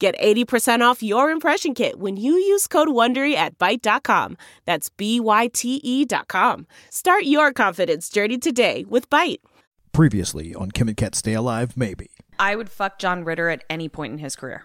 Get 0.00 0.18
80% 0.18 0.80
off 0.80 1.02
your 1.02 1.30
impression 1.30 1.74
kit 1.74 1.98
when 1.98 2.16
you 2.16 2.32
use 2.32 2.66
code 2.66 2.88
WONDERY 2.88 3.34
at 3.34 3.58
Byte.com. 3.58 4.38
That's 4.64 4.88
B-Y-T-E 4.88 6.06
dot 6.06 6.26
com. 6.26 6.66
Start 6.88 7.24
your 7.24 7.52
confidence 7.52 8.08
journey 8.08 8.38
today 8.38 8.86
with 8.88 9.10
Byte. 9.10 9.40
Previously 9.92 10.54
on 10.54 10.70
Kim 10.70 10.88
and 10.88 10.96
Ket 10.96 11.14
Stay 11.14 11.34
Alive, 11.34 11.76
maybe. 11.76 12.08
I 12.38 12.56
would 12.56 12.70
fuck 12.70 12.98
John 12.98 13.24
Ritter 13.24 13.50
at 13.50 13.62
any 13.68 13.90
point 13.90 14.14
in 14.14 14.18
his 14.20 14.36
career. 14.36 14.64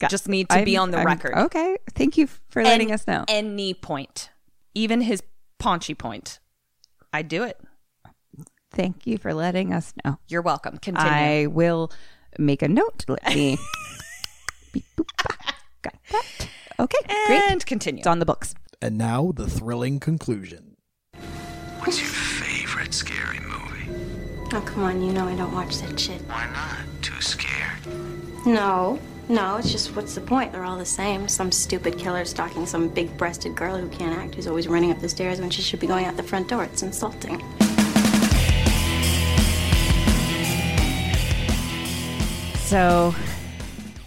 Got- 0.00 0.10
Just 0.10 0.28
need 0.28 0.48
to 0.48 0.64
be 0.64 0.76
I'm- 0.76 0.82
on 0.82 0.90
the 0.90 0.98
I'm- 0.98 1.06
record. 1.06 1.34
Okay. 1.34 1.76
Thank 1.94 2.18
you 2.18 2.26
for 2.48 2.64
letting 2.64 2.88
An- 2.88 2.94
us 2.94 3.06
know. 3.06 3.24
Any 3.28 3.72
point. 3.72 4.30
Even 4.74 5.00
his 5.00 5.22
paunchy 5.60 5.94
point. 5.94 6.40
I'd 7.12 7.28
do 7.28 7.44
it. 7.44 7.60
Thank 8.72 9.06
you 9.06 9.16
for 9.16 9.32
letting 9.32 9.72
us 9.72 9.94
know. 10.04 10.18
You're 10.26 10.42
welcome. 10.42 10.78
Continue. 10.78 11.08
I 11.08 11.46
will 11.46 11.92
make 12.36 12.62
a 12.62 12.68
note. 12.68 13.04
Let 13.06 13.24
me. 13.32 13.58
Beep, 14.76 14.84
boop, 14.94 15.08
ba. 15.22 15.54
Got 15.80 15.94
that. 16.12 16.48
Okay. 16.78 16.98
great. 17.26 17.42
and 17.48 17.64
continue. 17.64 18.00
It's 18.00 18.06
on 18.06 18.18
the 18.18 18.26
books. 18.26 18.54
And 18.82 18.98
now 18.98 19.32
the 19.34 19.48
thrilling 19.48 20.00
conclusion. 20.00 20.76
What's 21.78 21.98
your 21.98 22.10
favorite 22.10 22.92
scary 22.92 23.40
movie? 23.40 23.88
Oh, 24.52 24.60
come 24.60 24.82
on, 24.82 25.00
you 25.00 25.14
know 25.14 25.26
I 25.26 25.34
don't 25.34 25.54
watch 25.54 25.78
that 25.78 25.98
shit. 25.98 26.20
Why 26.28 26.46
not? 26.52 26.84
Too 27.00 27.18
scared? 27.22 27.86
No, 28.44 28.98
no, 29.30 29.56
it's 29.56 29.72
just 29.72 29.96
what's 29.96 30.14
the 30.14 30.20
point? 30.20 30.52
They're 30.52 30.64
all 30.64 30.76
the 30.76 30.84
same. 30.84 31.26
Some 31.26 31.50
stupid 31.50 31.96
killer 31.96 32.26
stalking 32.26 32.66
some 32.66 32.88
big 32.88 33.16
breasted 33.16 33.56
girl 33.56 33.78
who 33.78 33.88
can't 33.88 34.14
act, 34.18 34.34
who's 34.34 34.46
always 34.46 34.68
running 34.68 34.90
up 34.90 35.00
the 35.00 35.08
stairs 35.08 35.40
when 35.40 35.48
she 35.48 35.62
should 35.62 35.80
be 35.80 35.86
going 35.86 36.04
out 36.04 36.18
the 36.18 36.22
front 36.22 36.48
door. 36.48 36.64
It's 36.64 36.82
insulting. 36.82 37.42
So, 42.66 43.14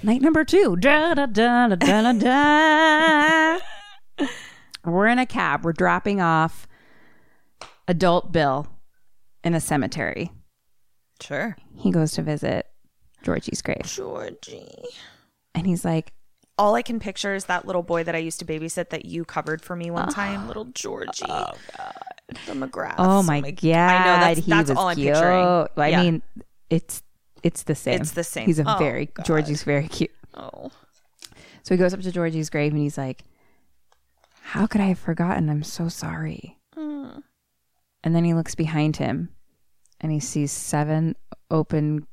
night 0.04 0.22
number 0.22 0.44
two. 0.44 0.76
Da, 0.78 1.14
da, 1.14 1.26
da, 1.26 1.68
da, 1.76 1.76
da, 1.76 3.60
da. 4.20 4.28
We're 4.86 5.08
in 5.08 5.20
a 5.20 5.26
cab. 5.26 5.64
We're 5.66 5.74
dropping 5.74 6.22
off 6.22 6.68
adult 7.88 8.32
Bill 8.32 8.68
in 9.44 9.54
a 9.54 9.60
cemetery. 9.60 10.32
sure. 11.22 11.58
He 11.76 11.92
goes 11.92 12.12
to 12.14 12.22
visit 12.22 12.68
Georgie's 13.24 13.62
grave. 13.62 13.84
Georgie. 13.84 14.68
And 15.56 15.66
he's 15.68 15.84
like, 15.84 16.14
All 16.58 16.76
I 16.76 16.82
can 16.82 17.00
picture 17.00 17.36
is 17.36 17.46
that 17.46 17.66
little 17.66 17.84
boy 17.84 18.04
that 18.04 18.16
I 18.16 18.20
used 18.20 18.40
to 18.40 18.46
babysit 18.46 18.90
that 18.90 19.06
you 19.06 19.26
covered 19.26 19.62
for 19.62 19.76
me 19.76 19.92
one 19.92 20.04
uh-huh. 20.04 20.12
time, 20.14 20.48
little 20.48 20.66
Georgie. 20.66 21.26
Oh 21.28 21.52
God, 21.78 22.04
the 22.48 22.54
McGrath. 22.54 22.96
Oh 22.98 23.24
my 23.24 23.40
god! 23.42 23.76
I 23.76 23.98
know 24.00 24.20
that's, 24.36 24.46
he 24.46 24.52
that's 24.52 24.70
was 24.70 24.78
all 24.78 24.88
I'm 24.90 24.96
cute. 24.96 25.14
picturing. 25.14 25.68
I 25.78 25.88
Yeah. 25.90 26.02
mean, 26.04 26.22
it's 26.70 27.02
it's 27.44 27.64
the 27.64 27.76
same. 27.76 28.02
It's 28.02 28.12
the 28.12 28.24
same. 28.24 28.46
He's 28.46 28.60
a 28.60 28.76
Oh, 28.76 28.78
very 28.78 29.08
God. 29.08 29.26
Georgie's 29.26 29.64
very 29.64 29.88
cute. 29.88 30.12
oh, 30.36 30.72
So 31.64 31.74
he 31.74 31.78
goes 31.78 31.94
up 31.94 32.02
to 32.02 32.12
Georgie's 32.12 32.50
grave 32.50 32.72
and 32.74 32.82
he's 32.82 32.98
like, 32.98 33.24
"How 34.42 34.68
could 34.68 34.82
I 34.82 34.86
have 34.86 35.00
forgotten? 35.00 35.50
I'm 35.50 35.64
so 35.64 35.88
sorry." 35.90 36.58
Hmm. 36.76 37.20
And 38.04 38.16
then 38.16 38.24
he 38.24 38.34
looks 38.34 38.56
behind 38.56 38.98
him, 38.98 39.30
and 40.00 40.12
he 40.12 40.20
sees 40.20 40.52
seven 40.52 41.16
open, 41.52 42.08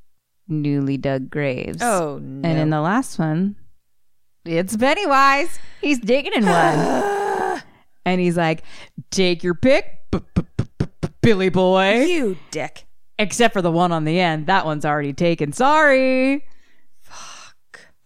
newly 0.47 0.97
dug 0.97 1.29
graves. 1.29 1.79
oh 1.81 2.19
no. 2.21 2.47
And 2.49 2.57
in 2.59 2.69
the 2.69 2.81
last 2.81 3.17
one, 3.19 3.55
it's 4.45 4.75
Pennywise. 4.75 5.59
He's 5.81 5.99
digging 5.99 6.33
in 6.33 6.45
one. 6.45 7.61
and 8.05 8.19
he's 8.21 8.35
like, 8.37 8.63
Take 9.11 9.43
your 9.43 9.53
pick, 9.55 9.85
Billy 11.21 11.49
boy. 11.49 12.03
you 12.05 12.37
dick. 12.51 12.85
Except 13.19 13.53
for 13.53 13.61
the 13.61 13.71
one 13.71 13.91
on 13.91 14.05
the 14.05 14.19
end. 14.19 14.47
That 14.47 14.65
one's 14.65 14.85
already 14.85 15.13
taken. 15.13 15.51
Sorry. 15.51 16.45
Fuck. 17.01 17.79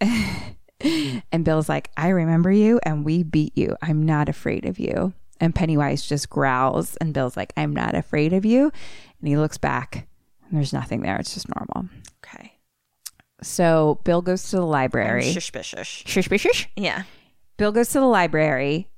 and 0.80 1.44
Bill's 1.44 1.68
like, 1.68 1.90
I 1.96 2.08
remember 2.08 2.50
you 2.50 2.80
and 2.84 3.04
we 3.04 3.22
beat 3.22 3.56
you. 3.56 3.76
I'm 3.82 4.04
not 4.04 4.28
afraid 4.28 4.64
of 4.64 4.78
you. 4.78 5.12
And 5.40 5.54
Pennywise 5.54 6.06
just 6.06 6.30
growls. 6.30 6.96
And 6.96 7.12
Bill's 7.12 7.36
like, 7.36 7.52
I'm 7.56 7.74
not 7.74 7.94
afraid 7.94 8.32
of 8.32 8.44
you. 8.44 8.72
And 9.20 9.28
he 9.28 9.36
looks 9.36 9.58
back 9.58 10.08
and 10.48 10.56
there's 10.56 10.72
nothing 10.72 11.02
there. 11.02 11.16
It's 11.16 11.34
just 11.34 11.48
normal. 11.54 11.90
Okay. 12.24 12.52
So 13.42 14.00
Bill 14.04 14.22
goes 14.22 14.48
to 14.50 14.56
the 14.56 14.66
library. 14.66 15.30
Shush, 15.30 15.52
shush, 15.52 15.68
shush. 15.68 16.04
Shush, 16.06 16.28
shush, 16.28 16.40
shush. 16.40 16.68
Yeah. 16.76 17.02
Bill 17.58 17.72
goes 17.72 17.90
to 17.90 18.00
the 18.00 18.06
library. 18.06 18.88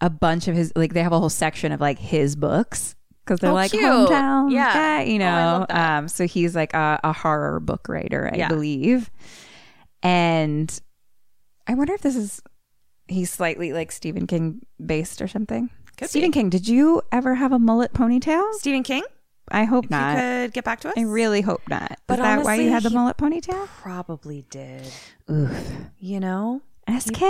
A 0.00 0.10
bunch 0.10 0.48
of 0.48 0.56
his 0.56 0.72
like 0.76 0.94
they 0.94 1.02
have 1.02 1.12
a 1.12 1.18
whole 1.18 1.30
section 1.30 1.72
of 1.72 1.80
like 1.80 1.98
his 1.98 2.36
books 2.36 2.95
because 3.26 3.40
they're 3.40 3.50
Oh, 3.50 3.54
like 3.54 3.72
cute. 3.72 3.82
hometown, 3.82 4.52
Yeah. 4.52 4.72
guy, 4.72 5.02
you 5.02 5.16
Oh, 5.16 5.18
know. 5.18 5.66
That. 5.68 5.98
um, 5.98 6.08
so 6.08 6.26
he's 6.26 6.54
like 6.54 6.72
a, 6.74 7.00
a 7.02 7.12
horror 7.12 7.58
book 7.60 7.88
writer, 7.88 8.30
I 8.32 8.36
Yeah. 8.36 8.48
believe. 8.48 9.10
And 10.02 10.80
I 11.66 11.74
wonder 11.74 11.92
if 11.94 12.02
this 12.02 12.14
is 12.16 12.40
he's 13.08 13.30
slightly 13.30 13.72
like 13.72 13.90
Stephen 13.92 14.26
King 14.26 14.64
based 14.84 15.20
or 15.20 15.28
something. 15.28 15.70
Could 15.96 16.08
Stephen 16.10 16.30
be. 16.30 16.34
King, 16.34 16.50
did 16.50 16.68
you 16.68 17.02
ever 17.10 17.34
have 17.34 17.50
a 17.52 17.58
mullet 17.58 17.92
ponytail? 17.92 18.52
Stephen 18.54 18.82
King. 18.82 19.02
I 19.50 19.64
hope 19.64 19.84
If 19.86 19.90
not. 19.90 20.14
you 20.16 20.20
could 20.20 20.52
get 20.54 20.64
back 20.64 20.80
to 20.80 20.88
us. 20.88 20.94
I 20.96 21.02
really 21.02 21.40
hope 21.40 21.62
not. 21.68 21.98
But 22.06 22.18
is 22.18 22.24
that 22.24 22.44
why 22.44 22.56
you 22.56 22.68
had 22.70 22.82
the 22.82 22.90
mullet 22.90 23.16
ponytail? 23.16 23.66
probably 23.80 24.44
did. 24.50 24.82
Oof. 25.30 25.72
You 25.98 26.20
know. 26.20 26.62
SK, 26.88 27.20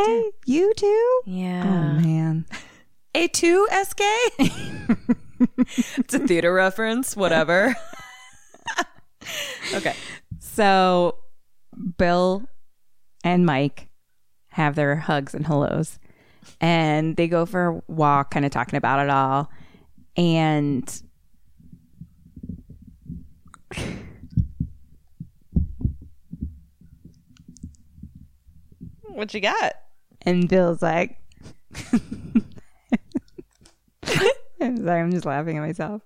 you 0.47 0.73
too? 0.75 1.21
Yeah. 1.27 1.63
Oh 1.65 2.01
man. 2.03 2.45
A 3.15 3.29
two 3.29 3.67
SK. 3.71 4.03
it's 5.59 6.15
a 6.15 6.19
theater 6.21 6.53
reference. 6.53 7.17
Whatever. 7.17 7.75
okay. 9.75 9.95
So 10.41 11.17
Bill 11.99 12.49
and 13.25 13.45
Mike 13.47 13.89
have 14.49 14.75
their 14.75 14.97
hugs 14.97 15.35
and 15.35 15.47
hellos 15.47 15.99
and 16.61 17.17
they 17.17 17.29
go 17.29 17.45
for 17.45 17.67
a 17.67 17.83
walk, 17.89 18.31
kind 18.31 18.45
of 18.45 18.51
talking 18.51 18.77
about 18.77 19.05
it 19.05 19.11
all. 19.11 19.51
And 20.17 21.03
What 29.03 29.33
you 29.35 29.41
got? 29.41 29.73
and 30.23 30.49
Bill's 30.49 30.83
like 30.83 31.19
I'm 34.61 34.77
sorry, 34.85 35.01
I'm 35.01 35.11
just 35.11 35.25
laughing 35.27 35.59
at 35.59 35.61
myself. 35.63 36.03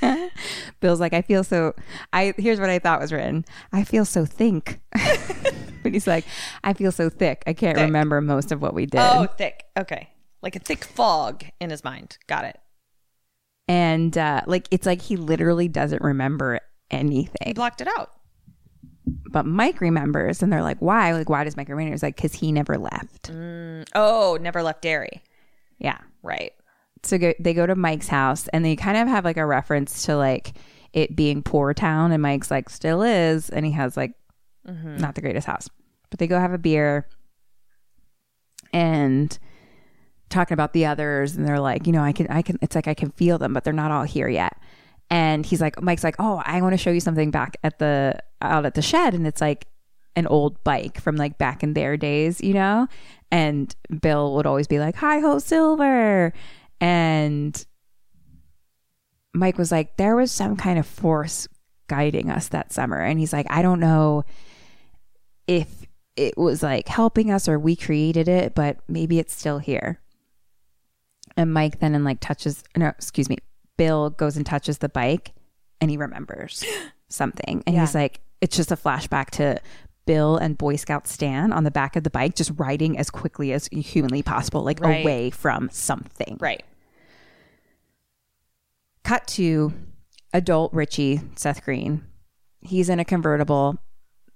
Bill's 0.80 1.00
like, 1.00 1.12
I 1.12 1.22
feel 1.22 1.42
so 1.44 1.74
I 2.12 2.34
here's 2.36 2.60
what 2.60 2.70
I 2.70 2.78
thought 2.78 3.00
was 3.00 3.12
written. 3.12 3.44
I 3.72 3.84
feel 3.84 4.04
so 4.04 4.24
think. 4.24 4.80
but 5.82 5.92
he's 5.92 6.06
like, 6.06 6.24
I 6.64 6.72
feel 6.72 6.92
so 6.92 7.08
thick. 7.10 7.42
I 7.46 7.52
can't 7.52 7.76
Thick. 7.76 7.86
remember 7.86 8.20
most 8.20 8.52
of 8.52 8.62
what 8.62 8.74
we 8.74 8.86
did. 8.86 9.00
Oh, 9.00 9.26
thick. 9.36 9.64
Okay. 9.76 10.10
Like 10.42 10.56
a 10.56 10.60
thick 10.60 10.84
fog 10.84 11.44
in 11.60 11.70
his 11.70 11.82
mind. 11.84 12.18
Got 12.26 12.44
it. 12.44 12.58
and 13.68 14.16
uh, 14.16 14.42
like 14.46 14.68
it's 14.70 14.86
like 14.86 15.02
he 15.02 15.16
literally 15.16 15.68
doesn't 15.68 16.02
remember 16.02 16.60
anything. 16.90 17.46
He 17.46 17.52
blocked 17.52 17.80
it 17.80 17.88
out. 17.98 18.12
But 19.30 19.46
Mike 19.46 19.80
remembers, 19.80 20.42
and 20.42 20.52
they're 20.52 20.62
like, 20.62 20.78
"Why? 20.78 21.12
Like, 21.12 21.28
why 21.28 21.44
does 21.44 21.56
Mike 21.56 21.68
remember?" 21.68 21.92
He's 21.92 22.02
like, 22.02 22.16
"Cause 22.16 22.34
he 22.34 22.50
never 22.50 22.76
left." 22.76 23.30
Oh, 23.94 24.36
never 24.40 24.62
left 24.64 24.82
Derry. 24.82 25.22
Yeah. 25.78 25.98
Right. 26.24 26.52
So 27.02 27.18
go, 27.18 27.34
they 27.38 27.54
go 27.54 27.66
to 27.66 27.74
Mike's 27.74 28.08
house, 28.08 28.48
and 28.48 28.64
they 28.64 28.76
kind 28.76 28.96
of 28.96 29.08
have 29.08 29.24
like 29.24 29.36
a 29.36 29.46
reference 29.46 30.04
to 30.06 30.16
like 30.16 30.54
it 30.92 31.14
being 31.14 31.42
poor 31.42 31.74
town, 31.74 32.12
and 32.12 32.22
Mike's 32.22 32.50
like 32.50 32.68
still 32.68 33.02
is, 33.02 33.50
and 33.50 33.64
he 33.64 33.72
has 33.72 33.96
like 33.96 34.12
mm-hmm. 34.66 34.96
not 34.96 35.14
the 35.14 35.20
greatest 35.20 35.46
house. 35.46 35.68
But 36.10 36.18
they 36.18 36.26
go 36.26 36.38
have 36.38 36.52
a 36.52 36.58
beer, 36.58 37.08
and 38.72 39.38
talking 40.28 40.54
about 40.54 40.72
the 40.72 40.86
others 40.86 41.36
and 41.36 41.46
they're 41.46 41.60
like, 41.60 41.86
you 41.86 41.92
know, 41.92 42.02
I 42.02 42.12
can 42.12 42.26
I 42.28 42.42
can 42.42 42.58
it's 42.60 42.74
like 42.74 42.88
I 42.88 42.94
can 42.94 43.10
feel 43.10 43.38
them, 43.38 43.52
but 43.52 43.64
they're 43.64 43.72
not 43.72 43.90
all 43.90 44.04
here 44.04 44.28
yet. 44.28 44.54
And 45.10 45.46
he's 45.46 45.60
like 45.60 45.80
Mike's 45.80 46.02
like, 46.02 46.16
"Oh, 46.18 46.42
I 46.44 46.60
want 46.62 46.72
to 46.72 46.78
show 46.78 46.90
you 46.90 47.00
something 47.00 47.30
back 47.30 47.56
at 47.62 47.78
the 47.78 48.18
out 48.42 48.66
at 48.66 48.74
the 48.74 48.82
shed." 48.82 49.14
And 49.14 49.26
it's 49.26 49.40
like 49.40 49.66
an 50.16 50.26
old 50.26 50.62
bike 50.64 51.00
from 51.00 51.16
like 51.16 51.38
back 51.38 51.62
in 51.62 51.74
their 51.74 51.96
days, 51.96 52.40
you 52.40 52.54
know? 52.54 52.88
And 53.30 53.74
Bill 54.00 54.34
would 54.34 54.46
always 54.46 54.66
be 54.66 54.80
like, 54.80 54.96
"Hi 54.96 55.20
ho 55.20 55.38
silver." 55.38 56.32
And 56.80 57.64
Mike 59.34 59.58
was 59.58 59.72
like, 59.72 59.96
"There 59.96 60.16
was 60.16 60.30
some 60.30 60.56
kind 60.56 60.78
of 60.78 60.86
force 60.86 61.48
guiding 61.88 62.30
us 62.30 62.48
that 62.48 62.72
summer." 62.72 63.00
And 63.00 63.18
he's 63.18 63.32
like, 63.32 63.46
"I 63.50 63.62
don't 63.62 63.80
know 63.80 64.24
if 65.46 65.86
it 66.16 66.36
was 66.36 66.62
like 66.62 66.88
helping 66.88 67.30
us 67.30 67.48
or 67.48 67.58
we 67.58 67.76
created 67.76 68.28
it, 68.28 68.54
but 68.54 68.78
maybe 68.88 69.18
it's 69.18 69.34
still 69.34 69.58
here." 69.58 70.00
And 71.36 71.52
Mike 71.52 71.80
then 71.80 71.94
and 71.94 72.04
like 72.04 72.20
touches 72.20 72.64
no, 72.76 72.88
excuse 72.88 73.28
me, 73.28 73.38
Bill 73.76 74.10
goes 74.10 74.36
and 74.36 74.46
touches 74.46 74.78
the 74.78 74.88
bike 74.88 75.32
and 75.80 75.90
he 75.90 75.96
remembers 75.96 76.64
something. 77.08 77.62
And 77.66 77.78
he's 77.78 77.94
like, 77.94 78.20
it's 78.40 78.56
just 78.56 78.72
a 78.72 78.76
flashback 78.76 79.30
to 79.30 79.60
Bill 80.06 80.36
and 80.36 80.56
Boy 80.56 80.76
Scout 80.76 81.06
Stan 81.06 81.52
on 81.52 81.64
the 81.64 81.70
back 81.70 81.96
of 81.96 82.04
the 82.04 82.10
bike, 82.10 82.34
just 82.34 82.52
riding 82.56 82.96
as 82.98 83.10
quickly 83.10 83.52
as 83.52 83.68
humanly 83.72 84.22
possible, 84.22 84.62
like 84.62 84.80
Right. 84.80 85.02
away 85.02 85.30
from 85.30 85.68
something. 85.70 86.38
Right. 86.40 86.64
Cut 89.04 89.26
to 89.28 89.72
adult 90.32 90.72
Richie, 90.72 91.20
Seth 91.36 91.64
Green. 91.64 92.04
He's 92.60 92.88
in 92.88 92.98
a 92.98 93.04
convertible 93.04 93.76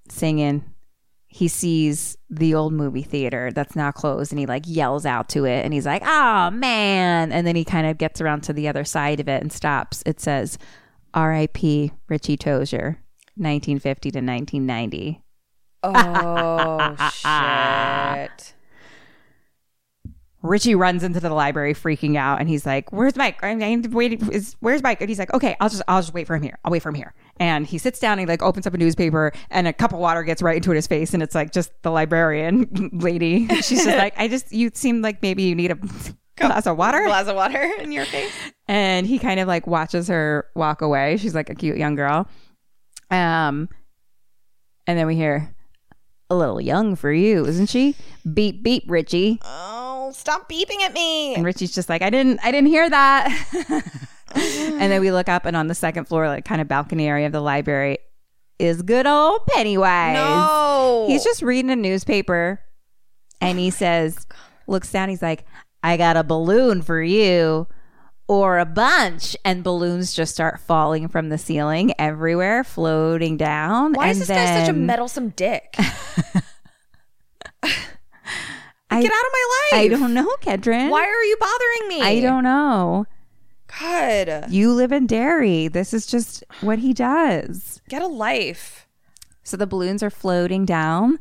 singing. 0.09 0.65
He 1.27 1.49
sees 1.49 2.17
the 2.29 2.55
old 2.55 2.73
movie 2.73 3.03
theater 3.03 3.51
that's 3.53 3.77
now 3.77 3.93
closed 3.93 4.33
and 4.33 4.39
he 4.39 4.47
like 4.47 4.65
yells 4.67 5.07
out 5.07 5.29
to 5.31 5.45
it 5.45 5.65
and 5.65 5.73
he's 5.73 5.87
like, 5.87 6.03
oh 6.05 6.51
man. 6.51 7.31
And 7.33 7.47
then 7.47 7.55
he 7.57 7.65
kind 7.65 7.87
of 7.87 7.99
gets 7.99 8.21
around 8.21 8.43
to 8.45 8.53
the 8.53 8.67
other 8.69 8.85
side 8.85 9.21
of 9.21 9.29
it 9.29 9.41
and 9.41 9.53
stops. 9.53 10.03
It 10.07 10.21
says, 10.21 10.59
R.I.P. 11.15 11.93
Richie 12.09 12.37
Tozier, 12.37 12.99
1950 13.37 14.11
to 14.13 14.19
1990. 14.19 15.23
Oh 15.83 16.97
shit. 17.13 18.55
Richie 20.43 20.75
runs 20.75 21.05
into 21.05 21.21
the 21.21 21.29
library 21.31 21.75
freaking 21.75 22.17
out 22.17 22.41
and 22.41 22.49
he's 22.49 22.65
like, 22.65 22.93
Where's 22.93 23.15
Mike? 23.17 23.43
I'm 23.43 23.63
I'm 23.63 23.83
waiting. 23.91 24.31
Is, 24.33 24.57
where's 24.61 24.83
Mike? 24.83 25.01
And 25.01 25.09
he's 25.09 25.19
like, 25.19 25.33
Okay, 25.35 25.55
I'll 25.61 25.69
just 25.69 25.83
I'll 25.87 26.01
just 26.01 26.15
wait 26.15 26.27
for 26.27 26.35
him 26.35 26.43
here. 26.43 26.59
I'll 26.65 26.73
wait 26.73 26.83
for 26.83 26.89
him 26.89 26.95
here. 26.95 27.13
And 27.39 27.67
he 27.67 27.79
sits 27.79 27.99
down 27.99 28.13
and 28.13 28.21
he 28.21 28.27
like 28.27 28.43
opens 28.43 28.67
up 28.67 28.73
a 28.73 28.79
newspaper 28.79 29.33
and 29.51 29.69
a 29.69 29.73
cup 29.73 29.93
of 29.93 29.99
water 29.99 30.23
gets 30.23 30.41
right 30.41 30.57
into 30.57 30.71
his 30.71 30.87
face 30.87 31.13
and 31.13 31.23
it's 31.23 31.35
like 31.35 31.53
just 31.53 31.71
the 31.83 31.91
librarian 31.91 32.91
lady. 32.93 33.49
She's 33.49 33.85
just 33.85 33.99
like, 33.99 34.15
I 34.19 34.29
just 34.29 34.51
you 34.51 34.71
seem 34.73 35.03
like 35.03 35.21
maybe 35.23 35.43
you 35.43 35.55
need 35.55 35.73
a 35.73 35.79
glass 36.37 36.67
of 36.67 36.79
water. 36.79 37.05
Glass 37.05 37.29
of 37.29 37.37
water 37.37 37.63
in 37.79 37.93
your 37.93 38.07
face. 38.07 38.33
And 38.67 39.07
he 39.07 39.19
kind 39.19 39.41
of 39.41 39.49
like 39.49 39.67
watches 39.67 40.09
her 40.09 40.47
walk 40.55 40.81
away. 40.81 41.19
She's 41.19 41.35
like 41.35 41.51
a 41.51 41.55
cute 41.55 41.77
young 41.77 41.97
girl. 41.97 42.27
Um 43.11 43.69
and 44.87 44.99
then 44.99 45.07
we 45.07 45.17
hear 45.17 45.55
a 46.31 46.35
little 46.37 46.61
young 46.61 46.97
for 46.97 47.13
you, 47.13 47.45
isn't 47.45 47.67
she? 47.69 47.97
Beep 48.33 48.63
beep, 48.63 48.85
Richie. 48.87 49.41
Oh, 49.43 50.13
stop 50.15 50.49
beeping 50.49 50.81
at 50.83 50.95
me. 50.95 51.35
And 51.35 51.45
Richie's 51.45 51.75
just 51.75 51.89
like, 51.89 52.03
I 52.03 52.11
didn't, 52.11 52.41
I 52.43 52.51
didn't 52.53 52.69
hear 52.69 52.89
that. 52.89 53.85
and 54.35 54.93
then 54.93 55.01
we 55.01 55.11
look 55.11 55.29
up, 55.29 55.45
and 55.45 55.57
on 55.57 55.67
the 55.67 55.75
second 55.75 56.07
floor, 56.07 56.29
like 56.29 56.45
kind 56.45 56.61
of 56.61 56.69
balcony 56.69 57.09
area 57.09 57.27
of 57.27 57.33
the 57.33 57.41
library, 57.41 57.99
is 58.59 58.83
good 58.83 59.07
old 59.07 59.47
Pennywise. 59.49 60.15
No. 60.15 61.07
he's 61.09 61.25
just 61.25 61.43
reading 61.43 61.71
a 61.71 61.77
newspaper, 61.77 62.61
and 63.41 63.59
he 63.59 63.69
oh 63.69 63.71
says, 63.71 64.27
looks 64.67 64.91
down, 64.93 65.09
he's 65.09 65.23
like, 65.23 65.45
I 65.83 65.97
got 65.97 66.17
a 66.17 66.23
balloon 66.23 66.83
for 66.83 67.03
you. 67.03 67.67
Or 68.31 68.61
a 68.61 68.65
bunch, 68.65 69.37
and 69.45 69.65
balloons 69.65 70.13
just 70.15 70.33
start 70.33 70.61
falling 70.61 71.09
from 71.09 71.31
the 71.31 71.37
ceiling 71.39 71.93
everywhere, 71.99 72.63
floating 72.63 73.37
down. 73.37 73.93
Why 73.95 74.11
is 74.11 74.21
this 74.21 74.29
guy 74.29 74.61
such 74.61 74.69
a 74.69 74.73
meddlesome 74.73 75.31
dick? 75.31 75.75
I- 77.63 79.03
Get 79.03 79.13
out 79.13 79.27
of 79.27 79.33
my 79.33 79.47
life. 79.73 79.81
I 79.81 79.89
don't 79.89 80.15
know, 80.15 80.29
kedrin 80.43 80.91
Why 80.91 81.03
are 81.03 81.25
you 81.25 81.37
bothering 81.41 81.89
me? 81.89 82.01
I 82.03 82.21
don't 82.21 82.45
know. 82.45 83.07
God. 83.81 84.47
You 84.49 84.73
live 84.73 84.91
in 84.93 85.07
Derry. 85.07 85.69
This 85.69 85.93
is 85.95 86.07
just 86.07 86.43
what 86.61 86.79
he 86.81 86.93
does. 86.93 87.81
Get 87.89 88.03
a 88.03 88.07
life. 88.09 88.87
So 89.45 89.57
the 89.57 89.67
balloons 89.67 90.03
are 90.03 90.11
floating 90.11 90.65
down, 90.65 91.19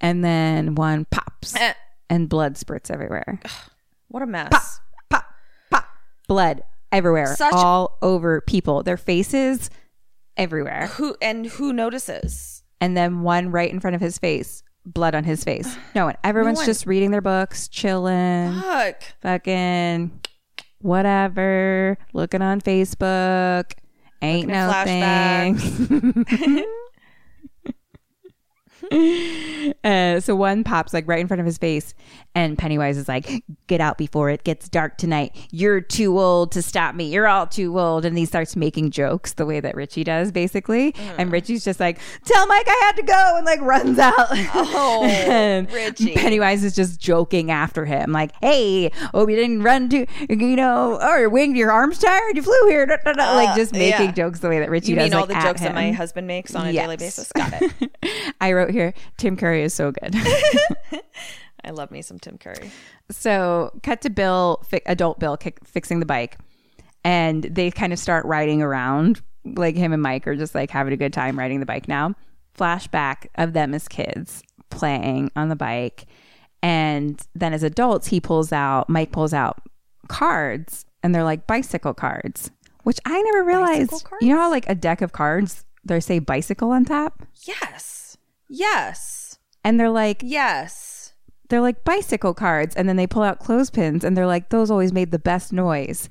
and 0.00 0.24
then 0.24 0.74
one 0.74 1.06
pops, 1.10 1.56
Eh. 1.56 1.72
and 2.10 2.28
blood 2.28 2.56
spurts 2.58 2.90
everywhere. 2.90 3.40
What 4.08 4.22
a 4.22 4.26
mess. 4.26 4.48
Pop, 4.50 4.62
blood 6.28 6.62
everywhere, 6.92 7.34
Such- 7.36 7.52
all 7.54 7.98
over 8.02 8.40
people, 8.40 8.82
their 8.82 8.96
faces 8.96 9.70
everywhere, 10.36 10.86
Who 10.94 11.16
and 11.22 11.46
who 11.46 11.72
notices? 11.72 12.62
and 12.80 12.96
then 12.96 13.22
one 13.22 13.50
right 13.50 13.70
in 13.70 13.80
front 13.80 13.94
of 13.96 14.00
his 14.02 14.18
face, 14.18 14.62
blood 14.84 15.14
on 15.14 15.24
his 15.24 15.42
face. 15.44 15.76
No 15.94 16.06
one. 16.06 16.16
Everyone's 16.24 16.58
one. 16.58 16.66
just 16.66 16.86
reading 16.86 17.10
their 17.10 17.20
books, 17.22 17.68
chilling, 17.68 18.60
Fuck. 18.60 19.02
fucking 19.22 20.20
whatever, 20.80 21.96
looking 22.12 22.42
on 22.42 22.60
Facebook. 22.60 23.72
Ain't 24.22 24.48
Looking 24.48 24.54
no 24.54 24.70
at 24.70 24.84
thing. 25.56 26.64
Uh, 29.82 30.20
so 30.20 30.34
one 30.36 30.62
pops 30.62 30.92
like 30.92 31.08
right 31.08 31.18
in 31.20 31.26
front 31.26 31.40
of 31.40 31.46
his 31.46 31.56
face, 31.58 31.94
and 32.34 32.58
Pennywise 32.58 32.96
is 32.96 33.08
like, 33.08 33.44
"Get 33.66 33.80
out 33.80 33.96
before 33.98 34.30
it 34.30 34.44
gets 34.44 34.68
dark 34.68 34.96
tonight. 34.98 35.34
You're 35.50 35.80
too 35.80 36.18
old 36.18 36.52
to 36.52 36.62
stop 36.62 36.94
me. 36.94 37.04
You're 37.12 37.28
all 37.28 37.46
too 37.46 37.78
old." 37.78 38.04
And 38.04 38.16
he 38.18 38.24
starts 38.26 38.56
making 38.56 38.90
jokes 38.90 39.34
the 39.34 39.46
way 39.46 39.60
that 39.60 39.74
Richie 39.74 40.04
does, 40.04 40.32
basically. 40.32 40.94
And 41.18 41.30
Richie's 41.32 41.64
just 41.64 41.80
like, 41.80 41.98
"Tell 42.24 42.46
Mike 42.46 42.66
I 42.68 42.80
had 42.86 42.96
to 42.96 43.02
go," 43.02 43.34
and 43.36 43.46
like 43.46 43.60
runs 43.60 43.98
out. 43.98 44.14
Oh, 44.54 45.04
and 45.08 45.70
Richie. 45.72 46.14
Pennywise 46.14 46.64
is 46.64 46.74
just 46.74 47.00
joking 47.00 47.50
after 47.50 47.84
him, 47.84 48.12
like, 48.12 48.32
"Hey, 48.40 48.90
oh, 49.12 49.28
you 49.28 49.36
didn't 49.36 49.62
run 49.62 49.88
to, 49.90 50.06
you 50.28 50.56
know, 50.56 51.00
or 51.00 51.18
your 51.20 51.28
wing, 51.30 51.56
your 51.56 51.70
arms 51.70 51.98
tired. 51.98 52.36
You 52.36 52.42
flew 52.42 52.68
here." 52.68 52.86
da, 52.86 52.96
da, 53.04 53.12
da," 53.12 53.34
like 53.34 53.54
just 53.56 53.72
making 53.72 53.94
Uh, 53.94 54.02
yeah. 54.04 54.12
jokes 54.12 54.40
the 54.40 54.48
way 54.48 54.58
that 54.60 54.70
Richie 54.70 54.90
You 54.92 54.96
does. 54.96 55.04
You 55.06 55.10
mean 55.10 55.14
all 55.20 55.26
like, 55.26 55.36
the 55.40 55.46
jokes 55.46 55.60
that 55.60 55.74
my 55.74 55.92
husband 55.92 56.26
makes 56.26 56.54
on 56.54 56.66
a 56.66 56.72
daily 56.72 56.96
basis? 56.96 57.30
Got 57.32 57.52
it. 57.60 58.34
I 58.40 58.52
wrote 58.52 58.70
here, 58.70 58.92
Tim 59.16 59.36
Curry 59.36 59.62
is 59.62 59.72
so 59.74 59.92
good. 59.92 60.14
I 61.64 61.70
love 61.70 61.90
me 61.90 62.02
some 62.02 62.18
Tim 62.18 62.38
Curry. 62.38 62.70
so, 63.10 63.70
cut 63.82 64.00
to 64.02 64.10
Bill, 64.10 64.62
fi- 64.68 64.82
adult 64.86 65.18
Bill, 65.18 65.36
kick, 65.36 65.58
fixing 65.64 66.00
the 66.00 66.06
bike, 66.06 66.38
and 67.04 67.42
they 67.44 67.70
kind 67.70 67.92
of 67.92 67.98
start 67.98 68.24
riding 68.26 68.62
around. 68.62 69.20
Like 69.44 69.76
him 69.76 69.92
and 69.92 70.02
Mike 70.02 70.26
are 70.26 70.36
just 70.36 70.54
like 70.54 70.70
having 70.70 70.92
a 70.92 70.96
good 70.96 71.12
time 71.12 71.38
riding 71.38 71.60
the 71.60 71.66
bike 71.66 71.86
now. 71.88 72.14
Flashback 72.58 73.26
of 73.34 73.52
them 73.52 73.74
as 73.74 73.88
kids 73.88 74.42
playing 74.70 75.30
on 75.36 75.48
the 75.48 75.56
bike, 75.56 76.06
and 76.62 77.20
then 77.34 77.52
as 77.52 77.62
adults, 77.62 78.06
he 78.08 78.20
pulls 78.20 78.52
out. 78.52 78.88
Mike 78.88 79.12
pulls 79.12 79.34
out 79.34 79.60
cards, 80.08 80.84
and 81.02 81.14
they're 81.14 81.24
like 81.24 81.46
bicycle 81.46 81.94
cards, 81.94 82.50
which 82.84 82.98
I 83.04 83.20
never 83.22 83.44
realized. 83.44 84.06
You 84.20 84.34
know 84.34 84.40
how 84.40 84.50
like 84.50 84.68
a 84.68 84.74
deck 84.74 85.02
of 85.02 85.12
cards, 85.12 85.64
they 85.84 86.00
say 86.00 86.18
bicycle 86.20 86.70
on 86.70 86.84
top, 86.84 87.22
Yes. 87.46 88.16
Yes. 88.48 89.38
and 89.64 89.78
they're 89.80 89.90
like 89.90 90.20
Yes. 90.22 90.93
They're 91.48 91.60
like 91.60 91.84
bicycle 91.84 92.34
cards 92.34 92.74
and 92.74 92.88
then 92.88 92.96
they 92.96 93.06
pull 93.06 93.22
out 93.22 93.38
clothespins 93.38 94.04
and 94.04 94.16
they're 94.16 94.26
like 94.26 94.48
those 94.48 94.70
always 94.70 94.92
made 94.92 95.10
the 95.10 95.18
best 95.18 95.52
noise 95.52 96.08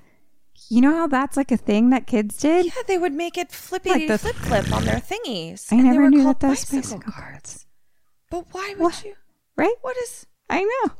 you 0.69 0.79
know 0.81 0.91
how 0.95 1.07
that's 1.07 1.35
like 1.35 1.51
a 1.51 1.57
thing 1.57 1.89
that 1.89 2.07
kids 2.07 2.37
did 2.37 2.65
Yeah, 2.65 2.71
they 2.87 2.97
would 2.97 3.13
make 3.13 3.37
it 3.37 3.51
flippy 3.51 3.89
Like 3.89 4.07
the- 4.07 4.17
flip 4.17 4.35
flip 4.35 4.71
on 4.71 4.85
their 4.85 4.99
thingies. 5.01 5.71
I 5.71 5.75
and 5.75 5.85
they 5.85 5.89
never 5.91 6.03
were 6.03 6.09
knew 6.09 6.23
called 6.23 6.39
that 6.39 6.47
those 6.47 6.65
bicycle 6.65 6.97
bicycle 6.99 7.11
cards. 7.11 7.65
But 8.29 8.45
why 8.51 8.69
would 8.77 8.79
What? 8.83 9.03
you? 9.05 9.15
right 9.57 9.75
What 9.81 9.97
is? 9.97 10.25
i 10.49 10.61
know 10.61 10.93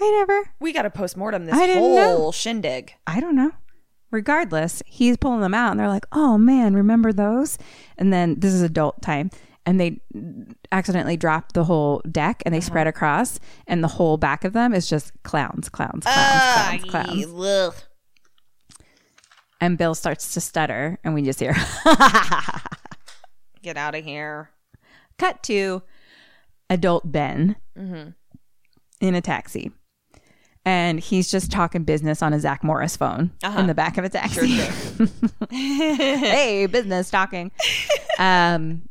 i 0.00 0.10
never 0.18 0.50
We 0.60 0.72
got 0.72 0.82
to 0.82 0.90
post 0.90 1.16
mortem 1.16 1.46
this 1.46 1.54
I 1.54 1.66
didn't 1.66 1.82
whole 1.82 1.94
know. 2.26 2.32
shindig. 2.32 2.94
i 3.06 3.20
don't 3.20 3.36
know 3.36 3.52
regardless 4.10 4.82
he's 4.86 5.16
pulling 5.16 5.40
them 5.40 5.54
out 5.54 5.70
and 5.72 5.80
they're 5.80 5.88
like 5.88 6.06
oh 6.12 6.38
man 6.38 6.74
remember 6.74 7.12
those 7.12 7.58
and 7.98 8.12
then 8.12 8.36
this 8.38 8.52
is 8.52 8.62
adult 8.62 9.02
time 9.02 9.30
and 9.66 9.80
they 9.80 10.00
accidentally 10.72 11.16
drop 11.16 11.52
the 11.52 11.64
whole 11.64 12.00
deck 12.10 12.42
and 12.46 12.54
they 12.54 12.58
Uh-huh. 12.58 12.66
spread 12.66 12.86
across 12.86 13.38
and 13.66 13.82
the 13.84 13.88
whole 13.88 14.16
back 14.16 14.44
of 14.44 14.52
them 14.52 14.72
is 14.72 14.88
just 14.88 15.12
clowns 15.24 15.68
clowns 15.68 16.04
clowns 16.04 16.06
Ah, 16.06 16.78
clowns 16.88 17.26
clowns 17.26 17.84
and 19.60 19.76
bill 19.78 19.94
starts 19.94 20.34
to 20.34 20.40
stutter 20.40 20.98
and 21.04 21.14
we 21.14 21.22
just 21.22 21.40
hear 21.40 21.54
Get 23.62 23.76
out 23.76 23.94
of 23.96 24.04
here. 24.04 24.50
cut 25.18 25.42
to 25.44 25.82
adult 26.70 27.10
Ben 27.10 27.56
Mm-hmm. 27.76 28.10
in 29.00 29.14
a 29.14 29.20
taxi. 29.20 29.70
And 30.64 30.98
he's 30.98 31.30
just 31.30 31.50
talking 31.52 31.84
business 31.84 32.22
on 32.22 32.32
a 32.32 32.40
Zach 32.40 32.62
Morris 32.64 32.96
phone 32.96 33.30
Uh-huh. 33.42 33.58
in 33.60 33.66
the 33.66 33.74
back 33.74 33.98
of 33.98 34.04
a 34.04 34.08
taxi. 34.08 34.46
hey, 35.50 36.66
business 36.66 37.08
talking. 37.10 37.50
um, 38.18 38.82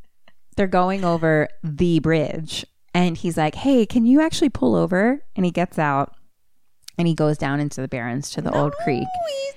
they're 0.55 0.67
going 0.67 1.03
over 1.03 1.47
the 1.63 1.99
bridge. 1.99 2.65
And 2.93 3.17
he's 3.17 3.35
like, 3.35 3.55
"Hey, 3.55 3.85
can 3.85 4.05
you 4.05 4.21
actually 4.21 4.49
pull 4.49 4.75
over?" 4.75 5.21
And 5.35 5.45
he 5.45 5.51
gets 5.51 5.77
out 5.77 6.15
and 6.97 7.07
he 7.07 7.13
goes 7.13 7.37
down 7.37 7.59
into 7.59 7.81
the 7.81 7.87
barrens 7.87 8.29
to 8.31 8.41
the 8.41 8.55
old 8.55 8.73
creek. 8.83 9.07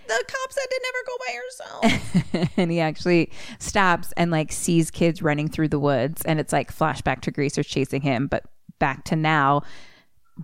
the 0.08 0.24
cop 0.26 0.52
said 0.52 0.66
to 0.70 0.80
never 0.82 0.98
go 1.06 1.16
by 1.26 1.32
yourself. 1.34 2.50
and 2.56 2.70
he 2.70 2.80
actually 2.80 3.30
stops 3.58 4.12
and 4.16 4.30
like 4.30 4.50
sees 4.50 4.90
kids 4.90 5.22
running 5.22 5.48
through 5.48 5.68
the 5.68 5.78
woods 5.78 6.22
and 6.22 6.40
it's 6.40 6.52
like 6.52 6.74
flashback 6.74 7.20
to 7.20 7.30
greasers 7.30 7.66
chasing 7.66 8.00
him 8.00 8.26
but 8.26 8.44
back 8.78 9.04
to 9.04 9.16
now 9.16 9.62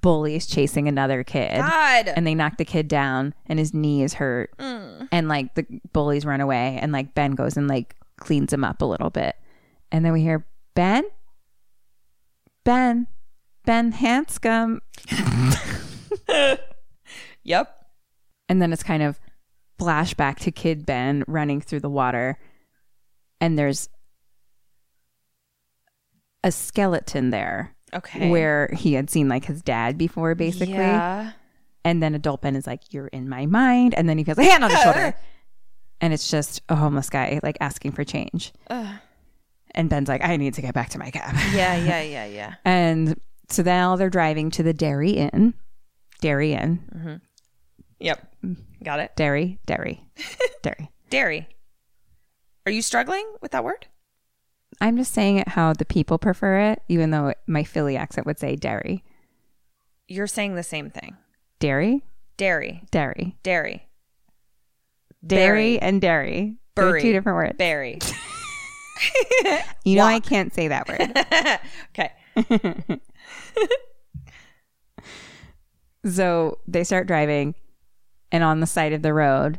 bullies 0.02 0.46
chasing 0.46 0.88
another 0.88 1.23
kid 1.23 1.56
God. 1.56 2.08
and 2.08 2.26
they 2.26 2.34
knock 2.34 2.58
the 2.58 2.64
kid 2.64 2.88
down 2.88 3.32
and 3.46 3.58
his 3.58 3.73
knee 3.73 4.02
is 4.02 4.14
hurt 4.14 4.50
mm. 4.58 5.08
and 5.12 5.28
like 5.28 5.54
the 5.54 5.64
bullies 5.92 6.26
run 6.26 6.40
away 6.40 6.78
and 6.82 6.92
like 6.92 7.14
ben 7.14 7.32
goes 7.32 7.56
and 7.56 7.68
like 7.68 7.96
cleans 8.16 8.52
him 8.52 8.64
up 8.64 8.82
a 8.82 8.84
little 8.84 9.11
bit 9.11 9.37
and 9.94 10.04
then 10.04 10.12
we 10.12 10.22
hear 10.22 10.44
ben? 10.74 11.04
Ben. 12.64 13.06
Ben 13.64 13.92
hanscom. 13.92 14.80
Yep. 17.46 17.86
and 18.48 18.60
then 18.62 18.72
it's 18.72 18.82
kind 18.82 19.02
of 19.02 19.20
flashback 19.78 20.38
to 20.40 20.50
kid 20.50 20.86
ben 20.86 21.22
running 21.28 21.60
through 21.60 21.80
the 21.80 21.90
water. 21.90 22.38
And 23.40 23.58
there's 23.58 23.90
a 26.42 26.50
skeleton 26.50 27.28
there 27.30 27.74
Okay. 27.92 28.30
where 28.30 28.70
he 28.74 28.94
had 28.94 29.10
seen 29.10 29.28
like 29.28 29.44
his 29.44 29.60
dad 29.62 29.98
before 29.98 30.34
basically. 30.34 30.74
Yeah. 30.74 31.32
and 31.84 32.02
then 32.02 32.14
adult 32.14 32.40
ben 32.40 32.56
is 32.56 32.66
like 32.66 32.92
you're 32.94 33.08
in 33.08 33.28
my 33.28 33.44
mind. 33.46 33.94
And 33.94 34.08
then 34.08 34.16
he 34.16 34.24
feels 34.24 34.38
a 34.38 34.44
hand 34.44 34.64
on 34.64 34.70
his 34.70 34.80
shoulder. 34.82 35.14
And 36.00 36.12
it's 36.14 36.30
just 36.30 36.62
a 36.70 36.76
homeless 36.76 37.10
guy 37.10 37.40
like 37.42 37.58
asking 37.60 37.92
for 37.92 38.04
change 38.04 38.52
and 39.74 39.90
ben's 39.90 40.08
like 40.08 40.22
i 40.24 40.36
need 40.36 40.54
to 40.54 40.62
get 40.62 40.74
back 40.74 40.88
to 40.90 40.98
my 40.98 41.10
cab 41.10 41.34
Yeah, 41.52 41.76
yeah, 41.76 42.02
yeah, 42.16 42.24
yeah. 42.26 42.54
and 42.64 43.18
so 43.48 43.62
now 43.62 43.96
they're 43.96 44.10
driving 44.10 44.50
to 44.52 44.62
the 44.62 44.72
dairy 44.72 45.10
inn 45.12 45.54
dairy 46.20 46.52
inn 46.52 46.82
mm-hmm. 46.94 47.14
Yep. 48.00 48.34
Got 48.82 49.00
it. 49.00 49.16
dairy 49.16 49.58
dairy 49.66 50.04
dairy 50.62 50.90
Dairy. 51.10 51.48
Are 52.66 52.72
you 52.72 52.82
struggling 52.82 53.24
with 53.40 53.52
that 53.52 53.62
word? 53.62 53.86
I'm 54.80 54.96
just 54.96 55.12
saying 55.14 55.36
it 55.36 55.48
how 55.48 55.74
the 55.74 55.84
people 55.84 56.18
prefer 56.18 56.72
it, 56.72 56.82
even 56.88 57.10
though 57.10 57.34
my 57.46 57.62
Philly 57.62 57.96
accent 57.96 58.26
would 58.26 58.40
say 58.40 58.56
dairy. 58.56 59.04
You're 60.08 60.26
saying 60.26 60.56
the 60.56 60.64
same 60.64 60.90
thing. 60.90 61.16
Dairy? 61.60 62.02
Dairy. 62.36 62.82
Dairy. 62.90 63.36
Dairy. 63.44 63.88
Dairy 65.24 65.78
and 65.78 66.00
dairy. 66.00 66.56
They're 66.74 67.00
two 67.00 67.12
different 67.12 67.36
words. 67.36 67.56
Berry. 67.56 67.98
You 69.84 69.96
know 69.96 70.04
I 70.04 70.20
can't 70.20 70.54
say 70.54 70.68
that 70.68 70.88
word. 70.88 71.12
okay. 72.88 73.00
so 76.10 76.58
they 76.66 76.84
start 76.84 77.06
driving, 77.06 77.54
and 78.32 78.42
on 78.42 78.60
the 78.60 78.66
side 78.66 78.92
of 78.92 79.02
the 79.02 79.12
road 79.12 79.58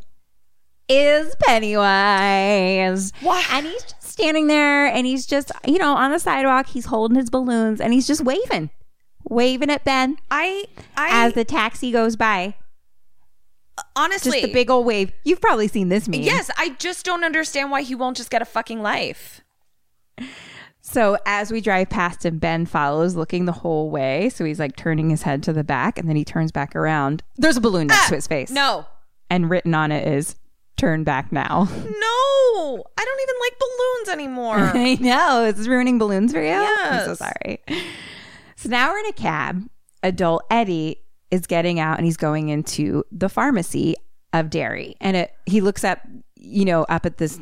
is 0.88 1.36
Pennywise. 1.42 3.12
What? 3.22 3.46
And 3.52 3.66
he's 3.66 3.84
just 3.84 4.04
standing 4.04 4.48
there, 4.48 4.88
and 4.88 5.06
he's 5.06 5.26
just, 5.26 5.52
you 5.66 5.78
know, 5.78 5.94
on 5.94 6.12
the 6.12 6.20
sidewalk. 6.20 6.68
He's 6.68 6.86
holding 6.86 7.18
his 7.18 7.30
balloons, 7.30 7.80
and 7.80 7.94
he's 7.94 8.08
just 8.08 8.22
waving, 8.24 8.70
waving 9.30 9.70
at 9.70 9.84
Ben 9.84 10.18
I 10.32 10.66
I 10.98 11.26
as 11.26 11.34
the 11.34 11.46
taxi 11.46 11.92
goes 11.92 12.16
by. 12.16 12.56
Honestly 13.96 14.42
Just 14.42 14.52
a 14.52 14.54
big 14.54 14.70
old 14.70 14.86
wave. 14.86 15.12
You've 15.24 15.42
probably 15.42 15.68
seen 15.68 15.90
this 15.90 16.08
meme. 16.08 16.22
Yes, 16.22 16.50
I 16.58 16.70
just 16.80 17.06
don't 17.06 17.24
understand 17.24 17.72
why 17.72 17.82
he 17.82 17.96
won't 17.96 18.18
just 18.18 18.30
get 18.30 18.42
a 18.42 18.46
fucking 18.46 18.82
life. 18.82 19.42
So 20.82 21.18
as 21.26 21.52
we 21.52 21.62
drive 21.62 21.90
past 21.90 22.26
him, 22.26 22.38
Ben 22.38 22.66
follows 22.66 23.16
looking 23.16 23.46
the 23.46 23.52
whole 23.52 23.90
way. 23.90 24.30
So 24.30 24.46
he's 24.46 24.60
like 24.60 24.76
turning 24.76 25.10
his 25.10 25.24
head 25.24 25.42
to 25.44 25.54
the 25.54 25.64
back 25.64 25.98
and 25.98 26.08
then 26.08 26.16
he 26.16 26.24
turns 26.24 26.52
back 26.52 26.76
around. 26.76 27.24
There's 27.38 27.58
a 27.58 27.62
balloon 27.62 27.88
next 27.88 28.10
to 28.10 28.16
his 28.16 28.28
face. 28.28 28.52
Ah, 28.52 28.54
No. 28.54 28.86
And 29.30 29.50
written 29.50 29.74
on 29.74 29.92
it 29.92 30.08
is 30.08 30.36
turn 30.78 31.04
back 31.04 31.32
now. 31.32 31.68
No. 31.76 32.84
I 32.98 33.04
don't 33.06 33.22
even 33.22 33.36
like 33.42 33.60
balloons 33.60 34.10
anymore. 34.10 34.58
I 34.74 34.96
know. 35.02 35.44
It's 35.46 35.68
ruining 35.68 35.98
balloons 35.98 36.32
for 36.32 36.42
you. 36.42 36.54
I'm 36.54 37.00
so 37.04 37.10
Yes. 37.10 37.20
sorry. 37.20 37.60
So 38.56 38.70
now 38.70 38.92
we're 38.92 39.00
in 39.00 39.06
a 39.08 39.14
cab. 39.14 39.68
Adult 40.04 40.44
Eddie 40.52 41.00
is 41.32 41.48
getting 41.48 41.80
out 41.80 41.98
and 41.98 42.06
he's 42.06 42.18
going 42.18 42.50
into 42.50 43.04
the 43.12 43.30
pharmacy 43.30 43.96
of 44.34 44.50
Derry. 44.50 44.96
And 45.02 45.18
it, 45.18 45.34
he 45.46 45.62
looks 45.62 45.84
up, 45.84 46.00
you 46.36 46.66
know, 46.66 46.84
up 46.84 47.06
at 47.06 47.18
this 47.18 47.40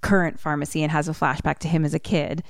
current 0.00 0.38
pharmacy 0.38 0.82
and 0.82 0.90
has 0.92 1.08
a 1.08 1.12
flashback 1.12 1.58
to 1.58 1.68
him 1.68 1.84
as 1.84 1.94
a 1.94 1.98
kid 1.98 2.42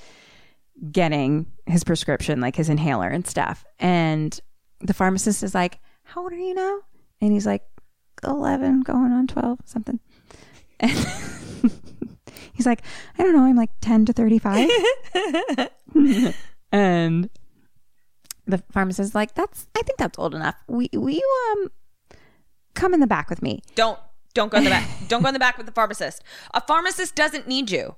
getting 0.90 1.47
his 1.66 1.85
prescription, 1.85 2.40
like 2.40 2.57
his 2.57 2.69
inhaler 2.69 3.09
and 3.09 3.26
stuff. 3.26 3.64
And 3.78 4.38
the 4.81 4.95
pharmacist 4.95 5.43
is 5.43 5.55
like, 5.55 5.78
How 6.05 6.23
old 6.23 6.33
are 6.33 6.37
you 6.37 6.55
now? 6.55 6.81
And 7.21 7.33
he's 7.33 7.47
like, 7.47 7.62
11, 8.25 8.83
going 8.83 9.12
on 9.12 9.26
12, 9.26 9.61
something. 9.64 10.00
And 10.78 10.90
he's 12.52 12.66
like, 12.66 12.83
I 13.19 13.23
don't 13.23 13.35
know, 13.35 13.45
I'm 13.45 13.57
like 13.57 13.71
10 13.81 14.07
to 14.07 14.12
35. 14.12 14.71
and 16.73 17.31
the 18.47 18.62
pharmacist 18.73 19.11
is 19.11 19.15
like, 19.15 19.35
That's, 19.35 19.67
I 19.76 19.83
think 19.83 19.99
that's 19.99 20.19
old 20.19 20.35
enough. 20.35 20.57
We, 20.67 20.88
will 20.93 21.11
you, 21.11 21.53
um, 21.53 21.71
come 22.75 22.95
in 22.95 23.00
the 23.00 23.07
back 23.07 23.31
with 23.31 23.43
me? 23.43 23.62
don't 23.75 23.99
don't 24.37 24.53
go 24.53 24.59
in 24.59 24.65
the 24.65 24.71
back. 24.71 24.87
don't 25.09 25.23
go 25.23 25.29
in 25.29 25.33
the 25.33 25.41
back 25.41 25.57
with 25.57 25.65
the 25.65 25.73
pharmacist. 25.73 26.23
A 26.53 26.61
pharmacist 26.61 27.15
doesn't 27.15 27.49
need 27.49 27.71
you. 27.71 27.97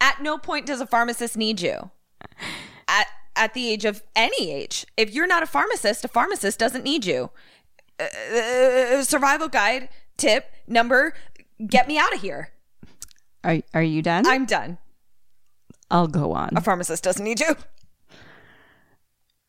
At 0.00 0.22
no 0.22 0.38
point 0.38 0.64
does 0.64 0.80
a 0.80 0.86
pharmacist 0.86 1.36
need 1.36 1.60
you. 1.60 1.90
At 2.88 3.06
at 3.36 3.52
the 3.52 3.68
age 3.68 3.84
of 3.84 4.02
any 4.16 4.50
age. 4.50 4.86
If 4.96 5.12
you're 5.12 5.26
not 5.26 5.42
a 5.42 5.46
pharmacist, 5.46 6.04
a 6.04 6.08
pharmacist 6.08 6.58
doesn't 6.58 6.84
need 6.84 7.04
you. 7.04 7.30
Uh, 8.00 9.02
survival 9.02 9.48
guide 9.48 9.90
tip 10.16 10.50
number 10.66 11.12
get 11.66 11.86
me 11.86 11.98
out 11.98 12.14
of 12.14 12.22
here. 12.22 12.50
Are, 13.44 13.58
are 13.74 13.82
you 13.82 14.00
done? 14.00 14.26
I'm 14.26 14.46
done. 14.46 14.78
I'll 15.90 16.08
go 16.08 16.32
on. 16.32 16.56
A 16.56 16.62
pharmacist 16.62 17.04
doesn't 17.04 17.24
need 17.24 17.40
you. 17.40 17.56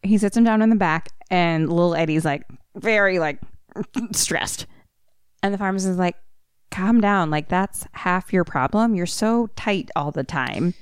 He 0.05 0.17
sits 0.17 0.37
him 0.37 0.43
down 0.43 0.61
in 0.61 0.69
the 0.69 0.75
back 0.75 1.09
and 1.29 1.69
little 1.69 1.95
eddie's 1.95 2.25
like 2.25 2.43
very 2.75 3.19
like 3.19 3.39
stressed. 4.13 4.65
And 5.43 5.53
the 5.53 5.57
pharmacist 5.57 5.91
is 5.91 5.97
like 5.97 6.15
calm 6.71 7.01
down. 7.01 7.29
Like 7.29 7.47
that's 7.49 7.87
half 7.93 8.31
your 8.33 8.43
problem. 8.43 8.95
You're 8.95 9.05
so 9.05 9.47
tight 9.55 9.91
all 9.95 10.11
the 10.11 10.23
time. 10.23 10.73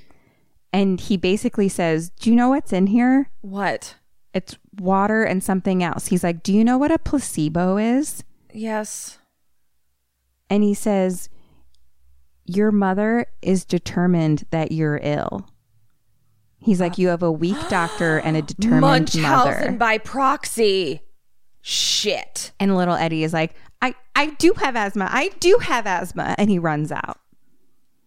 And 0.72 1.00
he 1.00 1.16
basically 1.16 1.68
says 1.68 2.10
do 2.20 2.30
you 2.30 2.36
know 2.36 2.48
what's 2.50 2.72
in 2.72 2.86
here? 2.88 3.30
What? 3.40 3.96
it's 4.32 4.56
water 4.80 5.22
and 5.22 5.44
something 5.44 5.80
else. 5.84 6.08
He's 6.08 6.24
like 6.24 6.42
do 6.42 6.52
you 6.52 6.64
know 6.64 6.76
what 6.78 6.90
a 6.90 6.98
placebo 6.98 7.76
is? 7.78 8.24
Yes. 8.52 9.18
and 10.50 10.62
he 10.62 10.74
says 10.74 11.28
your 12.44 12.70
mother 12.70 13.26
is 13.42 13.64
determined 13.64 14.44
that 14.50 14.70
you're 14.72 15.00
ill 15.02 15.48
he's 16.64 16.80
like 16.80 16.98
you 16.98 17.08
have 17.08 17.22
a 17.22 17.30
weak 17.30 17.68
doctor 17.68 18.18
and 18.18 18.36
a 18.36 18.42
determined 18.42 18.80
Munchausen 18.80 19.22
mother 19.22 19.76
by 19.78 19.98
proxy. 19.98 21.02
Shit. 21.60 22.52
And 22.58 22.76
little 22.76 22.94
Eddie 22.94 23.24
is 23.24 23.32
like, 23.32 23.54
I, 23.80 23.94
I 24.16 24.30
do 24.30 24.54
have 24.56 24.76
asthma. 24.76 25.08
I 25.10 25.28
do 25.40 25.58
have 25.62 25.86
asthma. 25.86 26.34
And 26.38 26.50
he 26.50 26.58
runs 26.58 26.90
out. 26.90 27.20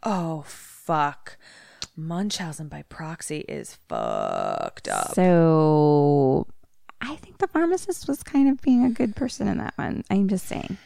Oh 0.04 0.44
fuck. 0.48 1.38
Munchausen 1.96 2.68
by 2.68 2.84
proxy 2.84 3.40
is 3.48 3.78
fucked 3.88 4.88
up. 4.88 5.14
So 5.14 6.48
I 7.02 7.16
think 7.16 7.40
the 7.40 7.48
pharmacist 7.48 8.08
was 8.08 8.24
kind 8.24 8.50
of 8.50 8.62
being 8.62 8.86
a 8.86 8.90
good 8.90 9.16
person 9.16 9.48
in 9.48 9.58
that 9.58 9.74
one. 9.78 10.04
I'm 10.10 10.28
just 10.28 10.46
saying. 10.46 10.78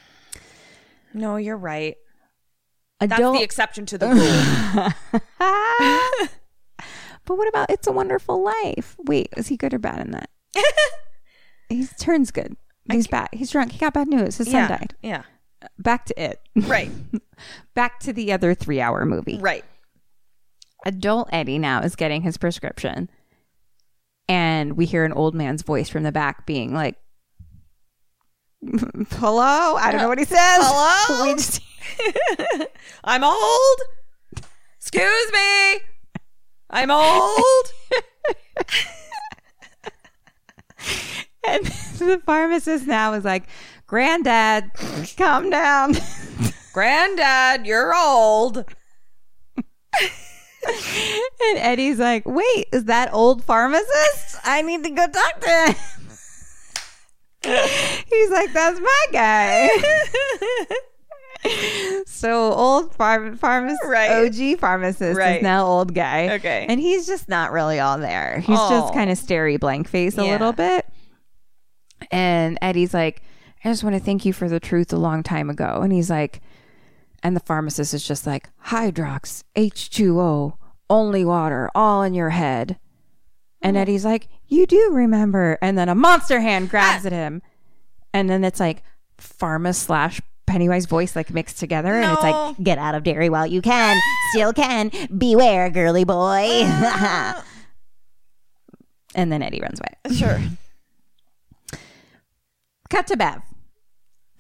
No, 1.14 1.36
you're 1.36 1.58
right. 1.58 1.98
That's 3.00 3.20
the 3.20 3.42
exception 3.42 3.86
to 3.88 3.98
the 3.98 4.08
rule. 4.08 5.22
but 7.26 7.38
what 7.38 7.48
about 7.48 7.70
It's 7.70 7.88
a 7.88 7.92
Wonderful 7.92 8.44
Life? 8.44 8.96
Wait, 9.00 9.30
is 9.38 9.48
he 9.48 9.58
good 9.58 9.74
or 9.74 9.80
bad 9.80 10.00
in 10.00 10.12
that? 10.12 10.30
he 11.70 11.86
turns 12.00 12.32
good. 12.32 12.56
He's 12.92 13.08
bad. 13.08 13.30
He's 13.32 13.52
drunk. 13.52 13.72
He 13.72 13.78
got 13.78 13.94
bad 13.94 14.08
news. 14.08 14.38
His 14.38 14.48
son 14.48 14.62
yeah. 14.62 14.68
died. 14.68 14.96
Yeah. 15.02 15.24
Uh, 15.62 15.68
back 15.78 16.06
to 16.06 16.22
it. 16.22 16.40
Right. 16.56 16.92
Back 17.74 18.00
to 18.02 18.14
the 18.14 18.32
other 18.34 18.54
three 18.54 18.80
hour 18.80 19.04
movie. 19.04 19.40
right. 19.40 19.66
adult 20.86 21.28
Eddie 21.32 21.58
now 21.58 21.82
is 21.82 21.96
getting 21.96 22.22
his 22.22 22.38
prescription. 22.38 23.10
And 24.28 24.78
we 24.78 24.86
hear 24.86 25.06
an 25.06 25.14
old 25.14 25.34
man's 25.34 25.64
voice 25.64 25.90
from 25.90 26.04
the 26.04 26.12
back 26.12 26.46
being 26.46 26.72
like, 26.72 26.98
Hello? 29.12 29.76
I 29.76 29.92
don't 29.92 30.02
know 30.02 30.08
what 30.08 30.20
he 30.20 30.26
uh, 30.26 30.28
says. 30.28 30.60
Hello? 30.62 31.26
We 31.26 31.34
just- 31.34 31.62
I'm 33.04 33.24
old. 33.24 33.80
Excuse 34.78 35.32
me. 35.32 35.80
I'm 36.72 36.90
old. 36.90 37.66
and 41.48 41.66
the 41.66 42.22
pharmacist 42.26 42.88
now 42.88 43.14
is 43.14 43.26
like, 43.26 43.44
Granddad, 43.86 44.72
calm 45.18 45.50
down. 45.50 45.96
Granddad, 46.74 47.66
you're 47.68 47.94
old. 47.94 48.64
and 50.64 51.58
Eddie's 51.58 52.00
like, 52.00 52.26
wait, 52.26 52.68
is 52.72 52.86
that 52.86 53.14
old 53.14 53.44
pharmacist? 53.44 54.38
I 54.46 54.62
need 54.62 54.86
to 54.86 54.92
go 54.92 55.06
talk 55.08 55.42
to 55.42 55.50
him. 55.50 55.76
He's 58.08 58.30
like, 58.30 58.54
that's 58.54 58.80
my 58.80 59.06
guy. 59.12 59.70
so 62.06 62.54
old 62.54 62.96
pharm- 62.98 63.38
pharmacist, 63.38 63.84
Right. 63.86 64.12
OG 64.12 64.60
pharmacist 64.60 65.18
Right. 65.18 65.38
is 65.38 65.44
now 65.44 65.66
old 65.66 65.94
guy. 65.94 66.36
Okay. 66.36 66.66
And 66.68 66.80
he's 66.80 67.08
just 67.08 67.28
not 67.28 67.52
really 67.52 67.80
all 67.80 67.98
there. 67.98 68.40
He's 68.40 68.58
Aw. 68.58 68.70
just 68.70 68.94
kind 68.94 69.10
of 69.10 69.18
starey 69.18 69.58
blank 69.58 69.88
face 69.88 70.18
a 70.18 70.26
Yeah. 70.26 70.32
little 70.34 70.54
bit. 70.54 70.86
And 72.12 72.58
Eddie's 72.62 72.94
like, 72.94 73.22
I 73.64 73.70
just 73.70 73.84
want 73.84 73.96
to 73.96 74.02
thank 74.02 74.26
you 74.26 74.34
for 74.34 74.50
the 74.50 74.60
truth 74.60 74.92
a 74.92 74.98
long 74.98 75.24
time 75.24 75.50
ago. 75.50 75.82
And 75.84 75.94
he's 75.94 76.10
like, 76.10 76.42
and 77.24 77.36
the 77.36 77.42
pharmacist 77.42 77.94
is 77.94 78.08
just 78.08 78.26
like, 78.26 78.50
Hydrox, 78.68 79.44
H2O, 79.56 80.54
only 80.90 81.24
water, 81.24 81.70
all 81.76 82.02
in 82.02 82.14
your 82.14 82.32
head. 82.32 82.78
And 83.62 83.78
mm. 83.78 83.82
Eddie's 83.82 84.06
like, 84.06 84.28
You 84.48 84.66
do 84.66 84.90
remember. 84.92 85.58
And 85.62 85.78
then 85.78 85.90
a 85.90 85.96
monster 85.96 86.40
hand 86.42 86.66
ah. 86.68 86.72
grabs 86.72 87.06
at 87.06 87.12
him. 87.12 87.42
And 88.14 88.30
then 88.30 88.44
it's 88.44 88.60
like 88.60 88.84
pharma 89.18 89.76
slash 89.76 90.20
Pennywise 90.46 90.86
voice 90.86 91.16
like 91.16 91.32
mixed 91.32 91.60
together. 91.60 91.94
And 91.94 92.12
it's 92.12 92.22
like, 92.22 92.58
Get 92.62 92.78
out 92.78 92.96
of 92.96 93.04
Derry 93.04 93.30
while 93.30 93.48
you 93.48 93.62
can. 93.62 93.98
Still 94.32 94.54
can. 94.54 94.92
Beware, 95.18 95.70
girly 95.70 96.04
boy. 96.04 96.64
and 99.16 99.32
then 99.32 99.42
Eddie 99.42 99.62
runs 99.62 99.80
away. 99.80 100.16
Sure. 100.16 100.40
Cut 102.90 103.08
to 103.08 103.16
Bev. 103.16 103.42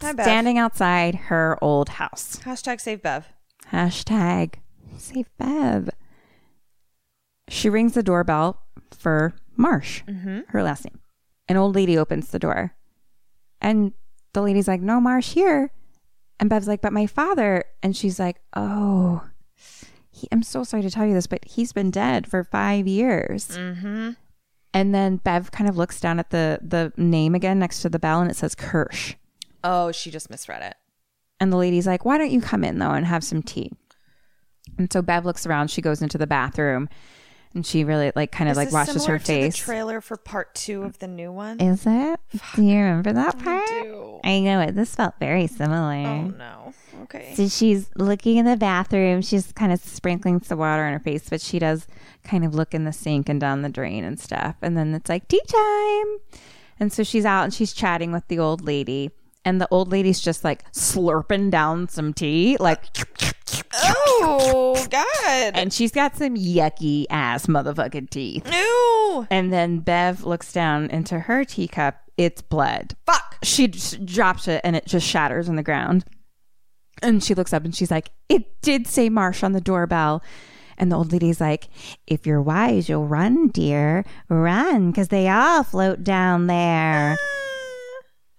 Hi, 0.01 0.13
Bev. 0.13 0.25
Standing 0.25 0.57
outside 0.57 1.15
her 1.15 1.57
old 1.61 1.89
house. 1.89 2.37
Hashtag 2.43 2.81
save 2.81 3.01
Bev. 3.01 3.27
Hashtag 3.71 4.55
save 4.97 5.27
Bev. 5.37 5.89
She 7.47 7.69
rings 7.69 7.93
the 7.93 8.03
doorbell 8.03 8.61
for 8.91 9.33
Marsh, 9.55 10.03
mm-hmm. 10.07 10.41
her 10.49 10.63
last 10.63 10.85
name. 10.85 10.99
An 11.47 11.57
old 11.57 11.75
lady 11.75 11.97
opens 11.97 12.29
the 12.29 12.39
door. 12.39 12.73
And 13.61 13.93
the 14.33 14.41
lady's 14.41 14.67
like, 14.67 14.81
No, 14.81 14.99
Marsh 14.99 15.33
here. 15.33 15.71
And 16.41 16.49
Bev's 16.49 16.67
like, 16.67 16.81
But 16.81 16.91
my 16.91 17.05
father. 17.05 17.63
And 17.81 17.95
she's 17.95 18.19
like, 18.19 18.41
Oh, 18.55 19.23
he, 20.09 20.27
I'm 20.31 20.43
so 20.43 20.63
sorry 20.63 20.83
to 20.83 20.91
tell 20.91 21.05
you 21.05 21.13
this, 21.13 21.27
but 21.27 21.45
he's 21.45 21.71
been 21.71 21.91
dead 21.91 22.27
for 22.27 22.43
five 22.43 22.87
years. 22.87 23.49
Mm-hmm. 23.49 24.11
And 24.73 24.95
then 24.95 25.17
Bev 25.17 25.51
kind 25.51 25.69
of 25.69 25.77
looks 25.77 25.99
down 25.99 26.19
at 26.19 26.31
the, 26.31 26.59
the 26.61 26.91
name 26.97 27.35
again 27.35 27.59
next 27.59 27.81
to 27.81 27.89
the 27.89 27.99
bell 27.99 28.21
and 28.21 28.31
it 28.31 28.35
says 28.35 28.55
Kirsch. 28.55 29.15
Oh, 29.63 29.91
she 29.91 30.09
just 30.09 30.29
misread 30.29 30.63
it. 30.63 30.75
And 31.39 31.51
the 31.51 31.57
lady's 31.57 31.87
like, 31.87 32.05
why 32.05 32.17
don't 32.17 32.31
you 32.31 32.41
come 32.41 32.63
in 32.63 32.79
though 32.79 32.91
and 32.91 33.05
have 33.05 33.23
some 33.23 33.43
tea? 33.43 33.71
And 34.77 34.91
so 34.91 35.01
Bev 35.01 35.25
looks 35.25 35.45
around. 35.45 35.69
She 35.69 35.81
goes 35.81 36.01
into 36.01 36.17
the 36.17 36.27
bathroom 36.27 36.89
and 37.53 37.65
she 37.65 37.83
really 37.83 38.11
like 38.15 38.31
kind 38.31 38.49
of 38.49 38.55
like 38.55 38.67
this 38.67 38.73
washes 38.73 39.05
her 39.05 39.19
to 39.19 39.25
face. 39.25 39.57
the 39.57 39.65
trailer 39.65 40.01
for 40.01 40.17
part 40.17 40.55
two 40.55 40.83
of 40.83 40.99
the 40.99 41.07
new 41.07 41.31
one. 41.31 41.59
Is 41.59 41.83
it? 41.85 42.19
Do 42.55 42.63
you 42.63 42.77
remember 42.77 43.13
that 43.13 43.39
part? 43.39 43.67
do. 43.67 44.19
I 44.23 44.39
know 44.39 44.61
it. 44.61 44.75
This 44.75 44.95
felt 44.95 45.15
very 45.19 45.47
similar. 45.47 46.07
Oh 46.07 46.23
no. 46.27 46.73
Okay. 47.03 47.33
So 47.35 47.47
she's 47.47 47.89
looking 47.95 48.37
in 48.37 48.45
the 48.45 48.57
bathroom. 48.57 49.21
She's 49.21 49.51
kind 49.51 49.71
of 49.71 49.79
sprinkling 49.81 50.41
some 50.41 50.59
water 50.59 50.83
on 50.83 50.93
her 50.93 50.99
face, 50.99 51.29
but 51.29 51.41
she 51.41 51.59
does 51.59 51.87
kind 52.23 52.45
of 52.45 52.53
look 52.53 52.73
in 52.73 52.85
the 52.85 52.93
sink 52.93 53.27
and 53.27 53.39
down 53.41 53.63
the 53.63 53.69
drain 53.69 54.03
and 54.03 54.19
stuff. 54.19 54.55
And 54.61 54.77
then 54.77 54.93
it's 54.93 55.09
like 55.09 55.27
tea 55.27 55.41
time. 55.47 56.41
And 56.79 56.91
so 56.93 57.03
she's 57.03 57.25
out 57.25 57.43
and 57.43 57.53
she's 57.53 57.73
chatting 57.73 58.11
with 58.11 58.27
the 58.27 58.39
old 58.39 58.61
lady. 58.61 59.11
And 59.43 59.59
the 59.59 59.67
old 59.71 59.91
lady's 59.91 60.19
just 60.19 60.43
like 60.43 60.71
slurping 60.71 61.49
down 61.49 61.89
some 61.89 62.13
tea, 62.13 62.57
like, 62.59 62.83
Oh 63.83 64.85
God. 64.89 65.51
and 65.55 65.73
she's 65.73 65.91
got 65.91 66.15
some 66.15 66.35
yucky 66.35 67.05
ass 67.09 67.47
motherfucking 67.47 68.09
teeth. 68.09 68.45
no. 68.49 69.27
And 69.29 69.51
then 69.51 69.79
Bev 69.79 70.23
looks 70.23 70.53
down 70.53 70.89
into 70.89 71.19
her 71.19 71.43
teacup. 71.43 71.95
It's 72.17 72.41
blood. 72.41 72.95
Fuck. 73.05 73.37
She 73.43 73.67
drops 73.67 74.47
it 74.47 74.61
and 74.63 74.75
it 74.75 74.85
just 74.85 75.07
shatters 75.07 75.49
on 75.49 75.55
the 75.55 75.63
ground. 75.63 76.05
And 77.01 77.23
she 77.23 77.33
looks 77.33 77.51
up 77.53 77.65
and 77.65 77.75
she's 77.75 77.89
like, 77.89 78.11
It 78.29 78.61
did 78.61 78.85
say 78.85 79.09
Marsh 79.09 79.41
on 79.43 79.53
the 79.53 79.61
doorbell. 79.61 80.21
And 80.77 80.91
the 80.91 80.95
old 80.97 81.11
lady's 81.11 81.41
like, 81.41 81.67
If 82.05 82.27
you're 82.27 82.41
wise, 82.41 82.87
you'll 82.89 83.07
run, 83.07 83.47
dear. 83.47 84.05
Run, 84.29 84.91
because 84.91 85.07
they 85.07 85.27
all 85.29 85.63
float 85.63 86.03
down 86.03 86.45
there. 86.47 87.17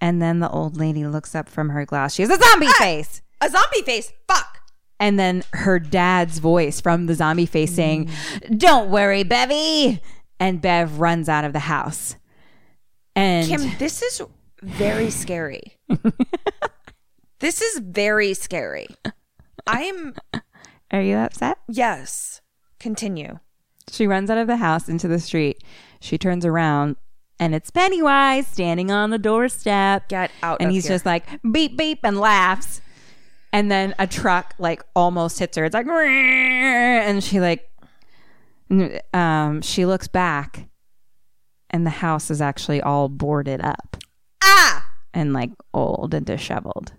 And 0.02 0.20
then 0.20 0.40
the 0.40 0.50
old 0.50 0.76
lady 0.76 1.06
looks 1.06 1.34
up 1.36 1.48
from 1.48 1.70
her 1.70 1.86
glass. 1.86 2.14
She 2.14 2.22
has 2.22 2.30
a 2.30 2.36
zombie 2.36 2.66
face. 2.78 3.22
A 3.40 3.48
zombie 3.48 3.82
face. 3.82 4.12
Fuck. 4.26 4.58
And 4.98 5.16
then 5.16 5.44
her 5.52 5.78
dad's 5.78 6.38
voice 6.38 6.80
from 6.80 7.06
the 7.06 7.14
zombie 7.14 7.46
face 7.46 7.72
saying, 7.72 8.10
Don't 8.56 8.90
worry, 8.90 9.22
Bevy. 9.22 10.02
And 10.40 10.60
Bev 10.60 10.98
runs 10.98 11.28
out 11.28 11.44
of 11.44 11.52
the 11.52 11.60
house. 11.60 12.16
And 13.14 13.46
Kim, 13.46 13.78
this 13.78 14.02
is 14.02 14.22
very 14.60 15.08
scary. 15.10 15.78
this 17.38 17.62
is 17.62 17.78
very 17.78 18.34
scary. 18.34 18.88
I'm 19.68 20.16
are 20.90 21.00
you 21.00 21.16
upset? 21.16 21.58
yes. 21.68 22.40
Continue. 22.80 23.38
She 23.88 24.08
runs 24.08 24.30
out 24.30 24.38
of 24.38 24.48
the 24.48 24.56
house 24.56 24.88
into 24.88 25.06
the 25.06 25.20
street. 25.20 25.62
She 26.00 26.18
turns 26.18 26.44
around 26.44 26.96
and 27.40 27.54
it's 27.54 27.70
Pennywise 27.70 28.46
standing 28.46 28.90
on 28.90 29.10
the 29.10 29.18
doorstep. 29.18 30.08
Get 30.08 30.30
out 30.42 30.58
And 30.60 30.70
he's 30.72 30.84
here. 30.86 30.94
just 30.94 31.06
like 31.06 31.24
beep 31.50 31.76
beep 31.76 32.00
and 32.04 32.18
laughs. 32.18 32.80
And 33.52 33.70
then 33.70 33.94
a 33.98 34.06
truck 34.06 34.54
like 34.58 34.82
almost 34.96 35.38
hits 35.38 35.56
her. 35.56 35.64
It's 35.64 35.74
like 35.74 35.86
and 35.86 37.22
she 37.22 37.40
like 37.40 37.68
um 39.12 39.60
she 39.62 39.84
looks 39.84 40.08
back 40.08 40.68
and 41.70 41.84
the 41.84 41.90
house 41.90 42.30
is 42.30 42.40
actually 42.40 42.80
all 42.80 43.08
boarded 43.08 43.60
up 43.60 43.96
Ah. 44.42 44.86
and 45.12 45.32
like 45.32 45.50
old 45.74 46.14
and 46.14 46.24
disheveled. 46.24 46.92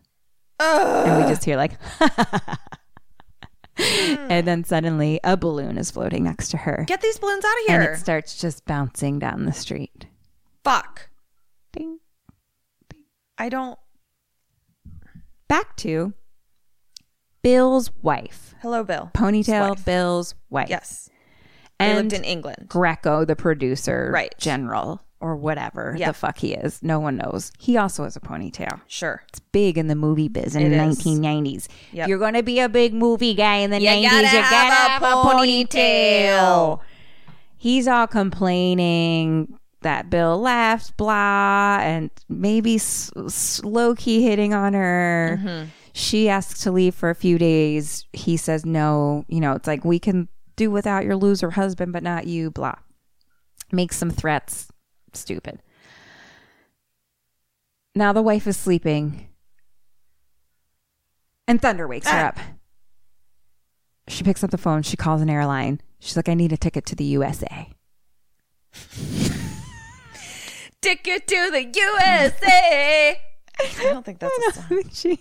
And 0.60 1.24
we 1.24 1.30
just 1.30 1.43
hear 1.43 1.58
like 1.58 1.74
and 3.78 4.46
then 4.48 4.63
suddenly 4.63 5.19
a 5.24 5.36
balloon 5.36 5.78
is 5.78 5.89
floating 5.91 6.24
next 6.24 6.50
to 6.50 6.58
her. 6.58 6.86
Get 6.88 7.02
these 7.02 7.17
balloons 7.17 7.43
out 7.43 7.52
of 7.62 7.65
here. 7.67 7.82
and 7.82 7.89
it 7.96 7.98
starts 7.98 8.39
just 8.39 8.65
bouncing 8.65 9.17
down 9.19 9.46
the 9.46 9.54
street. 9.54 10.06
Fuck. 10.63 11.10
Ding. 11.71 11.99
I 13.38 13.49
don't. 13.49 13.78
Back 15.47 15.76
to 15.78 16.13
Bill's 17.43 17.91
wife. 18.02 18.56
Hello, 18.62 18.84
Bill. 18.84 19.12
Ponytail 19.13 19.69
wife. 19.71 19.86
Bill's 19.86 20.36
wife. 20.49 20.69
Yes. 20.69 21.10
They 21.80 21.88
And 21.88 21.97
lived 21.97 22.13
in 22.13 22.23
England. 22.23 22.65
Greco, 22.69 23.26
the 23.26 23.36
producer, 23.36 24.10
Right. 24.13 24.34
general, 24.38 25.02
or 25.19 25.36
whatever 25.36 25.95
Yeah. 25.97 26.08
the 26.08 26.13
fuck 26.13 26.38
he 26.38 26.54
is. 26.54 26.82
No 26.82 26.99
one 26.99 27.17
knows. 27.17 27.52
He 27.60 27.76
also 27.76 28.04
has 28.06 28.15
a 28.15 28.19
ponytail. 28.21 28.82
Sure. 28.88 29.23
It's 29.30 29.39
big 29.39 29.78
in 29.78 29.88
the 29.88 29.95
movie 29.95 30.30
biz 30.30 30.56
in 30.56 30.62
It 30.62 30.69
the 30.69 30.76
is. 30.76 30.97
1990s. 31.06 31.67
Yep. 31.91 32.08
You're 32.08 32.19
going 32.19 32.36
to 32.36 32.43
be 32.43 32.60
a 32.60 32.69
big 32.69 32.93
movie 32.93 33.34
guy 33.34 33.58
in 33.58 33.71
the 33.71 33.82
You 33.82 33.88
90s. 33.89 34.04
gotta 34.10 34.21
you 34.21 34.28
have 34.28 34.52
gotta 34.52 34.67
a 34.71 34.76
have 34.76 35.04
a 35.04 35.06
ponytail. 35.06 35.67
ponytail. 35.67 36.80
He's 37.58 37.88
all 37.88 38.08
complaining 38.08 39.58
that 39.84 40.10
Bill 40.10 40.39
left, 40.39 40.98
blah, 40.98 41.80
and 41.82 42.10
maybe 42.28 42.76
s- 42.76 43.12
s- 43.26 43.63
low 43.63 43.96
key 43.96 44.24
hitting 44.24 44.54
on 44.54 44.74
her. 44.74 45.39
Mm-hmm. 45.41 45.65
She 45.93 46.28
asks 46.28 46.62
to 46.63 46.72
leave 46.72 46.96
for 46.96 47.10
a 47.10 47.15
few 47.15 47.38
days. 47.38 48.06
He 48.13 48.36
says 48.38 48.65
no. 48.65 49.26
You 49.28 49.39
know, 49.39 49.54
it's 49.54 49.67
like 49.67 49.86
we 49.86 50.00
can 50.00 50.28
do 50.56 50.72
without 50.72 51.06
your 51.06 51.15
loser 51.15 51.52
husband, 51.52 51.93
but 51.93 52.04
not 52.04 52.26
you, 52.28 52.50
blah. 52.52 52.76
Makes 53.72 53.98
some 53.98 54.10
threats. 54.10 54.67
Stupid. 55.13 55.62
Now 57.96 58.12
the 58.13 58.22
wife 58.24 58.48
is 58.48 58.58
sleeping. 58.58 59.28
And 61.48 61.62
Thunder 61.62 61.88
wakes 61.88 62.08
her 62.10 62.26
up. 62.28 62.39
She 64.08 64.24
picks 64.24 64.43
up 64.43 64.50
the 64.52 64.58
phone. 64.58 64.82
She 64.82 64.98
calls 64.98 65.22
an 65.22 65.30
airline. 65.30 65.80
She's 66.00 66.15
like, 66.15 66.28
I 66.30 66.34
need 66.34 66.52
a 66.52 66.58
ticket 66.58 66.86
to 66.88 66.96
the 66.96 67.04
USA. 67.06 67.69
Ticket 70.84 71.26
to 71.28 71.50
the 71.50 71.63
USA. 71.63 73.17
I 73.58 73.84
don't 73.84 74.06
think 74.06 74.19
that's 74.19 74.38
a 74.50 74.52
song. 74.62 74.84
she, 74.91 75.17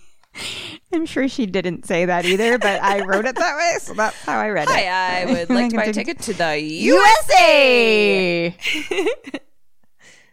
I'm 0.93 1.07
sure 1.07 1.29
she 1.29 1.47
didn't 1.47 1.87
say 1.87 2.05
that 2.05 2.25
either, 2.25 2.59
but 2.59 2.83
I 2.83 3.05
wrote 3.05 3.27
it 3.27 3.37
that 3.37 3.57
way, 3.57 3.79
so 3.79 3.95
that's 3.95 4.21
how 4.23 4.41
I 4.41 4.49
read 4.51 4.69
it. 4.69 4.75
Hi, 4.75 5.23
I 5.23 5.25
would 5.27 5.51
like 5.51 5.71
to 5.71 5.77
buy 5.77 5.85
a 5.85 5.93
ticket 5.93 6.19
to 6.23 6.33
the 6.33 6.59
USA. 6.59 8.57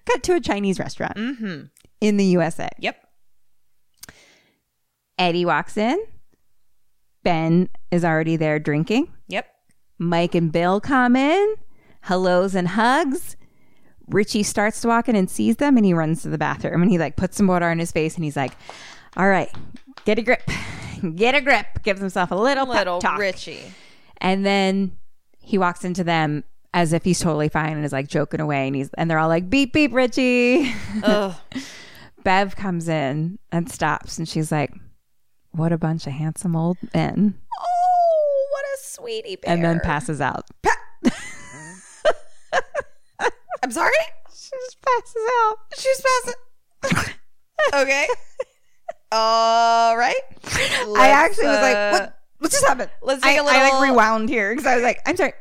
Cut 0.08 0.24
to 0.24 0.34
a 0.34 0.40
Chinese 0.40 0.80
restaurant 0.80 1.16
mm-hmm. 1.16 1.66
in 2.02 2.18
the 2.18 2.26
USA. 2.26 2.70
Yep. 2.80 2.98
Eddie 5.20 5.46
walks 5.46 5.78
in. 5.78 6.04
Ben 7.22 7.70
is 7.92 8.04
already 8.04 8.36
there 8.36 8.58
drinking. 8.58 9.14
Yep. 9.28 9.46
Mike 10.00 10.34
and 10.34 10.52
Bill 10.52 10.82
come 10.82 11.16
in. 11.16 11.54
Hellos 12.02 12.56
and 12.56 12.70
hugs. 12.70 13.36
Richie 14.10 14.44
starts 14.44 14.82
to 14.82 14.88
walk 14.88 15.08
in 15.08 15.16
and 15.16 15.30
sees 15.30 15.58
them 15.58 15.78
and 15.78 15.86
he 15.86 15.94
runs 15.94 16.24
to 16.24 16.30
the 16.30 16.38
bathroom 16.38 16.82
and 16.82 16.92
he 16.92 16.98
like 16.98 17.16
puts 17.16 17.38
some 17.38 17.48
water 17.48 17.68
on 17.68 17.80
his 17.80 17.92
face 17.92 18.16
and 18.16 18.24
he's 18.24 18.36
like, 18.36 18.54
All 19.18 19.28
right, 19.28 19.52
get 20.06 20.20
a 20.20 20.22
grip. 20.22 20.44
Get 21.16 21.34
a 21.34 21.40
grip. 21.40 21.66
Gives 21.84 22.02
himself 22.02 22.30
a 22.32 22.36
little, 22.36 22.66
pep 22.66 22.76
Little 22.76 23.00
talk. 23.00 23.20
Richie. 23.20 23.72
And 24.18 24.46
then 24.46 24.98
he 25.40 25.58
walks 25.58 25.86
into 25.86 26.04
them 26.04 26.44
as 26.74 26.92
if 26.92 27.06
he's 27.06 27.22
totally 27.22 27.48
fine 27.48 27.78
and 27.78 27.86
is 27.86 27.94
like 27.94 28.10
joking 28.10 28.42
away 28.42 28.68
and 28.68 28.76
he's 28.76 28.90
and 28.96 29.10
they're 29.10 29.18
all 29.18 29.30
like 29.30 29.50
beep 29.50 29.72
beep 29.72 29.94
Richie. 29.94 30.74
Bev 32.24 32.56
comes 32.58 32.90
in 32.90 33.40
and 33.50 33.72
stops 33.72 34.18
and 34.18 34.28
she's 34.28 34.52
like, 34.52 34.74
What 35.52 35.72
a 35.72 35.78
bunch 35.78 36.06
of 36.06 36.12
handsome 36.14 36.54
old 36.56 36.78
men. 36.94 37.40
Oh, 37.62 38.48
what 38.52 38.66
a 38.66 38.78
sweetie 38.82 39.38
bear. 39.38 39.54
And 39.54 39.64
then 39.64 39.80
passes 39.80 40.20
out. 40.20 40.46
I'm 43.64 43.72
sorry? 43.72 43.92
She 44.34 44.50
just 44.52 44.78
passes 44.82 45.22
out. 45.42 45.56
She's 45.78 46.02
passing. 46.02 47.14
okay. 47.74 48.08
All 49.12 49.98
right. 49.98 50.16
I 50.98 51.10
actually 51.10 51.48
was 51.48 51.62
like, 51.62 51.76
uh, 51.76 51.92
What 51.92 52.20
what 52.40 52.52
just 52.52 52.66
happened? 52.66 52.90
let's 53.02 53.24
I, 53.24 53.30
take 53.34 53.40
a 53.40 53.44
I 53.44 53.70
like 53.70 53.90
rewound 53.90 54.30
here 54.30 54.52
because 54.52 54.66
I 54.66 54.76
was 54.76 54.84
like, 54.84 55.00
I'm 55.06 55.18
sorry. 55.18 55.34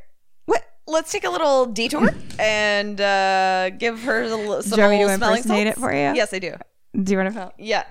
What? 0.47 0.65
Let's 0.87 1.13
take 1.13 1.25
a 1.25 1.31
little 1.31 1.67
detour 1.67 2.09
and 2.39 3.01
uh, 3.01 3.71
give 3.71 4.01
her 4.03 4.29
the, 4.29 4.63
some 4.63 4.79
you 4.79 4.85
want 4.85 4.93
me 4.93 4.99
to 4.99 5.07
little 5.07 5.17
smelling 5.17 5.39
impersonate 5.39 5.67
it 5.69 5.77
for 5.77 5.93
you? 5.93 6.15
Yes, 6.15 6.33
I 6.33 6.39
do. 6.39 6.55
Do 7.01 7.13
you 7.13 7.19
want 7.19 7.33
to 7.33 7.39
help? 7.41 7.55
Yeah. 7.59 7.85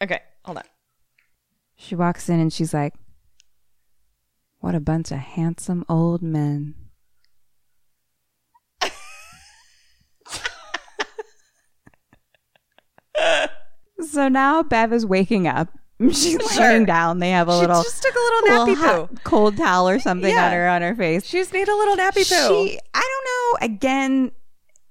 Okay. 0.00 0.20
Hold 0.44 0.58
on. 0.58 0.64
She 1.76 1.94
walks 1.96 2.28
in 2.28 2.38
and 2.38 2.52
she's 2.52 2.72
like, 2.72 2.94
What 4.60 4.74
a 4.74 4.80
bunch 4.80 5.10
of 5.10 5.18
handsome 5.18 5.84
old 5.88 6.22
men. 6.22 6.74
So 14.00 14.28
now 14.28 14.62
Bev 14.62 14.92
is 14.92 15.06
waking 15.06 15.46
up. 15.46 15.68
She's 16.10 16.58
laying 16.58 16.84
down. 16.84 17.18
They 17.20 17.30
have 17.30 17.48
a 17.48 17.52
She 17.52 17.60
little, 17.60 17.82
just 17.82 18.02
took 18.02 18.14
a 18.14 18.18
little 18.18 18.40
nappy 18.48 18.66
little 18.70 18.74
hot- 18.74 19.08
poo. 19.10 19.16
cold 19.24 19.56
towel 19.56 19.88
or 19.88 19.98
something 20.00 20.32
Yeah. 20.34 20.46
on 20.46 20.52
her 20.52 20.68
on 20.68 20.82
her 20.82 20.94
face. 20.96 21.24
She 21.26 21.38
just 21.38 21.52
need 21.52 21.68
a 21.68 21.76
little 21.76 21.94
nappy 21.96 22.28
poo. 22.28 22.66
She, 22.68 22.78
I 22.94 23.00
don't 23.00 23.60
know. 23.60 23.66
Again, 23.74 24.32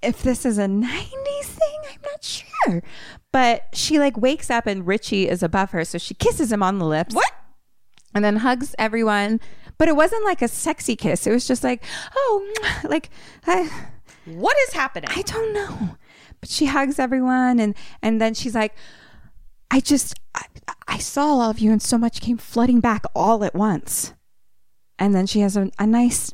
if 0.02 0.24
this 0.24 0.46
is 0.46 0.58
a 0.58 0.66
'90s 0.68 1.44
thing, 1.44 1.80
I'm 1.92 2.02
not 2.04 2.24
sure. 2.24 2.84
But 3.34 3.64
she 3.74 4.00
like 4.00 4.16
wakes 4.18 4.50
up 4.50 4.68
and 4.68 4.86
Richie 4.88 5.28
is 5.28 5.44
above 5.44 5.72
her, 5.72 5.84
so 5.86 5.98
she 5.98 6.14
kisses 6.14 6.52
him 6.52 6.64
on 6.64 6.80
the 6.80 6.86
lips. 6.86 7.14
what? 7.16 7.32
and 8.14 8.24
then 8.26 8.38
hugs 8.38 8.76
everyone. 8.78 9.40
But 9.78 9.88
it 9.88 9.96
wasn't 9.96 10.24
like 10.26 10.42
a 10.42 10.48
sexy 10.48 10.96
kiss. 10.96 11.26
It 11.26 11.32
was 11.32 11.48
just 11.48 11.64
like, 11.64 11.84
oh, 12.16 12.54
like 12.84 13.10
I, 13.48 13.70
What 14.26 14.56
is 14.68 14.74
happening? 14.74 15.10
I 15.16 15.22
don't 15.24 15.54
know. 15.54 15.98
But 16.42 16.50
she 16.50 16.66
hugs 16.66 17.00
everyone, 17.00 17.60
and 17.60 17.76
and 18.02 18.20
then 18.20 18.34
she's 18.34 18.56
like, 18.56 18.76
I 19.70 19.80
just, 19.80 20.20
I, 20.36 20.44
I 20.88 20.98
saw 20.98 21.26
all 21.26 21.50
of 21.50 21.60
you, 21.60 21.72
and 21.72 21.82
so 21.82 21.98
much 21.98 22.20
came 22.20 22.38
flooding 22.38 22.80
back 22.80 23.06
all 23.16 23.44
at 23.44 23.56
once. 23.56 24.14
And 25.00 25.16
then 25.16 25.26
she 25.26 25.40
has 25.40 25.56
a, 25.56 25.72
a 25.80 25.88
nice 25.88 26.34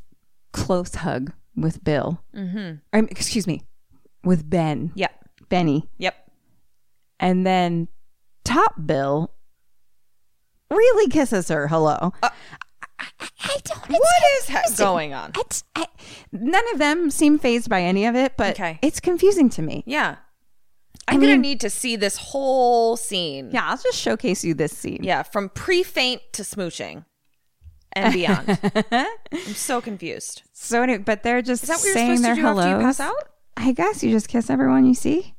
close 0.51 0.95
hug 0.95 1.31
with 1.55 1.83
Bill. 1.83 2.21
Mm-hmm. 2.35 3.05
excuse 3.09 3.45
me, 3.47 3.63
with 4.23 4.49
Ben. 4.49 4.91
Yep. 4.95 5.11
Benny. 5.49 5.89
Yep. 5.97 6.15
And 7.19 7.45
then 7.45 7.87
Top 8.43 8.73
Bill 8.85 9.31
really 10.69 11.09
kisses 11.09 11.49
her 11.49 11.67
hello. 11.67 12.13
I, 12.23 12.31
I 12.99 13.57
don't. 13.63 13.89
What 13.89 14.23
is 14.39 14.49
ha- 14.49 14.63
going 14.77 15.13
on? 15.13 15.31
It's, 15.37 15.63
I, 15.75 15.85
none 16.31 16.63
of 16.73 16.79
them 16.79 17.09
seem 17.11 17.37
phased 17.39 17.69
by 17.69 17.81
any 17.83 18.05
of 18.05 18.15
it, 18.15 18.33
but 18.37 18.51
Okay. 18.55 18.79
it's 18.81 18.99
confusing 18.99 19.49
to 19.51 19.61
me. 19.61 19.83
Yeah. 19.85 20.17
I'm 21.07 21.21
gonna 21.21 21.37
need 21.37 21.61
to 21.61 21.69
see 21.69 21.95
this 21.95 22.17
whole 22.17 22.97
scene. 22.97 23.51
Yeah, 23.53 23.69
I'll 23.69 23.77
just 23.77 23.97
showcase 23.97 24.43
you 24.43 24.53
this 24.53 24.75
scene. 24.77 24.99
Yeah, 25.03 25.23
from 25.23 25.47
pre-faint 25.49 26.21
to 26.33 26.41
smooching 26.43 27.05
and 27.93 28.13
beyond. 28.13 28.59
I'm 28.91 29.53
so 29.53 29.79
confused. 29.79 30.41
So, 30.51 30.81
anyway, 30.81 30.97
but 30.97 31.23
they're 31.23 31.41
just 31.41 31.63
Is 31.63 31.69
that 31.69 31.77
what 31.77 31.85
you're 31.85 31.93
saying 31.93 32.17
supposed 32.17 32.25
their 32.25 32.35
to 32.35 32.41
do 32.41 32.59
after 32.59 32.69
you 32.71 32.85
pass 32.85 32.99
out? 32.99 33.29
I 33.55 33.71
guess 33.71 34.03
you 34.03 34.11
just 34.11 34.27
kiss 34.27 34.49
everyone 34.49 34.85
you 34.85 34.93
see. 34.95 35.33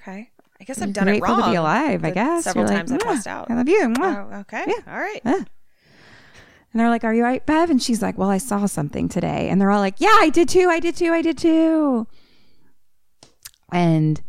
Okay. 0.00 0.30
I 0.60 0.64
guess 0.64 0.80
I've 0.80 0.92
done 0.92 1.08
it 1.08 1.18
Grateful 1.18 1.34
wrong. 1.36 1.42
to 1.46 1.50
be 1.50 1.56
alive. 1.56 2.04
I 2.04 2.08
the 2.10 2.14
guess 2.14 2.44
Several 2.44 2.64
You're 2.66 2.76
like, 2.78 2.86
times 2.86 2.92
I 2.92 2.96
"Mwah, 2.98 3.02
passed 3.14 3.26
out. 3.26 3.50
I 3.50 3.54
love 3.54 3.68
you. 3.68 3.80
mwah." 3.88 4.32
Oh, 4.32 4.36
okay. 4.40 4.64
Yeah. 4.68 4.92
All 4.92 4.98
right. 5.00 5.48
And 6.72 6.80
they're 6.80 6.90
like, 6.90 7.04
Are 7.04 7.14
you 7.14 7.22
all 7.22 7.30
right, 7.30 7.44
Bev? 7.44 7.70
And 7.70 7.82
she's 7.82 8.02
like, 8.02 8.18
Well, 8.18 8.30
I 8.30 8.38
saw 8.38 8.66
something 8.66 9.08
today. 9.08 9.48
And 9.48 9.60
they're 9.60 9.70
all 9.70 9.80
like, 9.80 10.00
Yeah, 10.00 10.16
I 10.20 10.30
did 10.30 10.48
too. 10.48 10.68
I 10.68 10.80
did 10.80 10.96
too. 10.96 11.12
I 11.12 11.22
did 11.22 11.38
too. 11.38 12.06
And 13.72 14.20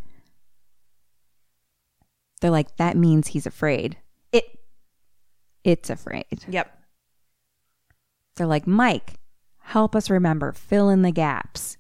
they're 2.41 2.51
like, 2.51 2.77
That 2.77 2.97
means 2.97 3.29
he's 3.29 3.45
afraid. 3.45 3.97
It 4.31 4.45
it's 5.63 5.89
afraid. 5.89 6.45
Yep. 6.47 6.75
They're 8.35 8.47
like, 8.47 8.65
Mike, 8.65 9.15
help 9.59 9.95
us 9.95 10.09
remember, 10.09 10.53
fill 10.53 10.89
in 10.89 11.01
the 11.01 11.11
gaps. 11.11 11.77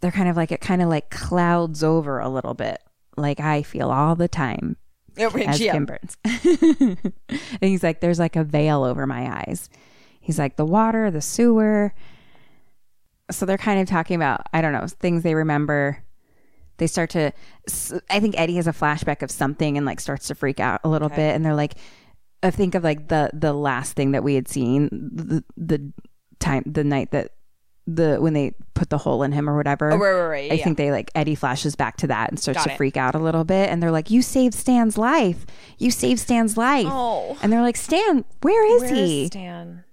They're 0.00 0.10
kind 0.10 0.28
of 0.28 0.36
like 0.36 0.50
it 0.50 0.60
kind 0.60 0.82
of 0.82 0.88
like 0.88 1.10
clouds 1.10 1.84
over 1.84 2.18
a 2.18 2.28
little 2.28 2.54
bit, 2.54 2.82
like 3.16 3.38
I 3.38 3.62
feel 3.62 3.90
all 3.90 4.16
the 4.16 4.28
time 4.28 4.76
Oh, 5.18 5.30
as 5.38 5.60
yeah. 5.60 5.72
Kim 5.72 5.86
Burns. 5.86 6.16
and 6.24 7.12
he's 7.60 7.82
like, 7.82 8.00
there's 8.00 8.18
like 8.18 8.36
a 8.36 8.44
veil 8.44 8.84
over 8.84 9.06
my 9.06 9.44
eyes. 9.46 9.68
He's 10.20 10.38
like, 10.38 10.56
the 10.56 10.64
water, 10.64 11.10
the 11.10 11.20
sewer. 11.20 11.94
So 13.30 13.46
they're 13.46 13.58
kind 13.58 13.80
of 13.80 13.88
talking 13.88 14.16
about, 14.16 14.42
I 14.52 14.60
don't 14.60 14.72
know, 14.72 14.86
things 14.86 15.22
they 15.22 15.34
remember. 15.34 16.02
They 16.78 16.86
start 16.86 17.10
to, 17.10 17.32
I 18.08 18.20
think 18.20 18.38
Eddie 18.38 18.56
has 18.56 18.66
a 18.66 18.72
flashback 18.72 19.22
of 19.22 19.30
something 19.30 19.76
and 19.76 19.84
like 19.84 20.00
starts 20.00 20.28
to 20.28 20.34
freak 20.34 20.60
out 20.60 20.80
a 20.84 20.88
little 20.88 21.08
bit. 21.08 21.34
And 21.34 21.44
they're 21.44 21.54
like, 21.54 21.74
I 22.42 22.50
think 22.50 22.74
of 22.74 22.82
like 22.82 23.08
the 23.08 23.30
the 23.34 23.52
last 23.52 23.94
thing 23.94 24.12
that 24.12 24.24
we 24.24 24.34
had 24.34 24.48
seen, 24.48 24.88
the, 24.90 25.44
the 25.56 25.92
time, 26.38 26.62
the 26.64 26.84
night 26.84 27.10
that 27.10 27.32
the 27.96 28.16
when 28.20 28.32
they 28.32 28.54
put 28.74 28.90
the 28.90 28.98
hole 28.98 29.22
in 29.22 29.32
him 29.32 29.48
or 29.48 29.56
whatever. 29.56 29.90
Oh, 29.92 29.96
right, 29.96 30.12
right, 30.12 30.28
right, 30.28 30.52
I 30.52 30.54
yeah. 30.56 30.64
think 30.64 30.76
they 30.76 30.90
like 30.90 31.10
Eddie 31.14 31.34
flashes 31.34 31.76
back 31.76 31.96
to 31.98 32.06
that 32.08 32.30
and 32.30 32.38
starts 32.38 32.58
Got 32.58 32.64
to 32.64 32.72
it. 32.72 32.76
freak 32.76 32.96
out 32.96 33.14
a 33.14 33.18
little 33.18 33.44
bit. 33.44 33.68
And 33.68 33.82
they're 33.82 33.90
like, 33.90 34.10
"You 34.10 34.22
saved 34.22 34.54
Stan's 34.54 34.96
life. 34.96 35.46
You 35.78 35.90
saved 35.90 36.20
Stan's 36.20 36.56
life." 36.56 36.86
Oh. 36.88 37.36
And 37.42 37.52
they're 37.52 37.62
like, 37.62 37.76
"Stan, 37.76 38.24
where 38.42 38.76
is 38.76 38.82
Where 38.82 38.94
he?" 38.94 39.22
is 39.22 39.26
Stan? 39.28 39.84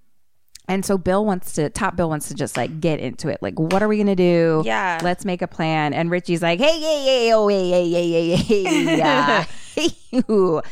And 0.70 0.84
so 0.84 0.98
Bill 0.98 1.24
wants 1.24 1.54
to, 1.54 1.70
Top 1.70 1.96
Bill 1.96 2.10
wants 2.10 2.28
to 2.28 2.34
just 2.34 2.56
like 2.58 2.78
get 2.78 3.00
into 3.00 3.28
it. 3.28 3.38
Like, 3.40 3.58
what 3.58 3.82
are 3.82 3.88
we 3.88 3.96
going 3.96 4.06
to 4.08 4.14
do? 4.14 4.62
Yeah. 4.66 5.00
Let's 5.02 5.24
make 5.24 5.40
a 5.40 5.48
plan. 5.48 5.94
And 5.94 6.10
Richie's 6.10 6.42
like, 6.42 6.60
hey, 6.60 6.78
hey, 6.78 7.04
hey, 7.04 7.32
oh, 7.32 7.48
hey, 7.48 7.70
hey, 7.70 7.90
hey, 7.90 8.36
hey, 8.36 9.44
hey, 9.74 9.88
you. 10.10 10.62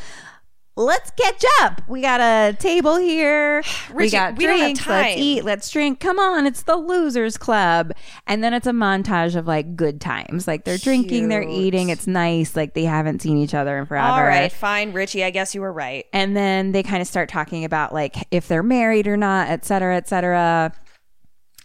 Let's 0.77 1.09
catch 1.11 1.43
up. 1.61 1.81
We 1.87 2.01
got 2.01 2.21
a 2.21 2.55
table 2.55 2.97
here. 2.97 3.63
we 3.95 4.11
got 4.11 4.37
we 4.37 4.45
drinks. 4.45 4.85
Let's 4.85 5.17
eat. 5.17 5.43
Let's 5.43 5.69
drink. 5.71 5.99
Come 5.99 6.19
on. 6.19 6.45
It's 6.45 6.61
the 6.61 6.75
Losers 6.75 7.35
Club. 7.35 7.93
And 8.27 8.43
then 8.43 8.53
it's 8.53 8.67
a 8.67 8.71
montage 8.71 9.35
of 9.35 9.47
like 9.47 9.75
good 9.75 9.99
times. 9.99 10.47
Like 10.47 10.65
they're 10.65 10.77
drinking, 10.77 11.29
they're 11.29 11.41
eating. 11.41 11.89
It's 11.89 12.05
nice. 12.05 12.55
Like 12.55 12.75
they 12.75 12.83
haven't 12.83 13.23
seen 13.23 13.37
each 13.37 13.55
other 13.55 13.75
in 13.79 13.87
forever. 13.87 14.07
All 14.07 14.23
right, 14.23 14.51
fine, 14.51 14.93
Richie. 14.93 15.23
I 15.23 15.31
guess 15.31 15.55
you 15.55 15.61
were 15.61 15.73
right. 15.73 16.05
And 16.13 16.37
then 16.37 16.73
they 16.73 16.83
kind 16.83 17.01
of 17.01 17.07
start 17.07 17.27
talking 17.27 17.65
about 17.65 17.91
like 17.91 18.15
if 18.29 18.47
they're 18.47 18.61
married 18.61 19.07
or 19.07 19.17
not, 19.17 19.47
et 19.49 19.65
cetera, 19.65 19.95
et 19.97 20.07
cetera. 20.07 20.71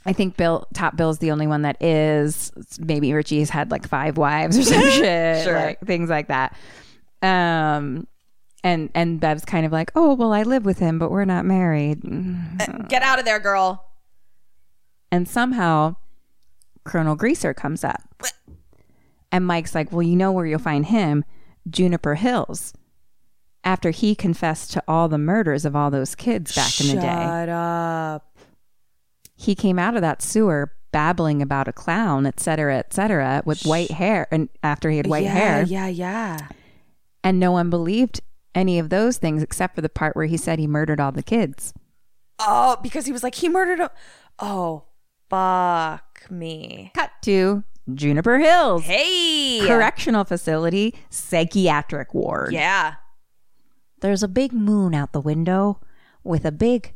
I 0.07 0.13
think 0.15 0.39
Bill 0.39 0.67
Top 0.73 0.97
Bill's 0.97 1.19
the 1.19 1.31
only 1.33 1.47
one 1.47 1.63
that 1.63 1.81
is. 1.83 2.51
Maybe 2.81 3.13
Richie's 3.13 3.51
had 3.51 3.71
like 3.71 3.87
five 3.87 4.17
wives 4.17 4.57
or 4.59 4.63
some 4.63 4.81
shit, 4.91 5.45
Sure. 5.45 5.55
like 5.55 5.81
things 5.81 6.09
like 6.09 6.29
that. 6.29 6.57
Um, 7.21 8.09
and 8.65 8.91
and 8.95 9.21
Bev's 9.21 9.45
kind 9.45 9.67
of 9.67 9.73
like, 9.73 9.91
oh 9.95 10.15
well, 10.15 10.33
I 10.33 10.43
live 10.43 10.65
with 10.65 10.79
him, 10.79 10.99
but 10.99 11.11
we're 11.11 11.25
not 11.25 11.45
married. 11.45 12.01
Uh, 12.61 12.79
get 12.89 13.03
out 13.03 13.19
of 13.19 13.25
there, 13.25 13.41
girl. 13.41 13.85
And 15.11 15.29
somehow, 15.29 15.97
Colonel 16.85 17.17
Greaser 17.17 17.53
comes 17.53 17.85
up, 17.85 18.03
and 19.31 19.47
Mike's 19.47 19.75
like, 19.75 19.93
well, 19.93 20.03
you 20.03 20.17
know 20.17 20.33
where 20.33 20.47
you'll 20.47 20.59
find 20.59 20.87
him, 20.87 21.25
Juniper 21.69 22.15
Hills. 22.15 22.73
After 23.65 23.91
he 23.91 24.15
confessed 24.17 24.73
to 24.73 24.83
all 24.89 25.09
the 25.09 25.19
murders 25.19 25.65
of 25.65 25.77
all 25.77 25.91
those 25.91 26.15
kids 26.17 26.55
back 26.55 26.81
in 26.81 26.89
the 26.89 26.95
day. 26.95 27.01
Shut 27.03 27.49
up. 27.49 28.37
he 29.37 29.55
came 29.55 29.79
out 29.79 29.95
of 29.95 30.01
that 30.01 30.21
sewer 30.21 30.73
babbling 30.91 31.41
about 31.41 31.69
a 31.69 31.73
clown, 31.73 32.27
et 32.27 32.41
cetera, 32.41 32.77
et 32.77 32.93
cetera, 32.93 33.41
with 33.45 33.63
white 33.65 33.93
hair. 33.93 34.27
And 34.33 34.49
after 34.65 34.91
he 34.91 34.97
had 34.97 35.07
white 35.07 35.23
yeah, 35.25 35.33
hair, 35.33 35.63
Yeah, 35.63 35.87
yeah. 35.87 36.39
and 37.23 37.39
no 37.39 37.53
one 37.53 37.71
believed 37.71 38.21
any 38.55 38.79
of 38.79 38.91
those 38.91 39.17
things 39.19 39.43
except 39.43 39.75
for 39.75 39.81
the 39.81 39.89
part 39.89 40.15
where 40.17 40.27
he 40.27 40.37
said 40.37 40.59
he 40.59 40.67
murdered 40.67 41.01
all 41.01 41.13
the 41.13 41.23
kids. 41.23 41.73
Oh, 42.39 42.77
because 42.83 43.07
he 43.07 43.13
was 43.13 43.23
like 43.23 43.37
he 43.37 43.49
murdered 43.49 43.81
a. 43.81 43.91
Oh, 44.39 44.85
fuck 45.31 46.27
me. 46.31 46.91
Cut 46.95 47.11
to 47.23 47.65
Juniper 47.95 48.39
Hills, 48.39 48.85
Hey. 48.85 49.61
correctional 49.67 50.25
facility, 50.25 50.95
psychiatric 51.11 52.15
ward. 52.15 52.53
Yeah. 52.53 52.95
There's 54.01 54.23
a 54.23 54.29
big 54.29 54.53
moon 54.53 54.95
out 54.95 55.13
the 55.13 55.21
window 55.21 55.81
with 56.25 56.45
a 56.45 56.53
big 56.53 56.95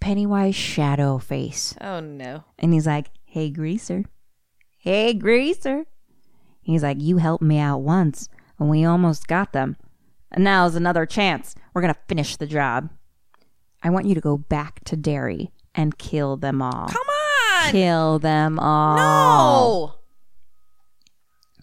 Pennywise 0.00 0.54
shadow 0.54 1.18
face. 1.18 1.74
Oh 1.80 2.00
no. 2.00 2.44
And 2.58 2.72
he's 2.72 2.86
like, 2.86 3.10
Hey, 3.24 3.50
Greaser. 3.50 4.04
Hey, 4.78 5.12
Greaser. 5.14 5.86
He's 6.60 6.82
like, 6.82 7.00
You 7.00 7.18
helped 7.18 7.42
me 7.42 7.58
out 7.58 7.78
once, 7.78 8.28
and 8.58 8.68
we 8.68 8.84
almost 8.84 9.26
got 9.26 9.52
them. 9.52 9.76
And 10.30 10.44
now's 10.44 10.74
another 10.74 11.06
chance. 11.06 11.54
We're 11.72 11.82
going 11.82 11.94
to 11.94 12.00
finish 12.08 12.36
the 12.36 12.46
job. 12.46 12.90
I 13.82 13.90
want 13.90 14.06
you 14.06 14.14
to 14.14 14.20
go 14.20 14.36
back 14.36 14.82
to 14.84 14.96
Derry 14.96 15.52
and 15.74 15.96
kill 15.98 16.36
them 16.36 16.60
all. 16.62 16.88
Come 16.88 17.06
on. 17.06 17.70
kill 17.70 18.18
them 18.18 18.58
all. 18.58 18.96
No. 18.96 19.94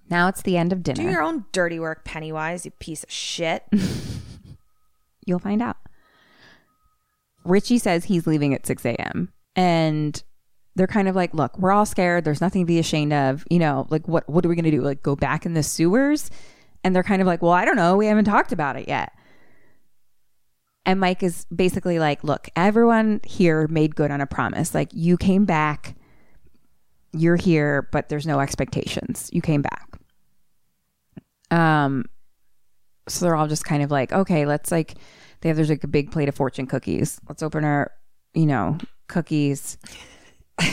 Now 0.09 0.27
it's 0.27 0.41
the 0.43 0.57
end 0.57 0.71
of 0.71 0.83
dinner. 0.83 1.03
Do 1.03 1.09
your 1.09 1.23
own 1.23 1.45
dirty 1.51 1.79
work, 1.79 2.05
Pennywise, 2.05 2.65
you 2.65 2.71
piece 2.71 3.03
of 3.03 3.11
shit. 3.11 3.63
You'll 5.25 5.39
find 5.39 5.61
out. 5.61 5.77
Richie 7.45 7.79
says 7.79 8.05
he's 8.05 8.27
leaving 8.27 8.53
at 8.53 8.65
6 8.65 8.85
a.m. 8.85 9.33
And 9.55 10.21
they're 10.75 10.87
kind 10.87 11.07
of 11.07 11.15
like, 11.15 11.33
look, 11.33 11.57
we're 11.59 11.71
all 11.71 11.85
scared. 11.85 12.23
There's 12.25 12.41
nothing 12.41 12.61
to 12.61 12.65
be 12.65 12.79
ashamed 12.79 13.13
of. 13.13 13.45
You 13.49 13.59
know, 13.59 13.87
like, 13.89 14.07
what, 14.07 14.27
what 14.29 14.45
are 14.45 14.49
we 14.49 14.55
going 14.55 14.65
to 14.65 14.71
do? 14.71 14.81
Like, 14.81 15.03
go 15.03 15.15
back 15.15 15.45
in 15.45 15.53
the 15.53 15.63
sewers? 15.63 16.29
And 16.83 16.95
they're 16.95 17.03
kind 17.03 17.21
of 17.21 17.27
like, 17.27 17.41
well, 17.41 17.51
I 17.51 17.65
don't 17.65 17.75
know. 17.75 17.95
We 17.95 18.07
haven't 18.07 18.25
talked 18.25 18.51
about 18.51 18.75
it 18.75 18.87
yet. 18.87 19.13
And 20.85 20.99
Mike 20.99 21.23
is 21.23 21.45
basically 21.45 21.97
like, 21.97 22.23
look, 22.23 22.49
everyone 22.55 23.21
here 23.25 23.67
made 23.69 23.95
good 23.95 24.11
on 24.11 24.19
a 24.19 24.27
promise. 24.27 24.73
Like, 24.73 24.89
you 24.91 25.15
came 25.15 25.45
back, 25.45 25.95
you're 27.13 27.37
here, 27.37 27.87
but 27.91 28.09
there's 28.09 28.27
no 28.27 28.41
expectations. 28.41 29.29
You 29.31 29.41
came 29.41 29.61
back. 29.61 29.97
Um, 31.51 32.05
so 33.07 33.23
they're 33.25 33.35
all 33.35 33.47
just 33.47 33.63
kind 33.63 33.81
of 33.81 33.91
like, 33.91 34.11
okay, 34.11 34.45
let's 34.45 34.71
like, 34.71 34.95
they 35.39 35.49
have 35.49 35.55
there's 35.55 35.69
like 35.69 35.83
a 35.83 35.87
big 35.87 36.11
plate 36.11 36.27
of 36.27 36.35
fortune 36.35 36.67
cookies. 36.67 37.21
Let's 37.29 37.43
open 37.43 37.63
our, 37.63 37.91
you 38.33 38.45
know, 38.45 38.77
cookies, 39.07 39.77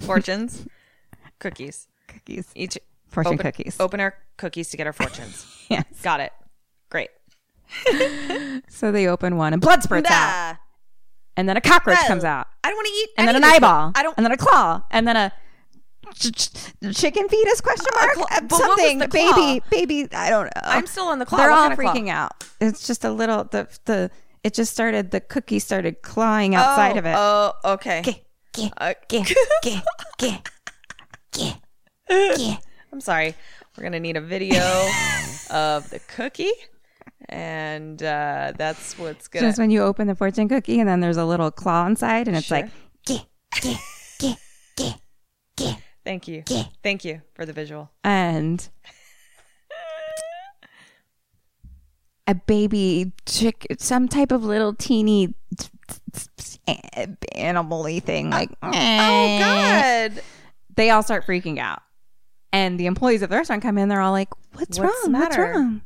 Fortunes, 0.00 0.66
cookies. 1.38 1.86
cookies, 2.08 2.48
Each 2.54 2.78
fortune 3.12 3.34
open, 3.34 3.44
cookies. 3.44 3.76
Open 3.80 4.00
our 4.00 4.14
cookies 4.38 4.70
to 4.70 4.76
get 4.76 4.86
our 4.86 4.92
fortunes. 4.92 5.46
Yes. 5.70 5.84
Got 6.02 6.20
it. 6.20 6.32
Great. 6.90 7.08
So 8.68 8.92
they 8.92 9.06
open 9.06 9.36
one 9.36 9.52
and 9.52 9.62
blood 9.62 9.82
spurts 9.82 10.10
out, 10.10 10.16
Ah, 10.16 10.58
and 11.36 11.48
then 11.48 11.56
a 11.56 11.60
cockroach 11.60 11.98
comes 12.06 12.24
out, 12.24 12.46
I 12.64 12.68
don't 12.68 12.76
want 12.76 12.86
to 12.88 12.92
eat. 12.92 13.08
and 13.16 13.28
then 13.28 13.36
an 13.36 13.44
eyeball, 13.44 13.92
I 13.94 14.02
don't. 14.02 14.14
and 14.18 14.24
then 14.26 14.32
a 14.32 14.36
claw, 14.36 14.82
and 14.90 15.06
then 15.08 15.16
a 15.16 15.32
ch- 16.14 16.32
ch- 16.32 16.50
chicken 16.96 17.28
fetus 17.28 17.60
question 17.60 17.86
mark 17.94 18.12
claw- 18.14 18.26
Uh, 18.30 18.40
but 18.42 18.50
what 18.52 18.60
was 18.76 18.78
something 18.80 18.98
claw? 19.08 19.32
baby 19.36 19.62
baby 19.70 20.14
I 20.14 20.28
don't 20.30 20.46
know. 20.46 20.50
I'm 20.64 20.86
still 20.86 21.06
on 21.06 21.18
the 21.20 21.24
claw. 21.26 21.38
They're 21.38 21.50
What 21.50 21.56
all 21.58 21.68
kind 21.68 21.72
of 21.72 21.78
claw? 21.78 21.94
freaking 21.94 22.08
out. 22.10 22.44
It's 22.60 22.86
just 22.86 23.04
a 23.04 23.10
little 23.10 23.44
the 23.44 23.68
the 23.86 24.10
it 24.42 24.52
just 24.54 24.72
started 24.72 25.10
the 25.12 25.20
cookie 25.20 25.58
started 25.60 26.02
clawing 26.02 26.54
outside 26.54 26.96
oh, 26.96 26.98
of 26.98 27.06
it. 27.06 27.14
Oh, 27.16 27.52
okay. 27.74 28.02
Geh, 28.02 28.20
geh, 28.52 28.70
Uh, 28.76 28.94
geh, 29.08 29.24
geh, 29.62 29.80
geh, 30.18 30.38
geh, 31.32 31.54
geh. 32.36 32.58
I'm 32.92 33.00
sorry. 33.00 33.34
We're 33.76 33.84
gonna 33.84 34.00
need 34.00 34.16
a 34.16 34.20
video 34.20 34.60
of 35.50 35.88
the 35.90 36.00
cookie, 36.14 36.52
and 37.28 38.02
uh, 38.02 38.52
that's 38.56 38.98
what's 38.98 39.28
gonna. 39.28 39.46
Just 39.46 39.58
when 39.58 39.70
you 39.70 39.82
open 39.82 40.06
the 40.08 40.14
fortune 40.14 40.48
cookie 40.48 40.78
and 40.80 40.88
then 40.88 41.00
there's 41.00 41.16
a 41.16 41.24
little 41.24 41.50
claw 41.50 41.86
inside 41.86 42.28
and 42.28 42.36
it's 42.36 42.46
Sure. 42.46 42.58
like. 42.58 42.70
Thank 46.04 46.26
you. 46.26 46.42
Yeah. 46.48 46.64
Thank 46.82 47.04
you 47.04 47.22
for 47.34 47.46
the 47.46 47.52
visual. 47.52 47.90
and 48.02 48.68
a 52.26 52.34
baby 52.34 53.12
chick 53.26 53.66
some 53.78 54.08
type 54.08 54.30
of 54.32 54.44
little 54.44 54.72
teeny 54.74 55.34
animal-y 57.34 57.98
thing 58.00 58.30
like 58.30 58.50
Oh 58.62 58.70
eh. 58.72 60.08
God! 60.08 60.22
they 60.76 60.90
all 60.90 61.02
start 61.02 61.26
freaking 61.26 61.58
out 61.58 61.82
and 62.52 62.78
the 62.78 62.86
employees 62.86 63.22
of 63.22 63.30
the 63.30 63.36
restaurant 63.36 63.62
come 63.62 63.78
in 63.78 63.88
they're 63.88 64.00
all 64.00 64.12
like 64.12 64.28
what's, 64.52 64.78
What's 64.78 65.06
wrong? 65.06 65.12
What's 65.12 65.38
wrong? 65.38 65.82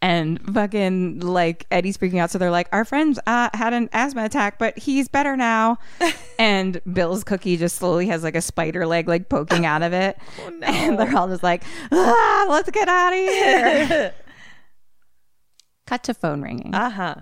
And 0.00 0.40
fucking 0.52 1.20
like 1.20 1.64
Eddie's 1.70 1.96
freaking 1.96 2.18
out. 2.18 2.30
So 2.32 2.38
they're 2.38 2.50
like 2.50 2.68
our 2.72 2.84
friend 2.84 3.16
uh, 3.26 3.50
had 3.54 3.72
an 3.72 3.88
asthma 3.92 4.24
attack 4.24 4.58
but 4.58 4.76
he's 4.76 5.08
better 5.08 5.36
now. 5.36 5.78
And 6.38 6.80
Bill's 6.92 7.22
cookie 7.22 7.56
just 7.56 7.76
slowly 7.76 8.08
has 8.08 8.24
like 8.24 8.34
a 8.34 8.40
spider 8.40 8.84
leg 8.84 9.06
like 9.06 9.28
poking 9.28 9.64
out 9.64 9.82
of 9.82 9.92
it. 9.92 10.18
And 10.62 10.98
they're 10.98 11.16
all 11.16 11.28
just 11.28 11.44
like 11.44 11.62
ah, 11.92 12.46
let's 12.48 12.68
get 12.70 12.88
out 12.88 13.12
of 13.12 13.18
here. 13.18 14.14
Cut 15.86 16.02
to 16.04 16.14
phone 16.14 16.42
ringing. 16.42 16.74
Uh 16.74 16.90
huh. 16.90 17.14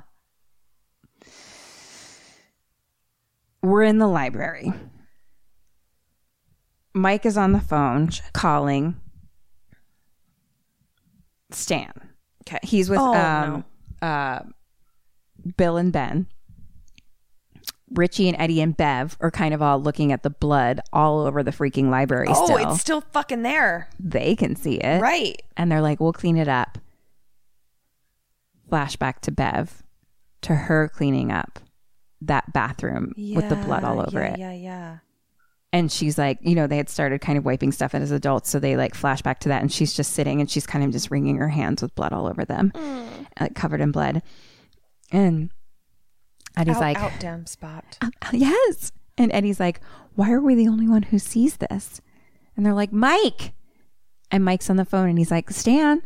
we're 3.63 3.83
in 3.83 3.99
the 3.99 4.07
library. 4.07 4.73
Mike 6.95 7.25
is 7.27 7.37
on 7.37 7.53
the 7.53 7.61
phone 7.61 8.11
calling 8.33 8.97
Stan. 11.51 11.93
Okay. 12.43 12.59
He's 12.63 12.89
with 12.91 12.99
Oh, 13.01 13.15
um 13.15 13.65
uh 14.03 14.41
Bill 15.57 15.77
and 15.77 15.93
Ben. 15.93 16.27
Richie 17.93 18.29
and 18.29 18.37
Eddie 18.41 18.61
and 18.61 18.77
Bev 18.77 19.17
are 19.21 19.33
kind 19.33 19.53
of 19.53 19.61
all 19.61 19.81
looking 19.83 20.13
at 20.13 20.23
the 20.23 20.31
blood 20.31 20.81
all 20.93 21.21
over 21.27 21.43
the 21.43 21.51
freaking 21.51 21.91
library 21.91 22.29
Oh, 22.31 22.45
still. 22.45 22.57
it's 22.59 22.81
still 22.81 23.01
fucking 23.01 23.43
there. 23.43 23.89
they 23.99 24.37
can 24.37 24.55
see 24.55 24.77
it. 24.77 25.01
Right. 25.01 25.43
And 25.57 25.73
they're 25.73 25.81
like, 25.81 25.99
we'll 25.99 26.13
clean 26.13 26.37
it 26.37 26.47
up. 26.47 26.79
Flashback 28.71 29.19
to 29.23 29.33
Bev, 29.33 29.83
to 30.43 30.55
her 30.55 30.89
cleaning 30.89 31.33
up 31.33 31.59
that 32.21 32.53
bathroom 32.53 33.13
with 33.17 33.49
the 33.49 33.57
blood 33.57 33.83
all 33.83 33.99
over 34.01 34.21
yeah, 34.21 34.33
it. 34.35 34.39
Yeah, 34.39 34.53
yeah. 34.53 34.99
And 35.73 35.91
she's 35.91 36.19
like 36.19 36.39
you 36.43 36.55
know 36.55 36.67
they 36.67 36.77
had 36.77 36.89
started 36.89 37.21
kind 37.21 37.39
of 37.39 37.45
wiping 37.45 37.73
stuff 37.73 37.95
as 37.95 38.11
adults 38.11 38.51
so 38.51 38.59
they 38.59 38.77
like 38.77 38.95
flash 38.95 39.23
back 39.23 39.39
to 39.41 39.49
that 39.49 39.63
and 39.63 39.73
she's 39.73 39.95
just 39.95 40.13
sitting 40.13 40.41
and 40.41 40.51
she's 40.51 40.67
kind 40.67 40.85
of 40.85 40.91
just 40.91 41.11
wringing 41.11 41.37
her 41.37 41.49
hands 41.49 41.83
with 41.83 41.95
blood 41.95 42.13
all 42.13 42.27
over 42.27 42.45
them 42.45 42.73
like 43.41 43.55
covered 43.55 43.81
in 43.81 43.91
blood. 43.91 44.23
And 45.13 45.51
eddie's 46.57 46.77
out, 46.77 46.81
like 46.81 46.99
out 46.99 47.13
damn 47.19 47.47
spot. 47.47 47.99
Uh, 48.01 48.11
uh, 48.23 48.31
yes. 48.33 48.93
And 49.19 49.33
eddie's 49.33 49.61
like 49.61 49.81
why 50.15 50.31
are 50.33 50.41
we 50.41 50.55
the 50.55 50.69
only 50.69 50.89
one 50.89 51.05
who 51.05 51.19
sees 51.19 51.57
this? 51.57 52.01
And 52.57 52.65
they're 52.65 52.75
like 52.75 52.93
mike. 52.93 53.53
And 54.31 54.45
mike's 54.45 54.71
on 54.71 54.77
the 54.77 54.85
phone 54.85 55.09
and 55.09 55.19
he's 55.19 55.31
like 55.31 55.51
stan 55.51 56.03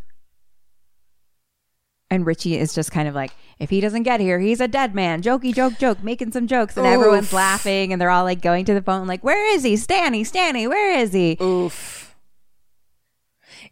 and 2.11 2.25
Richie 2.25 2.57
is 2.57 2.73
just 2.73 2.91
kind 2.91 3.07
of 3.07 3.15
like, 3.15 3.31
if 3.59 3.69
he 3.69 3.81
doesn't 3.81 4.03
get 4.03 4.19
here, 4.19 4.39
he's 4.39 4.61
a 4.61 4.67
dead 4.67 4.93
man. 4.93 5.21
Jokey, 5.21 5.53
joke, 5.53 5.77
joke, 5.79 6.03
making 6.03 6.31
some 6.31 6.45
jokes. 6.47 6.77
And 6.77 6.85
everyone's 6.85 7.33
laughing 7.33 7.91
and 7.91 7.99
they're 8.01 8.09
all 8.09 8.23
like 8.23 8.41
going 8.41 8.65
to 8.65 8.73
the 8.73 8.81
phone, 8.81 9.07
like, 9.07 9.23
where 9.23 9.53
is 9.55 9.63
he? 9.63 9.75
Stanny, 9.77 10.23
Stanny, 10.23 10.67
where 10.67 10.97
is 10.97 11.13
he? 11.13 11.37
Oof. 11.41 12.15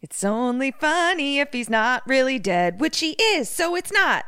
It's 0.01 0.23
only 0.23 0.71
funny 0.71 1.39
if 1.39 1.53
he's 1.53 1.69
not 1.69 2.03
really 2.07 2.39
dead, 2.39 2.79
which 2.79 2.99
he 2.99 3.11
is, 3.19 3.49
so 3.49 3.75
it's 3.75 3.91
not. 3.91 4.25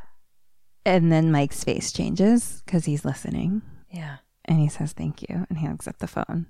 And 0.85 1.11
then 1.11 1.31
Mike's 1.31 1.63
face 1.63 1.91
changes 1.91 2.61
because 2.65 2.85
he's 2.85 3.03
listening 3.05 3.61
Yeah. 3.91 4.17
and 4.45 4.59
he 4.59 4.69
says, 4.69 4.93
thank 4.93 5.21
you. 5.23 5.45
And 5.49 5.57
he 5.57 5.65
hangs 5.65 5.87
up 5.87 5.97
the 5.97 6.07
phone. 6.07 6.45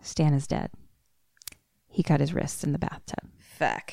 Stan 0.00 0.34
is 0.34 0.46
dead. 0.46 0.70
He 1.88 2.02
cut 2.02 2.20
his 2.20 2.34
wrists 2.34 2.62
in 2.64 2.72
the 2.72 2.78
bathtub. 2.78 3.30
Fuck. 3.38 3.92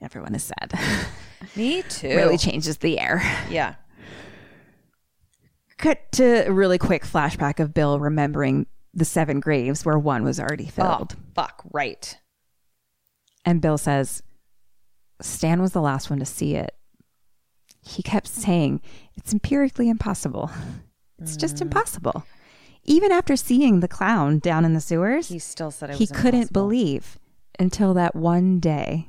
Everyone 0.00 0.34
is 0.34 0.44
sad. 0.44 0.72
Me 1.56 1.82
too. 1.82 2.08
really 2.08 2.36
changes 2.38 2.78
the 2.78 2.98
air. 2.98 3.22
Yeah. 3.50 3.76
Cut 5.78 6.10
to 6.12 6.48
a 6.48 6.52
really 6.52 6.78
quick 6.78 7.04
flashback 7.04 7.60
of 7.60 7.74
Bill 7.74 7.98
remembering 7.98 8.66
the 8.94 9.04
seven 9.04 9.40
graves 9.40 9.84
where 9.84 9.98
one 9.98 10.24
was 10.24 10.40
already 10.40 10.66
oh, 10.66 10.70
filled. 10.70 11.16
Oh, 11.16 11.22
fuck. 11.34 11.62
Right. 11.72 12.18
And 13.44 13.60
Bill 13.60 13.78
says, 13.78 14.22
Stan 15.20 15.62
was 15.62 15.72
the 15.72 15.80
last 15.80 16.10
one 16.10 16.18
to 16.18 16.24
see 16.24 16.56
it. 16.56 16.74
He 17.82 18.02
kept 18.02 18.26
saying, 18.26 18.80
It's 19.16 19.32
empirically 19.32 19.88
impossible. 19.88 20.50
It's 21.18 21.38
just 21.38 21.56
mm. 21.56 21.62
impossible. 21.62 22.26
Even 22.84 23.10
after 23.10 23.36
seeing 23.36 23.80
the 23.80 23.88
clown 23.88 24.38
down 24.38 24.66
in 24.66 24.74
the 24.74 24.82
sewers, 24.82 25.28
He 25.28 25.38
still 25.38 25.70
said 25.70 25.88
it 25.88 25.96
he 25.96 26.06
couldn't 26.06 26.34
impossible. 26.34 26.52
believe 26.52 27.18
until 27.58 27.94
that 27.94 28.14
one 28.14 28.60
day. 28.60 29.08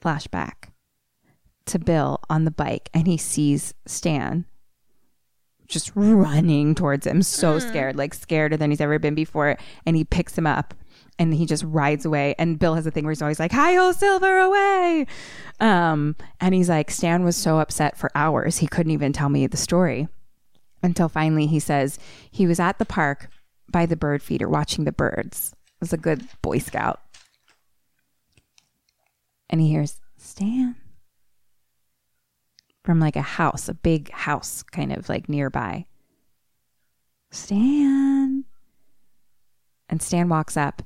Flashback 0.00 0.70
to 1.66 1.78
Bill 1.78 2.20
on 2.30 2.44
the 2.44 2.50
bike, 2.50 2.90
and 2.94 3.06
he 3.06 3.16
sees 3.16 3.74
Stan 3.86 4.46
just 5.66 5.90
running 5.94 6.74
towards 6.74 7.06
him, 7.06 7.22
so 7.22 7.58
scared, 7.58 7.96
like 7.96 8.14
scared 8.14 8.52
than 8.52 8.70
he's 8.70 8.80
ever 8.80 8.98
been 8.98 9.14
before. 9.14 9.56
And 9.84 9.96
he 9.96 10.04
picks 10.04 10.36
him 10.36 10.46
up 10.46 10.74
and 11.18 11.34
he 11.34 11.46
just 11.46 11.64
rides 11.64 12.04
away. 12.04 12.34
And 12.38 12.58
Bill 12.58 12.74
has 12.74 12.86
a 12.86 12.90
thing 12.90 13.04
where 13.04 13.10
he's 13.10 13.22
always 13.22 13.40
like, 13.40 13.52
Hi 13.52 13.74
ho, 13.74 13.92
Silver, 13.92 14.38
away. 14.38 15.06
Um, 15.60 16.16
and 16.40 16.54
he's 16.54 16.68
like, 16.68 16.90
Stan 16.90 17.24
was 17.24 17.36
so 17.36 17.58
upset 17.58 17.96
for 17.96 18.10
hours, 18.14 18.58
he 18.58 18.66
couldn't 18.66 18.92
even 18.92 19.12
tell 19.12 19.28
me 19.28 19.46
the 19.46 19.56
story 19.56 20.08
until 20.82 21.08
finally 21.08 21.46
he 21.46 21.58
says 21.58 21.98
he 22.30 22.46
was 22.46 22.60
at 22.60 22.78
the 22.78 22.84
park 22.84 23.28
by 23.68 23.86
the 23.86 23.96
bird 23.96 24.22
feeder 24.22 24.48
watching 24.48 24.84
the 24.84 24.92
birds. 24.92 25.52
Was 25.80 25.92
a 25.92 25.98
good 25.98 26.26
Boy 26.40 26.58
Scout. 26.58 27.00
And 29.48 29.60
he 29.60 29.68
hears 29.68 30.00
Stan 30.16 30.76
from 32.84 33.00
like 33.00 33.16
a 33.16 33.22
house, 33.22 33.68
a 33.68 33.74
big 33.74 34.10
house 34.12 34.62
kind 34.62 34.92
of 34.92 35.08
like 35.08 35.28
nearby. 35.28 35.86
Stan. 37.32 38.44
And 39.88 40.00
Stan 40.00 40.28
walks 40.28 40.56
up 40.56 40.82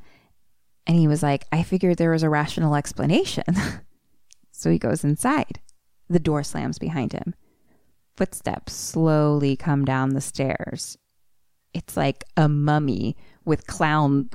and 0.87 0.99
he 0.99 1.07
was 1.07 1.23
like, 1.23 1.47
I 1.53 1.63
figured 1.63 1.99
there 1.99 2.11
was 2.11 2.23
a 2.23 2.31
rational 2.31 2.75
explanation. 2.75 3.45
so 4.51 4.71
he 4.71 4.79
goes 4.79 5.05
inside. 5.05 5.61
The 6.09 6.19
door 6.19 6.43
slams 6.43 6.79
behind 6.79 7.13
him. 7.13 7.35
footsteps 8.17 8.73
slowly 8.73 9.57
come 9.57 9.85
down 9.85 10.11
the 10.11 10.21
stairs. 10.21 10.99
It's 11.73 11.97
like 11.97 12.25
a 12.37 12.49
mummy 12.49 13.17
with 13.45 13.67
clown 13.67 14.31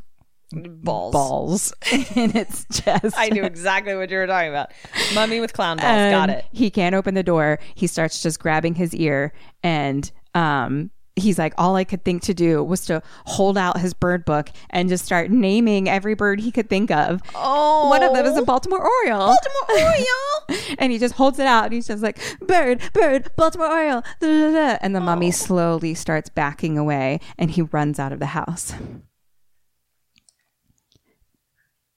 Balls. 0.55 1.13
balls 1.13 1.73
in 2.15 2.35
its 2.35 2.65
chest. 2.71 3.15
I 3.17 3.29
knew 3.29 3.43
exactly 3.43 3.95
what 3.95 4.09
you 4.09 4.17
were 4.17 4.27
talking 4.27 4.49
about. 4.49 4.71
Mummy 5.13 5.39
with 5.39 5.53
clown 5.53 5.77
balls. 5.77 6.11
Got 6.11 6.29
it. 6.29 6.45
He 6.51 6.69
can't 6.69 6.95
open 6.95 7.13
the 7.13 7.23
door. 7.23 7.59
He 7.75 7.87
starts 7.87 8.21
just 8.21 8.39
grabbing 8.39 8.75
his 8.75 8.95
ear 8.95 9.33
and 9.63 10.11
um 10.33 10.91
he's 11.15 11.39
like 11.39 11.53
all 11.57 11.75
I 11.75 11.83
could 11.83 12.03
think 12.03 12.23
to 12.23 12.33
do 12.33 12.63
was 12.63 12.85
to 12.85 13.01
hold 13.25 13.57
out 13.57 13.79
his 13.79 13.93
bird 13.93 14.25
book 14.25 14.49
and 14.69 14.89
just 14.89 15.05
start 15.05 15.31
naming 15.31 15.87
every 15.89 16.13
bird 16.13 16.39
he 16.41 16.51
could 16.51 16.69
think 16.69 16.91
of. 16.91 17.21
Oh. 17.33 17.89
One 17.89 18.03
of 18.03 18.13
them 18.13 18.25
is 18.25 18.37
a 18.37 18.41
Baltimore 18.41 18.85
Oriole. 18.85 19.27
Baltimore 19.27 19.87
Oriole. 19.87 20.75
and 20.79 20.91
he 20.91 20.99
just 20.99 21.15
holds 21.15 21.39
it 21.39 21.47
out 21.47 21.65
and 21.65 21.73
he's 21.73 21.87
just 21.87 22.03
like 22.03 22.19
bird 22.41 22.81
bird 22.93 23.29
baltimore 23.35 23.67
oriole 23.67 24.01
da, 24.19 24.27
da, 24.27 24.51
da, 24.51 24.51
da." 24.51 24.77
and 24.81 24.95
the 24.95 24.99
mummy 24.99 25.31
slowly 25.31 25.93
starts 25.93 26.29
backing 26.29 26.77
away 26.77 27.19
and 27.37 27.51
he 27.51 27.61
runs 27.61 27.97
out 27.97 28.11
of 28.11 28.19
the 28.19 28.27
house 28.27 28.73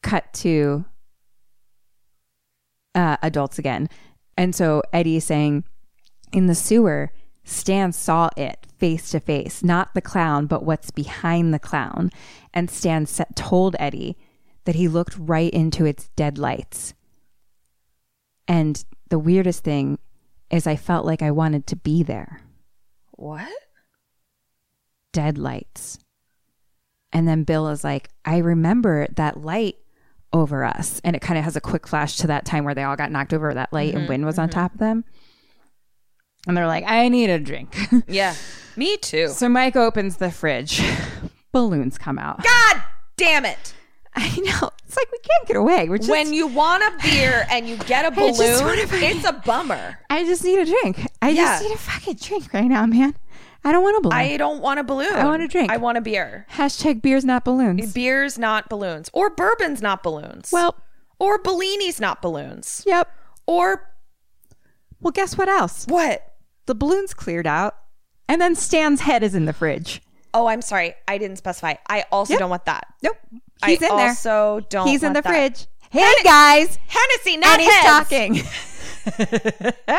cut 0.02 0.32
to 0.32 0.84
uh, 2.94 3.16
adults 3.22 3.58
again 3.58 3.88
and 4.36 4.54
so 4.54 4.82
eddie 4.92 5.16
is 5.16 5.24
saying 5.24 5.64
in 6.32 6.46
the 6.46 6.54
sewer 6.54 7.12
stan 7.44 7.92
saw 7.92 8.28
it 8.36 8.66
face 8.78 9.10
to 9.10 9.20
face 9.20 9.62
not 9.62 9.94
the 9.94 10.00
clown 10.00 10.46
but 10.46 10.64
what's 10.64 10.90
behind 10.90 11.52
the 11.52 11.58
clown 11.58 12.10
and 12.54 12.70
stan 12.70 13.06
sa- 13.06 13.24
told 13.34 13.76
eddie 13.78 14.16
that 14.64 14.74
he 14.74 14.88
looked 14.88 15.16
right 15.18 15.52
into 15.52 15.84
its 15.84 16.08
dead 16.16 16.38
lights 16.38 16.94
and 18.48 18.84
the 19.10 19.18
weirdest 19.18 19.62
thing 19.62 19.98
is 20.50 20.66
I 20.66 20.76
felt 20.76 21.04
like 21.04 21.22
I 21.22 21.30
wanted 21.30 21.66
to 21.68 21.76
be 21.76 22.02
there. 22.02 22.40
What? 23.12 23.52
Dead 25.12 25.36
lights. 25.36 25.98
And 27.12 27.28
then 27.28 27.44
Bill 27.44 27.68
is 27.68 27.84
like, 27.84 28.08
I 28.24 28.38
remember 28.38 29.06
that 29.16 29.42
light 29.42 29.76
over 30.32 30.64
us. 30.64 31.00
And 31.04 31.16
it 31.16 31.20
kind 31.20 31.38
of 31.38 31.44
has 31.44 31.56
a 31.56 31.60
quick 31.60 31.86
flash 31.86 32.16
to 32.18 32.26
that 32.26 32.44
time 32.44 32.64
where 32.64 32.74
they 32.74 32.82
all 32.82 32.96
got 32.96 33.10
knocked 33.10 33.32
over 33.32 33.52
that 33.54 33.72
light 33.72 33.94
and 33.94 34.02
mm-hmm. 34.02 34.08
wind 34.08 34.26
was 34.26 34.38
on 34.38 34.48
mm-hmm. 34.48 34.60
top 34.60 34.74
of 34.74 34.78
them. 34.78 35.04
And 36.46 36.56
they're 36.56 36.66
like, 36.66 36.84
I 36.86 37.08
need 37.08 37.30
a 37.30 37.38
drink. 37.38 37.76
Yeah. 38.08 38.34
Me 38.76 38.96
too. 38.96 39.28
so 39.28 39.48
Mike 39.48 39.74
opens 39.74 40.18
the 40.18 40.30
fridge. 40.30 40.80
Balloons 41.52 41.98
come 41.98 42.16
out. 42.16 42.42
God 42.44 42.82
damn 43.16 43.44
it. 43.44 43.74
I 44.14 44.28
know. 44.38 44.70
It's 44.86 44.96
like 44.96 45.10
we 45.12 45.18
can't 45.18 45.46
get 45.46 45.56
away. 45.56 45.88
We're 45.88 45.98
just 45.98 46.10
when 46.10 46.32
you 46.32 46.46
want 46.46 46.82
a 46.82 46.96
beer 47.02 47.46
and 47.50 47.68
you 47.68 47.76
get 47.76 48.04
a 48.04 48.10
balloon, 48.14 48.34
it's 48.38 49.28
a 49.28 49.32
bummer. 49.32 49.98
I 50.08 50.24
just 50.24 50.44
need 50.44 50.60
a 50.60 50.64
drink. 50.64 51.06
I 51.20 51.30
Yeah. 51.30 51.44
just 51.44 51.62
need 51.64 51.74
a 51.74 51.78
fucking 51.78 52.14
drink 52.14 52.52
right 52.54 52.68
now, 52.68 52.86
man. 52.86 53.14
I 53.64 53.72
don't 53.72 53.82
want 53.82 53.96
a 53.98 54.00
balloon. 54.00 54.18
I 54.18 54.36
don't 54.36 54.60
want 54.62 54.80
a 54.80 54.84
balloon. 54.84 55.12
I 55.14 55.24
want 55.24 55.42
a 55.42 55.48
drink. 55.48 55.70
I 55.70 55.76
want 55.76 55.98
a 55.98 56.00
beer. 56.00 56.46
Hashtag 56.52 57.02
beers 57.02 57.24
not 57.24 57.44
balloons. 57.44 57.92
Beer's 57.92 58.38
not 58.38 58.68
balloons. 58.68 59.10
Or 59.12 59.30
bourbon's 59.30 59.82
not 59.82 60.02
balloons. 60.02 60.50
Well, 60.52 60.76
or 61.18 61.38
Bellini's 61.38 62.00
not 62.00 62.22
balloons. 62.22 62.82
yep. 62.86 63.08
Or 63.46 63.90
Well, 65.00 65.10
guess 65.12 65.36
what 65.36 65.48
else? 65.48 65.86
what? 65.88 66.34
The 66.66 66.74
balloons 66.74 67.14
cleared 67.14 67.46
out, 67.46 67.74
and 68.28 68.40
then 68.40 68.54
Stan's 68.54 69.00
head 69.02 69.22
is 69.22 69.34
in 69.34 69.44
the 69.46 69.52
fridge. 69.52 70.02
Oh, 70.34 70.46
I'm 70.46 70.62
sorry. 70.62 70.94
I 71.08 71.18
didn't 71.18 71.36
specify. 71.38 71.74
I 71.88 72.04
also 72.12 72.34
Yep. 72.34 72.40
don't 72.40 72.50
want 72.50 72.64
that. 72.66 72.86
Nope. 73.02 73.16
He's 73.66 73.82
I 73.82 73.86
in 73.90 73.96
there. 73.96 74.08
also 74.08 74.60
don't 74.68 74.86
He's 74.86 75.02
in 75.02 75.14
the 75.14 75.22
that. 75.22 75.28
fridge. 75.28 75.66
Hey 75.90 76.12
guys, 76.22 76.78
Hennessy, 76.86 77.38
not 77.38 77.58
and 77.58 77.62
he's 77.62 77.72
heads. 77.74 77.86
talking. 77.86 79.72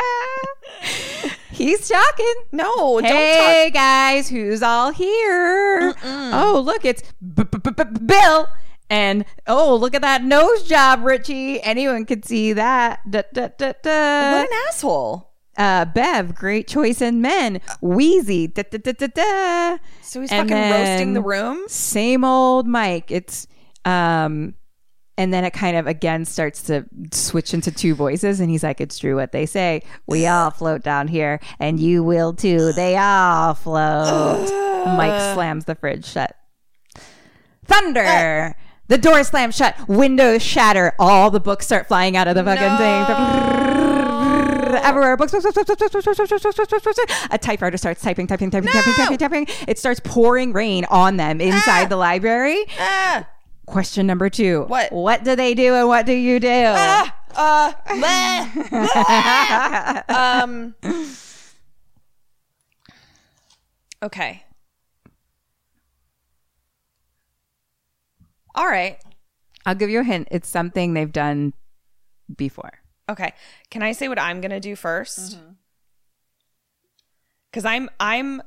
he's 1.60 1.88
talking. 1.88 2.34
No, 2.52 3.00
don't 3.00 3.02
talk. 3.02 3.10
Hey 3.12 3.70
guys, 3.72 4.28
who's 4.28 4.62
all 4.62 4.90
here? 4.92 5.94
Oh, 6.04 6.62
look, 6.64 6.84
it's 6.84 7.02
B- 7.20 7.44
B- 7.44 7.58
B- 7.62 7.70
B- 7.76 8.00
Bill. 8.06 8.46
And 8.88 9.24
oh, 9.46 9.76
look 9.76 9.94
at 9.94 10.02
that 10.02 10.24
nose 10.24 10.64
job, 10.64 11.04
Richie. 11.04 11.62
Anyone 11.62 12.04
could 12.06 12.24
see 12.24 12.52
that. 12.54 12.98
Da, 13.08 13.22
da, 13.32 13.48
da, 13.56 13.72
da. 13.82 14.32
What 14.32 14.50
an 14.50 14.58
asshole. 14.68 15.30
uh, 15.56 15.84
Bev, 15.84 16.34
great 16.34 16.66
choice 16.66 17.00
in 17.00 17.20
men. 17.20 17.60
Wheezy, 17.80 18.48
da, 18.48 18.62
da, 18.68 18.78
da, 18.78 18.92
da, 18.92 19.06
da. 19.06 19.78
So 20.02 20.20
he's 20.22 20.32
And 20.32 20.48
fucking 20.50 20.70
roasting 20.72 21.12
the 21.14 21.20
room. 21.22 21.68
Same 21.68 22.24
old 22.24 22.66
Mike. 22.66 23.12
It's 23.12 23.46
um, 23.84 24.54
and 25.20 25.34
then 25.34 25.44
it 25.44 25.52
kind 25.52 25.76
of 25.76 25.86
again 25.86 26.24
starts 26.24 26.62
to 26.62 26.86
switch 27.12 27.52
into 27.52 27.70
two 27.70 27.94
voices, 27.94 28.40
and 28.40 28.48
he's 28.48 28.62
like, 28.62 28.80
"It's 28.80 28.98
true 28.98 29.16
what 29.16 29.32
they 29.32 29.44
say. 29.44 29.82
We 30.06 30.26
all 30.26 30.50
float 30.50 30.82
down 30.82 31.08
here, 31.08 31.40
and 31.58 31.78
you 31.78 32.02
will 32.02 32.32
too. 32.32 32.72
They 32.72 32.96
all 32.96 33.52
float." 33.52 34.50
Mike 34.96 35.34
slams 35.34 35.66
the 35.66 35.74
fridge 35.74 36.06
shut. 36.06 36.34
Thunder. 37.66 38.56
The 38.88 38.96
door 38.96 39.22
slams 39.22 39.54
shut. 39.56 39.76
Windows 39.88 40.42
shatter. 40.42 40.94
All 40.98 41.30
the 41.30 41.38
books 41.38 41.66
start 41.66 41.86
flying 41.86 42.16
out 42.16 42.26
of 42.26 42.34
the 42.34 42.42
fucking 42.42 42.78
thing. 42.78 43.04
Everywhere. 44.82 45.18
Books, 45.18 45.32
books, 45.32 45.44
books, 45.44 45.54
books, 45.54 45.66
books, 45.78 45.92
books, 45.92 46.16
books, 46.16 46.42
books, 46.42 46.56
books, 46.70 46.84
books. 46.84 46.98
A 47.30 47.36
typewriter 47.36 47.76
starts 47.76 48.00
typing, 48.00 48.26
typing, 48.26 48.50
typing, 48.50 48.70
typing, 48.70 48.94
typing, 48.94 49.18
typing. 49.18 49.46
It 49.68 49.78
starts 49.78 50.00
pouring 50.02 50.54
rain 50.54 50.86
on 50.86 51.18
them 51.18 51.42
inside 51.42 51.90
the 51.90 51.96
library. 51.96 52.64
Question 53.66 54.06
number 54.06 54.28
two. 54.28 54.64
What? 54.66 54.92
What 54.92 55.24
do 55.24 55.36
they 55.36 55.54
do 55.54 55.74
and 55.74 55.86
what 55.86 56.06
do 56.06 56.12
you 56.12 56.40
do? 56.40 56.48
ah, 56.48 57.16
uh, 57.36 57.72
bleh, 57.86 60.04
bleh. 60.06 60.10
um. 60.10 60.74
Okay. 64.02 64.42
All 68.54 68.66
right. 68.66 68.98
I'll 69.66 69.74
give 69.74 69.90
you 69.90 70.00
a 70.00 70.04
hint. 70.04 70.28
It's 70.30 70.48
something 70.48 70.94
they've 70.94 71.12
done 71.12 71.52
before. 72.34 72.72
Okay. 73.08 73.32
Can 73.70 73.82
I 73.82 73.92
say 73.92 74.08
what 74.08 74.18
I'm 74.18 74.40
going 74.40 74.50
to 74.50 74.60
do 74.60 74.74
1st 74.74 75.38
Cuz 77.52 77.64
I'm 77.64 77.90
I'm 77.98 78.42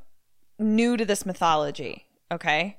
new 0.58 0.96
to 0.96 1.06
this 1.06 1.26
mythology, 1.26 2.06
okay? 2.32 2.78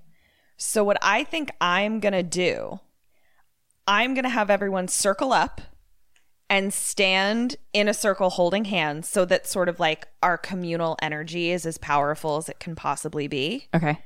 So 0.56 0.84
what 0.84 0.98
I 1.02 1.24
think 1.24 1.50
I'm 1.60 2.00
going 2.00 2.12
to 2.12 2.22
do 2.22 2.80
I'm 3.86 4.14
going 4.14 4.24
to 4.24 4.30
have 4.30 4.50
everyone 4.50 4.88
circle 4.88 5.32
up 5.32 5.60
and 6.48 6.72
stand 6.72 7.56
in 7.72 7.88
a 7.88 7.94
circle 7.94 8.30
holding 8.30 8.66
hands 8.66 9.08
so 9.08 9.24
that 9.24 9.46
sort 9.46 9.68
of 9.68 9.80
like 9.80 10.08
our 10.22 10.38
communal 10.38 10.96
energy 11.02 11.50
is 11.50 11.66
as 11.66 11.78
powerful 11.78 12.36
as 12.36 12.48
it 12.48 12.60
can 12.60 12.74
possibly 12.74 13.28
be. 13.28 13.66
Okay. 13.74 13.98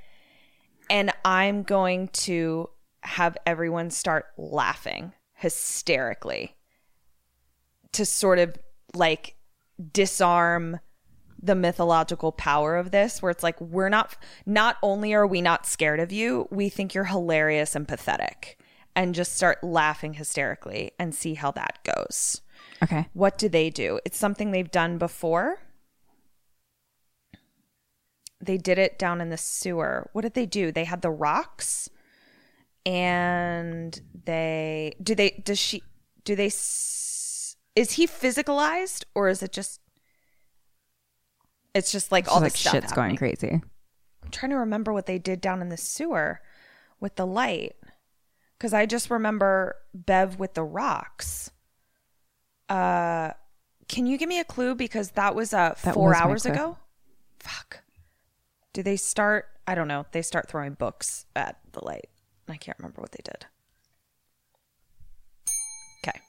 And 0.90 1.12
I'm 1.24 1.62
going 1.62 2.08
to 2.08 2.70
have 3.02 3.36
everyone 3.46 3.90
start 3.90 4.26
laughing 4.36 5.12
hysterically 5.34 6.56
to 7.92 8.04
sort 8.04 8.38
of 8.38 8.56
like 8.94 9.36
disarm 9.92 10.80
the 11.40 11.54
mythological 11.54 12.32
power 12.32 12.76
of 12.76 12.90
this 12.90 13.22
where 13.22 13.30
it's 13.30 13.42
like 13.42 13.60
we're 13.60 13.88
not 13.88 14.16
not 14.44 14.76
only 14.82 15.14
are 15.14 15.26
we 15.26 15.40
not 15.40 15.66
scared 15.66 16.00
of 16.00 16.10
you 16.10 16.48
we 16.50 16.68
think 16.68 16.94
you're 16.94 17.04
hilarious 17.04 17.74
and 17.76 17.86
pathetic. 17.88 18.58
And 18.96 19.14
just 19.14 19.36
start 19.36 19.62
laughing 19.62 20.14
hysterically 20.14 20.90
and 20.98 21.14
see 21.14 21.34
how 21.34 21.52
that 21.52 21.78
goes. 21.84 22.40
Okay. 22.82 23.06
what 23.12 23.38
do 23.38 23.48
they 23.48 23.70
do? 23.70 24.00
It's 24.04 24.18
something 24.18 24.50
they've 24.50 24.70
done 24.70 24.98
before. 24.98 25.60
They 28.40 28.56
did 28.56 28.78
it 28.78 28.98
down 28.98 29.20
in 29.20 29.30
the 29.30 29.36
sewer. 29.36 30.10
What 30.12 30.22
did 30.22 30.34
they 30.34 30.46
do? 30.46 30.72
They 30.72 30.84
had 30.84 31.02
the 31.02 31.10
rocks 31.10 31.88
and 32.86 34.00
they 34.24 34.94
do 35.02 35.14
they 35.14 35.42
does 35.44 35.58
she 35.58 35.82
do 36.24 36.34
they 36.34 36.46
s- 36.46 37.56
is 37.76 37.92
he 37.92 38.06
physicalized 38.06 39.04
or 39.14 39.28
is 39.28 39.42
it 39.42 39.52
just 39.52 39.80
it's 41.74 41.92
just 41.92 42.10
like 42.12 42.28
all 42.28 42.34
So 42.36 42.40
the 42.40 42.44
like 42.46 42.56
shit's 42.56 42.92
going 42.92 43.16
crazy. 43.16 43.60
I'm 44.22 44.30
trying 44.30 44.50
to 44.50 44.56
remember 44.56 44.92
what 44.92 45.06
they 45.06 45.18
did 45.18 45.40
down 45.40 45.62
in 45.62 45.68
the 45.68 45.76
sewer 45.76 46.40
with 47.00 47.16
the 47.16 47.26
light. 47.26 47.76
Cause 48.58 48.72
I 48.74 48.86
just 48.86 49.10
remember 49.10 49.76
Bev 49.94 50.38
with 50.38 50.54
the 50.54 50.64
rocks. 50.64 51.50
Uh 52.68 53.32
can 53.88 54.06
you 54.06 54.18
give 54.18 54.28
me 54.28 54.38
a 54.40 54.44
clue? 54.44 54.74
Because 54.74 55.12
that 55.12 55.34
was 55.34 55.54
uh 55.54 55.74
That 55.82 55.94
four 55.94 56.10
was 56.10 56.18
hours 56.18 56.46
ago. 56.46 56.76
Fuck. 57.38 57.82
Do 58.72 58.82
they 58.82 58.96
start 58.96 59.46
I 59.66 59.74
don't 59.74 59.88
know. 59.88 60.06
They 60.12 60.22
start 60.22 60.48
throwing 60.48 60.72
books 60.74 61.26
at 61.36 61.58
the 61.72 61.84
light. 61.84 62.08
I 62.48 62.56
can't 62.56 62.78
remember 62.78 63.00
what 63.00 63.12
they 63.12 63.22
did. 63.22 63.46
Okay. 66.02 66.20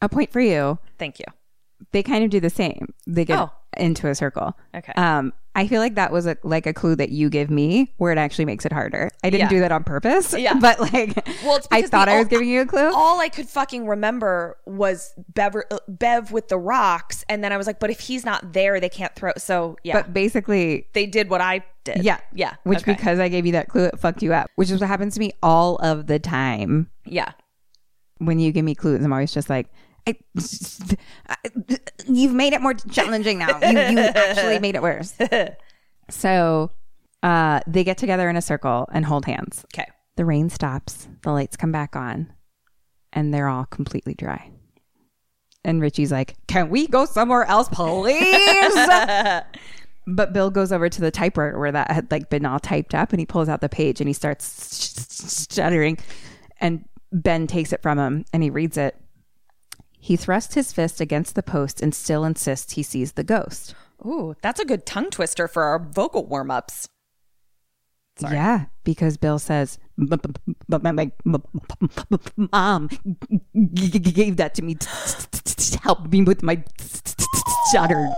A 0.00 0.08
point 0.08 0.32
for 0.32 0.40
you. 0.40 0.78
Thank 0.98 1.18
you. 1.18 1.26
They 1.92 2.02
kind 2.02 2.24
of 2.24 2.30
do 2.30 2.40
the 2.40 2.50
same. 2.50 2.94
They 3.06 3.24
get 3.24 3.38
Oh. 3.38 3.50
Into 3.78 4.08
a 4.08 4.14
circle. 4.14 4.56
Okay. 4.74 4.92
Um, 4.96 5.32
I 5.54 5.66
feel 5.68 5.80
like 5.80 5.94
that 5.94 6.12
was 6.12 6.26
a 6.26 6.36
like 6.42 6.66
a 6.66 6.74
clue 6.74 6.94
that 6.96 7.08
you 7.08 7.30
give 7.30 7.48
me 7.50 7.94
where 7.96 8.12
it 8.12 8.18
actually 8.18 8.44
makes 8.44 8.66
it 8.66 8.72
harder. 8.72 9.10
I 9.24 9.30
didn't 9.30 9.44
Yeah. 9.44 9.48
do 9.48 9.60
that 9.60 9.72
on 9.72 9.84
purpose. 9.84 10.34
Yeah. 10.34 10.54
But 10.60 10.78
like 10.80 11.16
Well, 11.44 11.56
it's 11.56 11.66
I 11.70 11.80
thought 11.82 12.08
I 12.10 12.18
was 12.18 12.26
all- 12.26 12.30
giving 12.30 12.48
you 12.48 12.60
a 12.60 12.66
clue. 12.66 12.92
All 12.94 13.18
I 13.20 13.30
could 13.30 13.48
fucking 13.48 13.86
remember 13.86 14.58
was 14.66 15.14
Bev, 15.32 15.56
uh, 15.70 15.78
Bev 15.88 16.30
with 16.30 16.48
the 16.48 16.58
rocks, 16.58 17.24
and 17.30 17.42
then 17.42 17.52
I 17.52 17.56
was 17.56 17.66
like, 17.66 17.80
but 17.80 17.88
if 17.90 18.00
he's 18.00 18.24
not 18.26 18.52
there, 18.52 18.80
they 18.80 18.90
can't 18.90 19.14
throw. 19.14 19.32
So 19.38 19.76
yeah, 19.82 19.94
But 19.94 20.12
basically 20.12 20.88
they 20.92 21.06
did 21.06 21.30
what 21.30 21.40
I 21.40 21.64
did. 21.84 22.04
yeah. 22.04 22.18
yeah. 22.34 22.56
Which 22.64 22.80
okay. 22.80 22.92
because 22.92 23.18
I 23.18 23.28
gave 23.28 23.46
you 23.46 23.52
that 23.52 23.68
clue 23.68 23.84
it 23.84 23.98
fucked 23.98 24.22
you 24.22 24.34
up. 24.34 24.50
Which 24.56 24.70
is 24.70 24.78
what 24.80 24.88
happens 24.88 25.14
to 25.14 25.20
me 25.20 25.32
all 25.42 25.76
of 25.76 26.06
the 26.06 26.18
time. 26.18 26.90
yeah, 27.06 27.32
When 28.18 28.38
you 28.38 28.52
give 28.52 28.64
me 28.64 28.74
clues, 28.74 29.02
I'm 29.04 29.12
always 29.12 29.32
just 29.32 29.48
like 29.48 29.68
I, 30.06 30.16
you've 32.06 32.34
made 32.34 32.52
it 32.52 32.60
more 32.60 32.74
challenging 32.74 33.38
now. 33.38 33.58
You, 33.60 33.78
you 33.78 33.98
actually 33.98 34.58
made 34.58 34.74
it 34.74 34.82
worse. 34.82 35.14
So 36.08 36.70
uh, 37.22 37.60
they 37.66 37.82
get 37.82 37.98
together 37.98 38.30
in 38.30 38.36
a 38.36 38.42
circle 38.42 38.88
and 38.92 39.04
hold 39.04 39.26
hands. 39.26 39.64
okay. 39.74 39.90
The 40.16 40.24
rain 40.24 40.48
stops, 40.50 41.08
the 41.22 41.32
lights 41.32 41.56
come 41.56 41.72
back 41.72 41.96
on, 41.96 42.32
and 43.12 43.34
they're 43.34 43.48
all 43.48 43.64
completely 43.64 44.14
dry. 44.14 44.50
And 45.64 45.80
Richie's 45.80 46.12
like, 46.12 46.36
Can 46.46 46.70
we 46.70 46.86
go 46.86 47.04
somewhere 47.04 47.44
else, 47.44 47.68
please? 47.68 48.74
but 50.06 50.32
Bill 50.32 50.50
goes 50.50 50.70
over 50.70 50.88
to 50.88 51.00
the 51.00 51.10
typewriter 51.10 51.58
where 51.58 51.72
that 51.72 51.90
had 51.90 52.10
like 52.10 52.30
been 52.30 52.46
all 52.46 52.60
typed 52.60 52.94
up 52.94 53.12
and 53.12 53.18
he 53.18 53.26
pulls 53.26 53.48
out 53.48 53.60
the 53.60 53.68
page 53.68 54.00
and 54.00 54.08
he 54.08 54.14
starts 54.14 54.44
stuttering. 54.46 55.98
And 56.60 56.88
Ben 57.12 57.46
takes 57.46 57.72
it 57.72 57.82
from 57.82 57.98
him 57.98 58.24
and 58.32 58.42
he 58.42 58.50
reads 58.50 58.76
it. 58.76 58.96
He 59.98 60.16
thrusts 60.16 60.54
his 60.54 60.72
fist 60.72 61.00
against 61.00 61.34
the 61.34 61.42
post 61.42 61.80
and 61.82 61.94
still 61.94 62.24
insists 62.24 62.74
he 62.74 62.82
sees 62.82 63.12
the 63.12 63.24
ghost. 63.24 63.74
Ooh, 64.04 64.34
that's 64.42 64.60
a 64.60 64.64
good 64.64 64.86
tongue 64.86 65.10
twister 65.10 65.48
for 65.48 65.64
our 65.64 65.78
vocal 65.78 66.24
warm 66.26 66.50
ups. 66.50 66.88
Yeah, 68.20 68.66
because 68.84 69.18
Bill 69.18 69.38
says, 69.38 69.78
"But 69.98 70.24
but 70.68 70.82
my 70.82 70.92
my- 70.92 71.10
mom 71.24 72.88
gave 73.54 74.36
that 74.36 74.54
to 74.54 74.62
me 74.62 74.74
to 74.76 75.78
help 75.82 76.06
me 76.10 76.22
with 76.22 76.42
my 76.42 76.62
stutter. 77.66 78.08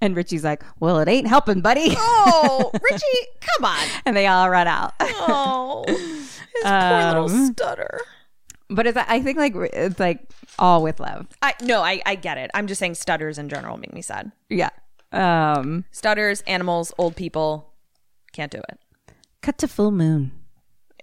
And 0.00 0.16
Richie's 0.16 0.42
like, 0.42 0.64
"Well, 0.80 0.98
it 0.98 1.06
ain't 1.08 1.28
helping, 1.28 1.60
buddy." 1.60 1.94
Oh, 1.96 2.70
Richie, 2.90 3.28
come 3.40 3.64
on. 3.64 3.86
And 4.06 4.16
they 4.16 4.26
all 4.26 4.50
run 4.50 4.66
out. 4.66 4.94
Oh, 5.00 5.84
his 5.86 6.40
poor 6.64 7.04
little 7.04 7.30
Um, 7.30 7.52
stutter. 7.52 8.00
But 8.74 8.86
it's, 8.86 8.96
I 8.96 9.20
think 9.20 9.38
like 9.38 9.54
it's 9.54 10.00
like 10.00 10.20
all 10.58 10.82
with 10.82 11.00
love. 11.00 11.26
I 11.42 11.54
no, 11.62 11.82
I 11.82 12.00
I 12.06 12.14
get 12.14 12.38
it. 12.38 12.50
I'm 12.54 12.66
just 12.66 12.78
saying 12.78 12.94
stutters 12.94 13.38
in 13.38 13.48
general 13.48 13.76
make 13.76 13.92
me 13.92 14.02
sad. 14.02 14.32
Yeah. 14.48 14.70
Um. 15.12 15.84
Stutters, 15.90 16.40
animals, 16.42 16.92
old 16.98 17.16
people 17.16 17.74
can't 18.32 18.50
do 18.50 18.58
it. 18.58 18.78
Cut 19.42 19.58
to 19.58 19.68
full 19.68 19.90
moon. 19.90 20.32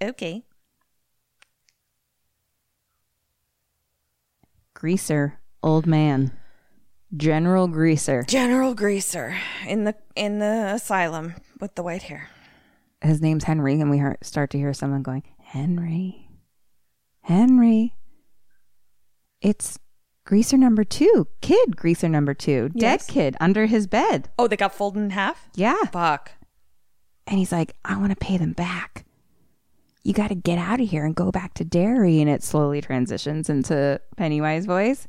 Okay. 0.01 0.43
Greaser, 4.74 5.39
old 5.61 5.86
man, 5.86 6.32
General 7.15 7.67
Greaser. 7.67 8.24
General 8.24 8.74
Greaser 8.74 9.36
in 9.67 9.84
the 9.84 9.95
in 10.15 10.39
the 10.39 10.72
asylum 10.76 11.36
with 11.59 11.76
the 11.76 11.84
white 11.84 12.03
hair. 12.03 12.30
his 13.01 13.22
name's 13.22 13.43
Henry, 13.43 13.80
and 13.82 13.89
we 13.89 13.97
hear, 13.97 14.17
start 14.22 14.51
to 14.51 14.57
hear 14.57 14.74
someone 14.74 15.03
going, 15.03 15.24
Henry, 15.39 16.29
Henry. 17.30 17.94
It's 19.42 19.80
greaser 20.26 20.58
number 20.58 20.84
two, 20.84 21.28
kid 21.42 21.78
greaser 21.78 22.10
number 22.10 22.34
two, 22.34 22.70
Yes. 22.74 23.06
dead 23.08 23.14
kid 23.14 23.38
under 23.40 23.68
his 23.68 23.88
bed. 23.88 24.30
Oh, 24.38 24.48
they 24.48 24.58
got 24.58 24.74
folded 24.74 25.00
in 25.04 25.10
half? 25.12 25.48
Yeah. 25.56 25.78
Fuck. 25.92 26.32
And 27.28 27.38
he's 27.38 27.52
like, 27.52 27.76
I 27.86 27.98
want 27.98 28.10
to 28.10 28.16
pay 28.16 28.38
them 28.38 28.54
back. 28.54 29.06
You 30.04 30.14
got 30.14 30.30
to 30.30 30.36
get 30.36 30.58
out 30.58 30.82
of 30.82 30.90
here 30.90 31.06
and 31.06 31.14
go 31.16 31.32
back 31.32 31.54
to 31.56 31.64
Derry. 31.64 32.20
And 32.20 32.30
it 32.30 32.42
slowly 32.42 32.82
transitions 32.82 33.50
into 33.50 34.02
Pennywise 34.18 34.66
voice. 34.66 35.08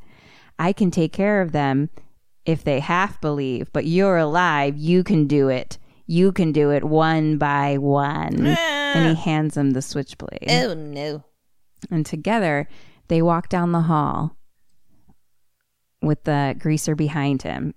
I 0.58 0.72
can 0.74 0.90
take 0.90 1.12
care 1.14 1.40
of 1.40 1.52
them 1.52 1.88
if 2.44 2.62
they 2.64 2.80
half 2.80 3.18
believe, 3.20 3.72
but 3.72 3.86
you're 3.86 4.18
alive. 4.18 4.76
You 4.76 5.02
can 5.02 5.26
do 5.26 5.48
it. 5.48 5.78
You 6.06 6.32
can 6.32 6.52
do 6.52 6.70
it 6.70 6.84
one 6.84 7.38
by 7.38 7.78
one. 7.78 8.44
and 8.46 9.08
he 9.16 9.22
hands 9.22 9.56
him 9.56 9.70
the 9.70 9.80
switchblade. 9.80 10.44
Oh 10.50 10.74
no. 10.74 11.24
And 11.90 12.04
together 12.04 12.68
they 13.08 13.22
walk 13.22 13.48
down 13.48 13.72
the 13.72 13.82
hall 13.82 14.36
with 16.02 16.24
the 16.24 16.56
greaser 16.58 16.94
behind 16.94 17.42
him, 17.42 17.74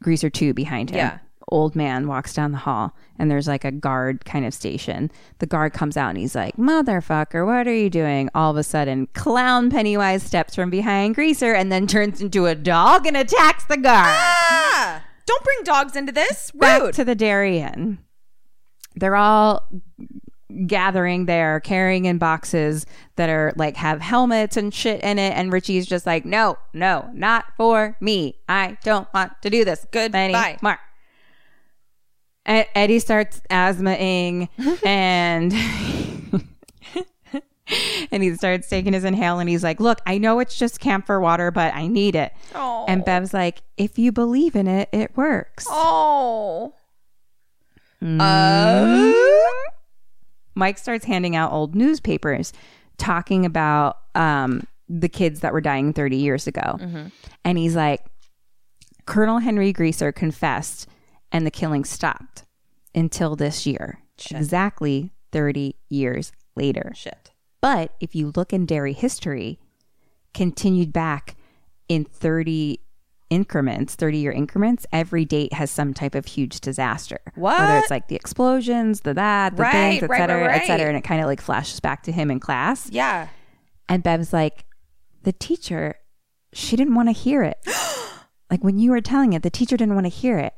greaser 0.00 0.28
2 0.30 0.52
behind 0.52 0.90
him. 0.90 0.96
Yeah. 0.98 1.18
Old 1.48 1.76
man 1.76 2.08
walks 2.08 2.34
down 2.34 2.50
the 2.50 2.58
hall 2.58 2.96
and 3.20 3.30
there's 3.30 3.46
like 3.46 3.64
a 3.64 3.70
guard 3.70 4.24
kind 4.24 4.44
of 4.44 4.52
station. 4.52 5.12
The 5.38 5.46
guard 5.46 5.72
comes 5.72 5.96
out 5.96 6.08
and 6.08 6.18
he's 6.18 6.34
like, 6.34 6.56
Motherfucker, 6.56 7.46
what 7.46 7.68
are 7.68 7.74
you 7.74 7.88
doing? 7.88 8.28
All 8.34 8.50
of 8.50 8.56
a 8.56 8.64
sudden, 8.64 9.06
clown 9.14 9.70
Pennywise 9.70 10.24
steps 10.24 10.56
from 10.56 10.70
behind 10.70 11.14
Greaser 11.14 11.54
and 11.54 11.70
then 11.70 11.86
turns 11.86 12.20
into 12.20 12.46
a 12.46 12.56
dog 12.56 13.06
and 13.06 13.16
attacks 13.16 13.64
the 13.66 13.76
guard. 13.76 14.16
Ah! 14.18 15.04
Don't 15.24 15.44
bring 15.44 15.62
dogs 15.62 15.94
into 15.94 16.10
this. 16.10 16.50
Back 16.52 16.92
to 16.94 17.04
the 17.04 17.14
Derry 17.14 17.60
Inn. 17.60 17.98
They're 18.96 19.14
all 19.14 19.68
gathering 20.66 21.26
there, 21.26 21.58
carrying 21.60 22.04
in 22.04 22.18
boxes 22.18 22.86
that 23.16 23.28
are 23.28 23.52
like 23.56 23.76
have 23.76 24.00
helmets 24.00 24.56
and 24.56 24.72
shit 24.72 25.00
in 25.02 25.18
it. 25.18 25.30
And 25.36 25.52
Richie's 25.52 25.86
just 25.86 26.06
like, 26.06 26.24
no, 26.24 26.56
no, 26.72 27.10
not 27.12 27.46
for 27.56 27.96
me. 28.00 28.36
I 28.48 28.78
don't 28.84 29.12
want 29.12 29.32
to 29.42 29.50
do 29.50 29.64
this. 29.64 29.86
Goodbye. 29.90 30.18
anymore. 30.62 30.78
And 32.44 32.64
Eddie 32.76 33.00
starts 33.00 33.40
asthmaing 33.50 34.48
and 34.84 35.52
and 38.12 38.22
he 38.22 38.32
starts 38.36 38.68
taking 38.68 38.92
his 38.92 39.02
inhale 39.02 39.40
and 39.40 39.48
he's 39.48 39.64
like, 39.64 39.80
Look, 39.80 39.98
I 40.06 40.18
know 40.18 40.38
it's 40.38 40.56
just 40.56 40.78
camphor 40.78 41.18
water, 41.18 41.50
but 41.50 41.74
I 41.74 41.88
need 41.88 42.14
it. 42.14 42.32
And 42.86 43.04
Bev's 43.04 43.34
like, 43.34 43.62
If 43.76 43.98
you 43.98 44.12
believe 44.12 44.54
in 44.54 44.68
it, 44.68 44.88
it 44.92 45.16
works. 45.16 45.66
oh. 45.68 46.72
Mike 50.56 50.78
starts 50.78 51.04
handing 51.04 51.36
out 51.36 51.52
old 51.52 51.76
newspapers 51.76 52.52
talking 52.98 53.46
about 53.46 53.98
um, 54.16 54.66
the 54.88 55.08
kids 55.08 55.40
that 55.40 55.52
were 55.52 55.60
dying 55.60 55.92
30 55.92 56.16
years 56.16 56.46
ago. 56.48 56.78
And 57.44 57.58
he's 57.58 57.76
like, 57.76 58.04
Colonel 59.04 59.38
Henry 59.38 59.72
Greaser 59.72 60.10
confessed 60.10 60.88
and 61.30 61.46
the 61.46 61.50
killing 61.50 61.84
stopped 61.84 62.44
until 62.94 63.36
this 63.36 63.66
year. 63.66 64.00
Exactly 64.40 65.12
30 65.32 65.76
years 65.90 66.32
later. 66.56 66.92
Shit. 66.96 67.30
But 67.60 67.92
if 68.00 68.14
you 68.14 68.32
look 68.34 68.52
in 68.52 68.64
Derry 68.64 68.94
history, 68.94 69.58
continued 70.32 70.92
back 70.92 71.36
in 71.88 72.04
30 72.04 72.80
increments, 73.30 73.94
30 73.94 74.18
year 74.18 74.32
increments, 74.32 74.86
every 74.92 75.24
date 75.24 75.52
has 75.52 75.70
some 75.70 75.94
type 75.94 76.14
of 76.14 76.26
huge 76.26 76.60
disaster. 76.60 77.20
What? 77.34 77.58
Whether 77.58 77.78
it's 77.78 77.90
like 77.90 78.08
the 78.08 78.16
explosions, 78.16 79.00
the 79.00 79.14
that, 79.14 79.56
the 79.56 79.62
Right, 79.62 79.72
things, 79.72 80.02
et 80.02 80.10
right, 80.10 80.18
cetera, 80.18 80.46
right, 80.46 80.62
et 80.62 80.66
cetera. 80.66 80.88
And 80.88 80.96
it 80.96 81.02
kind 81.02 81.20
of 81.20 81.26
like 81.26 81.40
flashes 81.40 81.80
back 81.80 82.02
to 82.04 82.12
him 82.12 82.30
in 82.30 82.40
class. 82.40 82.88
Yeah. 82.90 83.28
And 83.88 84.02
Bev's 84.02 84.32
like, 84.32 84.64
the 85.22 85.32
teacher, 85.32 85.96
she 86.52 86.76
didn't 86.76 86.94
want 86.94 87.08
to 87.08 87.12
hear 87.12 87.42
it. 87.42 87.58
like 88.50 88.62
when 88.62 88.78
you 88.78 88.90
were 88.90 89.00
telling 89.00 89.32
it, 89.32 89.42
the 89.42 89.50
teacher 89.50 89.76
didn't 89.76 89.94
want 89.94 90.06
to 90.06 90.10
hear 90.10 90.38
it. 90.38 90.54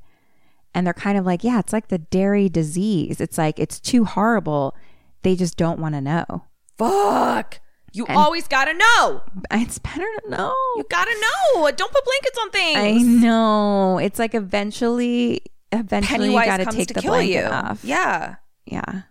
And 0.74 0.86
they're 0.86 0.94
kind 0.94 1.18
of 1.18 1.24
like, 1.24 1.42
yeah, 1.42 1.58
it's 1.58 1.72
like 1.72 1.88
the 1.88 1.98
Derry 1.98 2.48
disease. 2.48 3.20
It's 3.20 3.38
like, 3.38 3.58
it's 3.58 3.80
too 3.80 4.04
horrible. 4.04 4.76
They 5.22 5.34
just 5.34 5.56
don't 5.56 5.80
want 5.80 5.94
to 5.94 6.00
know. 6.00 6.44
Fuck. 6.76 7.60
You 7.92 8.06
always 8.06 8.46
gotta 8.48 8.74
know. 8.74 9.22
It's 9.50 9.78
better 9.78 10.04
to 10.04 10.30
know. 10.30 10.54
You 10.76 10.84
gotta 10.90 11.14
know. 11.14 11.70
Don't 11.70 11.92
put 11.92 12.04
blankets 12.04 12.38
on 12.40 12.50
things. 12.50 12.78
I 12.78 12.92
know. 13.02 13.98
It's 13.98 14.18
like 14.18 14.34
eventually, 14.34 15.42
eventually 15.72 16.18
Pennywise 16.18 16.44
you 16.44 16.50
got 16.50 16.56
to 16.58 16.64
comes 16.64 16.76
take 16.76 16.88
the 16.94 17.02
blanket 17.02 17.32
you. 17.32 17.44
off. 17.44 17.84
Yeah. 17.84 18.36
Yeah. 18.66 19.02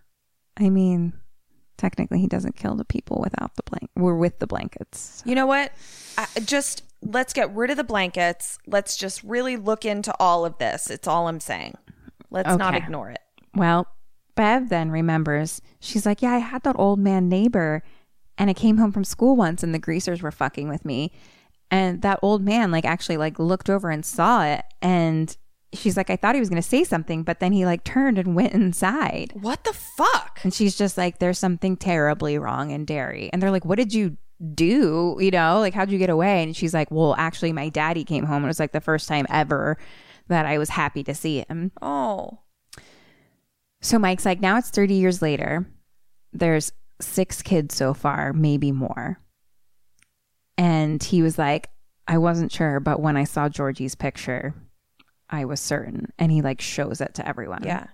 I 0.56 0.70
mean, 0.70 1.12
technically, 1.76 2.20
he 2.20 2.26
doesn't 2.26 2.56
kill 2.56 2.76
the 2.76 2.84
people 2.84 3.20
without 3.22 3.56
the 3.56 3.62
blank. 3.64 3.90
We're 3.96 4.16
with 4.16 4.38
the 4.38 4.46
blankets. 4.46 5.22
You 5.24 5.34
know 5.34 5.46
what? 5.46 5.72
I, 6.16 6.26
just 6.44 6.82
let's 7.02 7.32
get 7.32 7.54
rid 7.54 7.70
of 7.70 7.76
the 7.76 7.84
blankets. 7.84 8.58
Let's 8.66 8.96
just 8.96 9.22
really 9.22 9.56
look 9.56 9.84
into 9.84 10.14
all 10.20 10.44
of 10.44 10.58
this. 10.58 10.90
It's 10.90 11.06
all 11.08 11.28
I'm 11.28 11.40
saying. 11.40 11.76
Let's 12.30 12.56
not 12.56 12.74
ignore 12.74 13.10
it. 13.10 13.20
Well, 13.54 13.86
Bev 14.34 14.68
then 14.68 14.90
remembers. 14.90 15.60
She's 15.80 16.04
like, 16.04 16.22
"Yeah, 16.22 16.34
I 16.34 16.38
had 16.38 16.62
that 16.64 16.76
old 16.78 16.98
man 16.98 17.28
neighbor, 17.28 17.82
and 18.38 18.48
I 18.48 18.54
came 18.54 18.78
home 18.78 18.92
from 18.92 19.04
school 19.04 19.36
once, 19.36 19.62
and 19.62 19.74
the 19.74 19.78
greasers 19.78 20.22
were 20.22 20.30
fucking 20.30 20.68
with 20.68 20.84
me, 20.84 21.12
and 21.70 22.02
that 22.02 22.20
old 22.22 22.42
man 22.42 22.70
like 22.70 22.84
actually 22.84 23.16
like 23.16 23.38
looked 23.38 23.68
over 23.68 23.90
and 23.90 24.04
saw 24.04 24.44
it, 24.44 24.64
and." 24.82 25.36
She's 25.74 25.98
like, 25.98 26.08
I 26.08 26.16
thought 26.16 26.34
he 26.34 26.40
was 26.40 26.48
going 26.48 26.62
to 26.62 26.66
say 26.66 26.82
something, 26.82 27.24
but 27.24 27.40
then 27.40 27.52
he 27.52 27.66
like 27.66 27.84
turned 27.84 28.16
and 28.16 28.34
went 28.34 28.54
inside. 28.54 29.34
What 29.38 29.64
the 29.64 29.74
fuck? 29.74 30.40
And 30.42 30.54
she's 30.54 30.74
just 30.74 30.96
like, 30.96 31.18
there's 31.18 31.38
something 31.38 31.76
terribly 31.76 32.38
wrong 32.38 32.70
in 32.70 32.86
Derry. 32.86 33.28
And 33.34 33.42
they're 33.42 33.50
like, 33.50 33.66
what 33.66 33.76
did 33.76 33.92
you 33.92 34.16
do? 34.54 35.18
You 35.20 35.30
know, 35.30 35.58
like, 35.60 35.74
how'd 35.74 35.90
you 35.90 35.98
get 35.98 36.08
away? 36.08 36.42
And 36.42 36.56
she's 36.56 36.72
like, 36.72 36.90
well, 36.90 37.14
actually, 37.18 37.52
my 37.52 37.68
daddy 37.68 38.02
came 38.02 38.24
home. 38.24 38.36
And 38.36 38.44
it 38.46 38.48
was 38.48 38.60
like 38.60 38.72
the 38.72 38.80
first 38.80 39.08
time 39.08 39.26
ever 39.28 39.76
that 40.28 40.46
I 40.46 40.58
was 40.58 40.70
happy 40.70 41.02
to 41.04 41.14
see 41.14 41.44
him. 41.48 41.72
Oh. 41.82 42.38
So 43.80 43.98
Mike's 43.98 44.24
like, 44.24 44.40
now 44.40 44.58
it's 44.58 44.70
30 44.70 44.94
years 44.94 45.22
later. 45.22 45.66
There's 46.32 46.72
six 47.00 47.42
kids 47.42 47.74
so 47.74 47.94
far, 47.94 48.32
maybe 48.32 48.72
more. 48.72 49.20
And 50.56 51.02
he 51.02 51.22
was 51.22 51.38
like, 51.38 51.70
I 52.06 52.18
wasn't 52.18 52.52
sure, 52.52 52.80
but 52.80 53.00
when 53.00 53.16
I 53.16 53.24
saw 53.24 53.48
Georgie's 53.48 53.94
picture, 53.94 54.54
I 55.30 55.44
was 55.44 55.60
certain. 55.60 56.12
And 56.18 56.32
he 56.32 56.42
like 56.42 56.60
shows 56.60 57.00
it 57.00 57.14
to 57.14 57.28
everyone. 57.28 57.62
Yeah. 57.64 57.86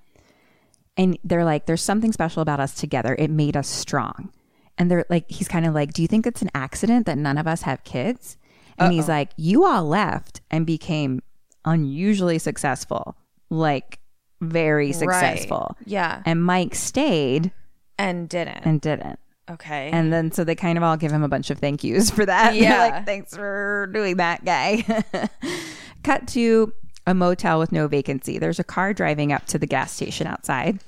And 0.96 1.18
they're 1.24 1.44
like, 1.44 1.66
there's 1.66 1.82
something 1.82 2.12
special 2.12 2.40
about 2.40 2.60
us 2.60 2.74
together. 2.74 3.16
It 3.18 3.30
made 3.30 3.56
us 3.56 3.68
strong. 3.68 4.30
And 4.78 4.90
they're 4.90 5.04
like, 5.10 5.30
he's 5.30 5.48
kind 5.48 5.66
of 5.66 5.74
like, 5.74 5.92
do 5.92 6.02
you 6.02 6.08
think 6.08 6.26
it's 6.26 6.42
an 6.42 6.50
accident 6.54 7.06
that 7.06 7.18
none 7.18 7.38
of 7.38 7.46
us 7.46 7.62
have 7.62 7.84
kids? 7.84 8.36
And 8.78 8.92
he's 8.92 9.08
like, 9.08 9.30
you 9.36 9.64
all 9.64 9.84
left 9.84 10.40
and 10.50 10.66
became 10.66 11.22
unusually 11.64 12.38
successful, 12.38 13.16
like 13.50 14.00
very 14.40 14.92
successful. 14.92 15.76
Yeah. 15.84 16.22
And 16.24 16.44
Mike 16.44 16.74
stayed 16.74 17.52
And 17.98 18.28
didn't. 18.28 18.64
and 18.64 18.80
didn't. 18.80 19.18
okay. 19.50 19.90
And 19.92 20.12
then 20.12 20.32
so 20.32 20.42
they 20.44 20.54
kind 20.54 20.76
of 20.78 20.84
all 20.84 20.96
give 20.96 21.12
him 21.12 21.22
a 21.22 21.28
bunch 21.28 21.50
of 21.50 21.58
thank 21.58 21.84
yous 21.84 22.10
for 22.10 22.26
that. 22.26 22.54
Yeah. 22.56 22.78
like, 22.78 23.06
thanks 23.06 23.34
for 23.36 23.88
doing 23.92 24.16
that, 24.16 24.44
guy. 24.44 24.84
Cut 26.02 26.26
to 26.28 26.72
a 27.06 27.14
motel 27.14 27.58
with 27.58 27.70
no 27.72 27.86
vacancy. 27.88 28.38
There's 28.38 28.58
a 28.58 28.64
car 28.64 28.92
driving 28.94 29.32
up 29.32 29.46
to 29.46 29.58
the 29.58 29.66
gas 29.66 29.92
station 29.92 30.26
outside. 30.26 30.78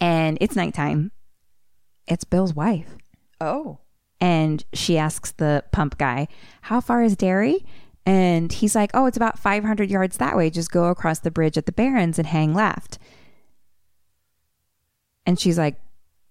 And 0.00 0.38
it's 0.40 0.56
nighttime. 0.56 1.10
It's 2.06 2.24
Bill's 2.24 2.54
wife. 2.54 2.96
oh. 3.40 3.78
And 4.20 4.64
she 4.72 4.98
asks 4.98 5.30
the 5.30 5.62
pump 5.70 5.96
guy, 5.96 6.26
How 6.62 6.80
far 6.80 7.04
is 7.04 7.14
Derry? 7.16 7.64
And 8.04 8.52
he's 8.52 8.74
like, 8.74 8.90
Oh, 8.92 9.06
it's 9.06 9.16
about 9.16 9.38
500 9.38 9.88
yards 9.90 10.16
that 10.16 10.36
way. 10.36 10.50
Just 10.50 10.72
go 10.72 10.86
across 10.86 11.20
the 11.20 11.30
bridge 11.30 11.56
at 11.56 11.66
the 11.66 11.72
Barrens 11.72 12.18
and 12.18 12.26
hang 12.26 12.52
left. 12.52 12.98
And 15.28 15.38
she's 15.38 15.58
like, 15.58 15.76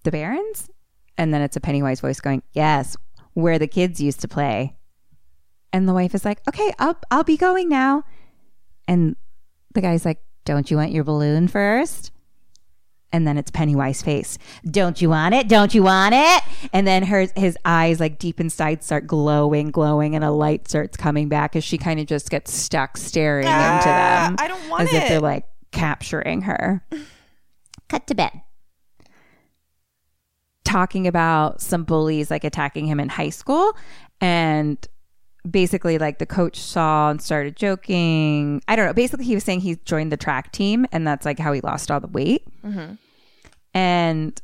The 0.05 0.11
Barrens? 0.11 0.71
And 1.19 1.31
then 1.31 1.43
it's 1.43 1.55
a 1.55 1.59
Pennywise 1.59 1.99
voice 1.99 2.19
going, 2.19 2.41
Yes, 2.53 2.97
where 3.35 3.59
the 3.59 3.67
kids 3.67 4.01
used 4.01 4.21
to 4.21 4.27
play. 4.27 4.75
And 5.71 5.87
the 5.87 5.93
wife 5.93 6.15
is 6.15 6.25
like, 6.25 6.41
Okay, 6.49 6.73
I'll, 6.79 6.97
I'll 7.11 7.23
be 7.23 7.37
going 7.37 7.69
now. 7.69 8.05
And 8.87 9.15
the 9.75 9.81
guy's 9.81 10.03
like, 10.03 10.19
Don't 10.45 10.71
you 10.71 10.77
want 10.77 10.93
your 10.93 11.03
balloon 11.03 11.47
first? 11.47 12.11
and 13.13 13.25
then 13.25 13.37
it's 13.37 13.49
Pennywise 13.49 14.01
face. 14.01 14.37
Don't 14.69 15.01
you 15.01 15.09
want 15.09 15.33
it? 15.33 15.47
Don't 15.47 15.73
you 15.73 15.81
want 15.81 16.13
it? 16.13 16.43
And 16.73 16.85
then 16.85 17.03
her 17.03 17.27
his 17.37 17.57
eyes 17.63 18.01
like 18.01 18.19
deep 18.19 18.41
inside 18.41 18.83
start 18.83 19.07
glowing, 19.07 19.71
glowing, 19.71 20.13
and 20.13 20.25
a 20.25 20.29
light 20.31 20.67
starts 20.67 20.97
coming 20.97 21.29
back 21.29 21.55
as 21.55 21.63
she 21.63 21.77
kind 21.77 22.01
of 22.01 22.05
just 22.05 22.29
gets 22.29 22.53
stuck 22.53 22.97
staring 22.97 23.45
into 23.45 23.55
ah, 23.55 24.25
them. 24.27 24.35
I 24.39 24.47
don't 24.49 24.69
want 24.69 24.83
as 24.83 24.93
if 24.93 25.07
they're 25.07 25.21
like 25.21 25.45
capturing 25.71 26.41
her. 26.41 26.85
Cut 27.87 28.07
to 28.07 28.13
bed. 28.13 28.41
Talking 30.67 31.07
about 31.07 31.61
some 31.61 31.83
bullies 31.83 32.29
like 32.29 32.43
attacking 32.43 32.85
him 32.87 32.99
in 32.99 33.07
high 33.09 33.29
school 33.29 33.75
and 34.19 34.77
basically 35.49 35.97
like 35.97 36.19
the 36.19 36.25
coach 36.25 36.59
saw 36.59 37.09
and 37.09 37.21
started 37.21 37.55
joking. 37.55 38.61
I 38.67 38.75
don't 38.75 38.85
know. 38.85 38.93
Basically, 38.93 39.23
he 39.25 39.33
was 39.33 39.43
saying 39.45 39.61
he 39.61 39.75
joined 39.85 40.11
the 40.11 40.17
track 40.17 40.51
team 40.51 40.85
and 40.91 41.07
that's 41.07 41.25
like 41.25 41.39
how 41.39 41.53
he 41.53 41.61
lost 41.61 41.89
all 41.89 41.99
the 42.01 42.07
weight. 42.07 42.43
Mm-hmm. 42.65 42.95
And 43.73 44.41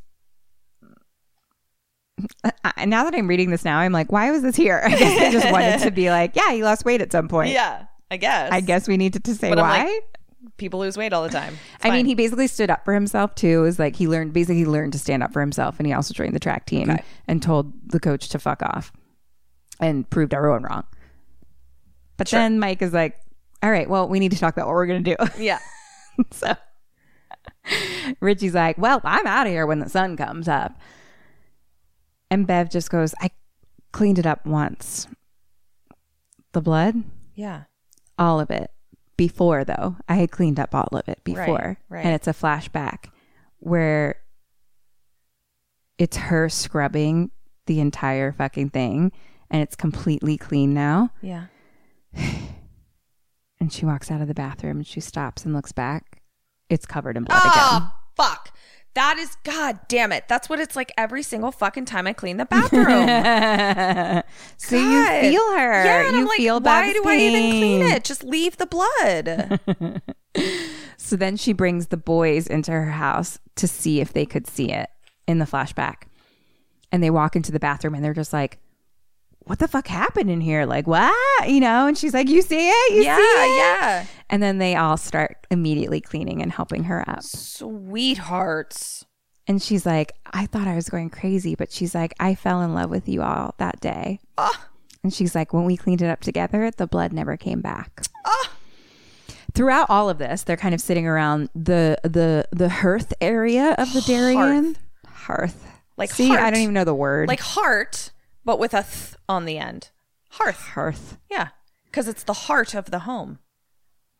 I, 2.64 2.84
now 2.86 3.04
that 3.04 3.14
I'm 3.14 3.26
reading 3.26 3.50
this 3.50 3.64
now, 3.64 3.78
I'm 3.78 3.92
like, 3.92 4.10
why 4.12 4.30
was 4.30 4.42
this 4.42 4.56
here? 4.56 4.80
I 4.84 4.90
guess 4.96 5.20
I 5.20 5.30
just 5.30 5.50
wanted 5.50 5.80
to 5.80 5.90
be 5.90 6.10
like, 6.10 6.36
yeah, 6.36 6.52
he 6.52 6.62
lost 6.62 6.84
weight 6.84 7.00
at 7.02 7.12
some 7.12 7.28
point. 7.28 7.50
Yeah. 7.50 7.86
I 8.10 8.16
guess. 8.16 8.52
I 8.52 8.60
guess 8.60 8.86
we 8.86 8.96
needed 8.96 9.24
to 9.24 9.34
say 9.34 9.48
But 9.50 9.58
why. 9.58 9.84
like, 9.84 10.13
people 10.56 10.80
lose 10.80 10.96
weight 10.96 11.12
all 11.12 11.22
the 11.22 11.28
time. 11.28 11.54
It's 11.76 11.84
I 11.84 11.90
mean, 11.90 12.06
he 12.06 12.14
basically 12.14 12.46
stood 12.46 12.70
up 12.70 12.84
for 12.84 12.94
himself 12.94 13.34
too. 13.34 13.60
It 13.60 13.62
was 13.62 13.78
like 13.78 13.96
he 13.96 14.06
learned 14.08 14.32
basically 14.32 14.56
he 14.58 14.64
learned 14.66 14.92
to 14.94 14.98
stand 14.98 15.22
up 15.22 15.32
for 15.32 15.40
himself, 15.40 15.78
and 15.78 15.86
he 15.86 15.92
also 15.92 16.14
joined 16.14 16.34
the 16.34 16.40
track 16.40 16.66
team 16.66 16.90
Okay. 16.90 17.02
and 17.28 17.42
told 17.42 17.72
the 17.90 18.00
coach 18.00 18.28
to 18.30 18.38
fuck 18.38 18.62
off, 18.62 18.92
and 19.80 20.08
proved 20.08 20.32
everyone 20.34 20.62
wrong. 20.62 20.84
But 22.16 22.28
Sure. 22.28 22.38
then 22.40 22.58
Mike 22.60 22.80
is 22.82 22.92
like, 22.92 23.16
"All 23.62 23.70
right, 23.70 23.88
well, 23.88 24.08
we 24.08 24.18
need 24.20 24.32
to 24.32 24.38
talk 24.38 24.54
about 24.56 24.66
what 24.66 24.74
we're 24.74 24.86
gonna 24.86 25.00
do." 25.00 25.16
Yeah. 25.38 25.58
so 26.30 26.54
Richie's 28.20 28.54
like, 28.54 28.76
"Well, 28.78 29.00
I'm 29.04 29.26
out 29.26 29.46
of 29.46 29.52
here 29.52 29.66
when 29.66 29.78
the 29.78 29.88
sun 29.88 30.16
comes 30.16 30.48
up," 30.48 30.78
and 32.30 32.46
Bev 32.46 32.70
just 32.70 32.90
goes, 32.90 33.14
"I 33.20 33.30
cleaned 33.92 34.18
it 34.18 34.26
up 34.26 34.44
once. 34.46 35.06
The 36.52 36.60
blood, 36.60 37.02
Yeah. 37.34 37.64
all 38.18 38.38
of 38.40 38.50
it 38.50 38.70
before 39.16 39.64
though 39.64 39.96
i 40.08 40.14
had 40.16 40.30
cleaned 40.30 40.58
up 40.58 40.74
all 40.74 40.88
of 40.92 41.08
it 41.08 41.22
before 41.24 41.78
right. 41.88 42.04
and 42.04 42.14
it's 42.14 42.26
a 42.26 42.32
flashback 42.32 43.06
where 43.58 44.16
it's 45.98 46.16
her 46.16 46.48
scrubbing 46.48 47.30
the 47.66 47.80
entire 47.80 48.32
fucking 48.32 48.70
thing 48.70 49.12
and 49.50 49.62
it's 49.62 49.76
completely 49.76 50.36
clean 50.36 50.74
now 50.74 51.10
Yeah. 51.22 51.46
and 53.60 53.72
she 53.72 53.86
walks 53.86 54.10
out 54.10 54.20
of 54.20 54.28
the 54.28 54.34
bathroom 54.34 54.78
and 54.78 54.86
she 54.86 55.00
stops 55.00 55.44
and 55.44 55.54
looks 55.54 55.72
back 55.72 56.22
it's 56.68 56.86
covered 56.86 57.16
in 57.16 57.24
blood 57.24 57.40
Oh, 57.44 57.92
fuck. 58.16 58.56
That 58.94 59.18
is, 59.18 59.36
god 59.42 59.80
damn 59.88 60.12
it. 60.12 60.24
That's 60.28 60.48
what 60.48 60.60
it's 60.60 60.76
like 60.76 60.92
every 60.96 61.22
single 61.22 61.50
fucking 61.50 61.84
time 61.84 62.06
I 62.06 62.12
clean 62.12 62.36
the 62.36 62.46
bathroom. 62.46 62.86
so 64.56 64.76
you 64.76 65.06
feel 65.20 65.52
her 65.56 65.84
Yeah, 65.84 66.06
and 66.06 66.12
you 66.14 66.20
I'm 66.22 66.26
like, 66.26 66.36
feel 66.36 66.60
why 66.60 66.92
do 66.92 67.02
I 67.04 67.16
even 67.16 67.50
clean 67.50 67.82
it? 67.82 68.04
Just 68.04 68.22
leave 68.22 68.56
the 68.56 68.66
blood. 68.66 69.60
So 70.96 71.16
then 71.16 71.36
she 71.36 71.52
brings 71.52 71.88
the 71.88 71.98
boys 71.98 72.46
into 72.46 72.72
her 72.72 72.90
house 72.90 73.38
to 73.56 73.68
see 73.68 74.00
if 74.00 74.14
they 74.14 74.24
could 74.24 74.46
see 74.46 74.72
it 74.72 74.88
in 75.28 75.38
the 75.38 75.44
flashback. 75.44 76.04
And 76.90 77.02
they 77.02 77.10
walk 77.10 77.36
into 77.36 77.52
the 77.52 77.60
bathroom 77.60 77.94
and 77.94 78.02
they're 78.02 78.14
just 78.14 78.32
like, 78.32 78.58
what 79.44 79.58
the 79.58 79.68
fuck 79.68 79.86
happened 79.86 80.30
in 80.30 80.40
here? 80.40 80.64
Like, 80.66 80.86
what? 80.86 81.48
You 81.48 81.60
know? 81.60 81.86
And 81.86 81.96
she's 81.96 82.14
like, 82.14 82.28
you 82.28 82.42
see 82.42 82.68
it? 82.68 82.94
You 82.94 83.02
yeah, 83.02 83.16
see 83.16 83.22
it? 83.22 83.56
yeah. 83.58 84.06
And 84.30 84.42
then 84.42 84.58
they 84.58 84.74
all 84.74 84.96
start 84.96 85.46
immediately 85.50 86.00
cleaning 86.00 86.42
and 86.42 86.50
helping 86.50 86.84
her 86.84 87.08
up. 87.08 87.22
Sweethearts. 87.22 89.04
And 89.46 89.62
she's 89.62 89.84
like, 89.84 90.12
I 90.32 90.46
thought 90.46 90.66
I 90.66 90.74
was 90.74 90.88
going 90.88 91.10
crazy, 91.10 91.54
but 91.54 91.70
she's 91.70 91.94
like, 91.94 92.14
I 92.18 92.34
fell 92.34 92.62
in 92.62 92.72
love 92.72 92.88
with 92.88 93.08
you 93.08 93.22
all 93.22 93.54
that 93.58 93.80
day. 93.80 94.20
And 95.02 95.12
she's 95.12 95.34
like, 95.34 95.52
when 95.52 95.64
we 95.64 95.76
cleaned 95.76 96.00
it 96.00 96.08
up 96.08 96.22
together, 96.22 96.70
the 96.70 96.86
blood 96.86 97.12
never 97.12 97.36
came 97.36 97.60
back. 97.60 98.06
Throughout 99.54 99.88
all 99.90 100.08
of 100.08 100.18
this, 100.18 100.42
they're 100.42 100.56
kind 100.56 100.74
of 100.74 100.80
sitting 100.80 101.06
around 101.06 101.50
the 101.54 101.96
the 102.02 102.48
the 102.50 102.68
hearth 102.68 103.12
area 103.20 103.76
of 103.78 103.92
the 103.92 104.00
Derry 104.00 104.34
Inn. 104.34 104.76
Hearth. 105.06 105.64
Like 105.96 106.10
See, 106.10 106.32
I 106.32 106.50
don't 106.50 106.60
even 106.60 106.74
know 106.74 106.84
the 106.84 106.94
word. 106.94 107.28
Like 107.28 107.40
heart, 107.40 108.10
but 108.44 108.58
with 108.58 108.74
a 108.74 108.82
th 108.82 109.16
on 109.28 109.44
the 109.44 109.58
end. 109.58 109.90
Hearth. 110.30 110.60
hearth. 110.74 111.18
Yeah. 111.30 111.48
Because 111.86 112.08
it's 112.08 112.24
the 112.24 112.32
heart 112.32 112.74
of 112.74 112.90
the 112.90 113.00
home. 113.00 113.38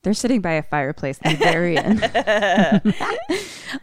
They're 0.04 0.14
sitting 0.14 0.40
by 0.40 0.52
a 0.52 0.62
fireplace 0.62 1.18
in 1.24 1.32
the 1.32 1.38
Derry 1.44 1.76
Inn. 1.76 2.00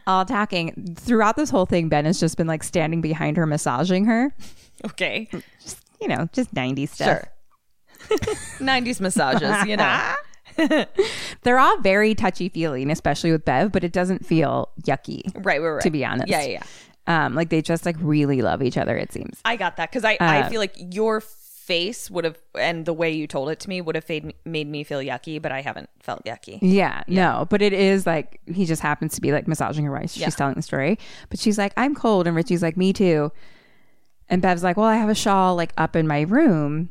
all 0.08 0.24
talking. 0.24 0.96
Throughout 0.98 1.36
this 1.36 1.50
whole 1.50 1.66
thing, 1.66 1.90
Ben 1.90 2.06
has 2.06 2.20
just 2.20 2.38
been 2.38 2.48
like 2.48 2.64
standing 2.64 3.02
behind 3.02 3.38
her, 3.38 3.46
massaging 3.46 4.06
her. 4.06 4.34
Okay. 4.86 5.28
Just, 5.62 5.80
You 6.00 6.08
know, 6.08 6.30
just 6.32 6.54
90s 6.54 6.90
stuff. 6.90 7.08
Sure. 7.08 8.18
90s 8.60 9.00
massages, 9.02 9.66
you 9.68 9.78
know. 9.78 10.14
They're 11.44 11.60
all 11.60 11.80
very 11.82 12.14
touchy 12.16 12.50
feeling, 12.50 12.92
especially 12.92 13.32
with 13.32 13.44
Bev, 13.46 13.72
but 13.72 13.84
it 13.84 13.92
doesn't 13.92 14.26
feel 14.26 14.70
yucky. 14.84 15.22
Right, 15.46 15.62
right, 15.62 15.70
right. 15.70 15.82
To 15.82 15.90
be 15.92 16.06
honest. 16.06 16.28
Yeah, 16.30 16.42
yeah, 16.42 16.50
yeah. 16.50 16.64
Um, 17.12 17.36
like 17.36 17.50
they 17.50 17.62
just 17.62 17.86
like 17.86 17.96
really 18.00 18.42
love 18.42 18.62
each 18.64 18.78
other, 18.78 18.96
it 18.98 19.12
seems. 19.12 19.40
I 19.46 19.56
got 19.56 19.78
that 19.78 19.90
because 19.92 20.06
I, 20.06 20.14
Uh, 20.14 20.18
I 20.46 20.50
feel 20.50 20.60
like 20.60 20.76
your 20.78 21.20
face 21.22 22.10
would 22.12 22.26
have, 22.26 22.38
and 22.56 22.86
the 22.86 22.94
way 22.94 23.12
you 23.12 23.28
told 23.28 23.50
it 23.50 23.60
to 23.62 23.70
me 23.70 23.82
would 23.82 23.96
have 23.96 24.08
made, 24.10 24.34
made 24.46 24.68
me 24.68 24.84
feel 24.84 25.00
yucky, 25.00 25.42
but 25.42 25.52
I 25.52 25.62
haven't 25.62 25.90
felt 26.00 26.24
yucky. 26.26 26.60
Yeah, 26.62 27.04
no, 27.08 27.46
but 27.50 27.62
it 27.62 27.74
is 27.74 28.06
like 28.06 28.40
he 28.48 28.66
just 28.66 28.82
happens 28.82 29.14
to 29.16 29.22
be 29.22 29.32
like 29.32 29.48
massaging 29.48 29.86
her 29.86 29.92
waist. 29.92 30.16
She's 30.16 30.22
Yeah. 30.24 30.30
telling 30.30 30.56
the 30.56 30.62
story, 30.62 30.98
but 31.30 31.40
she's 31.40 31.58
like, 31.58 31.74
"I'm 31.78 31.96
cold," 31.96 32.28
and 32.28 32.36
Richie's 32.36 32.64
like, 32.64 32.78
"Me 32.78 32.92
too." 32.94 33.32
And 34.30 34.42
Bev's 34.42 34.64
like, 34.64 34.78
"Well, 34.78 34.88
I 34.88 34.96
have 34.96 35.10
a 35.10 35.16
shawl 35.16 35.56
like 35.56 35.74
up 35.78 35.96
in 35.96 36.08
my 36.08 36.22
room," 36.22 36.90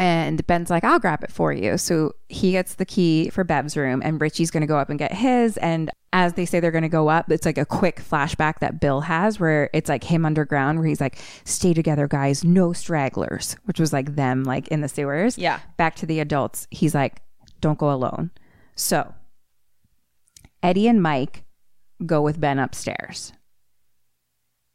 and 0.00 0.44
Ben's 0.46 0.70
like, 0.70 0.82
"I'll 0.82 0.98
grab 0.98 1.22
it 1.22 1.30
for 1.30 1.52
you." 1.52 1.78
So 1.78 2.14
he 2.28 2.52
gets 2.52 2.74
the 2.74 2.84
key 2.84 3.30
for 3.30 3.44
Bev's 3.44 3.76
room, 3.76 4.00
and 4.04 4.20
Richie's 4.20 4.50
going 4.50 4.62
to 4.62 4.66
go 4.66 4.78
up 4.78 4.90
and 4.90 4.98
get 4.98 5.12
his. 5.12 5.56
And 5.58 5.90
as 6.12 6.32
they 6.32 6.46
say 6.46 6.58
they're 6.58 6.70
going 6.70 6.82
to 6.82 6.88
go 6.88 7.08
up, 7.08 7.30
it's 7.30 7.46
like 7.46 7.58
a 7.58 7.66
quick 7.66 8.00
flashback 8.00 8.58
that 8.60 8.80
Bill 8.80 9.02
has, 9.02 9.38
where 9.38 9.70
it's 9.72 9.88
like 9.88 10.02
him 10.02 10.24
underground, 10.24 10.78
where 10.78 10.88
he's 10.88 11.00
like, 11.00 11.18
"Stay 11.44 11.74
together, 11.74 12.08
guys, 12.08 12.42
no 12.42 12.72
stragglers," 12.72 13.56
which 13.66 13.78
was 13.78 13.92
like 13.92 14.16
them 14.16 14.42
like 14.44 14.68
in 14.68 14.80
the 14.80 14.88
sewers. 14.88 15.38
Yeah. 15.38 15.60
Back 15.76 15.94
to 15.96 16.06
the 16.06 16.18
adults, 16.18 16.66
he's 16.70 16.94
like, 16.94 17.22
"Don't 17.60 17.78
go 17.78 17.92
alone." 17.92 18.30
So 18.74 19.14
Eddie 20.62 20.88
and 20.88 21.02
Mike 21.02 21.44
go 22.06 22.22
with 22.22 22.40
Ben 22.40 22.58
upstairs. 22.58 23.32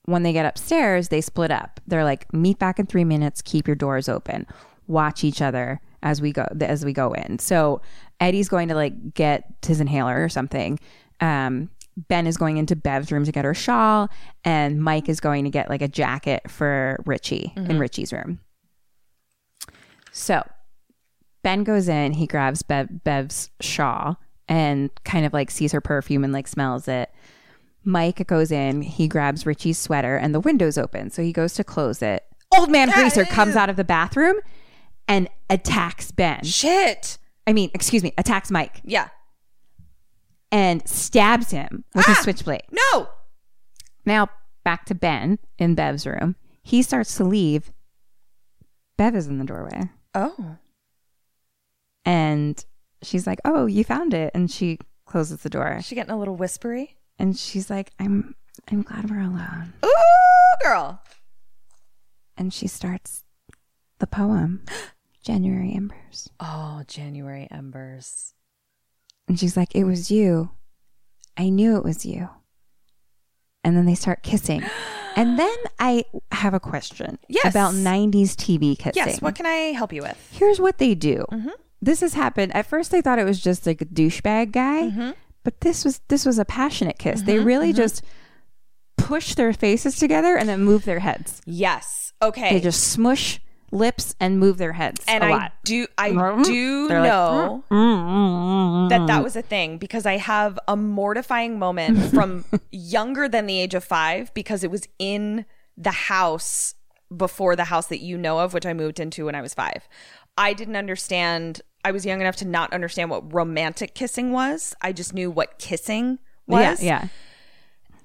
When 0.06 0.22
they 0.22 0.34
get 0.34 0.46
upstairs, 0.46 1.10
they 1.10 1.22
split 1.22 1.50
up. 1.50 1.80
They're 1.88 2.04
like, 2.04 2.32
meet 2.32 2.60
back 2.60 2.78
in 2.78 2.86
three 2.86 3.04
minutes, 3.04 3.42
keep 3.42 3.68
your 3.68 3.76
doors 3.76 4.08
open, 4.08 4.46
watch 4.88 5.24
each 5.24 5.42
other 5.42 5.82
as 6.04 6.22
we 6.22 6.32
go 6.32 6.46
as 6.62 6.86
we 6.86 6.94
go 6.94 7.14
in. 7.14 7.40
So 7.40 7.82
Eddie's 8.20 8.50
going 8.50 8.68
to 8.70 8.76
like 8.76 9.14
get 9.14 9.46
his 9.66 9.82
inhaler 9.82 10.24
or 10.24 10.30
something. 10.30 10.80
Um, 11.20 11.70
Ben 12.10 12.28
is 12.28 12.36
going 12.36 12.58
into 12.58 12.76
Bev's 12.76 13.12
room 13.12 13.24
to 13.24 13.32
get 13.32 13.46
her 13.46 13.54
shawl, 13.54 14.10
and 14.44 14.82
Mike 14.84 15.08
is 15.08 15.20
going 15.20 15.46
to 15.46 15.50
get 15.50 15.70
like 15.70 15.82
a 15.82 15.88
jacket 15.88 16.50
for 16.50 17.02
Richie 17.06 17.54
in 17.56 17.80
Richie's 17.80 18.12
room. 18.12 18.40
So 20.12 20.44
Ben 21.44 21.64
goes 21.64 21.88
in, 21.88 22.14
he 22.14 22.26
grabs 22.26 22.64
Bev, 22.64 23.04
Bev's 23.04 23.52
shawl 23.62 24.18
and 24.48 24.90
kind 25.04 25.26
of 25.26 25.34
like 25.34 25.52
sees 25.52 25.72
her 25.72 25.82
perfume 25.82 26.24
and 26.24 26.34
like 26.34 26.48
smells 26.48 26.88
it. 26.88 27.12
Mike 27.84 28.26
goes 28.26 28.52
in, 28.52 28.82
he 28.82 29.08
grabs 29.08 29.46
Richie's 29.46 29.78
sweater 29.78 30.18
and 30.18 30.34
the 30.34 30.40
window's 30.40 30.78
open. 30.78 31.12
So 31.12 31.22
he 31.22 31.32
goes 31.32 31.54
to 31.54 31.64
close 31.64 32.02
it. 32.02 32.24
Old 32.58 32.72
man 32.72 32.90
Greaser 32.90 33.26
comes 33.26 33.56
out 33.56 33.70
of 33.70 33.76
the 33.76 33.84
bathroom 33.84 34.38
and 35.08 35.30
attacks 35.50 36.12
Ben. 36.12 36.44
Shit. 36.44 37.18
I 37.48 37.54
mean, 37.54 37.70
excuse 37.74 38.02
me, 38.04 38.14
attacks 38.18 38.50
Mike 38.50 38.82
Yeah. 38.84 39.10
and 40.52 40.88
stabs 40.88 41.52
him 41.52 41.84
with 41.94 42.06
his 42.06 42.18
ah! 42.18 42.22
switchblade. 42.24 42.64
No. 42.72 43.08
Now 44.06 44.30
back 44.64 44.86
to 44.86 44.96
Ben 44.96 45.40
in 45.58 45.76
Bev's 45.76 46.08
room. 46.08 46.36
He 46.64 46.82
starts 46.82 47.16
to 47.18 47.24
leave. 47.24 47.72
Bev 48.98 49.16
is 49.16 49.28
in 49.28 49.38
the 49.38 49.46
doorway. 49.46 49.90
Oh. 50.14 50.58
And 52.06 52.64
she's 53.02 53.28
like, 53.28 53.40
"Oh, 53.46 53.66
you 53.66 53.84
found 53.84 54.14
it." 54.14 54.32
And 54.34 54.50
she 54.50 54.80
closes 55.06 55.42
the 55.42 55.50
door. 55.50 55.74
Is 55.80 55.86
she 55.86 55.96
getting 55.96 56.14
a 56.14 56.18
little 56.18 56.36
whispery? 56.36 56.98
And 57.20 57.38
she's 57.38 57.70
like, 57.70 57.92
"I'm 58.00 58.36
I'm 58.72 58.82
glad 58.84 59.10
we're 59.10 59.20
alone." 59.22 59.74
Ooh, 59.84 60.64
girl. 60.64 61.02
And 62.38 62.54
she 62.54 62.68
starts 62.68 63.24
the 64.00 64.08
poem, 64.08 64.64
January 65.26 65.74
Embers. 65.76 66.30
Oh, 66.40 66.84
January 66.88 67.48
embers. 67.50 68.34
And 69.28 69.40
she's 69.40 69.58
like, 69.58 69.74
"It 69.74 69.84
was 69.84 70.12
you. 70.12 70.52
I 71.36 71.50
knew 71.50 71.78
it 71.78 71.84
was 71.84 72.06
you." 72.06 72.30
And 73.64 73.76
then 73.76 73.86
they 73.86 73.96
start 73.96 74.24
kissing. 74.24 74.64
And 75.18 75.40
then 75.40 75.56
I 75.80 76.04
have 76.34 76.54
a 76.54 76.60
question 76.60 77.18
Yes. 77.30 77.46
about 77.46 77.74
90s 77.74 78.36
TV 78.36 78.78
kissing. 78.78 78.92
Yes. 78.98 79.22
What 79.22 79.34
can 79.34 79.46
I 79.46 79.72
help 79.72 79.94
you 79.94 80.02
with? 80.02 80.18
Here's 80.34 80.60
what 80.60 80.78
they 80.78 80.94
do. 80.94 81.26
Mm-hmm. 81.32 81.52
This 81.82 82.02
has 82.02 82.16
happened. 82.16 82.54
At 82.54 82.66
first, 82.66 82.94
I 82.94 83.00
thought 83.00 83.18
it 83.18 83.24
was 83.24 83.40
just 83.40 83.66
like 83.66 83.80
a 83.80 83.86
douchebag 83.86 84.52
guy, 84.52 84.90
mm-hmm. 84.90 85.12
but 85.46 85.62
this 85.62 85.86
was 85.86 86.02
this 86.10 86.26
was 86.26 86.38
a 86.38 86.44
passionate 86.44 87.00
kiss. 87.00 87.22
They 87.22 87.38
mm-hmm. 87.38 87.48
really 87.48 87.72
just 87.72 88.04
push 88.98 89.36
their 89.36 89.54
faces 89.54 89.98
together 89.98 90.36
and 90.36 90.50
then 90.50 90.66
move 90.66 90.84
their 90.84 91.00
heads. 91.00 91.42
Yes. 91.46 92.12
Okay. 92.22 92.50
They 92.56 92.60
just 92.60 92.84
smush 92.84 93.40
lips 93.76 94.16
and 94.20 94.40
move 94.40 94.58
their 94.58 94.74
heads 94.74 95.04
and 95.08 95.24
a 95.24 95.28
I 95.28 95.30
lot. 95.30 95.52
do 95.64 95.88
I 95.98 96.12
mm-hmm. 96.12 96.42
do 96.44 96.88
They're 96.88 97.02
like, 97.02 97.10
know 97.10 97.64
mm, 97.70 97.76
mm, 97.76 98.90
that 98.90 99.02
mm. 99.02 99.08
that 99.08 99.24
was 99.24 99.36
a 99.36 99.42
thing 99.42 99.78
because 99.78 100.06
I 100.06 100.18
have 100.18 100.58
a 100.68 100.76
mortifying 100.76 101.60
moment 101.60 102.12
from 102.14 102.46
younger 102.72 103.28
than 103.28 103.46
the 103.46 103.60
age 103.60 103.74
of 103.74 103.84
5 103.84 104.34
because 104.34 104.64
it 104.64 104.72
was 104.72 104.88
in 104.98 105.46
the 105.78 105.92
house 105.92 106.76
before 107.16 107.56
the 107.56 107.66
house 107.66 107.88
that 107.88 108.00
you 108.00 108.18
know 108.18 108.40
of 108.40 108.54
which 108.54 108.66
I 108.66 108.74
moved 108.74 109.00
into 109.00 109.26
when 109.26 109.36
I 109.36 109.42
was 109.42 109.54
5. 109.54 109.88
I 110.38 110.54
didn't 110.54 110.76
understand 110.76 111.62
I 111.84 111.92
was 111.92 112.06
young 112.06 112.20
enough 112.20 112.36
to 112.38 112.46
not 112.46 112.74
understand 112.74 113.12
what 113.12 113.32
romantic 113.32 113.94
kissing 113.94 114.32
was. 114.32 114.74
I 114.82 114.92
just 114.92 115.14
knew 115.14 115.30
what 115.30 115.60
kissing 115.60 116.18
was 116.48 116.82
Yeah, 116.82 117.02
yeah. 117.02 117.08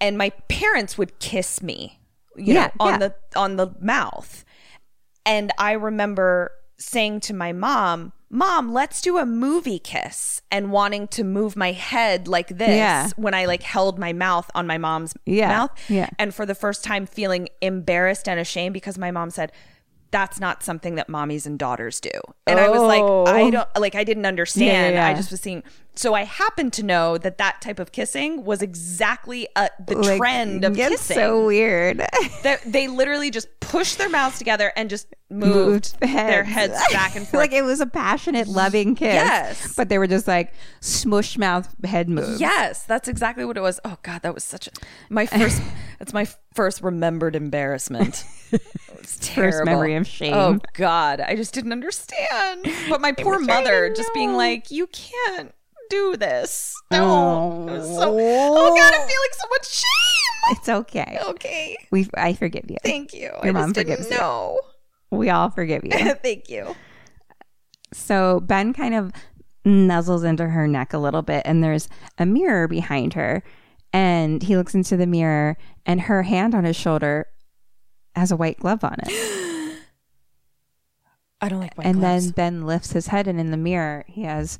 and 0.00 0.18
my 0.18 0.30
parents 0.48 0.98
would 0.98 1.18
kiss 1.18 1.62
me 1.62 2.00
you 2.36 2.54
Yeah, 2.54 2.66
know 2.66 2.70
on 2.80 2.92
yeah. 2.92 2.98
the 2.98 3.14
on 3.38 3.56
the 3.56 3.74
mouth 3.80 4.44
and 5.26 5.50
i 5.58 5.72
remember 5.72 6.50
saying 6.78 7.20
to 7.20 7.34
my 7.34 7.52
mom 7.52 8.12
mom 8.30 8.72
let's 8.72 9.00
do 9.00 9.18
a 9.18 9.26
movie 9.26 9.78
kiss 9.78 10.40
and 10.50 10.70
wanting 10.72 11.06
to 11.08 11.24
move 11.24 11.56
my 11.56 11.72
head 11.72 12.26
like 12.28 12.48
this 12.48 12.68
Yeah. 12.70 13.08
when 13.16 13.34
i 13.34 13.44
like 13.44 13.62
held 13.62 13.98
my 13.98 14.12
mouth 14.12 14.50
on 14.54 14.66
my 14.66 14.78
mom's 14.78 15.14
Yeah, 15.26 15.48
mouth 15.48 15.70
yeah. 15.88 16.08
and 16.18 16.34
for 16.34 16.46
the 16.46 16.54
first 16.54 16.82
time 16.84 17.06
feeling 17.06 17.48
embarrassed 17.60 18.28
and 18.28 18.38
ashamed 18.40 18.72
because 18.72 18.96
my 18.98 19.10
mom 19.10 19.30
said 19.30 19.52
that's 20.12 20.40
not 20.40 20.62
something 20.64 20.96
that 20.96 21.06
mommies 21.06 21.46
and 21.46 21.56
daughters 21.56 22.00
do. 22.00 22.10
And 22.44 22.58
I 22.58 22.68
was 22.68 22.82
like, 22.82 23.00
Oh. 23.00 23.26
I 23.26 23.48
don't 23.48 23.68
like 23.78 23.94
I 23.94 24.02
didn't 24.02 24.26
understand. 24.26 24.96
Yeah, 24.96 25.06
I 25.06 25.14
just 25.14 25.30
was 25.30 25.40
seeing 25.40 25.62
so 26.00 26.14
I 26.14 26.24
happen 26.24 26.70
to 26.72 26.82
know 26.82 27.18
that 27.18 27.36
that 27.36 27.60
type 27.60 27.78
of 27.78 27.92
kissing 27.92 28.42
was 28.44 28.62
exactly 28.62 29.46
uh, 29.54 29.68
the 29.86 29.98
Like, 29.98 30.16
trend 30.18 30.64
of 30.64 30.72
it's 30.78 30.88
kissing. 31.08 31.14
so 31.16 31.44
weird. 31.46 31.98
that 32.42 32.60
they 32.64 32.88
literally 32.88 33.30
just 33.30 33.48
pushed 33.60 33.98
their 33.98 34.08
mouths 34.08 34.38
together 34.38 34.72
and 34.76 34.88
just 34.88 35.06
moved, 35.28 36.00
their 36.00 36.42
heads 36.42 36.72
back 36.92 37.16
and 37.16 37.28
forth. 37.28 37.38
like 37.40 37.52
it 37.52 37.62
was 37.62 37.80
a 37.80 37.86
passionate, 37.86 38.48
loving 38.48 38.94
kiss. 38.94 39.12
Yes. 39.12 39.74
But 39.76 39.90
they 39.90 39.98
were 39.98 40.06
just 40.06 40.26
like 40.26 40.54
smush 40.80 41.36
mouth 41.36 41.68
head 41.84 42.08
moves. 42.08 42.40
Yes, 42.40 42.84
that's 42.84 43.06
exactly 43.06 43.44
what 43.44 43.58
it 43.58 43.60
was. 43.60 43.78
Oh 43.84 43.98
God, 44.02 44.22
that 44.22 44.34
was 44.34 44.42
such 44.42 44.68
a 44.68 44.70
my 45.10 45.26
first. 45.26 45.60
that's 45.98 46.14
my 46.14 46.26
first 46.54 46.80
remembered 46.82 47.36
embarrassment. 47.36 48.24
It 48.52 48.62
was 48.98 49.18
terrible. 49.18 49.66
memory 49.66 49.94
of 49.96 50.06
shame. 50.06 50.32
Oh 50.34 50.58
God, 50.72 51.20
I 51.20 51.36
just 51.36 51.52
didn't 51.54 51.72
understand. 51.72 52.66
But 52.88 53.00
my 53.02 53.12
poor 53.12 53.38
mother 53.38 53.92
just 53.94 54.12
being 54.14 54.32
like, 54.34 54.70
"You 54.70 54.86
can't 54.88 55.54
do 55.90 56.16
this." 56.16 56.74
No, 56.90 57.66
was 57.68 57.86
so, 57.86 58.16
oh 58.18 58.76
God, 58.76 58.94
I'm 58.94 59.00
oh. 59.02 59.06
feeling 59.06 59.30
so 59.32 59.48
much 59.50 59.68
shame. 59.70 60.56
It's 60.56 60.68
okay. 60.68 61.18
Okay, 61.28 61.76
We 61.90 62.08
I 62.14 62.32
forgive 62.32 62.64
you. 62.70 62.76
thank 62.82 63.12
you. 63.12 63.30
Your 63.42 63.48
I 63.48 63.50
mom 63.50 63.62
just 63.64 63.74
didn't 63.74 63.90
forgives 63.96 64.10
you. 64.10 64.16
know. 64.18 64.60
We 65.10 65.28
all 65.30 65.50
forgive 65.50 65.84
you. 65.84 65.90
thank 66.22 66.48
you. 66.48 66.74
so 67.92 68.40
Ben 68.40 68.72
kind 68.72 68.94
of 68.94 69.12
nuzzles 69.66 70.24
into 70.24 70.48
her 70.48 70.66
neck 70.66 70.92
a 70.94 70.98
little 70.98 71.22
bit, 71.22 71.42
and 71.44 71.62
there's 71.62 71.88
a 72.18 72.24
mirror 72.26 72.66
behind 72.68 73.14
her. 73.14 73.42
And 73.92 74.42
he 74.42 74.56
looks 74.56 74.74
into 74.74 74.96
the 74.96 75.06
mirror, 75.06 75.56
and 75.84 76.02
her 76.02 76.22
hand 76.22 76.54
on 76.54 76.64
his 76.64 76.76
shoulder 76.76 77.26
has 78.14 78.30
a 78.30 78.36
white 78.36 78.58
glove 78.58 78.84
on 78.84 78.96
it. 79.04 79.10
I 81.40 81.48
don't 81.48 81.60
like 81.60 81.76
white 81.76 81.86
and 81.86 81.98
gloves. 82.00 82.26
then 82.26 82.32
Ben 82.32 82.66
lifts 82.66 82.92
his 82.92 83.08
head, 83.08 83.26
and 83.26 83.40
in 83.40 83.50
the 83.50 83.56
mirror, 83.56 84.04
he 84.06 84.22
has 84.22 84.58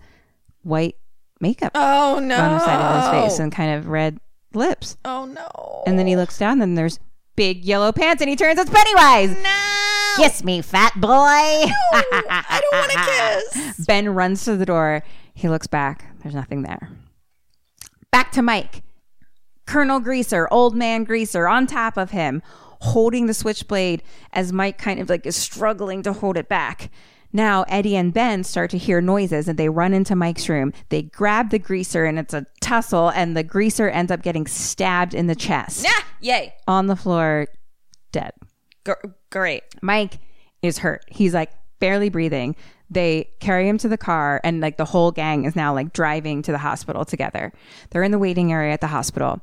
white 0.62 0.97
makeup 1.41 1.72
oh 1.74 2.18
no, 2.22 2.36
on 2.36 2.53
the 2.53 2.59
side 2.61 2.80
of 2.80 3.14
his 3.24 3.30
face 3.32 3.38
and 3.41 3.51
kind 3.53 3.74
of 3.78 3.88
red 3.88 4.18
lips. 4.55 4.97
oh 5.05 5.24
no, 5.24 5.82
And 5.86 5.99
then 5.99 6.07
he 6.07 6.16
looks 6.16 6.38
down, 6.38 6.61
and 6.62 6.76
there's 6.76 6.99
big 7.36 7.64
yellow 7.64 7.93
pants, 7.93 8.20
and 8.20 8.28
he 8.28 8.36
turns, 8.36 8.59
it's 8.59 8.70
Pennywise. 8.70 9.36
no, 9.43 10.14
Kiss 10.16 10.43
me, 10.45 10.61
fat 10.61 10.93
boy. 11.01 11.09
I 11.09 12.61
don't 12.61 12.78
want 12.78 12.93
to 12.93 13.53
kiss. 13.76 13.86
Ben 13.86 14.09
runs 14.14 14.45
to 14.45 14.57
the 14.57 14.66
door. 14.66 15.03
He 15.34 15.49
looks 15.49 15.66
back. 15.66 16.05
There's 16.22 16.34
nothing 16.34 16.62
there. 16.62 16.91
Back 18.11 18.32
to 18.32 18.43
Mike. 18.43 18.82
Colonel 19.66 20.01
Greaser, 20.01 20.49
old 20.51 20.74
man 20.74 21.05
Greaser, 21.05 21.47
on 21.49 21.66
top 21.68 21.97
of 21.97 22.11
him, 22.11 22.43
holding 22.80 23.26
the 23.26 23.34
switchblade 23.34 24.03
as 24.32 24.53
Mike 24.53 24.78
kind 24.78 24.99
of 25.01 25.09
like 25.09 25.24
is 25.24 25.36
struggling 25.36 26.03
to 26.03 26.12
hold 26.12 26.36
it 26.36 26.49
back. 26.49 26.91
Now 27.33 27.64
Eddie 27.68 27.97
and 27.97 28.12
Ben 28.12 28.45
start 28.45 28.70
to 28.70 28.78
hear 28.78 29.01
noises 29.01 29.49
and 29.49 29.59
they 29.59 29.68
run 29.68 29.95
into 29.95 30.16
Mike's 30.16 30.49
room. 30.49 30.72
They 30.89 31.03
grab 31.03 31.51
the 31.51 31.59
greaser 31.59 32.05
and 32.05 32.18
it's 32.18 32.35
a 32.35 32.47
tussle, 32.61 33.09
and 33.11 33.37
the 33.37 33.43
greaser 33.43 33.89
ends 33.89 34.11
up 34.12 34.22
getting 34.22 34.47
stabbed 34.47 35.14
in 35.14 35.26
the 35.26 35.35
chest. 35.35 35.85
Nah, 35.85 35.91
yay, 36.20 36.55
On 36.66 36.87
the 36.87 36.97
floor, 36.97 37.47
dead. 38.12 38.33
G- 38.87 38.93
great. 39.31 39.62
Mike 39.83 40.18
is 40.62 40.78
hurt. 40.78 41.05
He's 41.09 41.35
like 41.35 41.51
barely 41.78 42.09
breathing. 42.09 42.57
They 42.91 43.31
carry 43.39 43.68
him 43.68 43.78
to 43.78 43.89
the 43.89 43.97
car 43.97 44.41
and 44.43 44.61
like 44.61 44.76
the 44.76 44.85
whole 44.85 45.12
gang 45.12 45.45
is 45.45 45.55
now 45.55 45.72
like 45.72 45.93
driving 45.93 46.43
to 46.43 46.53
the 46.53 46.59
hospital 46.59 47.05
together. 47.05 47.53
They're 47.91 48.03
in 48.03 48.11
the 48.11 48.18
waiting 48.18 48.53
area 48.53 48.72
at 48.72 48.81
the 48.81 48.89
hospital. 48.89 49.41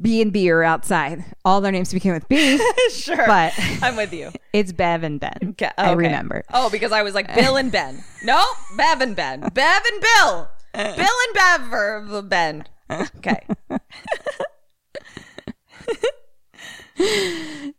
B 0.00 0.20
and 0.20 0.32
B 0.32 0.50
are 0.50 0.62
outside. 0.62 1.24
All 1.44 1.60
their 1.60 1.72
names 1.72 1.92
begin 1.92 2.12
with 2.12 2.28
B, 2.28 2.60
Sure, 2.90 3.26
but 3.26 3.54
I'm 3.82 3.96
with 3.96 4.12
you. 4.12 4.30
it's 4.52 4.72
Bev 4.72 5.02
and 5.02 5.18
Ben. 5.18 5.38
Okay, 5.50 5.70
I 5.78 5.92
remember. 5.92 6.44
Oh, 6.52 6.68
because 6.68 6.92
I 6.92 7.02
was 7.02 7.14
like 7.14 7.34
Bill 7.34 7.56
and 7.56 7.72
Ben. 7.72 8.04
No, 8.24 8.42
Bev 8.76 9.00
and 9.00 9.14
Ben. 9.14 9.40
Bev 9.40 9.82
and 9.92 10.00
Bill. 10.00 10.50
Bill 10.74 10.84
and 10.96 11.34
Bev 11.34 11.72
or 11.72 12.22
Ben. 12.22 12.64
Okay. 12.90 13.46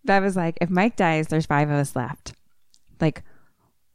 Bev 0.06 0.24
was 0.24 0.38
like, 0.38 0.58
if 0.62 0.70
Mike 0.70 0.96
dies, 0.96 1.28
there's 1.28 1.46
five 1.46 1.70
of 1.70 1.76
us 1.76 1.96
left. 1.96 2.34
Like, 3.02 3.24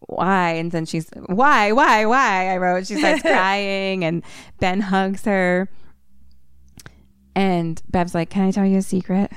why? 0.00 0.50
And 0.52 0.70
then 0.70 0.84
she's, 0.84 1.08
why, 1.26 1.72
why, 1.72 2.04
why? 2.04 2.52
I 2.52 2.58
wrote, 2.58 2.86
she 2.86 2.96
starts 2.96 3.22
crying 3.22 4.04
and 4.04 4.22
Ben 4.60 4.80
hugs 4.82 5.24
her. 5.24 5.70
And 7.34 7.82
Bev's 7.90 8.14
like, 8.14 8.30
can 8.30 8.42
I 8.44 8.50
tell 8.50 8.66
you 8.66 8.78
a 8.78 8.82
secret? 8.82 9.30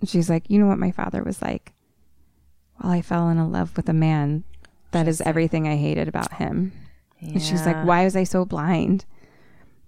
And 0.00 0.08
she's 0.08 0.30
like, 0.30 0.48
you 0.48 0.58
know 0.58 0.66
what 0.66 0.78
my 0.78 0.90
father 0.92 1.22
was 1.22 1.42
like? 1.42 1.72
Well, 2.82 2.92
I 2.92 3.02
fell 3.02 3.28
in 3.28 3.52
love 3.52 3.76
with 3.76 3.88
a 3.88 3.92
man. 3.92 4.44
That 4.92 5.06
is 5.08 5.20
everything 5.20 5.68
I 5.68 5.76
hated 5.76 6.08
about 6.08 6.34
him. 6.34 6.72
And 7.20 7.42
she's 7.42 7.66
like, 7.66 7.84
why 7.84 8.04
was 8.04 8.16
I 8.16 8.24
so 8.24 8.44
blind? 8.44 9.04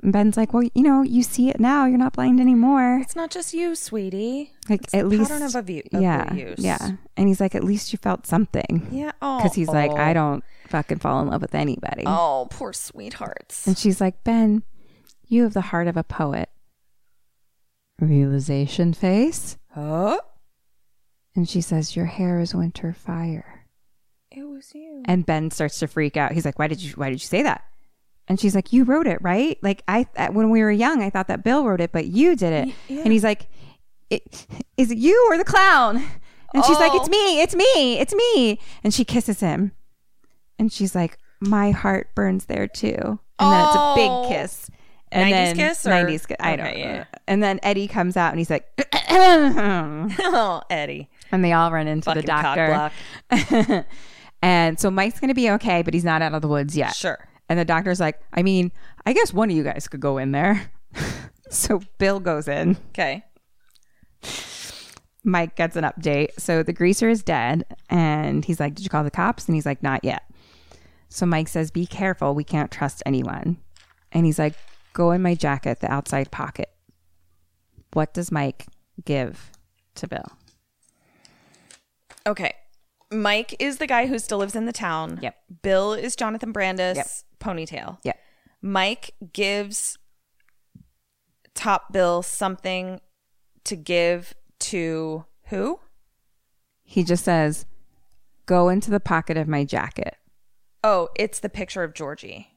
And 0.02 0.12
Ben's 0.12 0.36
like, 0.36 0.52
well, 0.52 0.64
you 0.74 0.82
know, 0.82 1.02
you 1.02 1.22
see 1.22 1.48
it 1.48 1.58
now. 1.60 1.86
You're 1.86 1.96
not 1.96 2.12
blind 2.12 2.40
anymore. 2.40 2.98
It's 3.00 3.16
not 3.16 3.30
just 3.30 3.54
you, 3.54 3.74
sweetie. 3.74 4.52
Like 4.68 4.82
It's 4.84 4.94
at 4.94 5.06
least, 5.06 5.30
pattern 5.30 5.46
of 5.46 5.56
abu- 5.56 5.82
yeah, 5.92 6.30
abuse. 6.30 6.58
yeah. 6.58 6.90
And 7.16 7.28
he's 7.28 7.40
like, 7.40 7.54
at 7.54 7.64
least 7.64 7.92
you 7.92 7.98
felt 8.02 8.26
something. 8.26 8.86
Yeah. 8.90 9.12
Oh. 9.22 9.38
Because 9.38 9.54
he's 9.54 9.68
like, 9.68 9.92
I 9.92 10.12
don't 10.12 10.44
fucking 10.68 10.98
fall 10.98 11.22
in 11.22 11.28
love 11.28 11.40
with 11.40 11.54
anybody. 11.54 12.02
Oh, 12.04 12.48
poor 12.50 12.72
sweethearts. 12.72 13.66
And 13.66 13.78
she's 13.78 14.00
like, 14.00 14.22
Ben, 14.24 14.62
you 15.28 15.44
have 15.44 15.54
the 15.54 15.60
heart 15.62 15.86
of 15.88 15.96
a 15.96 16.04
poet. 16.04 16.50
Realization 18.00 18.92
face. 18.94 19.56
Huh? 19.72 20.18
And 21.34 21.48
she 21.48 21.60
says, 21.60 21.96
Your 21.96 22.06
hair 22.06 22.40
is 22.40 22.54
winter 22.54 22.92
fire. 22.92 23.66
it 24.30 24.42
was 24.42 24.72
you. 24.74 25.02
And 25.06 25.24
Ben 25.26 25.50
starts 25.50 25.78
to 25.80 25.86
freak 25.86 26.16
out. 26.16 26.32
He's 26.32 26.44
like, 26.44 26.58
Why 26.58 26.66
did 26.68 26.82
you 26.82 26.92
why 26.94 27.08
did 27.10 27.22
you 27.22 27.26
say 27.26 27.42
that? 27.42 27.64
And 28.28 28.38
she's 28.40 28.54
like, 28.54 28.72
You 28.72 28.84
wrote 28.84 29.06
it, 29.06 29.18
right? 29.22 29.58
Like 29.62 29.82
I 29.88 30.06
when 30.32 30.50
we 30.50 30.62
were 30.62 30.70
young, 30.70 31.02
I 31.02 31.10
thought 31.10 31.28
that 31.28 31.44
Bill 31.44 31.64
wrote 31.64 31.80
it, 31.80 31.92
but 31.92 32.06
you 32.06 32.34
did 32.36 32.68
it. 32.68 32.74
And 32.88 33.12
he's 33.12 33.24
like, 33.24 33.48
it, 34.10 34.46
Is 34.76 34.90
it 34.90 34.98
you 34.98 35.26
or 35.30 35.38
the 35.38 35.44
clown? 35.44 35.96
And 36.54 36.62
she's 36.66 36.78
like, 36.78 36.92
oh. 36.92 36.96
It's 37.00 37.08
me, 37.08 37.40
it's 37.40 37.54
me, 37.54 37.98
it's 37.98 38.14
me. 38.14 38.60
And 38.84 38.92
she 38.92 39.04
kisses 39.06 39.40
him. 39.40 39.72
And 40.58 40.70
she's 40.70 40.94
like, 40.94 41.16
My 41.40 41.70
heart 41.70 42.14
burns 42.14 42.44
there 42.44 42.66
too. 42.68 43.18
And 43.38 43.52
then 43.52 43.64
it's 43.66 43.74
a 43.74 43.78
Oh. 43.78 44.26
big 44.28 44.36
kiss. 44.36 44.68
And 45.12 45.30
90s 45.30 45.30
then, 45.30 45.56
kiss 45.56 45.86
or- 45.86 45.90
90s 45.90 46.26
kiss. 46.28 46.36
I 46.40 46.56
don't 46.56 46.66
know. 46.66 46.72
yeah. 46.78 47.04
And 47.28 47.42
then 47.42 47.60
Eddie 47.62 47.86
comes 47.86 48.16
out 48.16 48.30
and 48.30 48.38
he's 48.38 48.50
like, 48.50 48.66
oh, 49.10 50.62
Eddie. 50.70 51.10
And 51.30 51.44
they 51.44 51.52
all 51.52 51.70
run 51.70 51.86
into 51.86 52.06
Fucking 52.06 52.22
the 52.22 52.26
doctor. 52.26 53.86
and 54.42 54.80
so 54.80 54.90
Mike's 54.90 55.20
going 55.20 55.28
to 55.28 55.34
be 55.34 55.50
okay, 55.50 55.82
but 55.82 55.94
he's 55.94 56.04
not 56.04 56.22
out 56.22 56.34
of 56.34 56.42
the 56.42 56.48
woods 56.48 56.76
yet. 56.76 56.94
Sure. 56.94 57.28
And 57.48 57.58
the 57.58 57.64
doctor's 57.64 58.00
like, 58.00 58.20
I 58.32 58.42
mean, 58.42 58.72
I 59.04 59.12
guess 59.12 59.32
one 59.32 59.50
of 59.50 59.56
you 59.56 59.62
guys 59.62 59.86
could 59.88 60.00
go 60.00 60.18
in 60.18 60.32
there. 60.32 60.70
so 61.50 61.80
Bill 61.98 62.18
goes 62.20 62.48
in. 62.48 62.76
Okay. 62.90 63.24
Mike 65.24 65.54
gets 65.56 65.76
an 65.76 65.84
update. 65.84 66.30
So 66.38 66.62
the 66.62 66.72
greaser 66.72 67.08
is 67.08 67.22
dead. 67.22 67.64
And 67.88 68.44
he's 68.44 68.58
like, 68.60 68.74
Did 68.74 68.84
you 68.84 68.90
call 68.90 69.04
the 69.04 69.10
cops? 69.10 69.46
And 69.46 69.54
he's 69.54 69.66
like, 69.66 69.82
Not 69.82 70.02
yet. 70.04 70.22
So 71.08 71.26
Mike 71.26 71.48
says, 71.48 71.70
Be 71.70 71.86
careful. 71.86 72.34
We 72.34 72.44
can't 72.44 72.70
trust 72.70 73.02
anyone. 73.06 73.58
And 74.10 74.26
he's 74.26 74.38
like, 74.38 74.54
Go 74.92 75.10
in 75.10 75.22
my 75.22 75.34
jacket, 75.34 75.80
the 75.80 75.90
outside 75.90 76.30
pocket. 76.30 76.70
What 77.92 78.14
does 78.14 78.32
Mike 78.32 78.66
give 79.04 79.50
to 79.96 80.06
Bill? 80.06 80.26
Okay. 82.26 82.52
Mike 83.10 83.54
is 83.58 83.78
the 83.78 83.86
guy 83.86 84.06
who 84.06 84.18
still 84.18 84.38
lives 84.38 84.56
in 84.56 84.66
the 84.66 84.72
town. 84.72 85.18
Yep. 85.22 85.36
Bill 85.62 85.92
is 85.92 86.16
Jonathan 86.16 86.52
Brandis. 86.52 86.96
Yep. 86.96 87.06
Ponytail. 87.40 87.98
Yep. 88.04 88.18
Mike 88.62 89.10
gives 89.32 89.98
Top 91.54 91.92
Bill 91.92 92.22
something 92.22 93.00
to 93.64 93.76
give 93.76 94.34
to 94.60 95.24
who? 95.46 95.80
He 96.82 97.04
just 97.04 97.24
says, 97.24 97.66
Go 98.46 98.68
into 98.68 98.90
the 98.90 99.00
pocket 99.00 99.36
of 99.36 99.48
my 99.48 99.64
jacket. 99.64 100.16
Oh, 100.82 101.08
it's 101.16 101.40
the 101.40 101.48
picture 101.48 101.82
of 101.82 101.94
Georgie. 101.94 102.51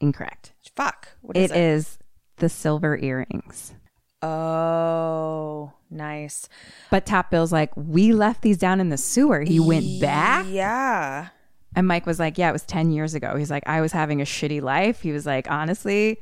Incorrect. 0.00 0.52
Fuck. 0.74 1.08
What 1.22 1.36
is 1.36 1.50
It 1.50 1.56
it? 1.56 1.60
is 1.60 1.98
the 2.36 2.48
silver 2.48 2.98
earrings. 2.98 3.74
Oh, 4.22 5.72
nice. 5.90 6.48
But 6.90 7.06
Top 7.06 7.30
Bill's 7.30 7.52
like, 7.52 7.70
we 7.76 8.12
left 8.12 8.42
these 8.42 8.58
down 8.58 8.80
in 8.80 8.88
the 8.90 8.96
sewer. 8.98 9.40
He 9.42 9.60
went 9.60 10.00
back. 10.00 10.46
Yeah. 10.48 11.28
And 11.74 11.86
Mike 11.86 12.06
was 12.06 12.18
like, 12.18 12.38
yeah, 12.38 12.48
it 12.48 12.52
was 12.52 12.64
10 12.64 12.90
years 12.90 13.14
ago. 13.14 13.36
He's 13.36 13.50
like, 13.50 13.62
I 13.66 13.80
was 13.80 13.92
having 13.92 14.20
a 14.20 14.24
shitty 14.24 14.62
life. 14.62 15.00
He 15.02 15.12
was 15.12 15.26
like, 15.26 15.50
honestly, 15.50 16.18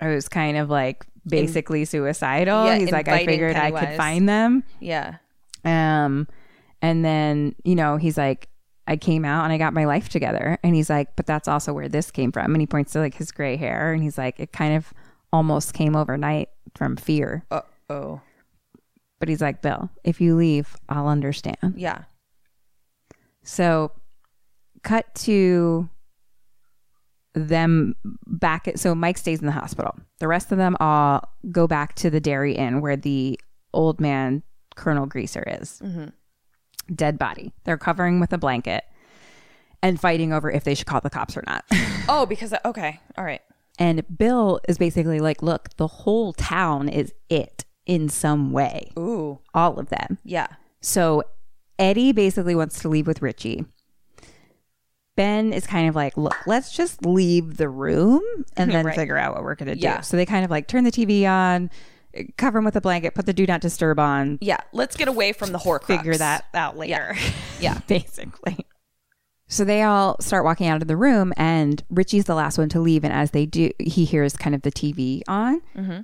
I 0.00 0.08
was 0.08 0.28
kind 0.28 0.56
of 0.56 0.70
like 0.70 1.04
basically 1.26 1.84
suicidal. 1.84 2.66
Yeah, 2.66 2.78
He's 2.78 2.92
like, 2.92 3.08
I 3.08 3.12
inviting 3.20 3.28
figured 3.28 3.56
I 3.56 3.70
could 3.70 3.78
Pennywise. 3.80 3.96
find 3.96 4.28
them. 4.28 4.64
Yeah. 4.80 5.16
Um, 5.64 6.28
and 6.80 7.04
then, 7.04 7.56
you 7.64 7.74
know, 7.74 7.96
he's 7.96 8.16
like, 8.16 8.48
I 8.88 8.96
came 8.96 9.24
out 9.24 9.44
and 9.44 9.52
I 9.52 9.58
got 9.58 9.74
my 9.74 9.84
life 9.84 10.08
together. 10.08 10.58
And 10.62 10.74
he's 10.74 10.88
like, 10.88 11.16
but 11.16 11.26
that's 11.26 11.48
also 11.48 11.72
where 11.72 11.88
this 11.88 12.10
came 12.10 12.32
from. 12.32 12.54
And 12.54 12.60
he 12.60 12.66
points 12.66 12.92
to 12.92 13.00
like 13.00 13.14
his 13.14 13.32
gray 13.32 13.56
hair. 13.56 13.92
And 13.92 14.02
he's 14.02 14.18
like, 14.18 14.38
it 14.38 14.52
kind 14.52 14.76
of 14.76 14.92
almost 15.32 15.74
came 15.74 15.96
overnight 15.96 16.48
from 16.74 16.96
fear. 16.96 17.44
Uh 17.50 17.62
oh. 17.90 18.20
But 19.18 19.28
he's 19.28 19.40
like, 19.40 19.62
Bill, 19.62 19.90
if 20.04 20.20
you 20.20 20.36
leave, 20.36 20.76
I'll 20.88 21.08
understand. 21.08 21.74
Yeah. 21.76 22.02
So, 23.42 23.92
cut 24.82 25.14
to 25.16 25.88
them 27.34 27.94
back. 28.26 28.68
At, 28.68 28.78
so, 28.78 28.94
Mike 28.94 29.16
stays 29.16 29.40
in 29.40 29.46
the 29.46 29.52
hospital. 29.52 29.94
The 30.18 30.28
rest 30.28 30.52
of 30.52 30.58
them 30.58 30.76
all 30.80 31.28
go 31.50 31.66
back 31.66 31.94
to 31.96 32.10
the 32.10 32.20
Derry 32.20 32.54
Inn 32.54 32.80
where 32.82 32.96
the 32.96 33.40
old 33.72 34.00
man, 34.00 34.42
Colonel 34.74 35.06
Greaser, 35.06 35.44
is. 35.60 35.80
Dead 36.94 37.18
body. 37.18 37.52
They're 37.64 37.78
covering 37.78 38.20
with 38.20 38.32
a 38.32 38.38
blanket 38.38 38.84
and 39.82 40.00
fighting 40.00 40.32
over 40.32 40.50
if 40.50 40.64
they 40.64 40.74
should 40.74 40.86
call 40.86 41.00
the 41.00 41.10
cops 41.10 41.36
or 41.36 41.44
not. 41.46 41.64
Oh, 42.08 42.24
because 42.24 42.54
okay. 42.64 43.00
All 43.18 43.24
right. 43.24 43.40
and 43.80 44.04
Bill 44.16 44.60
is 44.68 44.78
basically 44.78 45.18
like, 45.18 45.42
look, 45.42 45.70
the 45.76 45.88
whole 45.88 46.32
town 46.32 46.88
is 46.88 47.12
it 47.28 47.64
in 47.84 48.08
some 48.08 48.52
way. 48.52 48.92
Ooh. 48.96 49.40
All 49.54 49.80
of 49.80 49.88
them. 49.88 50.18
Yeah. 50.24 50.46
So 50.80 51.24
Eddie 51.80 52.12
basically 52.12 52.54
wants 52.54 52.78
to 52.82 52.88
leave 52.88 53.08
with 53.08 53.22
Richie. 53.22 53.64
Ben 55.16 55.52
is 55.52 55.66
kind 55.66 55.88
of 55.88 55.96
like, 55.96 56.16
look, 56.16 56.36
let's 56.46 56.72
just 56.76 57.04
leave 57.06 57.56
the 57.56 57.68
room 57.68 58.22
and 58.56 58.70
then 58.72 58.84
Right. 58.86 58.94
figure 58.94 59.16
out 59.16 59.34
what 59.34 59.42
we're 59.42 59.54
going 59.54 59.68
to 59.70 59.74
do. 59.74 59.80
Yeah. 59.80 60.00
So 60.02 60.16
they 60.16 60.26
kind 60.26 60.44
of 60.44 60.50
like 60.50 60.68
turn 60.68 60.84
the 60.84 60.92
TV 60.92 61.28
on, 61.28 61.70
cover 62.38 62.58
him 62.58 62.64
with 62.64 62.76
a 62.76 62.80
blanket, 62.80 63.14
put 63.14 63.26
the 63.26 63.32
do 63.32 63.46
not 63.46 63.60
disturb 63.60 63.98
on, 63.98 64.38
Yeah. 64.40 64.58
Let's 64.72 64.96
get 64.96 65.08
away 65.08 65.32
from 65.32 65.52
the 65.52 65.58
Horcrux. 65.58 65.84
figure 65.86 66.16
that 66.16 66.44
out 66.54 66.76
later. 66.76 67.16
Yeah. 67.60 67.78
basically. 67.86 68.58
So 69.48 69.64
they 69.64 69.82
all 69.82 70.16
start 70.20 70.44
walking 70.44 70.66
out 70.66 70.82
of 70.82 70.88
the 70.88 70.96
room, 70.96 71.32
and 71.36 71.82
Richie's 71.88 72.24
the 72.24 72.34
last 72.34 72.58
one 72.58 72.68
to 72.70 72.80
leave. 72.80 73.04
And 73.04 73.12
as 73.12 73.30
they 73.30 73.46
do, 73.46 73.70
he 73.78 74.04
hears 74.04 74.36
kind 74.36 74.54
of 74.56 74.62
the 74.62 74.72
TV 74.72 75.22
on, 75.28 75.60
Mm-hmm. 75.76 76.00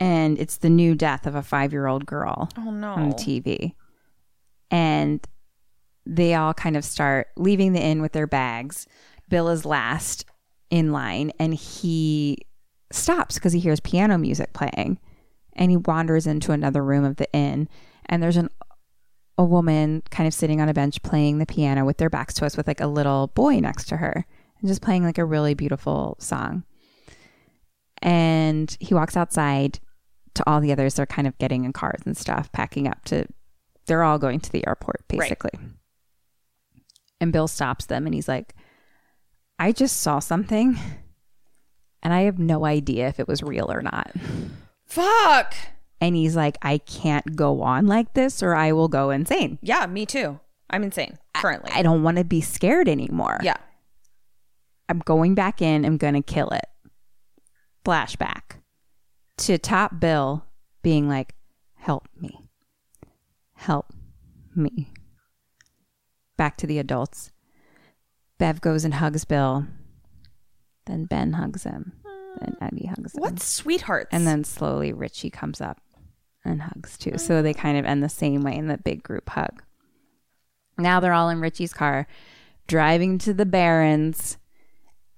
and 0.00 0.38
it's 0.38 0.56
the 0.56 0.68
new 0.70 0.94
death 0.96 1.26
of 1.26 1.34
a 1.36 1.42
five 1.42 1.72
year 1.72 1.86
old 1.86 2.06
girl 2.06 2.48
Oh 2.58 2.70
no. 2.72 2.88
on 2.94 3.10
the 3.10 3.14
TV. 3.14 3.74
And 4.70 5.24
they 6.06 6.34
all 6.34 6.54
kind 6.54 6.76
of 6.76 6.84
start 6.84 7.28
leaving 7.36 7.72
the 7.72 7.80
inn 7.80 8.02
with 8.02 8.12
their 8.12 8.26
bags. 8.26 8.86
Bill 9.28 9.48
is 9.48 9.64
last 9.64 10.24
in 10.70 10.90
line 10.90 11.30
and 11.38 11.54
he 11.54 12.38
stops 12.90 13.34
because 13.36 13.52
he 13.52 13.60
hears 13.60 13.78
piano 13.80 14.18
music 14.18 14.52
playing 14.54 14.98
and 15.54 15.70
he 15.70 15.76
wanders 15.76 16.26
into 16.26 16.52
another 16.52 16.82
room 16.82 17.04
of 17.04 17.16
the 17.16 17.32
inn 17.32 17.68
and 18.06 18.22
there's 18.22 18.36
an 18.36 18.48
a 19.38 19.44
woman 19.44 20.02
kind 20.10 20.26
of 20.26 20.34
sitting 20.34 20.60
on 20.60 20.68
a 20.68 20.74
bench 20.74 21.02
playing 21.02 21.38
the 21.38 21.46
piano 21.46 21.84
with 21.84 21.96
their 21.96 22.10
backs 22.10 22.34
to 22.34 22.46
us 22.46 22.56
with 22.56 22.66
like 22.66 22.80
a 22.80 22.86
little 22.86 23.28
boy 23.28 23.58
next 23.60 23.86
to 23.88 23.96
her 23.96 24.26
and 24.60 24.68
just 24.68 24.82
playing 24.82 25.04
like 25.04 25.18
a 25.18 25.24
really 25.24 25.54
beautiful 25.54 26.16
song. 26.20 26.64
And 28.00 28.74
he 28.80 28.94
walks 28.94 29.16
outside 29.16 29.78
to 30.34 30.44
all 30.48 30.60
the 30.60 30.72
others. 30.72 30.94
They're 30.94 31.06
kind 31.06 31.26
of 31.26 31.38
getting 31.38 31.64
in 31.64 31.72
cars 31.72 32.02
and 32.04 32.16
stuff, 32.16 32.50
packing 32.52 32.86
up 32.86 33.04
to, 33.06 33.26
they're 33.86 34.02
all 34.02 34.18
going 34.18 34.40
to 34.40 34.52
the 34.52 34.66
airport 34.66 35.06
basically. 35.08 35.58
And 37.20 37.32
Bill 37.32 37.48
stops 37.48 37.86
them 37.86 38.06
and 38.06 38.14
he's 38.14 38.28
like, 38.28 38.54
I 39.58 39.72
just 39.72 40.00
saw 40.00 40.18
something 40.18 40.78
and 42.02 42.12
I 42.12 42.22
have 42.22 42.38
no 42.38 42.64
idea 42.64 43.08
if 43.08 43.18
it 43.18 43.28
was 43.28 43.42
real 43.42 43.70
or 43.70 43.80
not. 43.80 44.10
Fuck. 44.92 45.54
And 46.02 46.14
he's 46.14 46.36
like, 46.36 46.58
I 46.60 46.76
can't 46.76 47.34
go 47.34 47.62
on 47.62 47.86
like 47.86 48.12
this 48.12 48.42
or 48.42 48.54
I 48.54 48.72
will 48.72 48.88
go 48.88 49.08
insane. 49.08 49.58
Yeah, 49.62 49.86
me 49.86 50.04
too. 50.04 50.38
I'm 50.68 50.82
insane 50.82 51.16
currently. 51.34 51.70
I 51.74 51.82
don't 51.82 52.02
want 52.02 52.18
to 52.18 52.24
be 52.24 52.42
scared 52.42 52.88
anymore. 52.90 53.40
yeah. 53.42 53.56
I'm 54.90 54.98
going 54.98 55.34
back 55.34 55.62
in. 55.62 55.86
I'm 55.86 55.96
going 55.96 56.12
to 56.12 56.20
kill 56.20 56.48
it. 56.50 56.66
Flashback 57.86 58.58
to 59.38 59.56
Top 59.56 59.98
Bill 59.98 60.44
being 60.82 61.08
like, 61.08 61.34
help 61.76 62.06
me. 62.20 62.50
Help 63.54 63.94
me. 64.54 64.92
Back 66.36 66.58
to 66.58 66.66
the 66.66 66.78
adults. 66.78 67.32
Bev 68.36 68.60
goes 68.60 68.84
and 68.84 68.94
hugs 68.94 69.24
Bill. 69.24 69.66
Then 70.84 71.06
Ben 71.06 71.32
hugs 71.32 71.64
him. 71.64 71.92
Then 72.40 72.56
Eddie 72.60 72.86
hugs 72.86 73.14
him. 73.14 73.20
What 73.20 73.40
sweethearts? 73.40 74.08
And 74.12 74.26
then 74.26 74.44
slowly 74.44 74.92
Richie 74.92 75.30
comes 75.30 75.60
up 75.60 75.80
and 76.44 76.62
hugs 76.62 76.96
too. 76.98 77.18
So 77.18 77.42
they 77.42 77.54
kind 77.54 77.78
of 77.78 77.84
end 77.84 78.02
the 78.02 78.08
same 78.08 78.42
way 78.42 78.56
in 78.56 78.66
the 78.68 78.78
big 78.78 79.02
group 79.02 79.28
hug. 79.30 79.62
Now 80.78 81.00
they're 81.00 81.12
all 81.12 81.28
in 81.28 81.40
Richie's 81.40 81.72
car, 81.74 82.06
driving 82.66 83.18
to 83.18 83.34
the 83.34 83.46
Barrens. 83.46 84.38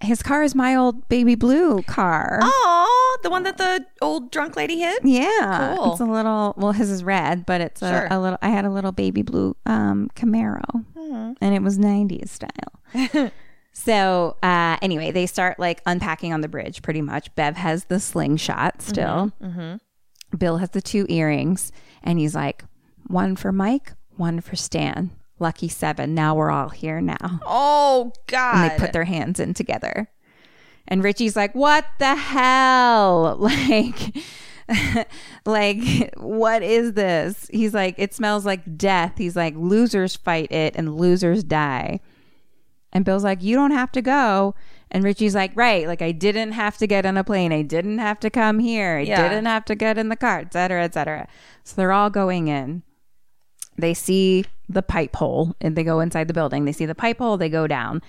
His 0.01 0.23
car 0.23 0.43
is 0.43 0.55
my 0.55 0.75
old 0.75 1.09
baby 1.09 1.35
blue 1.35 1.83
car. 1.85 2.41
Oh, 2.43 3.19
the 3.23 3.31
one 3.31 3.45
that 3.45 3.57
the 3.57 3.87
old 4.03 4.31
drunk 4.33 4.57
lady 4.57 4.81
hit? 4.81 4.99
Yeah, 5.05 5.77
Cool. 5.79 5.93
it's 5.93 6.01
a 6.01 6.05
little. 6.05 6.53
Well, 6.59 6.73
his 6.73 6.91
is 6.91 7.03
red, 7.05 7.47
but 7.47 7.61
it's 7.63 7.81
a, 7.81 7.89
Sure. 7.89 8.09
a 8.11 8.19
little. 8.21 8.39
I 8.43 8.49
had 8.51 8.65
a 8.67 8.71
little 8.71 8.93
baby 8.93 9.23
blue 9.23 9.57
um, 9.65 10.11
Camaro, 10.17 10.85
and 11.41 11.55
it 11.55 11.63
was 11.63 11.79
'90s 11.79 12.29
style. 12.29 13.31
So 13.77 14.37
uh, 14.43 14.77
anyway, 14.81 15.11
they 15.11 15.27
start 15.27 15.59
like 15.59 15.83
unpacking 15.85 16.33
on 16.33 16.41
the 16.41 16.49
bridge 16.49 16.81
pretty 16.81 17.03
much. 17.03 17.35
Bev 17.35 17.57
has 17.57 17.85
the 17.87 17.99
slingshot 18.01 18.81
still. 18.81 19.33
Bill 20.39 20.59
has 20.59 20.71
the 20.71 20.81
two 20.81 21.07
earrings, 21.09 21.71
and 22.03 22.19
he's 22.19 22.35
like, 22.35 22.65
one 23.09 23.37
for 23.37 23.53
Mike, 23.53 23.93
one 24.17 24.41
for 24.41 24.57
Stan. 24.57 25.11
Lucky 25.41 25.69
seven. 25.69 26.15
Now 26.15 26.35
we're 26.37 26.51
all 26.51 26.69
here 26.71 27.01
now. 27.01 27.41
Oh 27.45 28.13
God! 28.29 28.55
And 28.55 28.71
they 28.71 28.79
put 28.79 28.93
their 28.93 29.05
hands 29.05 29.41
in 29.41 29.53
together. 29.53 30.09
And 30.87 31.03
Richie's 31.03 31.35
like, 31.35 31.55
"What 31.55 31.85
the 31.99 32.15
hell? 32.15 33.37
Like, 34.69 35.09
like, 35.45 36.15
what 36.17 36.63
is 36.63 36.93
this?" 36.95 37.51
He's 37.53 37.75
like, 37.75 37.97
"It 37.99 38.15
smells 38.15 38.47
like 38.47 38.77
death." 38.79 39.15
He's 39.19 39.35
like, 39.35 39.55
"Losers 39.57 40.15
fight 40.17 40.53
it, 40.53 40.75
and 40.77 40.97
losers 40.97 41.43
die." 41.43 42.01
And 42.95 43.05
Bill's 43.05 43.25
like, 43.25 43.43
"You 43.43 43.57
don't 43.57 43.73
have 43.73 43.91
to 43.93 44.03
go." 44.03 44.55
And 44.91 45.03
Richie's 45.03 45.35
like, 45.35 45.51
"Right, 45.57 45.87
like 45.87 46.01
I 46.01 46.13
didn't 46.13 46.53
have 46.53 46.79
to 46.79 46.87
get 46.87 47.05
on 47.05 47.17
a 47.17 47.25
plane. 47.25 47.53
I 47.53 47.63
didn't 47.63 47.99
have 47.99 48.21
to 48.21 48.31
come 48.31 48.61
here. 48.61 48.99
I 48.99 49.03
Yeah. 49.03 49.29
didn't 49.29 49.47
have 49.47 49.65
to 49.67 49.75
get 49.75 49.99
in 49.99 50.09
the 50.09 50.17
car, 50.17 50.39
et 50.39 50.53
cetera, 50.53 50.85
et 50.85 50.95
cetera." 50.95 51.27
So 51.65 51.75
they're 51.77 51.93
all 51.93 52.11
going 52.11 52.49
in 52.49 52.83
they 53.77 53.95
see 53.95 54.45
the 54.69 54.83
pipe 54.83 55.17
hole 55.17 55.55
and 55.61 55.77
they 55.77 55.85
go 55.85 56.01
inside 56.01 56.29
the 56.29 56.35
building. 56.35 56.65
They 56.65 56.73
see 56.73 56.87
the 56.87 56.95
pipe 56.95 57.19
hole, 57.19 57.37
they 57.37 57.49
go 57.49 57.67
down. 57.67 58.03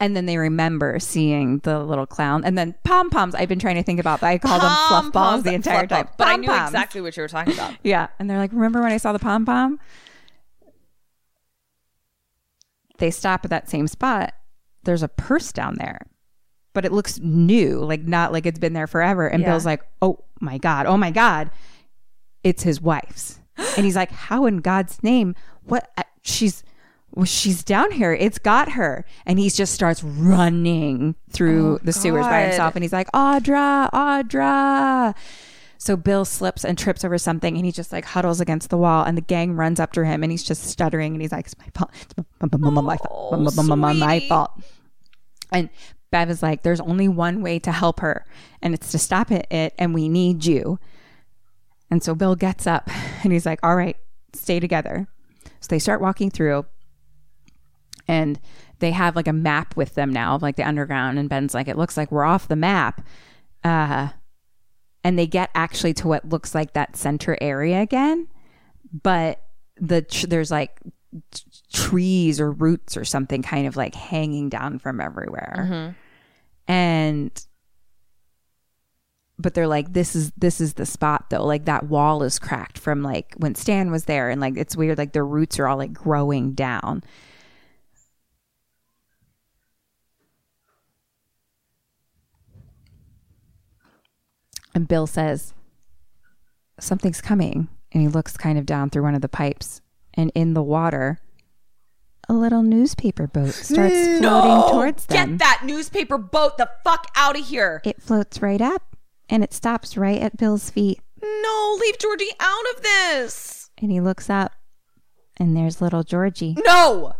And 0.00 0.16
then 0.16 0.24
they 0.24 0.38
remember 0.38 0.98
seeing 0.98 1.58
the 1.58 1.78
little 1.80 2.06
clown. 2.06 2.42
And 2.42 2.56
then 2.56 2.74
pom 2.84 3.10
poms. 3.10 3.34
I've 3.34 3.50
been 3.50 3.58
trying 3.58 3.76
to 3.76 3.82
think 3.82 4.00
about 4.00 4.20
that. 4.20 4.28
I 4.28 4.38
call 4.38 4.58
them 4.58 4.74
fluff 4.88 5.12
balls 5.12 5.42
the 5.42 5.52
entire 5.52 5.86
time. 5.86 6.08
But 6.16 6.26
I 6.26 6.36
knew 6.36 6.50
exactly 6.50 7.02
what 7.02 7.16
you 7.16 7.22
were 7.22 7.28
talking 7.28 7.52
about. 7.52 7.74
Yeah. 7.82 8.08
And 8.18 8.28
they're 8.28 8.38
like, 8.38 8.50
remember 8.52 8.80
when 8.80 8.92
I 8.92 8.96
saw 8.96 9.12
the 9.12 9.18
pom 9.18 9.44
pom? 9.44 9.78
They 13.00 13.10
stop 13.10 13.44
at 13.44 13.50
that 13.50 13.68
same 13.68 13.88
spot. 13.88 14.32
There's 14.84 15.02
a 15.02 15.08
purse 15.08 15.52
down 15.52 15.74
there, 15.74 16.06
but 16.72 16.84
it 16.84 16.92
looks 16.92 17.18
new, 17.18 17.80
like 17.80 18.02
not 18.02 18.32
like 18.32 18.46
it's 18.46 18.58
been 18.58 18.72
there 18.72 18.86
forever. 18.86 19.26
And 19.26 19.42
Yeah. 19.42 19.50
Bill's 19.50 19.66
like, 19.66 19.82
oh 20.00 20.20
my 20.40 20.56
God, 20.58 20.86
oh 20.86 20.96
my 20.96 21.10
God, 21.10 21.50
it's 22.44 22.62
his 22.62 22.80
wife's. 22.80 23.40
and 23.76 23.84
he's 23.84 23.96
like, 23.96 24.10
how 24.12 24.46
in 24.46 24.58
God's 24.58 25.02
name? 25.02 25.34
What? 25.64 25.90
uh, 25.98 26.04
She's. 26.22 26.62
Well, 27.12 27.24
she's 27.26 27.64
down 27.64 27.90
here. 27.90 28.12
It's 28.12 28.38
got 28.38 28.70
her. 28.72 29.04
And 29.26 29.36
he 29.40 29.50
just 29.50 29.74
starts 29.74 30.04
running 30.04 31.16
through 31.28 31.80
the 31.82 31.92
sewers 31.92 32.24
by 32.24 32.42
himself. 32.42 32.76
And 32.76 32.84
he's 32.84 32.92
like, 32.92 33.10
Audra, 33.10 33.90
Audra. 33.90 35.16
So 35.80 35.96
Bill 35.96 36.26
slips 36.26 36.62
and 36.62 36.76
trips 36.76 37.06
over 37.06 37.16
something 37.16 37.56
and 37.56 37.64
he 37.64 37.72
just 37.72 37.90
like 37.90 38.04
huddles 38.04 38.38
against 38.38 38.68
the 38.68 38.76
wall 38.76 39.02
and 39.02 39.16
the 39.16 39.22
gang 39.22 39.56
runs 39.56 39.80
up 39.80 39.94
to 39.94 40.04
him 40.04 40.22
and 40.22 40.30
he's 40.30 40.44
just 40.44 40.64
stuttering 40.64 41.14
and 41.14 41.22
he's 41.22 41.32
like, 41.32 41.46
it's 41.46 41.56
my 41.58 41.68
fault. 41.74 41.90
It's 42.02 42.14
my, 42.18 42.24
my, 42.52 42.70
my, 42.70 42.80
my 42.82 42.96
fault. 42.98 43.56
My, 43.56 43.76
my, 43.76 43.92
my, 43.94 44.20
fault. 44.20 44.50
And 45.50 45.70
Bev 46.10 46.28
is 46.28 46.42
like, 46.42 46.64
there's 46.64 46.82
only 46.82 47.08
one 47.08 47.40
way 47.40 47.58
to 47.60 47.72
help 47.72 48.00
her 48.00 48.26
and 48.60 48.74
it's 48.74 48.90
to 48.90 48.98
stop 48.98 49.30
it, 49.30 49.46
it 49.50 49.72
and 49.78 49.94
we 49.94 50.10
need 50.10 50.44
you. 50.44 50.78
And 51.90 52.02
so 52.02 52.14
Bill 52.14 52.36
gets 52.36 52.66
up 52.66 52.90
and 53.24 53.32
he's 53.32 53.46
like, 53.46 53.60
all 53.62 53.74
right, 53.74 53.96
stay 54.34 54.60
together. 54.60 55.08
So 55.60 55.68
they 55.70 55.78
start 55.78 56.02
walking 56.02 56.30
through 56.30 56.66
and 58.06 58.38
they 58.80 58.90
have 58.90 59.16
like 59.16 59.28
a 59.28 59.32
map 59.32 59.78
with 59.78 59.94
them 59.94 60.12
now 60.12 60.34
of 60.34 60.42
like 60.42 60.56
the 60.56 60.62
underground 60.62 61.18
and 61.18 61.30
ben's 61.30 61.54
like 61.54 61.68
it 61.68 61.78
looks 61.78 61.96
like 61.96 62.10
we're 62.10 62.24
off 62.24 62.48
the 62.48 62.56
map 62.56 63.06
uh 63.62 64.08
and 65.02 65.18
they 65.18 65.26
get 65.26 65.50
actually 65.54 65.94
to 65.94 66.08
what 66.08 66.28
looks 66.28 66.54
like 66.54 66.72
that 66.72 66.96
center 66.96 67.36
area 67.40 67.80
again 67.80 68.28
but 68.92 69.42
the 69.80 70.02
tr- 70.02 70.26
there's 70.26 70.50
like 70.50 70.80
t- 71.32 71.42
trees 71.72 72.40
or 72.40 72.50
roots 72.52 72.96
or 72.96 73.04
something 73.04 73.42
kind 73.42 73.66
of 73.66 73.76
like 73.76 73.94
hanging 73.94 74.48
down 74.48 74.78
from 74.78 75.00
everywhere. 75.00 75.54
Mm-hmm. 75.58 76.72
And 76.72 77.46
but 79.38 79.54
they're 79.54 79.66
like 79.66 79.92
this 79.92 80.14
is 80.14 80.32
this 80.36 80.60
is 80.60 80.74
the 80.74 80.86
spot 80.86 81.30
though. 81.30 81.44
Like 81.44 81.64
that 81.64 81.84
wall 81.84 82.22
is 82.22 82.38
cracked 82.38 82.78
from 82.78 83.02
like 83.02 83.34
when 83.38 83.54
stan 83.54 83.90
was 83.90 84.04
there 84.04 84.28
and 84.28 84.40
like 84.40 84.56
it's 84.56 84.76
weird 84.76 84.98
like 84.98 85.12
the 85.12 85.22
roots 85.22 85.58
are 85.58 85.66
all 85.66 85.78
like 85.78 85.92
growing 85.92 86.52
down 86.52 87.02
and 94.74 94.88
bill 94.88 95.06
says 95.06 95.54
something's 96.78 97.20
coming 97.20 97.68
and 97.92 98.02
he 98.02 98.08
looks 98.08 98.36
kind 98.36 98.58
of 98.58 98.66
down 98.66 98.90
through 98.90 99.02
one 99.02 99.14
of 99.14 99.22
the 99.22 99.28
pipes 99.28 99.80
and 100.14 100.30
in 100.34 100.54
the 100.54 100.62
water 100.62 101.18
a 102.28 102.32
little 102.34 102.62
newspaper 102.62 103.26
boat 103.26 103.52
starts 103.52 104.18
floating 104.18 104.70
towards 104.70 105.06
them 105.06 105.30
Get 105.30 105.38
that 105.40 105.62
newspaper 105.64 106.16
boat 106.18 106.58
the 106.58 106.70
fuck 106.84 107.06
out 107.16 107.38
of 107.38 107.46
here. 107.46 107.80
it 107.84 108.00
floats 108.00 108.40
right 108.40 108.60
up 108.60 108.96
and 109.28 109.42
it 109.42 109.52
stops 109.52 109.96
right 109.96 110.20
at 110.20 110.36
Bill's 110.36 110.70
feet. 110.70 111.00
No, 111.22 111.78
leave 111.80 111.98
Georgie 111.98 112.32
out 112.40 112.64
of 112.74 112.82
this. 112.82 113.70
And 113.78 113.90
he 113.92 114.00
looks 114.00 114.28
up 114.28 114.52
and 115.38 115.56
there's 115.56 115.80
little 115.80 116.02
Georgie. 116.02 116.56
No. 116.64 117.14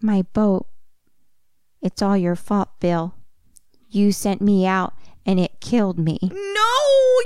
My 0.00 0.22
boat. 0.32 0.66
It's 1.82 2.02
all 2.02 2.16
your 2.16 2.36
fault, 2.36 2.68
Bill. 2.80 3.14
You 3.88 4.12
sent 4.12 4.40
me 4.40 4.66
out 4.66 4.94
and 5.28 5.38
it 5.38 5.60
killed 5.60 5.98
me. 5.98 6.18
No. 6.22 6.30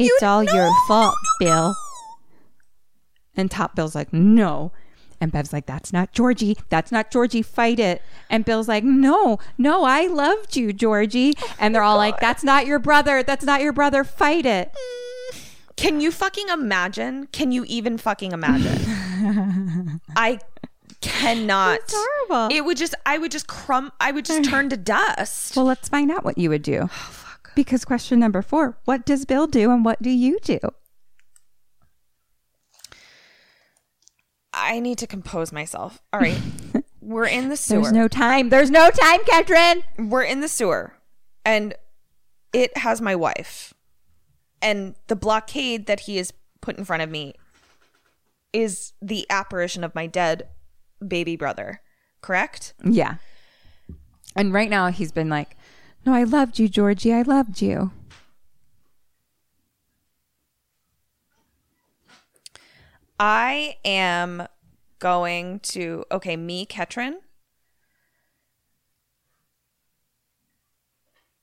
You 0.01 0.11
It's 0.15 0.23
all 0.25 0.43
no, 0.43 0.53
your 0.53 0.71
fault, 0.89 1.15
no, 1.41 1.47
no. 1.47 1.53
Bill. 1.53 1.77
And 3.37 3.49
Top 3.49 3.77
Bill's 3.77 3.95
like, 3.95 4.13
no. 4.13 4.73
And 5.21 5.31
Bev's 5.31 5.53
like, 5.53 5.67
that's 5.67 5.93
not 5.93 6.13
Georgie. 6.13 6.57
That's 6.69 6.91
not 6.91 7.13
Georgie. 7.13 7.43
Fight 7.43 7.79
it. 7.79 8.03
And 8.29 8.45
Bill's 8.45 8.67
like, 8.67 8.83
no, 8.83 9.39
no, 9.57 9.85
I 9.85 10.09
loved 10.09 10.57
you, 10.57 10.73
Georgie. 10.73 11.35
Oh 11.41 11.55
and 11.61 11.73
they're 11.73 11.85
all 11.85 11.97
like, 11.97 12.19
that's 12.19 12.43
not 12.43 12.67
your 12.67 12.81
brother. 12.81 13.23
That's 13.23 13.45
not 13.45 13.63
your 13.63 13.73
brother. 13.73 14.03
Fight 14.03 14.47
it. 14.47 14.73
Can 15.77 16.01
you 16.01 16.11
fucking 16.11 16.49
imagine? 16.49 17.29
Can 17.29 17.53
you 17.53 17.65
even 17.69 17.99
fucking 17.99 18.33
imagine? 18.33 20.01
I 20.17 20.41
cannot. 21.01 21.79
It's 21.79 21.95
horrible. 21.97 22.55
It 22.55 22.65
would 22.65 22.77
just, 22.77 22.97
I 23.07 23.19
would 23.19 23.31
just 23.31 23.47
crumb, 23.47 23.93
I 24.01 24.11
would 24.11 24.25
just 24.25 24.45
turn 24.51 24.71
to 24.71 24.77
dust. 24.77 25.57
Well, 25.57 25.67
let's 25.67 25.89
find 25.89 26.11
out 26.11 26.25
what 26.25 26.37
you 26.37 26.51
would 26.51 26.63
do. 26.63 26.91
Because 27.55 27.85
question 27.85 28.19
number 28.19 28.43
four 28.43 28.79
what 28.85 29.05
does 29.05 29.25
Bill 29.25 29.47
do 29.47 29.71
and 29.71 29.85
what 29.85 30.03
do 30.03 30.11
you 30.11 30.39
do? 30.41 30.59
I 34.55 34.81
need 34.81 34.99
to 34.99 35.07
compose 35.07 35.53
myself. 35.53 36.03
All 36.13 36.21
right. 36.21 36.39
We're 37.01 37.27
in 37.27 37.49
the 37.49 37.57
sewer. 37.57 37.83
There's 37.83 37.93
no 37.93 38.07
time. 38.07 38.51
There's 38.51 38.71
no 38.71 38.91
time, 38.91 39.21
Ketrin. 39.21 39.83
We're 39.99 40.23
in 40.23 40.41
the 40.41 40.49
sewer 40.49 40.95
and 41.45 41.75
it 42.53 42.77
has 42.79 43.01
my 43.01 43.17
wife. 43.17 43.75
And 44.61 44.95
the 45.09 45.17
blockade 45.17 45.87
that 45.87 46.01
he 46.01 46.19
has 46.19 46.33
put 46.61 46.79
in 46.79 46.85
front 46.85 47.03
of 47.03 47.11
me 47.11 47.35
is 48.53 48.93
the 49.01 49.27
apparition 49.31 49.83
of 49.83 49.95
my 49.95 50.07
dead 50.07 50.49
baby 51.07 51.37
brother. 51.37 51.81
Correct? 52.21 52.75
Yeah. 52.85 53.17
And 54.37 54.53
right 54.53 54.71
now 54.71 54.89
he's 54.89 55.13
been 55.13 55.29
like, 55.29 55.57
no, 56.05 56.15
I 56.15 56.25
loved 56.25 56.59
you, 56.59 56.69
Georgie. 56.69 57.13
I 57.13 57.23
loved 57.23 57.63
you. 57.63 57.91
I 63.19 63.77
am 63.85 64.49
going 64.99 65.61
to 65.61 66.05
okay, 66.11 66.37
me, 66.37 66.67
Ketrin. 66.67 67.15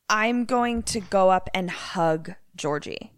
I'm 0.10 0.46
going 0.46 0.84
to 0.84 1.00
go 1.00 1.30
up 1.30 1.50
and 1.54 1.70
hug 1.70 2.34
Georgie. 2.56 3.12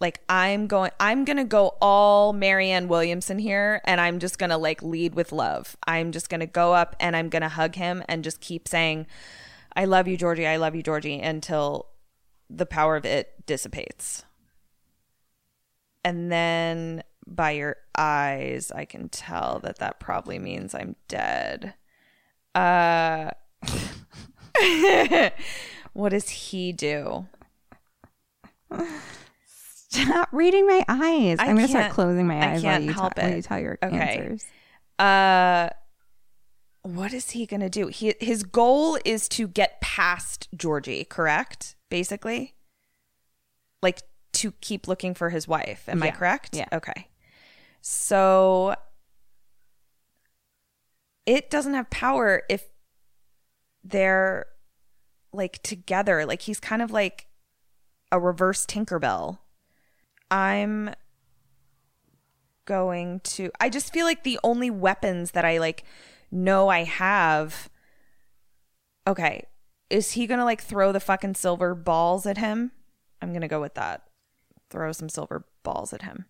Like 0.00 0.20
I'm 0.28 0.66
going 0.66 0.90
I'm 1.00 1.24
going 1.24 1.38
to 1.38 1.44
go 1.44 1.76
all 1.80 2.32
Marianne 2.32 2.88
Williamson 2.88 3.38
here 3.38 3.80
and 3.84 4.00
I'm 4.00 4.18
just 4.18 4.38
going 4.38 4.50
to 4.50 4.58
like 4.58 4.82
lead 4.82 5.14
with 5.14 5.32
love. 5.32 5.76
I'm 5.86 6.12
just 6.12 6.28
going 6.28 6.40
to 6.40 6.46
go 6.46 6.74
up 6.74 6.94
and 7.00 7.16
I'm 7.16 7.28
going 7.28 7.42
to 7.42 7.48
hug 7.48 7.76
him 7.76 8.02
and 8.08 8.22
just 8.22 8.40
keep 8.40 8.68
saying 8.68 9.06
I 9.76 9.84
love 9.86 10.06
you 10.08 10.16
Georgie, 10.16 10.46
I 10.46 10.56
love 10.56 10.74
you 10.74 10.82
Georgie 10.82 11.20
until 11.20 11.86
the 12.50 12.66
power 12.66 12.96
of 12.96 13.04
it 13.04 13.46
dissipates. 13.46 14.24
And 16.04 16.30
then 16.30 17.02
by 17.26 17.52
your 17.52 17.76
eyes, 17.96 18.70
I 18.70 18.84
can 18.84 19.08
tell 19.08 19.60
that 19.64 19.78
that 19.78 19.98
probably 20.00 20.38
means 20.38 20.74
I'm 20.74 20.96
dead. 21.08 21.74
Uh, 22.54 23.30
what 25.94 26.10
does 26.10 26.28
he 26.28 26.72
do? 26.72 27.26
Stop 29.88 30.28
reading 30.32 30.66
my 30.66 30.84
eyes. 30.88 31.38
I 31.38 31.46
I'm 31.46 31.56
going 31.56 31.66
to 31.66 31.68
start 31.68 31.92
closing 31.92 32.26
my 32.26 32.34
I 32.36 32.52
eyes 32.52 32.62
can't 32.62 32.64
while, 32.64 32.80
you 32.82 32.92
help 32.92 33.14
ta- 33.14 33.22
while 33.22 33.34
you 33.36 33.42
tell 33.42 33.58
your 33.60 33.78
Okay. 33.82 33.96
answers. 33.96 34.44
Uh, 34.98 35.70
what 36.84 37.14
is 37.14 37.30
he 37.30 37.46
gonna 37.46 37.70
do? 37.70 37.88
He 37.88 38.14
his 38.20 38.42
goal 38.42 38.98
is 39.04 39.26
to 39.30 39.48
get 39.48 39.80
past 39.80 40.48
Georgie, 40.54 41.04
correct? 41.04 41.76
Basically, 41.88 42.54
like 43.82 44.02
to 44.34 44.52
keep 44.60 44.86
looking 44.86 45.14
for 45.14 45.30
his 45.30 45.48
wife. 45.48 45.88
Am 45.88 46.02
I 46.02 46.10
correct? 46.10 46.54
Yeah. 46.54 46.68
Okay. 46.72 47.08
So 47.80 48.74
it 51.24 51.48
doesn't 51.48 51.72
have 51.72 51.88
power 51.88 52.42
if 52.50 52.68
they're 53.82 54.46
like 55.32 55.62
together. 55.62 56.26
Like 56.26 56.42
he's 56.42 56.60
kind 56.60 56.82
of 56.82 56.90
like 56.90 57.28
a 58.12 58.20
reverse 58.20 58.66
Tinkerbell. 58.66 59.38
I'm 60.30 60.90
going 62.66 63.20
to 63.20 63.50
I 63.58 63.70
just 63.70 63.90
feel 63.90 64.04
like 64.04 64.22
the 64.22 64.38
only 64.44 64.70
weapons 64.70 65.30
that 65.30 65.46
I 65.46 65.58
like 65.58 65.84
know 66.34 66.68
I 66.68 66.84
have 66.84 67.70
Okay, 69.06 69.46
is 69.90 70.12
he 70.12 70.26
going 70.26 70.38
to 70.38 70.44
like 70.44 70.62
throw 70.62 70.92
the 70.92 71.00
fucking 71.00 71.34
silver 71.34 71.74
balls 71.74 72.26
at 72.26 72.38
him? 72.38 72.72
I'm 73.20 73.30
going 73.30 73.42
to 73.42 73.48
go 73.48 73.60
with 73.60 73.74
that. 73.74 74.02
Throw 74.70 74.92
some 74.92 75.08
silver 75.08 75.46
balls 75.62 75.92
at 75.92 76.02
him. 76.02 76.26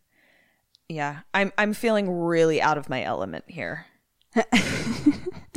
Yeah, 0.89 1.21
I'm 1.33 1.53
I'm 1.57 1.73
feeling 1.73 2.11
really 2.11 2.61
out 2.61 2.77
of 2.77 2.91
my 2.91 3.03
element 3.03 3.45
here. 3.49 3.87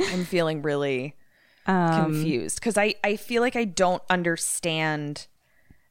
I'm 0.00 0.24
feeling 0.24 0.62
really 0.62 1.16
um, 1.66 2.04
confused 2.04 2.60
because 2.60 2.78
I 2.78 2.94
I 3.04 3.16
feel 3.16 3.42
like 3.42 3.56
I 3.56 3.64
don't 3.64 4.02
understand 4.08 5.26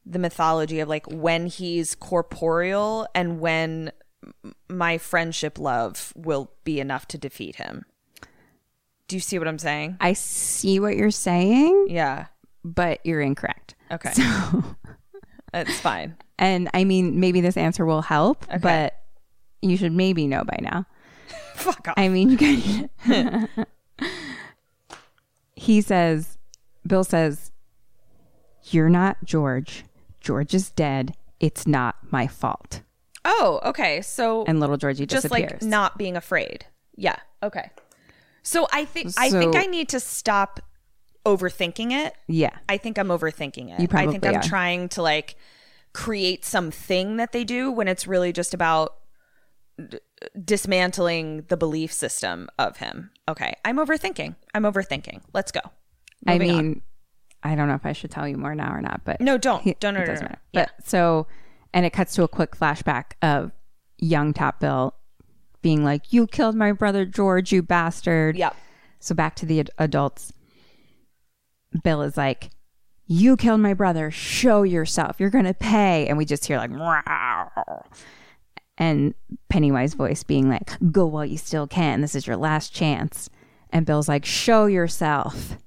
the 0.05 0.17
mythology 0.17 0.79
of 0.79 0.87
like 0.87 1.05
when 1.07 1.47
he's 1.47 1.93
corporeal 1.93 3.07
and 3.13 3.39
when 3.39 3.91
my 4.69 4.97
friendship 4.97 5.59
love 5.59 6.13
will 6.15 6.51
be 6.63 6.79
enough 6.79 7.07
to 7.09 7.17
defeat 7.17 7.57
him. 7.57 7.85
Do 9.07 9.15
you 9.15 9.19
see 9.21 9.39
what 9.39 9.47
I'm 9.47 9.59
saying? 9.59 9.97
I 10.01 10.13
see 10.13 10.79
what 10.79 10.97
you're 10.97 11.11
saying, 11.11 11.87
Yeah. 11.89 12.25
but 12.63 12.99
you're 13.05 13.21
incorrect. 13.21 13.75
Okay. 13.91 14.11
It's 15.53 15.79
fine. 15.79 16.17
And 16.37 16.69
I 16.73 16.83
mean, 16.83 17.19
maybe 17.19 17.39
this 17.41 17.55
answer 17.57 17.85
will 17.85 18.01
help, 18.01 18.45
but 18.61 18.99
you 19.61 19.77
should 19.77 19.93
maybe 19.93 20.27
know 20.27 20.43
by 20.43 20.59
now. 20.61 20.85
Fuck 21.55 21.87
off. 21.87 21.93
I 21.97 22.09
mean, 22.09 22.29
you 22.31 22.37
can. 22.37 23.47
he 25.55 25.81
says, 25.81 26.37
Bill 26.85 27.03
says, 27.03 27.51
You're 28.65 28.89
not 28.89 29.17
George. 29.23 29.83
George 30.19 30.53
is 30.53 30.69
dead. 30.71 31.15
It's 31.39 31.65
not 31.67 31.95
my 32.11 32.27
fault. 32.27 32.81
oh, 33.25 33.59
okay. 33.63 34.01
So 34.01 34.43
And 34.45 34.59
little 34.59 34.77
Georgie 34.77 35.05
just 35.05 35.23
disappears. 35.23 35.51
like 35.51 35.61
not 35.63 35.97
being 35.97 36.15
afraid. 36.17 36.65
Yeah. 36.95 37.15
Okay. 37.43 37.69
So 38.47 38.65
I 38.71 38.85
think 38.85 39.11
I 39.17 39.29
think 39.29 39.55
I 39.57 39.65
need 39.65 39.89
to 39.89 39.99
stop 39.99 40.61
overthinking 41.25 41.91
it. 41.91 42.13
yeah. 42.27 42.51
I 42.69 42.77
think 42.77 42.97
I'm 42.97 43.09
overthinking 43.09 43.65
it. 43.65 43.71
You 43.71 43.73
I 43.73 43.77
think 43.77 43.89
probably 43.89 44.29
I'm 44.29 44.35
are. 44.37 44.41
trying 44.43 44.87
to 44.89 45.01
like 45.01 45.35
create 45.93 46.45
something 46.45 47.17
that 47.17 47.33
they 47.33 47.43
do 47.43 47.69
when 47.71 47.89
it's 47.89 48.07
really 48.07 48.31
just 48.31 48.53
about 48.53 48.95
d- 49.89 49.99
dismantling 50.45 51.43
the 51.49 51.57
belief 51.57 51.91
system 51.91 52.47
of 52.57 52.77
him. 52.77 53.11
Okay, 53.27 53.53
I'm 53.65 53.75
overthinking. 53.77 54.35
I'm 54.53 54.63
overthinking. 54.63 55.21
Let's 55.33 55.51
go. 55.51 55.59
I 56.25 56.33
Moving 56.33 56.51
on. 56.51 56.57
mean, 56.57 56.81
I 57.43 57.55
don't 57.55 57.67
know 57.67 57.75
if 57.75 57.85
I 57.85 57.91
should 57.91 58.11
tell 58.11 58.27
you 58.27 58.37
more 58.37 58.55
now 58.55 58.73
or 58.73 58.81
not, 58.81 59.01
but 59.03 59.19
No, 59.19 59.37
don't. 59.37 59.63
Don't, 59.81 59.93
no, 59.95 59.99
it 60.01 60.07
no, 60.07 60.13
doesn't 60.13 60.25
no, 60.31 60.31
no. 60.31 60.37
But 60.53 60.71
so, 60.87 61.27
and 61.73 61.85
it 61.85 61.91
cuts 61.91 62.15
to 62.15 62.23
a 62.23 62.27
quick 62.29 62.51
flashback 62.55 63.11
of 63.21 63.51
young 63.97 64.33
Top 64.33 64.61
Bill 64.61 64.93
being 65.67 65.83
like, 65.83 66.13
"You 66.13 66.27
killed 66.27 66.55
my 66.55 66.71
brother 66.71 67.03
George, 67.05 67.51
you 67.51 67.61
bastard." 67.61 68.37
Yep. 68.37 68.55
So 69.01 69.13
back 69.13 69.35
to 69.35 69.45
the 69.45 69.59
ad- 69.59 69.69
adults. 69.77 70.31
Bill 71.83 72.03
is 72.03 72.15
like, 72.15 72.51
"You 73.05 73.35
killed 73.35 73.59
my 73.59 73.73
brother. 73.73 74.09
Show 74.09 74.63
yourself. 74.63 75.19
You're 75.19 75.29
gonna 75.29 75.53
pay." 75.53 76.07
And 76.07 76.17
we 76.17 76.23
just 76.23 76.45
hear 76.45 76.57
like, 76.57 76.71
"Wow." 76.71 77.83
and 78.77 79.13
Pennywise 79.49 79.93
voice 79.93 80.23
being 80.23 80.47
like, 80.47 80.71
"Go 80.89 81.05
while 81.05 81.25
you 81.25 81.37
still 81.37 81.67
can. 81.67 81.99
This 81.99 82.15
is 82.15 82.27
your 82.27 82.37
last 82.37 82.73
chance." 82.73 83.29
And 83.69 83.85
Bill's 83.85 84.07
like, 84.07 84.23
"Show 84.23 84.67
yourself." 84.67 85.57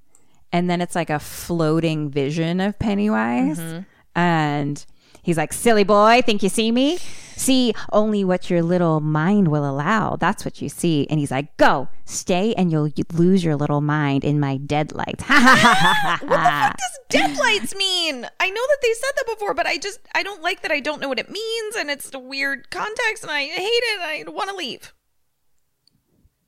And 0.50 0.70
then 0.70 0.80
it's 0.80 0.94
like 0.94 1.10
a 1.10 1.18
floating 1.18 2.08
vision 2.08 2.58
of 2.58 2.78
Pennywise, 2.78 3.60
mm-hmm. 3.60 3.80
and 4.18 4.86
he's 5.22 5.36
like, 5.36 5.52
"Silly 5.52 5.84
boy, 5.84 6.22
think 6.24 6.42
you 6.42 6.48
see 6.48 6.70
me? 6.72 6.98
See 7.36 7.72
only 7.92 8.22
what 8.22 8.50
your 8.50 8.62
little 8.62 9.00
mind 9.00 9.48
will 9.48 9.68
allow. 9.68 10.16
That's 10.16 10.44
what 10.44 10.60
you 10.60 10.68
see." 10.68 11.06
And 11.08 11.18
he's 11.18 11.30
like, 11.30 11.56
"Go, 11.56 11.88
stay, 12.04 12.52
and 12.54 12.70
you'll 12.70 12.90
lose 13.14 13.42
your 13.42 13.56
little 13.56 13.80
mind 13.80 14.24
in 14.24 14.38
my 14.38 14.56
deadlight." 14.58 15.22
Ha 15.22 15.34
ha 15.40 15.56
ha 15.56 15.74
ha 15.74 16.18
ha. 16.20 16.26
What 16.26 16.76
does 16.78 16.98
deadlights 17.08 17.74
mean? 17.74 18.26
I 18.38 18.50
know 18.50 18.62
that 18.66 18.78
they 18.82 18.92
said 18.94 19.12
that 19.16 19.26
before, 19.34 19.54
but 19.54 19.66
I 19.66 19.78
just 19.78 20.00
I 20.14 20.22
don't 20.22 20.42
like 20.42 20.62
that 20.62 20.70
I 20.70 20.80
don't 20.80 21.00
know 21.00 21.08
what 21.08 21.18
it 21.18 21.30
means 21.30 21.76
and 21.76 21.90
it's 21.90 22.12
a 22.14 22.18
weird 22.18 22.70
context 22.70 23.22
and 23.22 23.30
I 23.32 23.44
hate 23.44 23.66
it 23.66 24.00
and 24.00 24.28
I 24.28 24.30
want 24.32 24.50
to 24.50 24.56
leave. 24.56 24.92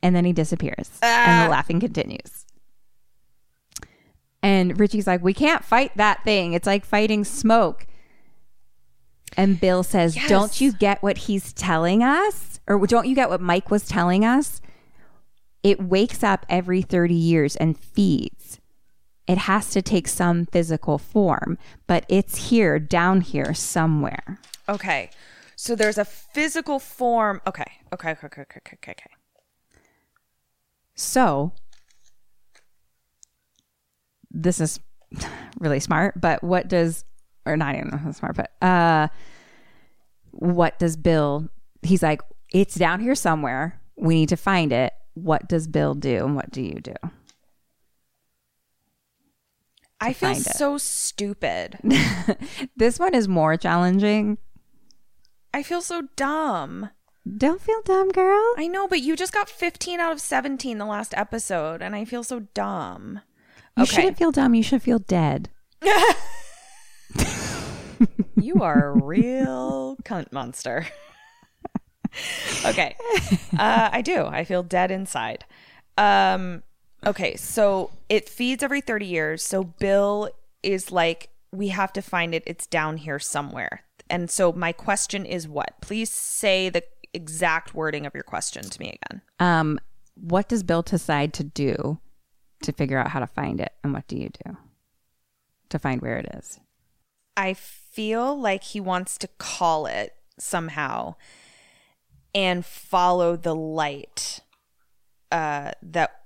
and 0.03 0.15
then 0.17 0.25
he 0.25 0.33
disappears 0.33 0.91
uh, 1.03 1.07
and 1.07 1.47
the 1.47 1.51
laughing 1.51 1.79
continues 1.81 2.45
and 4.43 4.79
richie's 4.81 5.07
like 5.07 5.23
we 5.23 5.33
can't 5.33 5.65
fight 5.65 5.97
that 5.97 6.23
thing 6.25 6.53
it's 6.55 6.67
like 6.67 6.85
fighting 6.85 7.25
smoke 7.25 7.87
and 9.37 9.61
bill 9.61 9.83
says 9.83 10.17
don't 10.29 10.61
you 10.61 10.73
get 10.73 11.03
what 11.03 11.19
he's 11.19 11.53
telling 11.53 12.03
us 12.03 12.61
or 12.67 12.87
don't 12.87 13.07
you 13.07 13.15
get 13.15 13.31
what 13.31 13.41
mike 13.41 13.71
was 13.71 13.87
telling 13.87 14.25
us 14.25 14.61
it 15.63 15.81
wakes 15.81 16.23
up 16.23 16.45
every 16.49 16.83
30 16.83 17.15
years 17.15 17.57
and 17.57 17.79
feeds 17.79 18.61
it 19.29 19.39
has 19.39 19.71
to 19.71 19.81
take 19.81 20.09
some 20.09 20.47
physical 20.47 20.99
form 20.99 21.57
but 21.87 22.05
it's 22.09 22.49
here 22.49 22.79
down 22.79 23.21
here 23.21 23.55
somewhere 23.55 24.39
Okay. 24.69 25.11
So 25.57 25.75
there's 25.75 25.99
a 25.99 26.05
physical 26.05 26.79
form. 26.79 27.41
Okay. 27.47 27.65
Okay. 27.93 28.11
Okay. 28.13 28.27
Okay. 28.27 28.43
Okay. 28.43 28.61
Okay. 28.75 28.93
okay. 28.93 29.11
So, 30.95 31.53
this 34.31 34.61
is 34.61 34.79
really 35.59 35.81
smart, 35.81 36.21
but 36.21 36.45
what 36.45 36.69
does, 36.69 37.05
or 37.47 37.57
not 37.57 37.75
even 37.75 37.91
that 37.91 38.15
smart, 38.17 38.37
but 38.37 38.51
uh, 38.67 39.09
what 40.31 40.79
does 40.79 40.97
Bill, 40.97 41.49
he's 41.83 42.03
like, 42.03 42.21
it's 42.53 42.75
down 42.75 43.01
here 43.01 43.15
somewhere. 43.15 43.81
We 43.97 44.15
need 44.15 44.29
to 44.31 44.37
find 44.37 44.73
it. 44.73 44.93
What 45.15 45.49
does 45.49 45.67
Bill 45.67 45.95
do 45.95 46.25
and 46.25 46.35
what 46.37 46.51
do 46.51 46.63
you 46.63 46.81
do? 46.81 46.95
I 50.01 50.13
feel 50.13 50.35
so 50.35 50.79
stupid. 50.79 51.79
This 52.77 52.99
one 52.99 53.15
is 53.15 53.29
more 53.29 53.57
challenging. 53.57 54.39
I 55.55 55.63
feel 55.63 55.81
so 55.81 56.09
dumb. 56.17 56.91
Don't 57.37 57.61
feel 57.61 57.81
dumb, 57.83 58.09
girl. 58.11 58.55
I 58.57 58.67
know, 58.67 58.89
but 58.89 59.01
you 59.01 59.15
just 59.15 59.33
got 59.33 59.49
15 59.49 60.01
out 60.01 60.11
of 60.13 60.21
17 60.21 60.79
the 60.79 60.85
last 60.87 61.15
episode, 61.17 61.83
and 61.83 61.95
I 61.95 62.05
feel 62.05 62.25
so 62.25 62.41
dumb. 62.55 63.21
You 63.77 63.85
Okay. 63.85 63.93
shouldn't 63.95 64.19
feel 64.19 64.33
dumb. 64.33 64.55
You 64.55 64.63
should 64.65 64.83
feel 64.83 64.99
dead. 64.99 65.51
You 68.43 68.63
are 68.63 68.89
a 68.89 69.01
real 69.01 69.97
cunt 70.03 70.33
monster. 70.33 70.87
okay. 72.65 72.97
Uh, 73.57 73.91
I 73.93 74.03
do. 74.03 74.25
I 74.25 74.45
feel 74.45 74.63
dead 74.63 74.91
inside. 74.91 75.45
Um, 75.97 76.63
okay. 77.07 77.37
So 77.37 77.91
it 78.09 78.29
feeds 78.29 78.63
every 78.63 78.81
30 78.81 79.07
years. 79.07 79.45
So 79.45 79.63
Bill 79.63 80.31
is 80.63 80.91
like, 80.91 81.29
we 81.53 81.69
have 81.69 81.93
to 81.93 82.03
find 82.03 82.35
it. 82.35 82.43
It's 82.47 82.67
down 82.67 82.97
here 82.97 83.19
somewhere. 83.19 83.85
And 84.11 84.31
so 84.31 84.53
my 84.53 84.73
question 84.73 85.25
is 85.25 85.47
what? 85.47 85.75
Please 85.81 86.11
say 86.11 86.69
the 86.69 86.83
exact 87.15 87.75
wording 87.75 88.07
of 88.07 88.15
your 88.15 88.25
question 88.25 88.63
to 88.63 88.81
me 88.81 88.99
again. 89.01 89.23
Um, 89.39 89.79
what 90.15 90.49
does 90.49 90.63
Bill 90.63 90.83
decide 90.83 91.33
to 91.35 91.45
do 91.45 91.99
to 92.63 92.73
figure 92.73 92.99
out 92.99 93.09
how 93.09 93.21
to 93.21 93.27
find 93.27 93.61
it? 93.61 93.73
And 93.85 93.93
what 93.93 94.07
do 94.09 94.17
you 94.17 94.31
do 94.45 94.57
to 95.69 95.79
find 95.79 96.03
where 96.03 96.19
it 96.19 96.27
is? 96.35 96.59
I 97.37 97.55
feel 97.55 98.39
like 98.39 98.65
he 98.65 98.81
wants 98.81 99.19
to 99.19 99.29
call 99.39 99.87
it 99.87 100.15
somehow 100.39 101.15
and 102.35 102.65
follow 102.65 103.37
the 103.37 103.55
light 103.55 104.41
uh 105.31 105.73
that 105.83 106.23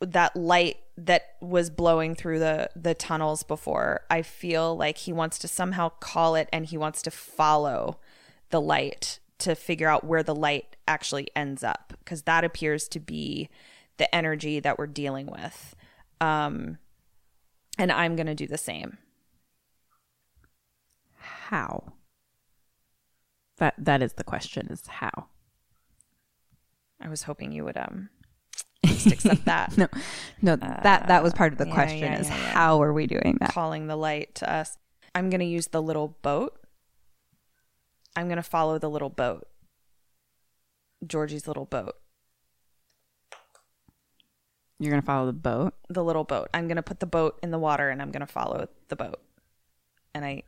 that 0.00 0.34
light 0.36 0.76
that 0.96 1.34
was 1.40 1.68
blowing 1.68 2.14
through 2.14 2.38
the 2.38 2.70
the 2.76 2.94
tunnels 2.94 3.42
before. 3.42 4.02
I 4.10 4.22
feel 4.22 4.76
like 4.76 4.98
he 4.98 5.12
wants 5.12 5.38
to 5.40 5.48
somehow 5.48 5.90
call 6.00 6.34
it 6.34 6.48
and 6.52 6.66
he 6.66 6.78
wants 6.78 7.02
to 7.02 7.10
follow 7.10 7.98
the 8.50 8.60
light 8.60 9.18
to 9.38 9.54
figure 9.54 9.88
out 9.88 10.04
where 10.04 10.22
the 10.22 10.34
light 10.34 10.76
actually 10.86 11.28
ends 11.34 11.64
up 11.64 11.94
because 11.98 12.22
that 12.22 12.44
appears 12.44 12.88
to 12.88 13.00
be 13.00 13.48
the 13.96 14.12
energy 14.14 14.60
that 14.60 14.78
we're 14.78 14.86
dealing 14.86 15.26
with. 15.26 15.74
Um 16.20 16.78
and 17.76 17.90
i'm 17.90 18.14
going 18.14 18.26
to 18.26 18.34
do 18.34 18.46
the 18.46 18.58
same 18.58 18.98
How? 21.54 21.92
That 23.58 23.74
that 23.78 24.02
is 24.02 24.14
the 24.14 24.24
question 24.24 24.66
is 24.70 24.84
how. 24.88 25.26
I 27.00 27.08
was 27.08 27.22
hoping 27.22 27.52
you 27.52 27.62
would 27.64 27.76
um 27.76 28.08
just 28.84 29.06
accept 29.06 29.44
that. 29.52 29.78
No, 29.78 29.86
no, 30.42 30.56
that 30.56 31.06
that 31.06 31.22
was 31.22 31.32
part 31.32 31.52
of 31.52 31.58
the 31.58 31.64
Uh, 31.66 31.68
yeah, 31.68 31.74
question 31.74 32.12
yeah, 32.12 32.18
is 32.18 32.28
yeah. 32.28 32.34
how 32.34 32.82
are 32.82 32.92
we 32.92 33.06
doing 33.06 33.36
that? 33.38 33.52
Calling 33.52 33.86
the 33.86 33.94
light 33.94 34.34
to 34.36 34.52
us. 34.52 34.76
I'm 35.14 35.30
gonna 35.30 35.44
use 35.44 35.68
the 35.68 35.80
little 35.80 36.18
boat. 36.22 36.58
I'm 38.16 38.28
gonna 38.28 38.42
follow 38.42 38.80
the 38.80 38.90
little 38.90 39.10
boat. 39.10 39.46
Georgie's 41.06 41.46
little 41.46 41.66
boat. 41.66 41.94
You're 44.80 44.90
gonna 44.90 45.02
follow 45.02 45.26
the 45.26 45.32
boat. 45.32 45.74
the 45.88 46.02
little 46.02 46.24
boat. 46.24 46.48
I'm 46.52 46.66
gonna 46.66 46.82
put 46.82 46.98
the 46.98 47.06
boat 47.06 47.38
in 47.44 47.52
the 47.52 47.60
water 47.60 47.90
and 47.90 48.02
I'm 48.02 48.10
gonna 48.10 48.26
follow 48.26 48.66
the 48.88 48.96
boat. 48.96 49.20
And 50.16 50.24
I 50.24 50.42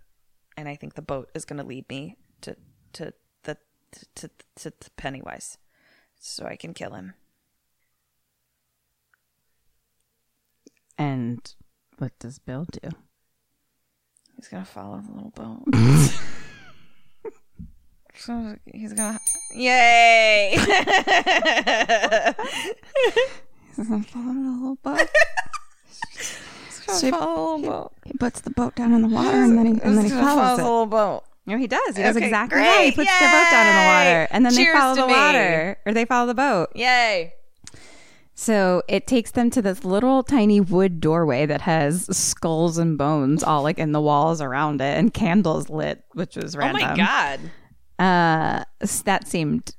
and 0.57 0.68
I 0.68 0.74
think 0.76 0.94
the 0.94 1.02
boat 1.02 1.30
is 1.34 1.44
gonna 1.44 1.64
lead 1.64 1.88
me 1.88 2.16
to 2.42 2.57
to 2.94 3.12
the 3.44 3.57
to 4.14 4.30
to, 4.57 4.70
to 4.70 4.90
Pennywise. 4.96 5.59
So 6.18 6.46
I 6.46 6.57
can 6.57 6.74
kill 6.74 6.92
him. 6.92 7.14
And 10.98 11.54
what 11.98 12.18
does 12.18 12.38
Bill 12.38 12.66
do? 12.70 12.88
He's 14.36 14.48
gonna 14.48 14.64
follow 14.64 15.00
the 15.00 15.12
little 15.12 15.30
boat. 15.30 15.62
so 18.14 18.57
he's 18.72 18.92
gonna 18.92 19.20
Yay! 19.54 20.54
He's 23.76 23.88
gonna 23.88 24.02
follow 24.04 24.32
the 24.32 24.40
little 24.40 24.76
boat. 24.82 25.09
He's 26.87 27.03
gonna 27.03 27.16
follow 27.18 27.57
the 27.59 27.62
little 27.62 27.70
boat. 27.82 27.93
He 28.05 28.12
puts 28.14 28.41
the 28.41 28.51
boat 28.51 28.74
down 28.74 28.93
in 28.93 29.03
the 29.03 29.09
water 29.09 29.43
and 29.43 29.57
then 29.59 29.66
he 29.66 29.72
and 29.72 29.80
then 29.80 29.97
he 29.99 30.03
He's 30.05 30.12
gonna 30.12 30.26
follows 30.26 30.57
the 30.59 30.62
it. 30.62 30.66
little 30.66 30.87
boat. 30.87 31.22
No, 31.47 31.57
he 31.59 31.66
does. 31.66 31.97
He 31.97 32.03
does 32.03 32.16
Okay, 32.16 32.26
exactly 32.26 32.57
great. 32.59 32.66
right. 32.66 32.84
He 32.87 32.91
puts 32.93 33.18
the 33.18 33.24
boat 33.26 33.47
down 33.51 33.66
in 33.66 33.74
the 33.76 33.89
water 33.89 34.28
and 34.32 34.45
then 34.47 34.55
they 34.55 34.66
follow 34.72 34.95
the 34.97 35.07
me. 35.07 35.12
water 35.12 35.78
or 35.87 35.93
they 35.95 36.05
follow 36.05 36.26
the 36.26 36.34
boat. 36.34 36.70
Yay! 36.74 37.32
So 38.39 38.82
it 38.89 39.07
takes 39.07 39.30
them 39.30 39.49
to 39.51 39.62
this 39.62 39.82
little 39.84 40.22
tiny 40.22 40.61
wood 40.61 41.01
doorway 41.01 41.47
that 41.47 41.62
has 41.62 42.05
skulls 42.16 42.76
and 42.78 42.99
bones 42.99 43.43
all 43.43 43.62
like 43.62 43.78
in 43.78 43.93
the 43.93 44.01
walls 44.01 44.41
around 44.43 44.80
it 44.82 44.99
and 44.99 45.14
candles 45.14 45.70
lit, 45.70 46.05
which 46.12 46.37
was 46.37 46.55
random. 46.57 46.82
Oh 46.84 46.89
my 46.89 46.97
god. 46.97 47.41
Uh, 47.99 48.64
s- 48.82 49.01
that 49.03 49.26
seemed 49.26 49.74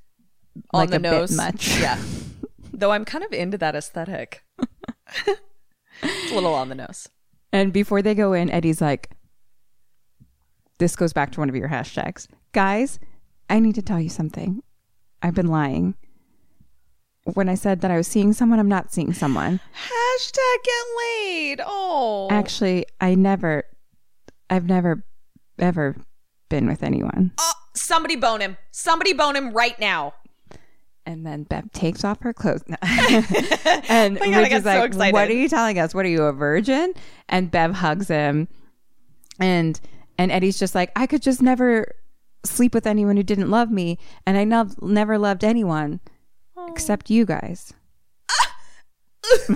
On 0.74 0.80
like 0.80 0.89
the 0.89 0.95
a 0.95 0.99
nose. 0.99 1.30
bit 1.32 1.38
much. 1.38 1.78
Yeah. 1.80 1.99
Though 2.74 2.91
I'm 2.91 3.05
kind 3.05 3.24
of 3.24 3.32
into 3.32 3.58
that 3.60 3.76
aesthetic. 3.76 4.43
it's 6.03 6.31
a 6.31 6.35
little 6.35 6.53
on 6.53 6.69
the 6.69 6.75
nose. 6.75 7.09
And 7.53 7.71
before 7.71 8.01
they 8.01 8.13
go 8.13 8.33
in, 8.33 8.49
Eddie's 8.49 8.81
like, 8.81 9.11
this 10.79 10.95
goes 10.95 11.13
back 11.13 11.31
to 11.31 11.39
one 11.39 11.49
of 11.49 11.55
your 11.55 11.69
hashtags. 11.69 12.27
Guys, 12.51 12.99
I 13.49 13.59
need 13.59 13.75
to 13.75 13.81
tell 13.81 13.99
you 13.99 14.09
something. 14.09 14.61
I've 15.21 15.33
been 15.33 15.47
lying. 15.47 15.95
When 17.33 17.49
I 17.49 17.55
said 17.55 17.81
that 17.81 17.91
I 17.91 17.97
was 17.97 18.07
seeing 18.07 18.33
someone, 18.33 18.59
I'm 18.59 18.69
not 18.69 18.93
seeing 18.93 19.13
someone. 19.13 19.59
Hashtag 19.73 20.63
get 20.63 20.85
laid. 20.97 21.61
Oh. 21.65 22.27
Actually, 22.31 22.85
I 23.01 23.15
never, 23.15 23.63
I've 24.49 24.65
never, 24.65 25.03
ever 25.59 25.97
been 26.49 26.67
with 26.67 26.83
anyone. 26.83 27.31
Oh, 27.37 27.53
somebody 27.73 28.15
bone 28.15 28.41
him. 28.41 28.57
Somebody 28.71 29.13
bone 29.13 29.35
him 29.35 29.51
right 29.51 29.77
now. 29.79 30.13
And 31.08 31.26
then 31.26 31.43
Bev 31.43 31.72
takes 31.72 32.03
off 32.03 32.20
her 32.20 32.34
clothes. 32.34 32.64
No. 32.68 32.76
and 33.88 34.20
oh 34.22 34.30
my 34.30 34.49
God, 34.49 34.51
is 34.51 34.64
so 34.64 34.70
like, 34.70 34.88
excited. 34.88 35.14
What 35.14 35.30
are 35.30 35.34
you 35.34 35.47
telling 35.47 35.80
us? 35.80 35.95
What 35.95 36.05
are 36.05 36.10
you, 36.10 36.24
a 36.24 36.34
virgin? 36.34 36.93
And 37.30 37.49
Bev 37.49 37.74
hugs 37.76 38.10
him. 38.10 38.49
And 39.39 39.80
and 40.18 40.32
Eddie's 40.34 40.60
just 40.60 40.76
like, 40.76 40.91
I 40.97 41.08
could 41.08 41.22
just 41.22 41.41
never 41.41 41.95
sleep 42.45 42.74
with 42.74 42.86
anyone 42.86 43.16
who 43.16 43.24
didn't 43.24 43.49
love 43.49 43.72
me. 43.72 43.99
And 44.26 44.38
I 44.38 44.43
nov- 44.43 44.82
never 44.82 45.18
loved 45.18 45.45
anyone 45.45 46.01
Oh. 46.58 46.68
except 46.72 47.10
you 47.10 47.26
guys. 47.26 47.72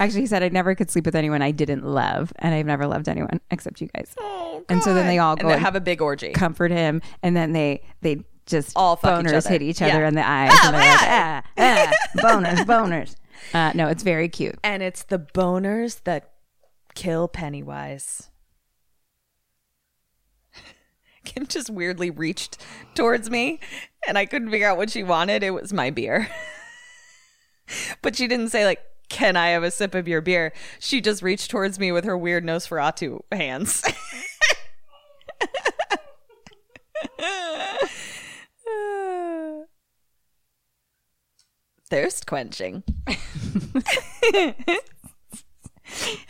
Actually, 0.00 0.20
he 0.22 0.26
said, 0.26 0.42
I 0.42 0.48
never 0.48 0.74
could 0.74 0.90
sleep 0.90 1.04
with 1.06 1.14
anyone 1.14 1.40
I 1.42 1.50
didn't 1.50 1.84
love. 1.84 2.32
And 2.36 2.54
I've 2.54 2.66
never 2.66 2.86
loved 2.86 3.08
anyone 3.08 3.40
except 3.50 3.80
you 3.80 3.88
guys. 3.94 4.14
Oh, 4.18 4.64
And 4.68 4.82
so 4.82 4.92
then 4.94 5.06
they 5.06 5.18
all 5.18 5.36
go 5.36 5.48
they 5.48 5.54
and 5.54 5.62
have 5.62 5.76
a 5.76 5.80
big 5.80 6.02
orgy. 6.02 6.32
comfort 6.32 6.70
him, 6.70 7.00
and 7.22 7.36
then 7.36 7.52
they 7.52 7.82
they 8.00 8.24
just 8.48 8.72
All 8.76 8.94
each 8.94 9.00
boners 9.00 9.48
hit 9.48 9.62
each 9.62 9.80
other 9.80 10.00
Yeah. 10.00 10.08
in 10.08 10.14
the 10.14 10.28
eyes, 10.28 10.52
and 10.64 10.74
they're 10.74 10.80
like, 10.80 11.00
ah, 11.02 11.42
ah, 11.56 11.92
boners, 12.16 12.58
boners. 12.66 13.14
Uh, 13.54 13.72
no, 13.74 13.86
it's 13.88 14.02
very 14.02 14.28
cute. 14.28 14.58
and 14.64 14.82
it's 14.82 15.04
the 15.04 15.18
boners 15.18 16.02
that 16.04 16.32
kill 16.94 17.28
Pennywise. 17.28 18.30
Kim 21.24 21.46
just 21.46 21.70
weirdly 21.70 22.10
reached 22.10 22.58
towards 22.94 23.30
me, 23.30 23.60
and 24.06 24.18
I 24.18 24.26
couldn't 24.26 24.50
figure 24.50 24.66
out 24.68 24.76
what 24.76 24.90
she 24.90 25.02
wanted. 25.04 25.42
It 25.42 25.50
was 25.50 25.72
my 25.72 25.90
beer. 25.90 26.28
but 28.02 28.16
she 28.16 28.26
didn't 28.26 28.48
say, 28.48 28.64
like, 28.64 28.80
can 29.08 29.36
I 29.36 29.50
have 29.50 29.62
a 29.62 29.70
sip 29.70 29.94
of 29.94 30.08
your 30.08 30.20
beer? 30.20 30.52
She 30.78 31.00
just 31.00 31.22
reached 31.22 31.50
towards 31.50 31.78
me 31.78 31.92
with 31.92 32.04
her 32.04 32.16
weird 32.18 32.44
Nosferatu 32.44 33.20
hands. 33.32 33.82
Thirst 41.98 42.28
quenching. 42.28 42.84
I 43.08 44.54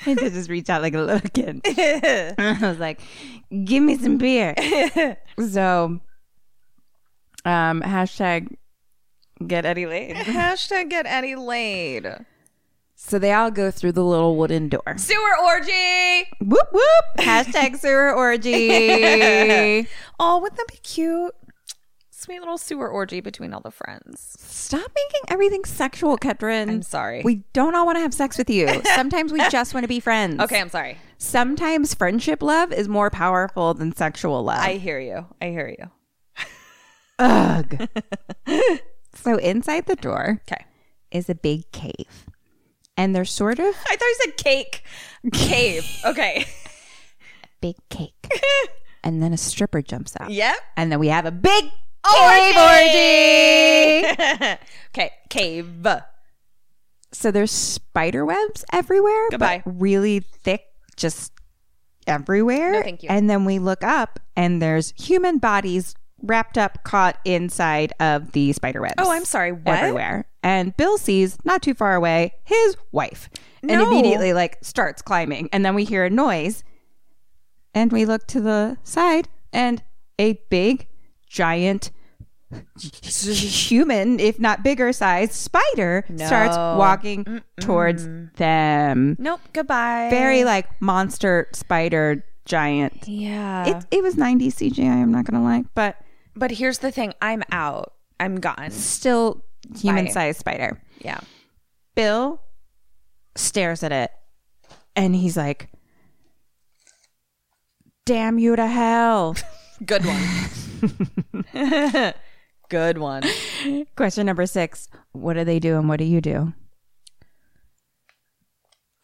just 0.07 0.49
reach 0.49 0.71
out 0.71 0.81
like 0.81 0.95
a 0.95 1.01
little 1.01 1.29
kid. 1.29 1.61
I 2.39 2.57
was 2.62 2.79
like, 2.79 3.03
"Give 3.64 3.83
me 3.83 3.99
some 3.99 4.16
beer." 4.16 4.55
so, 5.39 6.01
um, 7.45 7.83
hashtag 7.83 8.57
get 9.47 9.66
Eddie 9.66 9.85
laid. 9.85 10.16
Hashtag 10.16 10.89
get 10.89 11.05
Eddie 11.05 11.37
laid. 11.37 12.16
So 12.95 13.19
they 13.19 13.35
all 13.35 13.51
go 13.51 13.71
through 13.71 13.93
the 13.93 14.05
little 14.05 14.37
wooden 14.37 14.71
door. 14.71 14.95
Sewer 14.97 15.37
orgy. 15.45 16.31
Whoop 16.41 16.69
whoop! 16.73 17.05
Hashtag 17.19 17.77
sewer 17.77 18.11
orgy. 18.14 19.87
Oh, 20.19 20.39
wouldn't 20.39 20.57
that 20.57 20.69
be 20.69 20.79
cute? 20.79 21.35
Sweet 22.21 22.41
little 22.41 22.59
sewer 22.59 22.89
orgy 22.89 23.21
between 23.21 23.55
all 23.55 23.61
the 23.61 23.71
friends. 23.71 24.35
Stop 24.41 24.91
making 24.93 25.21
everything 25.29 25.64
sexual, 25.64 26.19
Ketrin. 26.19 26.69
I'm 26.69 26.83
sorry. 26.83 27.23
We 27.25 27.45
don't 27.53 27.77
all 27.77 27.87
want 27.87 27.95
to 27.95 28.01
have 28.01 28.12
sex 28.12 28.37
with 28.37 28.51
you. 28.51 28.83
Sometimes 28.97 29.33
we 29.33 29.39
just 29.51 29.73
want 29.73 29.85
to 29.85 29.89
be 29.89 30.01
friends. 30.01 30.41
Okay, 30.41 30.61
I'm 30.61 30.69
sorry. 30.69 30.99
Sometimes 31.19 31.95
friendship 31.95 32.43
love 32.43 32.73
is 32.73 32.89
more 32.89 33.09
powerful 33.09 33.73
than 33.73 33.95
sexual 33.95 34.43
love. 34.43 34.59
I 34.59 34.79
hear 34.79 34.99
you. 34.99 35.27
I 35.41 35.51
hear 35.51 35.73
you. 35.79 36.45
Ugh. 37.21 37.89
so 39.14 39.37
inside 39.37 39.87
the 39.87 39.95
door 39.95 40.41
Okay. 40.51 40.64
is 41.12 41.31
a 41.31 41.37
big 41.37 41.71
cave. 41.71 42.27
And 42.97 43.14
they're 43.14 43.25
sort 43.25 43.61
of 43.61 43.77
I 43.89 43.95
thought 43.95 44.01
you 44.07 44.16
said 44.25 44.37
cake. 44.39 44.83
Cave. 45.33 45.85
Okay. 46.05 46.47
big 47.61 47.77
cake. 47.91 48.29
and 49.05 49.23
then 49.23 49.33
a 49.33 49.37
stripper 49.37 49.83
jumps 49.83 50.14
out. 50.19 50.33
yep. 50.33 50.57
And 50.77 50.91
then 50.91 50.99
we 50.99 51.07
have 51.09 51.25
a 51.25 51.31
big 51.31 51.66
cave 52.05 52.57
orgy. 52.57 54.05
okay. 54.88 55.11
Cave. 55.28 55.86
So 57.12 57.30
there's 57.30 57.51
spider 57.51 58.24
webs 58.24 58.64
everywhere. 58.72 59.30
Goodbye. 59.30 59.62
But 59.64 59.80
really 59.80 60.20
thick, 60.20 60.62
just 60.96 61.32
everywhere. 62.07 62.72
No, 62.72 62.82
thank 62.82 63.03
you. 63.03 63.09
And 63.11 63.28
then 63.28 63.44
we 63.44 63.59
look 63.59 63.84
up 63.84 64.18
and 64.36 64.61
there's 64.61 64.92
human 64.96 65.38
bodies 65.38 65.94
wrapped 66.22 66.59
up, 66.59 66.82
caught 66.84 67.18
inside 67.24 67.92
of 68.01 68.32
the 68.32 68.53
spider 68.53 68.80
webs. 68.80 68.94
Oh, 68.99 69.11
I'm 69.11 69.24
sorry. 69.24 69.53
What? 69.53 69.78
Everywhere. 69.78 70.26
And 70.42 70.76
Bill 70.76 70.99
sees 70.99 71.38
not 71.44 71.62
too 71.62 71.74
far 71.74 71.94
away 71.94 72.34
his 72.44 72.76
wife. 72.92 73.28
And 73.62 73.70
immediately 73.70 74.32
like 74.32 74.59
starts 74.62 75.03
climbing. 75.03 75.49
And 75.53 75.64
then 75.64 75.74
we 75.74 75.84
hear 75.84 76.05
a 76.05 76.11
noise. 76.11 76.64
And 77.74 77.92
we 77.92 78.07
look 78.07 78.26
to 78.28 78.40
the 78.40 78.78
side 78.82 79.28
and 79.53 79.82
a 80.18 80.40
big, 80.49 80.86
giant 81.28 81.90
human, 82.78 84.18
if 84.20 84.40
not 84.40 84.62
bigger 84.62 84.92
size, 84.92 85.34
spider 85.34 86.05
starts 86.16 86.56
walking 86.56 87.42
towards 87.60 88.09
them. 88.36 89.16
Nope. 89.18 89.40
Goodbye. 89.52 90.09
Very 90.10 90.44
like 90.44 90.80
monster 90.80 91.48
spider 91.52 92.24
giant. 92.46 93.06
Yeah. 93.06 93.78
It, 93.78 93.84
it 93.90 94.02
was 94.02 94.16
90 94.16 94.50
CGI, 94.50 94.88
I'm 94.88 95.12
not 95.12 95.26
going 95.26 95.40
to 95.40 95.46
lie, 95.46 95.64
but 95.74 95.96
but 96.34 96.52
here's 96.52 96.78
the 96.78 96.92
thing. 96.92 97.12
I'm 97.20 97.42
out. 97.50 97.92
I'm 98.20 98.40
gone. 98.40 98.70
still 98.70 99.44
human 99.76 100.10
sized 100.10 100.40
spider. 100.40 100.80
Yeah. 101.00 101.20
Bill 101.94 102.40
stares 103.34 103.82
at 103.82 103.92
it 103.92 104.10
and 104.96 105.14
he's 105.14 105.36
like, 105.36 105.68
Damn 108.06 108.38
you 108.38 108.56
to 108.56 108.66
hell. 108.66 109.36
Good 109.84 110.05
one. 110.05 110.22
Good 112.68 112.98
one. 112.98 113.22
Question 113.96 114.26
number 114.26 114.46
six 114.46 114.88
What 115.12 115.34
do 115.34 115.44
they 115.44 115.59
do 115.59 115.76
and 115.78 115.88
what 115.88 115.98
do 115.98 116.05
you 116.05 116.20
do? 116.20 116.52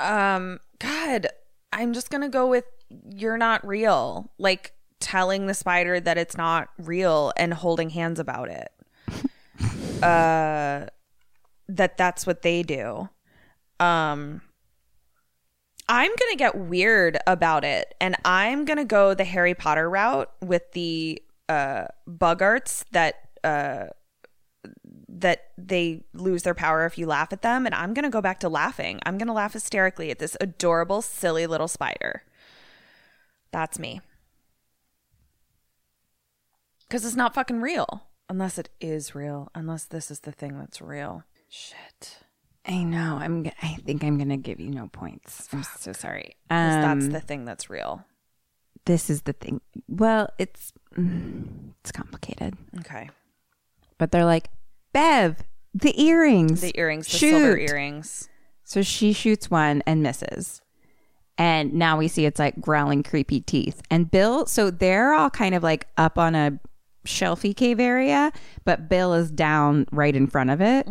Um, 0.01 0.60
God, 0.78 1.28
I'm 1.72 1.92
just 1.92 2.10
gonna 2.10 2.28
go 2.28 2.46
with 2.46 2.64
you're 3.09 3.38
not 3.38 3.66
real. 3.66 4.32
Like 4.38 4.72
telling 5.01 5.46
the 5.46 5.55
spider 5.55 6.01
that 6.01 6.18
it's 6.18 6.36
not 6.36 6.68
real 6.78 7.32
and 7.36 7.55
holding 7.55 7.90
hands 7.90 8.18
about 8.18 8.48
it. 8.48 8.70
uh, 10.02 10.86
that 11.68 11.96
that's 11.96 12.26
what 12.26 12.42
they 12.42 12.62
do. 12.62 13.09
Um, 13.80 14.42
I'm 15.95 16.11
gonna 16.19 16.37
get 16.37 16.57
weird 16.57 17.19
about 17.27 17.65
it, 17.65 17.95
and 18.01 18.16
I'm 18.25 18.65
gonna 18.65 18.85
go 18.85 19.15
the 19.15 19.25
Harry 19.25 19.55
Potter 19.55 19.89
route 19.89 20.31
with 20.43 20.73
the 20.73 21.23
uh 21.49 21.87
boggarts 22.09 22.85
that 22.93 23.29
uh 23.45 23.87
that 25.09 25.51
they 25.57 26.03
lose 26.12 26.43
their 26.43 26.55
power 26.55 26.85
if 26.87 26.99
you 26.99 27.07
laugh 27.07 27.33
at 27.33 27.43
them. 27.43 27.66
And 27.66 27.75
I'm 27.75 27.95
going 27.95 28.03
to 28.03 28.11
go 28.11 28.21
back 28.21 28.41
to 28.41 28.49
laughing. 28.49 29.01
I'm 29.07 29.16
going 29.16 29.29
to 29.29 29.33
laugh 29.33 29.53
hysterically 29.53 30.11
at 30.11 30.19
this 30.19 30.37
adorable, 30.41 31.03
silly 31.03 31.47
little 31.47 31.69
spider. 31.69 32.25
That's 33.53 33.79
me. 33.79 34.01
Because 36.89 37.05
it's 37.05 37.16
not 37.16 37.35
fucking 37.35 37.61
real. 37.61 38.09
Unless 38.29 38.59
it 38.59 38.71
is 38.81 39.15
real. 39.15 39.51
Unless 39.55 39.85
this 39.85 40.11
is 40.11 40.21
the 40.21 40.33
thing 40.33 40.59
that's 40.59 40.83
real. 40.83 41.23
Shit. 41.49 42.23
I 42.66 42.82
know. 42.82 43.19
I'm. 43.20 43.47
I 43.62 43.74
think 43.85 44.03
I'm 44.03 44.16
gonna 44.19 44.36
give 44.39 44.59
you 44.61 44.70
no 44.70 44.89
points. 44.89 45.49
I'm 45.53 45.62
so 45.62 45.93
sorry. 45.93 46.36
'Cause 46.49 46.74
that's 46.82 47.05
Um, 47.05 47.11
the 47.11 47.20
thing 47.20 47.45
that's 47.45 47.69
real. 47.69 48.05
this 48.86 49.11
is 49.11 49.23
the 49.23 49.32
thing. 49.35 49.61
Well, 49.89 50.31
it's 50.39 50.73
mm, 50.97 51.73
it's 51.81 51.93
complicated, 51.93 52.57
Okay. 52.81 53.11
but 53.99 54.12
they're 54.12 54.24
like, 54.24 54.49
Bev, 54.93 55.43
the 55.74 56.01
earrings, 56.03 56.61
The 56.62 56.73
earrings, 56.78 57.07
the 57.07 57.19
Shoot. 57.19 57.31
silver 57.31 57.59
earrings. 57.59 58.28
So 58.65 58.81
she 58.82 59.12
shoots 59.12 59.51
one 59.51 59.82
and 59.86 60.03
misses. 60.03 60.62
And 61.36 61.74
now 61.74 61.99
we 61.99 62.09
see 62.09 62.24
it's 62.27 62.39
like 62.39 62.61
growling, 62.61 63.03
creepy 63.03 63.41
teeth. 63.41 63.82
And 63.91 64.11
Bill, 64.11 64.47
so 64.47 64.70
they're 64.70 65.12
all 65.12 65.28
kind 65.31 65.55
of 65.55 65.62
like 65.62 65.89
up 65.99 66.16
on 66.16 66.35
a 66.35 66.59
shelfy 67.05 67.55
cave 67.55 67.81
area, 67.81 68.32
but 68.65 68.89
Bill 68.89 69.12
is 69.15 69.31
down 69.31 69.86
right 69.93 70.15
in 70.16 70.27
front 70.28 70.51
of 70.51 70.61
it. 70.62 70.86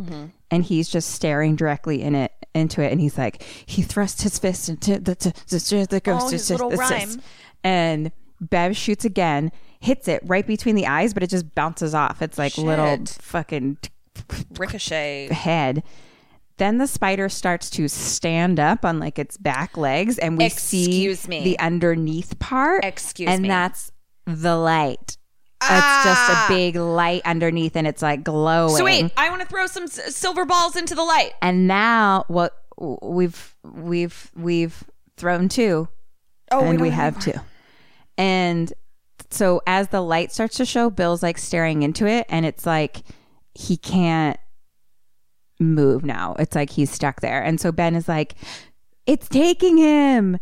And 0.53 0.63
he's 0.63 0.89
just 0.89 1.11
staring 1.11 1.55
directly 1.55 2.01
in 2.01 2.15
it 2.15 2.31
into 2.53 2.81
it. 2.81 2.91
And 2.91 3.01
he's 3.01 3.17
like, 3.17 3.41
he 3.65 3.81
thrust 3.81 4.21
his 4.21 4.37
fist 4.37 4.69
into 4.69 4.99
the, 4.99 5.15
the, 5.15 5.33
the, 5.47 5.87
the 5.89 5.95
oh, 5.97 5.99
ghost. 5.99 6.25
Oh, 6.27 6.29
his 6.29 6.49
little 6.49 6.71
rhyme. 6.71 7.21
And 7.63 8.11
Bev 8.39 8.75
shoots 8.75 9.05
again, 9.05 9.51
hits 9.79 10.07
it 10.07 10.21
right 10.25 10.45
between 10.45 10.75
the 10.75 10.87
eyes, 10.87 11.13
but 11.13 11.23
it 11.23 11.29
just 11.29 11.55
bounces 11.55 11.95
off. 11.95 12.21
It's 12.21 12.37
like 12.37 12.57
little 12.57 13.05
fucking 13.05 13.77
Ricochet. 14.57 15.29
head. 15.33 15.83
Then 16.57 16.77
the 16.77 16.87
spider 16.87 17.29
starts 17.29 17.69
to 17.71 17.87
stand 17.87 18.59
up 18.59 18.85
on 18.85 18.99
like 18.99 19.17
its 19.17 19.37
back 19.37 19.75
legs, 19.75 20.19
and 20.19 20.37
we 20.37 20.45
Excuse 20.45 21.21
see 21.21 21.27
me. 21.27 21.43
the 21.43 21.59
underneath 21.59 22.37
part. 22.37 22.85
Excuse 22.85 23.29
and 23.29 23.41
me. 23.41 23.47
that's 23.47 23.91
the 24.25 24.55
light. 24.55 25.17
It's 25.63 26.03
just 26.03 26.29
a 26.29 26.35
ah. 26.35 26.45
big 26.49 26.75
light 26.75 27.21
underneath, 27.25 27.75
and 27.75 27.87
it's 27.87 28.01
like 28.01 28.23
glowing. 28.23 28.75
So 28.75 28.83
wait, 28.83 29.11
I 29.17 29.29
want 29.29 29.41
to 29.41 29.47
throw 29.47 29.67
some 29.67 29.83
s- 29.83 30.15
silver 30.15 30.45
balls 30.45 30.75
into 30.75 30.95
the 30.95 31.03
light. 31.03 31.31
And 31.41 31.67
now 31.67 32.25
what 32.27 32.57
we've 32.77 33.55
we've 33.63 34.31
we've 34.35 34.83
thrown 35.17 35.49
two, 35.49 35.87
Oh, 36.51 36.59
and 36.59 36.77
don't 36.77 36.81
we 36.81 36.89
have 36.89 37.15
have 37.15 37.23
two. 37.23 37.39
And 38.17 38.71
so 39.29 39.61
as 39.65 39.87
the 39.87 40.01
light 40.01 40.31
starts 40.31 40.57
to 40.57 40.65
show, 40.65 40.89
Bill's 40.89 41.23
like 41.23 41.37
staring 41.37 41.83
into 41.83 42.07
it, 42.07 42.25
and 42.29 42.45
it's 42.45 42.65
like 42.65 43.03
he 43.55 43.77
can't 43.77 44.37
move 45.59 46.03
now. 46.03 46.35
It's 46.39 46.55
like 46.55 46.71
he's 46.71 46.91
stuck 46.91 47.21
there. 47.21 47.41
And 47.41 47.59
so 47.59 47.71
Ben 47.71 47.95
is 47.95 48.07
like, 48.07 48.35
it's 49.05 49.27
taking 49.27 49.77
him. 49.77 50.37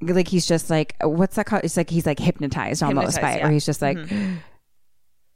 Like 0.00 0.28
he's 0.28 0.46
just 0.46 0.70
like, 0.70 0.94
what's 1.02 1.36
that 1.36 1.46
called? 1.46 1.64
It's 1.64 1.76
like 1.76 1.90
he's 1.90 2.06
like 2.06 2.18
hypnotized 2.18 2.82
almost 2.82 3.16
Hypnotized, 3.16 3.22
by 3.22 3.30
it, 3.30 3.34
yeah. 3.34 3.38
Mm-hmm. 3.40 3.48
or 3.48 3.52
he's 3.52 3.66
just 3.66 3.82
like, 3.82 3.98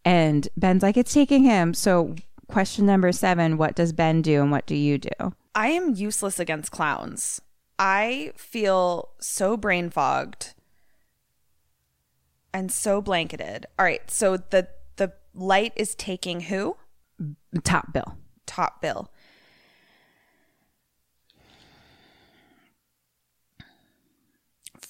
and 0.04 0.48
Ben's 0.56 0.82
like, 0.82 0.96
it's 0.96 1.12
taking 1.12 1.44
him. 1.44 1.74
So 1.74 2.14
question 2.48 2.86
number 2.86 3.12
seven: 3.12 3.56
What 3.56 3.74
does 3.74 3.92
Ben 3.92 4.22
do, 4.22 4.42
and 4.42 4.50
what 4.50 4.66
do 4.66 4.74
you 4.74 4.98
do? 4.98 5.10
I 5.54 5.68
am 5.68 5.94
useless 5.94 6.38
against 6.38 6.70
clowns. 6.70 7.40
I 7.78 8.32
feel 8.36 9.10
so 9.20 9.56
brain 9.56 9.88
fogged 9.88 10.54
and 12.52 12.70
so 12.70 13.00
blanketed. 13.00 13.66
All 13.78 13.84
right, 13.84 14.08
so 14.10 14.36
the 14.36 14.68
the 14.96 15.12
light 15.34 15.72
is 15.76 15.94
taking 15.94 16.40
who? 16.42 16.76
Top 17.64 17.92
Bill. 17.92 18.16
Top 18.46 18.82
bill. 18.82 19.10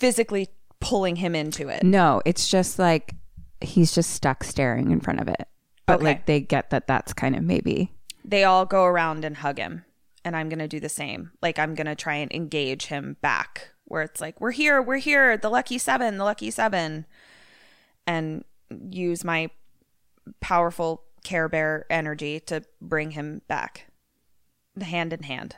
Physically 0.01 0.49
pulling 0.81 1.17
him 1.17 1.35
into 1.35 1.69
it. 1.69 1.83
No, 1.83 2.23
it's 2.25 2.49
just 2.49 2.79
like 2.79 3.15
he's 3.61 3.93
just 3.95 4.11
stuck 4.11 4.43
staring 4.43 4.91
in 4.91 5.01
front 5.01 5.21
of 5.21 5.29
it. 5.29 5.47
But 5.87 5.97
Okay. 5.97 6.05
like 6.05 6.27
they 6.27 6.41
get 6.41 6.71
that 6.71 6.87
that's 6.87 7.13
kind 7.13 7.37
of 7.37 7.43
maybe 7.43 7.93
They 8.25 8.45
all 8.45 8.65
go 8.65 8.85
around 8.85 9.25
and 9.25 9.37
hug 9.37 9.59
him. 9.59 9.85
And 10.25 10.35
I'm 10.37 10.49
going 10.49 10.59
to 10.59 10.69
do 10.69 10.81
the 10.81 10.89
same. 10.91 11.33
Like, 11.43 11.59
I'm 11.59 11.75
going 11.75 11.87
to 11.87 11.95
try 11.95 12.17
and 12.17 12.31
engage 12.33 12.87
him 12.87 13.17
back 13.23 13.71
where 13.87 14.03
it's 14.03 14.21
like, 14.21 14.39
we're 14.41 14.51
here, 14.51 14.81
we're 14.83 14.99
here, 14.99 15.37
the 15.39 15.49
lucky 15.49 15.79
seven, 15.79 16.19
the 16.19 16.25
lucky 16.25 16.51
seven. 16.51 17.07
And 18.07 18.45
use 18.91 19.25
my 19.25 19.51
powerful 20.41 21.05
Care 21.25 21.49
Bear 21.49 21.87
energy 21.91 22.41
to 22.41 22.63
bring 22.81 23.13
him 23.13 23.41
back. 23.49 23.87
Hand 24.81 25.13
in 25.13 25.23
hand. 25.23 25.57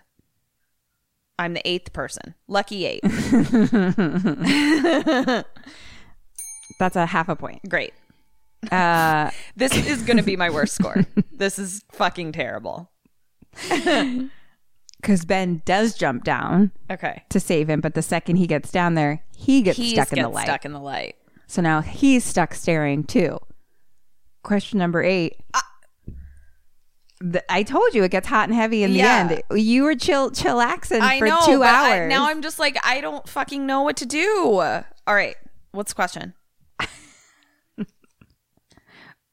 I'm 1.39 1.55
the 1.55 1.67
eighth 1.69 1.93
person. 1.93 2.35
Lucky 2.49 2.87
eight. 2.87 3.01
that's 6.79 6.97
a 6.97 7.07
half 7.07 7.29
a 7.29 7.37
point. 7.37 7.61
Great. 7.69 7.93
Uh, 8.71 9.31
This 9.57 9.75
is 9.77 10.03
going 10.03 10.17
to 10.19 10.23
be 10.23 10.37
my 10.37 10.51
worst 10.51 10.75
score. 10.75 11.05
This 11.33 11.59
is 11.59 11.83
fucking 11.93 12.33
terrible. 12.33 12.91
because 15.01 15.25
Ben 15.27 15.63
does 15.65 15.95
jump 15.95 16.25
down 16.25 16.73
Okay. 16.91 17.25
to 17.31 17.41
save 17.41 17.69
him, 17.69 17.81
but 17.81 17.95
the 17.95 18.03
second 18.03 18.37
he 18.37 18.47
gets 18.47 18.71
down 18.71 18.95
there, 18.95 19.23
he 19.37 19.63
gets 19.63 19.79
He's 19.79 19.93
stuck 19.93 20.13
in 20.13 20.19
the 20.19 20.25
gets 20.25 20.35
light. 20.35 20.45
stuck 20.47 20.65
in 20.65 20.73
the 20.73 20.81
light. 20.81 21.17
So 21.49 21.61
now 21.61 21.81
he's 21.81 22.25
stuck 22.25 22.55
staring 22.55 23.05
too. 23.05 23.39
Question 24.43 24.79
number 24.79 25.03
eight. 25.03 25.37
I 27.49 27.63
told 27.63 27.95
you 27.95 28.03
it 28.05 28.11
gets 28.11 28.27
hot 28.29 28.49
and 28.49 28.55
heavy 28.57 28.83
in 28.83 28.93
the 28.93 28.99
Yeah. 28.99 29.29
end. 29.31 29.43
You 29.61 29.85
were 29.85 29.95
chill 29.95 30.31
chillaxing 30.31 31.01
I 31.01 31.19
for 31.19 31.27
know, 31.29 31.39
two 31.45 31.59
but 31.61 31.69
I- 31.69 31.99
hours. 32.01 32.09
now 32.11 32.27
I'm 32.29 32.43
just 32.43 32.59
like, 32.59 32.77
I 32.85 33.01
don't 33.01 33.29
fucking 33.29 33.65
know 33.67 33.83
what 33.83 33.97
to 33.99 34.07
do. 34.07 34.61
All 35.07 35.15
right. 35.15 35.37
What's 35.73 35.93
the 35.93 35.97
question? 35.97 36.35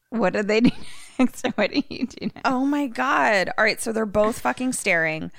what 0.09 0.33
did 0.33 0.47
they 0.47 0.61
do 0.61 0.71
next? 1.19 1.45
What 1.55 1.71
do 1.71 1.81
you 1.89 2.07
do 2.07 2.27
next? 2.27 2.41
Oh 2.45 2.65
my 2.65 2.87
God. 2.87 3.49
All 3.57 3.63
right. 3.63 3.79
So 3.81 3.91
they're 3.91 4.05
both 4.05 4.39
fucking 4.39 4.73
staring. 4.73 5.31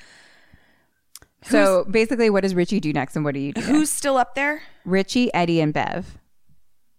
So 1.42 1.84
basically, 1.84 2.28
what 2.28 2.42
does 2.42 2.54
Richie 2.54 2.80
do 2.80 2.92
next, 2.92 3.16
and 3.16 3.24
what 3.24 3.32
do 3.32 3.40
you 3.40 3.54
do? 3.54 3.62
Who's 3.62 3.88
still 3.88 4.18
up 4.18 4.34
there? 4.34 4.62
Richie, 4.84 5.32
Eddie, 5.32 5.62
and 5.62 5.72
Bev. 5.72 6.18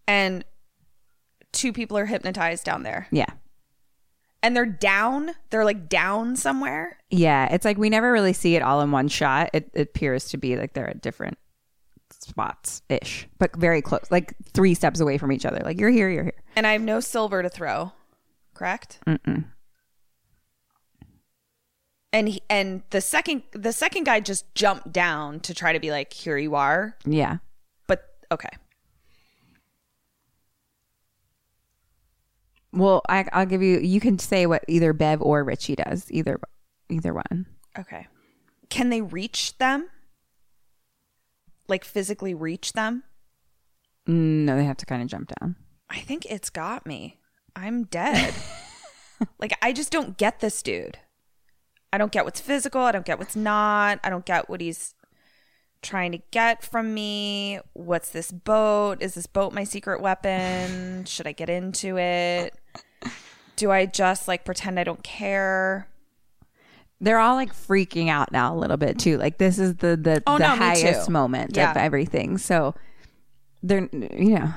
And 0.08 0.44
two 1.52 1.72
people 1.72 1.96
are 1.96 2.08
hypnotized 2.08 2.66
down 2.66 2.82
there. 2.82 3.08
Yeah. 3.12 3.28
And 4.44 4.56
they're 4.56 4.66
down. 4.66 5.32
They're 5.50 5.66
like 5.66 5.88
down 5.88 6.36
somewhere. 6.36 6.98
Yeah, 7.10 7.54
it's 7.54 7.66
like 7.66 7.78
we 7.78 7.90
never 7.90 8.12
really 8.12 8.34
see 8.34 8.56
it 8.56 8.64
all 8.64 8.82
in 8.82 8.92
one 8.92 9.08
shot. 9.08 9.52
It, 9.54 9.70
it 9.74 9.82
appears 9.90 10.30
to 10.30 10.38
be 10.38 10.56
like 10.56 10.74
they're 10.74 10.90
at 10.90 11.02
different 11.02 11.38
spots 12.10 12.82
ish, 12.90 13.28
but 13.38 13.56
very 13.56 13.82
close, 13.82 14.06
like 14.10 14.34
three 14.54 14.74
steps 14.74 15.00
away 15.00 15.18
from 15.18 15.32
each 15.32 15.46
other. 15.46 15.62
Like 15.64 15.80
you're 15.80 15.90
here, 15.90 16.10
you're 16.10 16.24
here. 16.24 16.42
And 16.56 16.66
I 16.66 16.74
have 16.74 16.82
no 16.82 17.00
silver 17.00 17.44
to 17.44 17.50
throw. 17.50 17.92
Correct? 18.54 19.00
Mm-mm. 19.08 19.46
And 22.14 22.28
he, 22.28 22.42
and 22.50 22.84
the 22.90 23.00
second 23.00 23.44
the 23.54 23.72
second 23.72 24.04
guy 24.04 24.20
just 24.20 24.54
jumped 24.54 24.92
down 24.92 25.40
to 25.42 25.54
try 25.54 25.72
to 25.74 25.80
be 25.80 25.92
like, 25.92 26.12
here 26.12 26.38
you 26.38 26.56
are. 26.56 26.98
Yeah. 27.06 27.38
But 27.88 28.04
okay. 28.32 28.50
Well, 32.74 33.02
I, 33.10 33.26
I'll 33.34 33.46
give 33.46 33.62
you. 33.62 33.80
You 33.80 34.00
can 34.00 34.18
say 34.20 34.46
what 34.46 34.64
either 34.68 34.94
Bev 34.94 35.22
or 35.22 35.44
Richie 35.44 35.76
does. 35.76 36.10
Either, 36.10 36.40
either 36.90 37.14
one. 37.14 37.46
Okay. 37.78 38.08
Can 38.70 38.90
they 38.90 39.02
reach 39.02 39.58
them? 39.58 39.90
Like 41.68 41.84
physically 41.86 42.34
reach 42.34 42.74
them? 42.74 43.04
Mm, 44.08 44.46
No, 44.46 44.56
they 44.56 44.66
have 44.66 44.78
to 44.78 44.86
kind 44.86 45.02
of 45.02 45.08
jump 45.08 45.32
down. 45.40 45.56
I 45.90 46.00
think 46.00 46.26
it's 46.26 46.50
got 46.50 46.86
me. 46.86 47.18
I'm 47.56 47.84
dead. 47.84 48.34
like 49.40 49.58
I 49.62 49.74
just 49.74 49.92
don't 49.92 50.18
get 50.18 50.40
this 50.40 50.62
dude. 50.62 51.00
I 51.94 51.98
don't 51.98 52.12
get 52.12 52.24
what's 52.24 52.40
physical, 52.40 52.82
I 52.82 52.94
don't 52.94 53.06
get 53.06 53.20
what's 53.20 53.36
not. 53.36 54.00
I 54.04 54.10
don't 54.10 54.26
get 54.26 54.50
what 54.50 54.62
he's 54.62 54.96
trying 55.82 56.14
to 56.14 56.20
get 56.32 56.64
from 56.64 56.94
me. 56.94 57.60
What's 57.74 58.10
this 58.12 58.32
boat? 58.32 59.02
Is 59.02 59.16
this 59.16 59.28
boat 59.28 59.52
my 59.52 59.66
secret 59.66 60.00
weapon? 60.02 61.04
Should 61.06 61.28
I 61.28 61.34
get 61.34 61.50
into 61.50 61.98
it? 61.98 62.54
Do 63.62 63.70
I 63.70 63.86
just 63.86 64.28
like 64.28 64.44
pretend 64.44 64.80
I 64.80 64.84
don't 64.84 65.04
care? 65.04 65.88
They're 67.00 67.20
all 67.20 67.36
like 67.36 67.54
freaking 67.54 68.10
out 68.10 68.32
now 68.32 68.56
a 68.56 68.58
little 68.58 68.76
bit 68.76 68.98
too. 68.98 69.20
Like 69.20 69.38
this 69.38 69.60
is 69.60 69.76
the 69.76 69.96
the, 69.96 70.24
Oh, 70.26 70.40
the 70.40 70.48
no, 70.48 70.56
highest 70.56 71.12
moment 71.12 71.56
Yeah. 71.56 71.70
of 71.70 71.78
everything. 71.78 72.40
So 72.40 72.74
they're 73.62 73.88
you 73.94 74.40
know 74.40 74.52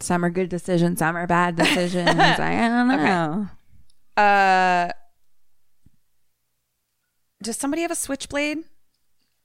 some 0.00 0.24
are 0.24 0.30
good 0.30 0.48
decisions, 0.48 0.98
some 0.98 1.16
are 1.16 1.28
bad 1.28 1.54
decisions. 1.54 2.08
I 2.18 2.68
don't 2.68 2.88
know. 2.88 3.48
Uh 4.20 4.90
Does 7.40 7.56
somebody 7.56 7.82
have 7.82 7.92
a 7.92 7.94
switchblade? 7.96 8.58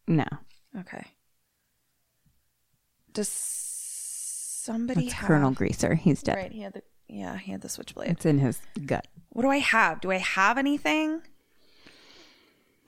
No. 0.08 0.26
Okay. 0.80 1.06
Does 3.14 3.28
somebody 4.62 5.06
It's 5.06 5.14
have- 5.14 5.28
Colonel 5.28 5.52
Greaser. 5.52 5.96
He's 5.96 6.22
dead. 6.22 6.36
Right. 6.36 6.52
He 6.52 6.62
had 6.62 6.74
the 6.74 6.84
yeah. 7.08 7.38
He 7.38 7.52
had 7.52 7.62
the 7.62 7.70
switchblade. 7.70 8.10
It's 8.12 8.26
in 8.26 8.40
his 8.40 8.60
gut. 8.86 9.08
What 9.30 9.42
do 9.44 9.50
I 9.50 9.58
have? 9.58 10.02
Do 10.02 10.12
I 10.12 10.18
have 10.18 10.58
anything? 10.58 11.22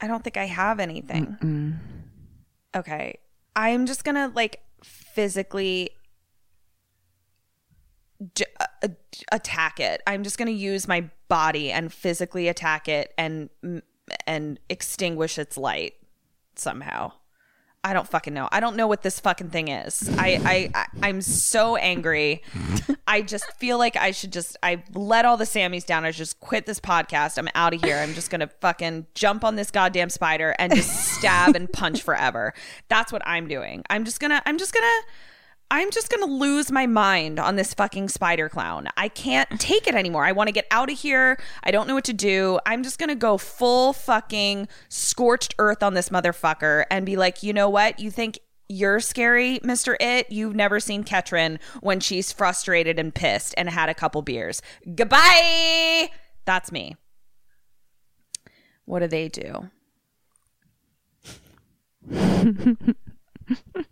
I 0.01 0.07
don't 0.07 0.23
think 0.23 0.37
I 0.37 0.45
have 0.45 0.79
anything. 0.79 1.79
Okay. 2.75 3.19
I'm 3.55 3.85
just 3.85 4.03
going 4.03 4.15
to 4.15 4.31
like 4.35 4.61
physically 4.83 5.91
j- 8.35 8.45
uh, 8.59 8.87
attack 9.31 9.79
it. 9.79 10.01
I'm 10.07 10.23
just 10.23 10.37
going 10.37 10.47
to 10.47 10.53
use 10.53 10.87
my 10.87 11.09
body 11.29 11.71
and 11.71 11.91
physically 11.93 12.47
attack 12.47 12.87
it 12.87 13.13
and 13.17 13.49
and 14.27 14.59
extinguish 14.69 15.37
its 15.37 15.57
light 15.57 15.93
somehow. 16.55 17.13
I 17.85 17.91
don't 17.91 18.07
fucking 18.07 18.33
know. 18.33 18.47
I 18.51 18.61
don't 18.61 18.77
know 18.77 18.87
what 18.87 19.01
this 19.01 19.19
fucking 19.19 19.49
thing 19.49 19.67
is. 19.67 20.09
I 20.17 20.39
I, 20.45 20.69
I 20.73 21.07
I'm 21.07 21.21
so 21.21 21.75
angry. 21.75 22.41
I 23.07 23.21
just 23.21 23.51
feel 23.57 23.77
like 23.77 23.97
I 23.97 24.11
should 24.11 24.31
just 24.31 24.55
I 24.63 24.83
let 24.93 25.25
all 25.25 25.35
the 25.35 25.43
Sammys 25.43 25.85
down. 25.85 26.05
I 26.05 26.11
just 26.11 26.39
quit 26.39 26.65
this 26.65 26.79
podcast. 26.79 27.37
I'm 27.37 27.49
out 27.55 27.73
of 27.73 27.83
here. 27.83 27.97
I'm 27.97 28.13
just 28.13 28.29
gonna 28.29 28.49
fucking 28.61 29.07
jump 29.15 29.43
on 29.43 29.55
this 29.57 29.69
goddamn 29.69 30.09
spider 30.09 30.55
and 30.59 30.73
just 30.73 31.13
stab 31.15 31.55
and 31.55 31.71
punch 31.71 32.01
forever. 32.01 32.53
That's 32.87 33.11
what 33.11 33.21
I'm 33.25 33.47
doing. 33.47 33.83
I'm 33.89 34.05
just 34.05 34.21
gonna 34.21 34.41
I'm 34.45 34.57
just 34.57 34.73
gonna 34.73 35.01
I'm 35.73 35.89
just 35.89 36.11
gonna 36.11 36.31
lose 36.31 36.71
my 36.71 36.85
mind 36.85 37.39
on 37.39 37.55
this 37.55 37.73
fucking 37.73 38.09
spider 38.09 38.47
clown. 38.47 38.89
I 38.95 39.09
can't 39.09 39.59
take 39.59 39.87
it 39.87 39.95
anymore. 39.95 40.23
I 40.23 40.31
want 40.31 40.47
to 40.47 40.51
get 40.51 40.67
out 40.69 40.91
of 40.91 40.99
here. 40.99 41.39
I 41.63 41.71
don't 41.71 41.87
know 41.87 41.95
what 41.95 42.03
to 42.03 42.13
do. 42.13 42.59
I'm 42.67 42.83
just 42.83 42.99
gonna 42.99 43.15
go 43.15 43.39
full 43.39 43.91
fucking 43.91 44.67
scorched 44.89 45.55
earth 45.57 45.81
on 45.81 45.95
this 45.95 46.09
motherfucker 46.09 46.85
and 46.91 47.07
be 47.07 47.15
like, 47.15 47.41
you 47.41 47.53
know 47.53 47.69
what? 47.69 47.99
You 47.99 48.11
think 48.11 48.37
you're 48.69 48.99
scary, 48.99 49.57
Mr. 49.63 49.95
It? 49.99 50.31
You've 50.31 50.55
never 50.55 50.79
seen 50.79 51.03
Ketrin 51.03 51.57
when 51.81 51.99
she's 51.99 52.31
frustrated 52.31 52.99
and 52.99 53.13
pissed 53.13 53.55
and 53.57 53.67
had 53.67 53.89
a 53.89 53.95
couple 53.95 54.21
beers. 54.21 54.61
Goodbye. 54.93 56.11
That's 56.45 56.71
me. 56.71 56.97
What 58.85 58.99
do 58.99 59.07
they 59.07 59.27
do? 59.27 59.71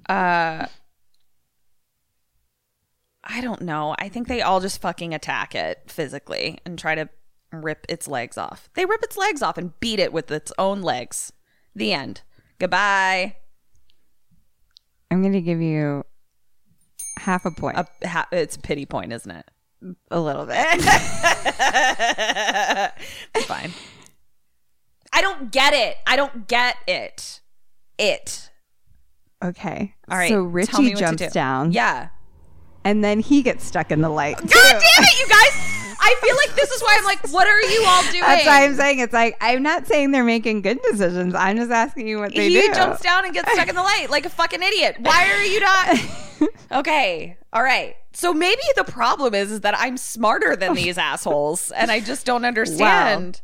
uh 0.08 0.68
I 3.24 3.42
don't 3.42 3.62
know. 3.62 3.96
I 4.00 4.10
think 4.10 4.28
they 4.28 4.42
all 4.42 4.60
just 4.60 4.82
fucking 4.82 5.14
attack 5.14 5.56
it 5.56 5.84
physically 5.88 6.58
and 6.66 6.78
try 6.78 6.96
to 6.96 7.10
rip 7.52 7.86
its 7.88 8.08
legs 8.08 8.38
off. 8.38 8.70
They 8.74 8.86
rip 8.86 9.04
its 9.04 9.18
legs 9.18 9.42
off 9.42 9.58
and 9.58 9.80
beat 9.80 10.00
it 10.00 10.12
with 10.12 10.32
its 10.32 10.52
own 10.58 10.82
legs. 10.82 11.32
The 11.76 11.94
end. 11.94 12.22
Goodbye. 12.60 13.38
I'm 15.12 15.22
going 15.22 15.34
to 15.34 15.42
give 15.42 15.62
you 15.62 16.04
half 17.18 17.46
a 17.46 17.52
point. 17.52 17.78
A, 17.78 18.08
ha- 18.08 18.28
it's 18.32 18.56
a 18.56 18.60
pity 18.60 18.86
point, 18.86 19.14
isn't 19.14 19.32
it? 19.32 19.46
a 20.10 20.20
little 20.20 20.46
bit. 20.46 20.58
It's 23.34 23.46
fine. 23.46 23.72
I 25.14 25.22
don't 25.22 25.52
get 25.52 25.74
it. 25.74 25.98
I 26.06 26.16
don't 26.16 26.48
get 26.48 26.78
it. 26.88 27.42
It. 27.98 28.50
okay. 29.44 29.96
All 30.10 30.18
right. 30.18 30.30
So 30.30 30.44
Richie 30.44 30.94
jumps 30.94 31.22
do. 31.22 31.30
down. 31.30 31.72
Yeah. 31.72 32.10
And 32.84 33.04
then 33.04 33.20
he 33.20 33.42
gets 33.44 33.64
stuck 33.66 33.92
in 33.92 34.02
the 34.02 34.10
light. 34.10 34.38
God 34.38 34.48
damn 34.50 35.04
it, 35.04 35.20
you 35.20 35.28
guys! 35.28 35.68
I 36.04 36.16
feel 36.20 36.36
like 36.36 36.56
this 36.56 36.72
is 36.72 36.82
why 36.82 36.96
I'm 36.98 37.06
like, 37.06 37.32
what 37.32 37.48
are 37.48 37.62
you 37.62 37.84
all 37.88 38.02
doing? 38.12 38.22
That's 38.22 38.46
why 38.48 38.64
I'm 38.66 38.76
saying 38.76 39.00
it's 39.00 39.14
like 39.14 39.38
I'm 39.40 39.62
not 39.62 39.86
saying 39.86 40.10
they're 40.12 40.24
making 40.24 40.64
good 40.64 40.80
decisions. 40.90 41.36
I'm 41.36 41.58
just 41.58 41.70
asking 41.70 42.08
you 42.08 42.18
what 42.18 42.34
they 42.34 42.50
he 42.50 42.56
do. 42.56 42.62
He 42.62 42.74
jumps 42.74 43.02
down 43.02 43.24
and 43.26 43.34
gets 43.36 43.52
stuck 43.54 43.68
in 43.70 43.76
the 43.76 43.84
light 43.84 44.08
like 44.10 44.26
a 44.26 44.30
fucking 44.30 44.64
idiot. 44.64 44.96
Why 45.00 45.32
are 45.32 45.44
you 45.44 45.60
not? 45.60 46.00
okay, 46.80 47.38
all 47.54 47.62
right. 47.62 47.96
So 48.14 48.34
maybe 48.34 48.62
the 48.76 48.84
problem 48.84 49.36
is, 49.36 49.52
is 49.52 49.62
that 49.62 49.76
I'm 49.78 49.96
smarter 49.96 50.56
than 50.56 50.74
these 50.74 50.98
assholes, 51.12 51.70
and 51.72 51.92
I 51.92 52.00
just 52.00 52.26
don't 52.26 52.46
understand. 52.46 53.42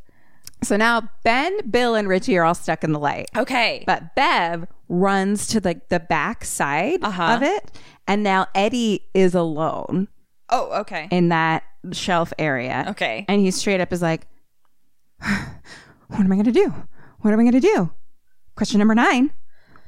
So 0.63 0.75
now 0.77 1.09
Ben, 1.23 1.69
Bill, 1.69 1.93
and 1.93 2.07
Richie 2.07 2.35
are 2.37 2.43
all 2.43 2.55
stuck 2.55 2.83
in 2.83 2.91
the 2.91 2.99
light. 2.99 3.29
Okay, 3.37 3.83
But 3.85 4.15
Bev 4.15 4.65
runs 4.89 5.45
to 5.49 5.59
the, 5.59 5.79
the 5.89 5.99
back 5.99 6.43
side 6.43 7.03
Uh-huh. 7.03 7.33
of 7.35 7.43
it. 7.43 7.71
And 8.07 8.23
now 8.23 8.47
Eddie 8.55 9.03
is 9.13 9.35
alone 9.35 10.07
oh, 10.49 10.79
okay, 10.81 11.07
in 11.11 11.29
that 11.29 11.63
shelf 11.91 12.31
area. 12.39 12.85
Okay. 12.89 13.25
And 13.27 13.41
he 13.41 13.51
straight 13.51 13.81
up 13.81 13.91
is 13.91 14.01
like, 14.01 14.27
What 16.07 16.21
am 16.21 16.31
I 16.31 16.35
going 16.35 16.45
to 16.45 16.51
do? 16.51 16.73
What 17.19 17.33
am 17.33 17.39
I 17.39 17.43
going 17.43 17.51
to 17.53 17.59
do? 17.59 17.91
Question 18.55 18.79
number 18.79 18.95
nine. 18.95 19.31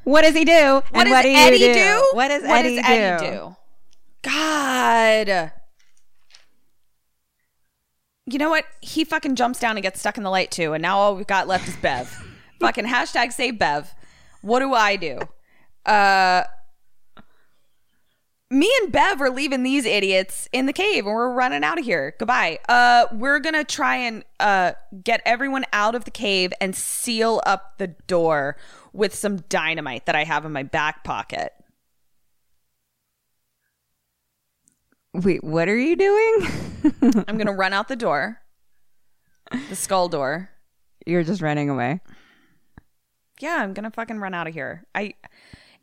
What 0.03 0.23
does 0.23 0.35
he 0.35 0.45
do? 0.45 0.81
What 0.91 1.03
does 1.03 1.11
what 1.11 1.21
do 1.21 1.29
you 1.29 1.37
Eddie 1.37 1.73
do? 1.73 2.09
What 2.13 2.27
does 2.29 2.43
What 2.43 2.65
Eddie, 2.65 2.75
does 2.75 2.85
do? 2.85 2.91
Eddie 2.93 3.27
do? 3.27 3.55
God. 4.21 5.51
You 8.25 8.37
know 8.37 8.49
what? 8.49 8.65
He 8.81 9.03
fucking 9.03 9.35
jumps 9.35 9.59
down 9.59 9.77
and 9.77 9.83
gets 9.83 9.99
stuck 9.99 10.17
in 10.17 10.23
the 10.23 10.29
light 10.29 10.51
too, 10.51 10.73
and 10.73 10.81
now 10.81 10.97
all 10.97 11.15
we've 11.15 11.27
got 11.27 11.47
left 11.47 11.67
is 11.67 11.75
Bev. 11.77 12.07
fucking 12.59 12.85
hashtag 12.85 13.31
save 13.31 13.57
Bev. 13.57 13.93
What 14.41 14.59
do 14.59 14.73
I 14.73 14.95
do? 14.95 15.19
Uh 15.85 16.43
me 18.51 18.71
and 18.81 18.91
Bev 18.91 19.21
are 19.21 19.29
leaving 19.29 19.63
these 19.63 19.85
idiots 19.85 20.49
in 20.51 20.65
the 20.65 20.73
cave 20.73 21.05
and 21.05 21.13
we're 21.13 21.31
running 21.31 21.63
out 21.63 21.77
of 21.77 21.85
here. 21.85 22.15
Goodbye. 22.17 22.59
Uh 22.67 23.05
we're 23.11 23.39
gonna 23.39 23.63
try 23.63 23.95
and 23.97 24.23
uh 24.39 24.73
get 25.03 25.21
everyone 25.25 25.65
out 25.71 25.93
of 25.93 26.05
the 26.05 26.11
cave 26.11 26.51
and 26.59 26.75
seal 26.75 27.41
up 27.45 27.77
the 27.77 27.87
door 28.07 28.57
with 28.91 29.13
some 29.13 29.37
dynamite 29.49 30.07
that 30.07 30.15
I 30.15 30.23
have 30.23 30.45
in 30.45 30.51
my 30.51 30.63
back 30.63 31.03
pocket. 31.03 31.53
Wait, 35.13 35.43
what 35.43 35.67
are 35.67 35.77
you 35.77 35.95
doing? 35.95 36.47
I'm 37.27 37.37
gonna 37.37 37.53
run 37.53 37.73
out 37.73 37.87
the 37.87 37.95
door. 37.95 38.41
The 39.51 39.75
skull 39.75 40.09
door. 40.09 40.49
You're 41.05 41.23
just 41.23 41.41
running 41.41 41.69
away. 41.69 42.01
Yeah, 43.39 43.57
I'm 43.59 43.73
gonna 43.73 43.91
fucking 43.91 44.19
run 44.19 44.33
out 44.33 44.47
of 44.47 44.53
here. 44.53 44.85
I 44.95 45.13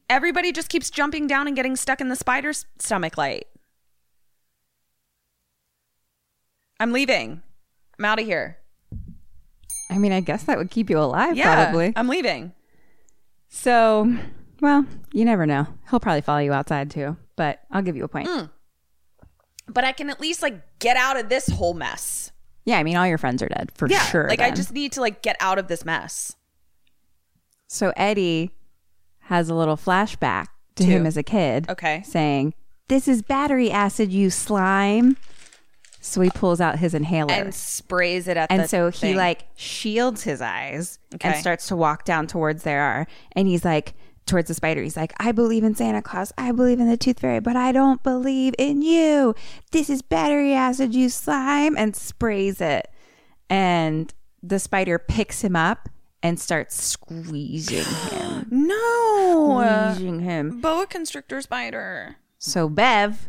everybody 0.08 0.52
just 0.52 0.68
keeps 0.68 0.90
jumping 0.90 1.26
down 1.26 1.46
and 1.46 1.56
getting 1.56 1.76
stuck 1.76 2.00
in 2.00 2.08
the 2.08 2.16
spider's 2.16 2.66
stomach 2.78 3.16
light. 3.18 3.46
I'm 6.78 6.92
leaving. 6.92 7.42
I'm 7.98 8.04
out 8.04 8.20
of 8.20 8.26
here. 8.26 8.58
I 9.90 9.98
mean, 9.98 10.12
I 10.12 10.20
guess 10.20 10.44
that 10.44 10.58
would 10.58 10.70
keep 10.70 10.90
you 10.90 10.98
alive, 10.98 11.36
Yeah, 11.36 11.64
probably. 11.64 11.92
I'm 11.96 12.08
leaving. 12.08 12.52
So, 13.48 14.12
well, 14.60 14.84
you 15.12 15.24
never 15.24 15.46
know. 15.46 15.66
He'll 15.90 16.00
probably 16.00 16.20
follow 16.20 16.40
you 16.40 16.52
outside 16.52 16.90
too, 16.90 17.16
but 17.36 17.60
I'll 17.70 17.82
give 17.82 17.96
you 17.96 18.04
a 18.04 18.08
point. 18.08 18.28
Hmm. 18.28 18.44
But 19.68 19.84
I 19.84 19.92
can 19.92 20.10
at 20.10 20.20
least 20.20 20.42
like 20.42 20.60
get 20.78 20.96
out 20.96 21.16
of 21.18 21.28
this 21.28 21.48
whole 21.48 21.74
mess. 21.74 22.32
Yeah, 22.64 22.78
I 22.78 22.82
mean, 22.82 22.96
all 22.96 23.06
your 23.06 23.18
friends 23.18 23.42
are 23.42 23.48
dead 23.48 23.70
for 23.74 23.88
Yeah, 23.88 24.00
sure. 24.06 24.28
like 24.28 24.40
I 24.40 24.50
just 24.50 24.72
need 24.72 24.92
to 24.92 25.00
like 25.00 25.22
get 25.22 25.36
out 25.40 25.58
of 25.58 25.68
this 25.68 25.84
mess. 25.84 26.34
So 27.68 27.92
Eddie 27.96 28.50
has 29.26 29.48
a 29.48 29.54
little 29.54 29.76
flashback 29.76 30.46
to 30.76 30.84
him 30.84 31.06
as 31.06 31.16
a 31.16 31.22
kid. 31.22 31.68
Okay. 31.68 32.02
Saying, 32.04 32.54
This 32.88 33.08
is 33.08 33.22
battery 33.22 33.70
acid, 33.70 34.12
you 34.12 34.30
slime. 34.30 35.16
So 36.00 36.20
he 36.20 36.30
pulls 36.30 36.60
out 36.60 36.78
his 36.78 36.94
inhaler. 36.94 37.32
And 37.32 37.52
sprays 37.52 38.28
it 38.28 38.36
at 38.36 38.50
and 38.52 38.70
so 38.70 38.90
he 38.90 39.14
like 39.14 39.46
shields 39.56 40.22
his 40.22 40.40
eyes 40.40 41.00
and 41.20 41.34
starts 41.36 41.66
to 41.68 41.76
walk 41.76 42.04
down 42.04 42.28
towards 42.28 42.62
there 42.62 43.08
and 43.32 43.48
he's 43.48 43.64
like 43.64 43.94
towards 44.24 44.48
the 44.48 44.54
spider 44.54 44.82
he's 44.82 44.96
like 44.96 45.12
i 45.18 45.30
believe 45.30 45.62
in 45.62 45.72
santa 45.74 46.02
claus 46.02 46.32
i 46.36 46.50
believe 46.50 46.80
in 46.80 46.88
the 46.88 46.96
tooth 46.96 47.20
fairy 47.20 47.38
but 47.38 47.54
i 47.54 47.70
don't 47.70 48.02
believe 48.02 48.54
in 48.58 48.82
you 48.82 49.34
this 49.70 49.88
is 49.88 50.02
battery 50.02 50.52
acid 50.52 50.92
you 50.92 51.08
slime 51.08 51.76
and 51.76 51.94
sprays 51.94 52.60
it 52.60 52.88
and 53.48 54.12
the 54.42 54.58
spider 54.58 54.98
picks 54.98 55.42
him 55.42 55.54
up 55.54 55.88
and 56.22 56.40
starts 56.40 56.82
squeezing 56.82 57.84
him 57.84 58.46
no 58.50 59.92
squeezing 59.94 60.20
him 60.20 60.60
boa 60.60 60.86
constrictor 60.86 61.40
spider. 61.40 62.16
so 62.38 62.68
bev 62.68 63.28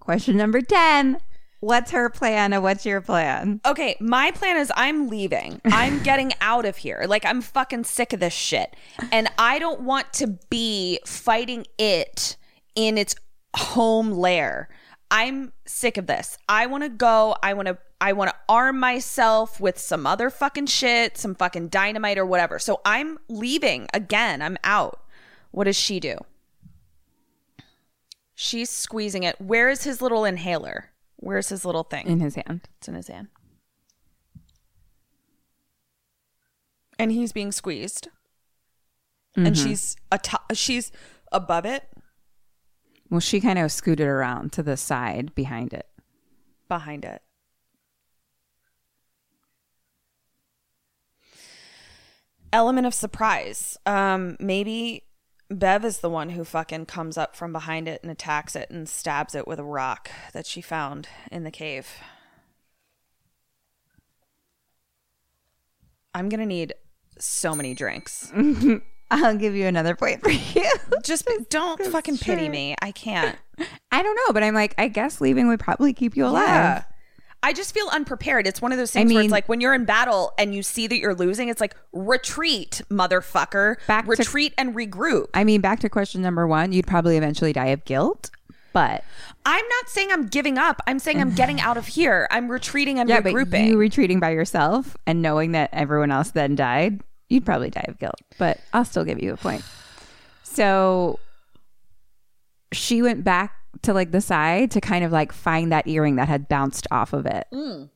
question 0.00 0.36
number 0.36 0.60
10 0.60 1.18
what's 1.60 1.92
her 1.92 2.08
plan 2.10 2.52
and 2.52 2.62
what's 2.62 2.84
your 2.84 3.00
plan 3.00 3.60
Okay, 3.64 3.96
my 4.00 4.32
plan 4.32 4.56
is 4.56 4.72
I'm 4.76 5.08
leaving. 5.08 5.60
I'm 5.66 6.02
getting 6.02 6.32
out 6.40 6.64
of 6.64 6.78
here. 6.78 7.04
Like 7.06 7.24
I'm 7.24 7.40
fucking 7.40 7.84
sick 7.84 8.12
of 8.12 8.18
this 8.18 8.32
shit. 8.32 8.74
And 9.12 9.28
I 9.38 9.60
don't 9.60 9.82
want 9.82 10.12
to 10.14 10.38
be 10.50 10.98
fighting 11.06 11.64
it 11.78 12.36
in 12.74 12.98
its 12.98 13.14
home 13.56 14.10
lair. 14.10 14.68
I'm 15.12 15.52
sick 15.66 15.98
of 15.98 16.06
this. 16.06 16.38
I 16.48 16.64
want 16.66 16.84
to 16.84 16.88
go. 16.88 17.36
I 17.42 17.52
want 17.52 17.68
to 17.68 17.76
I 18.00 18.14
want 18.14 18.30
to 18.30 18.36
arm 18.48 18.80
myself 18.80 19.60
with 19.60 19.78
some 19.78 20.06
other 20.06 20.30
fucking 20.30 20.66
shit, 20.66 21.18
some 21.18 21.34
fucking 21.34 21.68
dynamite 21.68 22.16
or 22.16 22.24
whatever. 22.24 22.58
So 22.58 22.80
I'm 22.84 23.18
leaving 23.28 23.88
again. 23.92 24.40
I'm 24.40 24.56
out. 24.64 25.04
What 25.50 25.64
does 25.64 25.76
she 25.76 26.00
do? 26.00 26.16
She's 28.34 28.70
squeezing 28.70 29.22
it. 29.22 29.38
Where 29.38 29.68
is 29.68 29.84
his 29.84 30.00
little 30.00 30.24
inhaler? 30.24 30.90
Where's 31.16 31.50
his 31.50 31.64
little 31.64 31.84
thing? 31.84 32.06
in 32.08 32.18
his 32.20 32.34
hand 32.34 32.62
It's 32.78 32.88
in 32.88 32.94
his 32.94 33.08
hand. 33.08 33.28
And 36.98 37.12
he's 37.12 37.32
being 37.32 37.52
squeezed. 37.52 38.08
And 39.36 39.48
mm-hmm. 39.48 39.64
she's 39.64 39.96
atop, 40.10 40.50
she's 40.54 40.90
above 41.30 41.66
it. 41.66 41.84
Well, 43.12 43.20
she 43.20 43.42
kind 43.42 43.58
of 43.58 43.70
scooted 43.70 44.06
around 44.06 44.52
to 44.52 44.62
the 44.62 44.74
side 44.74 45.34
behind 45.34 45.74
it. 45.74 45.86
behind 46.66 47.04
it. 47.04 47.20
Element 52.54 52.86
of 52.86 52.94
surprise. 52.94 53.76
Um, 53.84 54.38
maybe 54.40 55.02
Bev 55.50 55.84
is 55.84 55.98
the 55.98 56.08
one 56.08 56.30
who 56.30 56.42
fucking 56.42 56.86
comes 56.86 57.18
up 57.18 57.36
from 57.36 57.52
behind 57.52 57.86
it 57.86 58.02
and 58.02 58.10
attacks 58.10 58.56
it 58.56 58.70
and 58.70 58.88
stabs 58.88 59.34
it 59.34 59.46
with 59.46 59.58
a 59.58 59.62
rock 59.62 60.10
that 60.32 60.46
she 60.46 60.62
found 60.62 61.06
in 61.30 61.44
the 61.44 61.50
cave. 61.50 61.86
I'm 66.14 66.30
gonna 66.30 66.46
need 66.46 66.72
so 67.18 67.54
many 67.54 67.74
drinks. 67.74 68.32
I'll 69.12 69.36
give 69.36 69.54
you 69.54 69.66
another 69.66 69.94
point 69.94 70.22
for 70.22 70.30
you. 70.30 70.64
Just 71.04 71.28
don't 71.50 71.80
fucking 71.84 72.16
pity 72.18 72.48
me. 72.48 72.74
I 72.80 72.92
can't. 72.92 73.36
I 73.92 74.02
don't 74.02 74.16
know, 74.16 74.32
but 74.32 74.42
I'm 74.42 74.54
like, 74.54 74.74
I 74.78 74.88
guess 74.88 75.20
leaving 75.20 75.48
would 75.48 75.60
probably 75.60 75.92
keep 75.92 76.16
you 76.16 76.26
alive. 76.26 76.48
Yeah. 76.48 76.84
I 77.44 77.52
just 77.52 77.74
feel 77.74 77.88
unprepared. 77.92 78.46
It's 78.46 78.62
one 78.62 78.70
of 78.70 78.78
those 78.78 78.92
things 78.92 79.10
where 79.10 79.18
mean- 79.18 79.26
it's 79.26 79.32
like 79.32 79.48
when 79.48 79.60
you're 79.60 79.74
in 79.74 79.84
battle 79.84 80.32
and 80.38 80.54
you 80.54 80.62
see 80.62 80.86
that 80.86 80.98
you're 80.98 81.14
losing, 81.14 81.48
it's 81.48 81.60
like 81.60 81.74
retreat, 81.92 82.82
motherfucker. 82.88 83.84
Back 83.88 84.04
to- 84.04 84.10
retreat 84.10 84.54
and 84.56 84.74
regroup. 84.76 85.26
I 85.34 85.42
mean, 85.42 85.60
back 85.60 85.80
to 85.80 85.88
question 85.88 86.22
number 86.22 86.46
one, 86.46 86.70
you'd 86.72 86.86
probably 86.86 87.16
eventually 87.16 87.52
die 87.52 87.66
of 87.66 87.84
guilt, 87.84 88.30
but 88.72 89.02
I'm 89.44 89.68
not 89.68 89.88
saying 89.88 90.12
I'm 90.12 90.28
giving 90.28 90.56
up. 90.56 90.80
I'm 90.86 91.00
saying 91.00 91.20
I'm 91.20 91.34
getting 91.34 91.60
out 91.68 91.76
of 91.76 91.86
here. 91.88 92.28
I'm 92.30 92.48
retreating 92.48 93.00
and 93.00 93.08
yeah, 93.08 93.20
regrouping. 93.20 93.50
but 93.50 93.60
you 93.62 93.76
retreating 93.76 94.20
by 94.20 94.30
yourself 94.30 94.96
and 95.06 95.20
knowing 95.20 95.50
that 95.52 95.70
everyone 95.72 96.12
else 96.12 96.30
then 96.30 96.54
died, 96.54 97.02
you'd 97.32 97.46
probably 97.46 97.70
die 97.70 97.84
of 97.88 97.98
guilt. 97.98 98.20
But 98.38 98.60
I'll 98.72 98.84
still 98.84 99.04
give 99.04 99.22
you 99.22 99.32
a 99.32 99.36
point. 99.36 99.64
So 100.42 101.18
she 102.72 103.02
went 103.02 103.24
back 103.24 103.54
to 103.82 103.94
like 103.94 104.10
the 104.12 104.20
side 104.20 104.70
to 104.72 104.80
kind 104.80 105.04
of 105.04 105.12
like 105.12 105.32
find 105.32 105.72
that 105.72 105.86
earring 105.88 106.16
that 106.16 106.28
had 106.28 106.48
bounced 106.48 106.86
off 106.90 107.12
of 107.12 107.26
it. 107.26 107.46
Mm. 107.52 107.88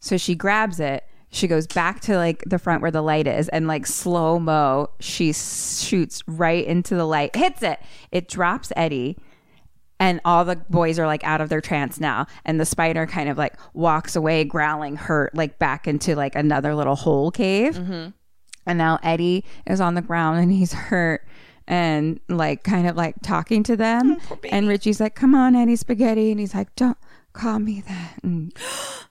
So 0.00 0.16
she 0.16 0.34
grabs 0.34 0.80
it. 0.80 1.04
She 1.30 1.46
goes 1.46 1.66
back 1.66 2.00
to 2.00 2.16
like 2.16 2.42
the 2.46 2.58
front 2.58 2.82
where 2.82 2.90
the 2.90 3.02
light 3.02 3.26
is 3.26 3.48
and 3.50 3.66
like 3.66 3.86
slow 3.86 4.38
mo, 4.38 4.90
she 5.00 5.32
shoots 5.32 6.22
right 6.26 6.64
into 6.66 6.94
the 6.94 7.06
light, 7.06 7.36
hits 7.36 7.62
it. 7.62 7.80
It 8.10 8.28
drops 8.28 8.72
Eddie 8.76 9.16
and 10.02 10.20
all 10.24 10.44
the 10.44 10.56
boys 10.68 10.98
are 10.98 11.06
like 11.06 11.22
out 11.24 11.40
of 11.40 11.48
their 11.48 11.60
trance 11.60 12.00
now 12.00 12.26
and 12.44 12.58
the 12.58 12.64
spider 12.66 13.06
kind 13.06 13.28
of 13.28 13.38
like 13.38 13.54
walks 13.72 14.16
away 14.16 14.42
growling 14.42 14.96
hurt 14.96 15.32
like 15.34 15.58
back 15.60 15.86
into 15.86 16.16
like 16.16 16.34
another 16.34 16.74
little 16.74 16.96
hole 16.96 17.30
cave 17.30 17.76
mm-hmm. 17.76 18.08
And 18.66 18.78
now 18.78 18.98
eddie 19.02 19.44
is 19.66 19.80
on 19.80 19.94
the 19.94 20.02
ground 20.02 20.38
and 20.40 20.52
he's 20.52 20.72
hurt 20.72 21.26
and 21.66 22.18
like 22.28 22.62
kind 22.64 22.88
of 22.88 22.96
like 22.96 23.14
talking 23.22 23.62
to 23.62 23.76
them 23.76 24.18
oh, 24.30 24.38
and 24.50 24.68
richie's 24.68 25.00
like 25.00 25.14
come 25.14 25.34
on 25.34 25.54
eddie 25.54 25.76
spaghetti 25.76 26.30
and 26.30 26.40
he's 26.40 26.54
like 26.54 26.74
don't 26.76 26.98
call 27.32 27.58
me 27.58 27.80
that 27.86 28.14
and 28.22 28.52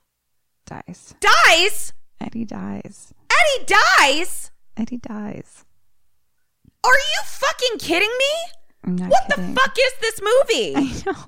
dies 0.66 1.16
dies. 1.20 1.94
eddie 2.20 2.46
dies 2.46 3.14
Eddie 3.32 3.66
dies. 3.66 4.52
eddie 4.78 4.98
dies 4.98 5.66
Are 6.84 6.90
you 6.92 7.22
fucking 7.26 7.78
kidding 7.80 8.12
me? 8.20 9.04
What 9.08 9.30
kidding. 9.30 9.54
the 9.54 9.60
fuck 9.60 9.76
is 9.78 9.94
this 10.02 10.20
movie? 10.22 10.76
I 10.76 11.04
know. 11.06 11.26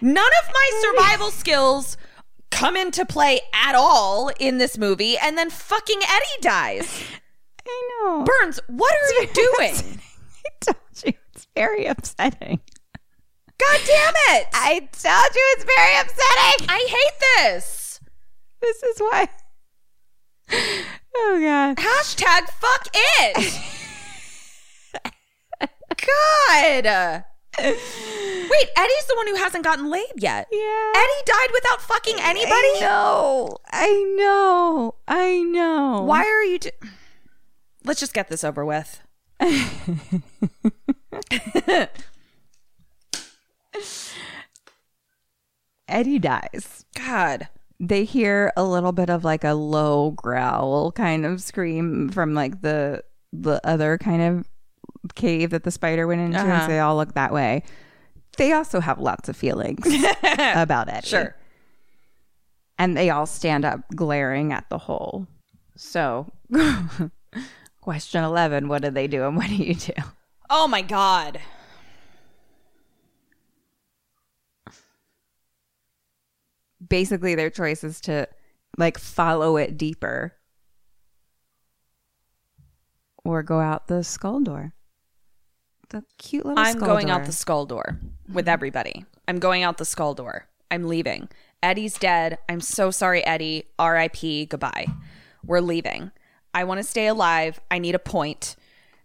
None 0.00 0.16
of 0.42 0.52
my 0.52 0.70
survival 0.82 1.30
skills 1.30 1.96
come 2.50 2.76
into 2.76 3.04
play 3.06 3.40
at 3.52 3.74
all 3.74 4.30
in 4.38 4.58
this 4.58 4.76
movie, 4.78 5.16
and 5.16 5.36
then 5.36 5.50
fucking 5.50 6.00
Eddie 6.02 6.40
dies. 6.42 7.02
I 7.66 7.90
know. 8.02 8.24
Burns, 8.24 8.60
what 8.66 8.94
are 8.94 9.22
you 9.22 9.28
doing? 9.32 9.74
I 10.46 10.50
told 10.60 10.76
you 11.04 11.12
it's 11.34 11.46
very 11.54 11.86
upsetting. 11.86 12.60
God 13.58 13.80
damn 13.86 14.14
it! 14.36 14.46
I 14.54 14.88
told 14.92 15.34
you 15.34 15.54
it's 15.56 15.64
very 15.64 16.00
upsetting. 16.00 16.68
I 16.68 16.86
hate 16.88 17.20
this. 17.36 18.00
This 18.60 18.82
is 18.82 18.98
why. 19.00 19.28
Oh 21.16 21.38
god. 21.40 21.76
Hashtag 21.76 22.48
fuck 22.48 22.88
it. 22.94 23.60
God. 26.84 27.24
Wait, 27.62 28.68
Eddie's 28.76 29.06
the 29.06 29.14
one 29.16 29.28
who 29.28 29.36
hasn't 29.36 29.62
gotten 29.64 29.90
laid 29.90 30.06
yet. 30.16 30.48
Yeah. 30.50 30.92
Eddie 30.96 31.24
died 31.26 31.48
without 31.52 31.80
fucking 31.82 32.16
anybody? 32.20 32.52
I 32.52 32.78
know. 32.80 33.56
I 33.70 34.14
know. 34.16 34.94
I 35.06 35.42
know. 35.42 36.02
Why 36.02 36.24
are 36.24 36.42
you 36.44 36.58
do- 36.58 36.70
Let's 37.84 38.00
just 38.00 38.12
get 38.14 38.28
this 38.28 38.42
over 38.44 38.64
with. 38.64 39.00
Eddie 45.88 46.18
dies? 46.18 46.84
God. 46.94 47.48
They 47.78 48.04
hear 48.04 48.52
a 48.56 48.64
little 48.64 48.92
bit 48.92 49.08
of 49.10 49.24
like 49.24 49.42
a 49.44 49.54
low 49.54 50.10
growl 50.12 50.92
kind 50.92 51.24
of 51.24 51.42
scream 51.42 52.10
from 52.10 52.34
like 52.34 52.60
the 52.60 53.02
the 53.32 53.60
other 53.66 53.96
kind 53.96 54.20
of 54.22 54.48
cave 55.14 55.50
that 55.50 55.64
the 55.64 55.70
spider 55.70 56.06
went 56.06 56.20
into. 56.20 56.38
Uh-huh. 56.38 56.50
And 56.50 56.70
they 56.72 56.78
all 56.80 56.96
look 56.96 57.14
that 57.14 57.32
way. 57.32 57.62
They 58.36 58.52
also 58.52 58.80
have 58.80 58.98
lots 58.98 59.28
of 59.28 59.36
feelings 59.36 59.84
about 60.22 60.88
it. 60.88 61.04
Sure. 61.04 61.34
and 62.78 62.96
they 62.96 63.10
all 63.10 63.26
stand 63.26 63.64
up 63.64 63.80
glaring 63.94 64.52
at 64.52 64.68
the 64.70 64.78
hole. 64.78 65.26
So, 65.76 66.30
question 67.80 68.22
11 68.24 68.68
what 68.68 68.82
do 68.82 68.90
they 68.90 69.06
do 69.06 69.26
and 69.26 69.36
what 69.36 69.48
do 69.48 69.56
you 69.56 69.74
do? 69.74 69.92
Oh 70.48 70.68
my 70.68 70.82
God. 70.82 71.40
Basically, 76.86 77.34
their 77.34 77.50
choice 77.50 77.84
is 77.84 78.00
to 78.02 78.26
like 78.78 78.98
follow 78.98 79.56
it 79.56 79.76
deeper 79.76 80.34
or 83.24 83.42
go 83.42 83.60
out 83.60 83.86
the 83.88 84.02
skull 84.02 84.40
door. 84.40 84.72
The 85.90 86.04
cute 86.18 86.46
little 86.46 86.58
I'm 86.58 86.78
going 86.78 87.08
door. 87.08 87.16
out 87.16 87.26
the 87.26 87.32
skull 87.32 87.66
door 87.66 87.98
with 88.32 88.46
mm-hmm. 88.46 88.52
everybody. 88.52 89.04
I'm 89.28 89.38
going 89.38 89.62
out 89.62 89.78
the 89.78 89.84
skull 89.84 90.14
door. 90.14 90.46
I'm 90.70 90.84
leaving. 90.84 91.28
Eddie's 91.62 91.98
dead. 91.98 92.38
I'm 92.48 92.60
so 92.60 92.90
sorry, 92.90 93.24
Eddie. 93.26 93.66
RIP. 93.78 94.48
Goodbye. 94.48 94.86
We're 95.44 95.60
leaving. 95.60 96.12
I 96.54 96.64
want 96.64 96.78
to 96.78 96.84
stay 96.84 97.06
alive. 97.06 97.60
I 97.70 97.78
need 97.78 97.94
a 97.94 98.00
point. 98.00 98.54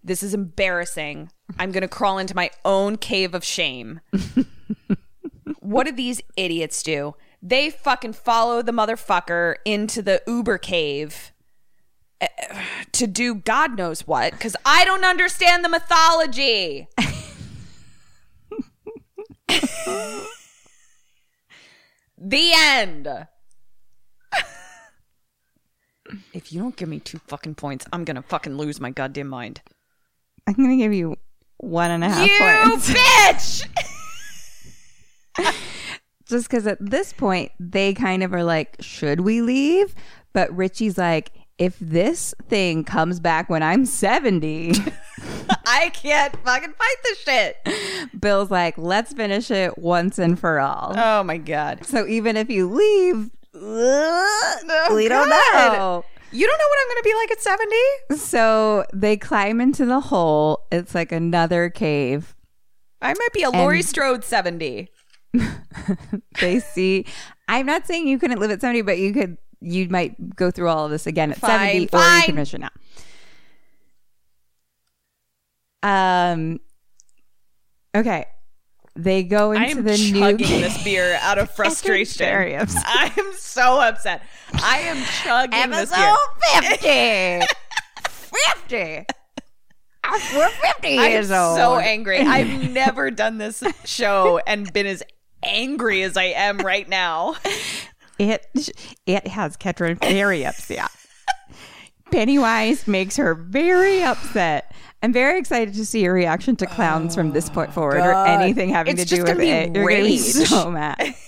This 0.04 0.22
is 0.22 0.36
embarrassing. 0.36 1.32
I'm 1.58 1.72
going 1.72 1.82
to 1.82 1.88
crawl 1.88 2.20
into 2.20 2.36
my 2.36 2.52
own 2.64 2.98
cave 2.98 3.34
of 3.34 3.44
shame. 3.44 4.02
what 5.60 5.86
did 5.86 5.98
these 5.98 6.22
idiots 6.38 6.84
do? 6.84 7.16
They 7.42 7.72
fucking 7.72 8.14
follow 8.14 8.62
the 8.62 8.72
motherfucker 8.72 9.56
into 9.66 10.04
the 10.04 10.22
Uber 10.28 10.60
cave 10.60 11.32
to 12.92 13.08
do 13.08 13.36
God 13.36 13.78
knows 13.78 14.08
what 14.08 14.32
because 14.32 14.56
I 14.66 14.86
don't 14.86 15.04
understand 15.04 15.64
the 15.64 15.70
mythology. 15.70 16.88
the 22.18 22.52
end. 22.56 23.28
if 26.34 26.52
you 26.52 26.60
don't 26.60 26.76
give 26.76 26.90
me 26.90 27.00
two 27.00 27.20
fucking 27.28 27.56
points, 27.56 27.86
I'm 27.92 28.06
gonna 28.06 28.22
fucking 28.22 28.58
lose 28.58 28.80
my 28.80 28.92
goddamn 28.92 29.28
mind. 29.28 29.62
I'm 30.48 30.54
going 30.54 30.70
to 30.70 30.78
give 30.78 30.94
you 30.94 31.16
one 31.58 31.92
and 31.92 32.04
a 32.04 32.10
half 32.10 32.28
you 32.28 32.38
points. 32.38 32.90
bitch! 32.94 33.68
just 36.28 36.50
because 36.50 36.68
at 36.68 36.78
this 36.80 37.14
point 37.14 37.52
they 37.60 37.94
kind 37.94 38.24
of 38.24 38.34
are 38.34 38.44
like, 38.44 38.76
should 38.80 39.22
we 39.22 39.42
leave? 39.42 39.96
But 40.34 40.56
Richie's 40.56 40.98
like, 40.98 41.32
if 41.58 41.78
this 41.80 42.34
thing 42.50 42.84
comes 42.84 43.20
back 43.20 43.50
when 43.50 43.64
I'm 43.64 43.86
70, 43.86 44.74
I 45.66 45.90
can't 45.94 46.36
fucking 46.44 46.74
fight 46.74 46.96
this 47.04 47.18
shit. 47.20 47.58
Bill's 48.20 48.52
like, 48.52 48.78
let's 48.78 49.14
finish 49.14 49.50
it 49.52 49.78
once 49.78 50.20
and 50.20 50.38
for 50.40 50.60
all. 50.60 50.94
Oh 50.98 51.24
my 51.24 51.38
god. 51.38 51.86
so 51.86 52.06
even 52.08 52.36
if 52.38 52.50
you 52.50 52.70
leave, 52.70 53.30
oh 53.54 54.96
we 54.96 55.08
don't 55.08 55.30
know. 55.30 56.04
You 56.32 56.46
don't 56.46 56.58
know 56.58 56.68
what 56.68 56.80
I'm 56.82 56.90
gonna 56.90 57.04
be 57.04 57.14
like 57.16 57.32
at 57.32 57.42
70? 57.42 58.22
So 58.22 58.86
they 58.94 59.16
climb 59.16 59.62
into 59.62 59.86
the 59.86 60.02
hole. 60.02 60.66
It's 60.72 60.94
like 60.94 61.14
another 61.14 61.70
cave. 61.70 62.36
I 63.02 63.14
might 63.14 63.34
be 63.34 63.44
a 63.44 63.50
Laurie 63.50 63.78
And- 63.80 63.88
Strode 63.88 64.24
70. 64.26 64.90
They 66.42 66.60
see. 66.60 67.06
I'm 67.48 67.66
not 67.66 67.86
saying 67.88 68.08
you 68.08 68.18
couldn't 68.20 68.40
live 68.40 68.52
at 68.52 68.60
70, 68.62 68.82
but 68.82 68.98
you 68.98 69.14
could. 69.14 69.38
You 69.62 69.88
might 69.90 70.36
go 70.36 70.52
through 70.52 70.70
all 70.70 70.86
of 70.86 70.92
this 70.92 71.08
again 71.08 71.32
at 71.32 71.38
Fine, 71.38 71.50
70, 71.52 71.78
or 71.78 71.82
you 71.82 71.88
fine. 71.88 72.22
can 72.24 72.36
finish 72.36 72.54
it 72.54 72.62
now. 72.62 72.70
Um. 76.34 76.60
Okay. 77.96 78.26
They 78.98 79.24
go 79.24 79.52
into 79.52 79.82
the 79.82 79.98
new 79.98 80.20
chugging 80.20 80.48
this 80.62 80.84
beer 80.84 81.18
out 81.22 81.38
of 81.38 81.52
frustration. 81.56 82.26
I 82.28 83.12
am 83.18 83.32
so 83.38 83.80
upset. 83.82 84.24
I 84.54 84.80
am 84.80 85.04
chugging 85.24 85.70
this 85.72 85.92
beer. 86.82 87.42
50. 87.42 87.46
50. 88.68 89.06
We're 90.36 90.50
50 90.50 91.00
I'm 91.00 91.12
years 91.12 91.32
old. 91.32 91.58
so 91.58 91.78
angry. 91.78 92.20
I've 92.20 92.72
never 92.72 93.12
done 93.12 93.38
this 93.38 93.64
show 93.86 94.40
and 94.46 94.72
been 94.72 94.86
as 94.86 95.04
angry 95.44 96.04
as 96.04 96.16
I 96.16 96.26
am 96.26 96.60
right 96.60 96.88
now. 96.88 97.36
It 98.20 98.46
it 99.06 99.28
has 99.28 99.58
Ketrin 99.58 100.00
very 100.00 100.46
upset. 100.46 100.92
Pennywise 102.12 102.88
makes 102.88 103.18
her 103.18 103.34
very 103.34 104.04
upset. 104.04 104.74
I'm 105.02 105.12
very 105.12 105.40
excited 105.40 105.74
to 105.76 105.86
see 105.86 106.02
your 106.04 106.14
reaction 106.14 106.56
to 106.58 106.66
clowns 106.66 107.16
from 107.16 107.32
this 107.32 107.50
point 107.50 107.70
oh, 107.72 107.74
forward, 107.74 108.00
or 108.00 108.26
anything 108.26 108.70
having 108.70 108.98
It's 108.98 109.10
to 109.10 109.16
do 109.18 109.24
with 109.24 109.40
it. 109.40 109.76
You're 109.76 109.90
gonna 109.90 110.04
be 110.04 110.18
so 110.18 110.72
mad. 110.72 111.16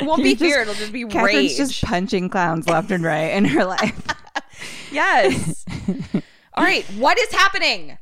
It 0.00 0.06
won't 0.06 0.22
be 0.22 0.30
You're 0.30 0.36
just- 0.38 0.50
fear, 0.50 0.62
it'll 0.62 0.74
just 0.74 0.92
be 0.92 1.04
Catherine's 1.04 1.34
rage. 1.34 1.56
just 1.56 1.84
punching 1.84 2.28
clowns 2.28 2.68
left 2.68 2.90
and 2.90 3.04
right 3.04 3.30
in 3.34 3.44
her 3.44 3.64
life. 3.64 4.04
yes. 4.90 5.64
All 6.54 6.64
right, 6.64 6.84
what 6.96 7.18
is 7.20 7.30
happening? 7.32 7.98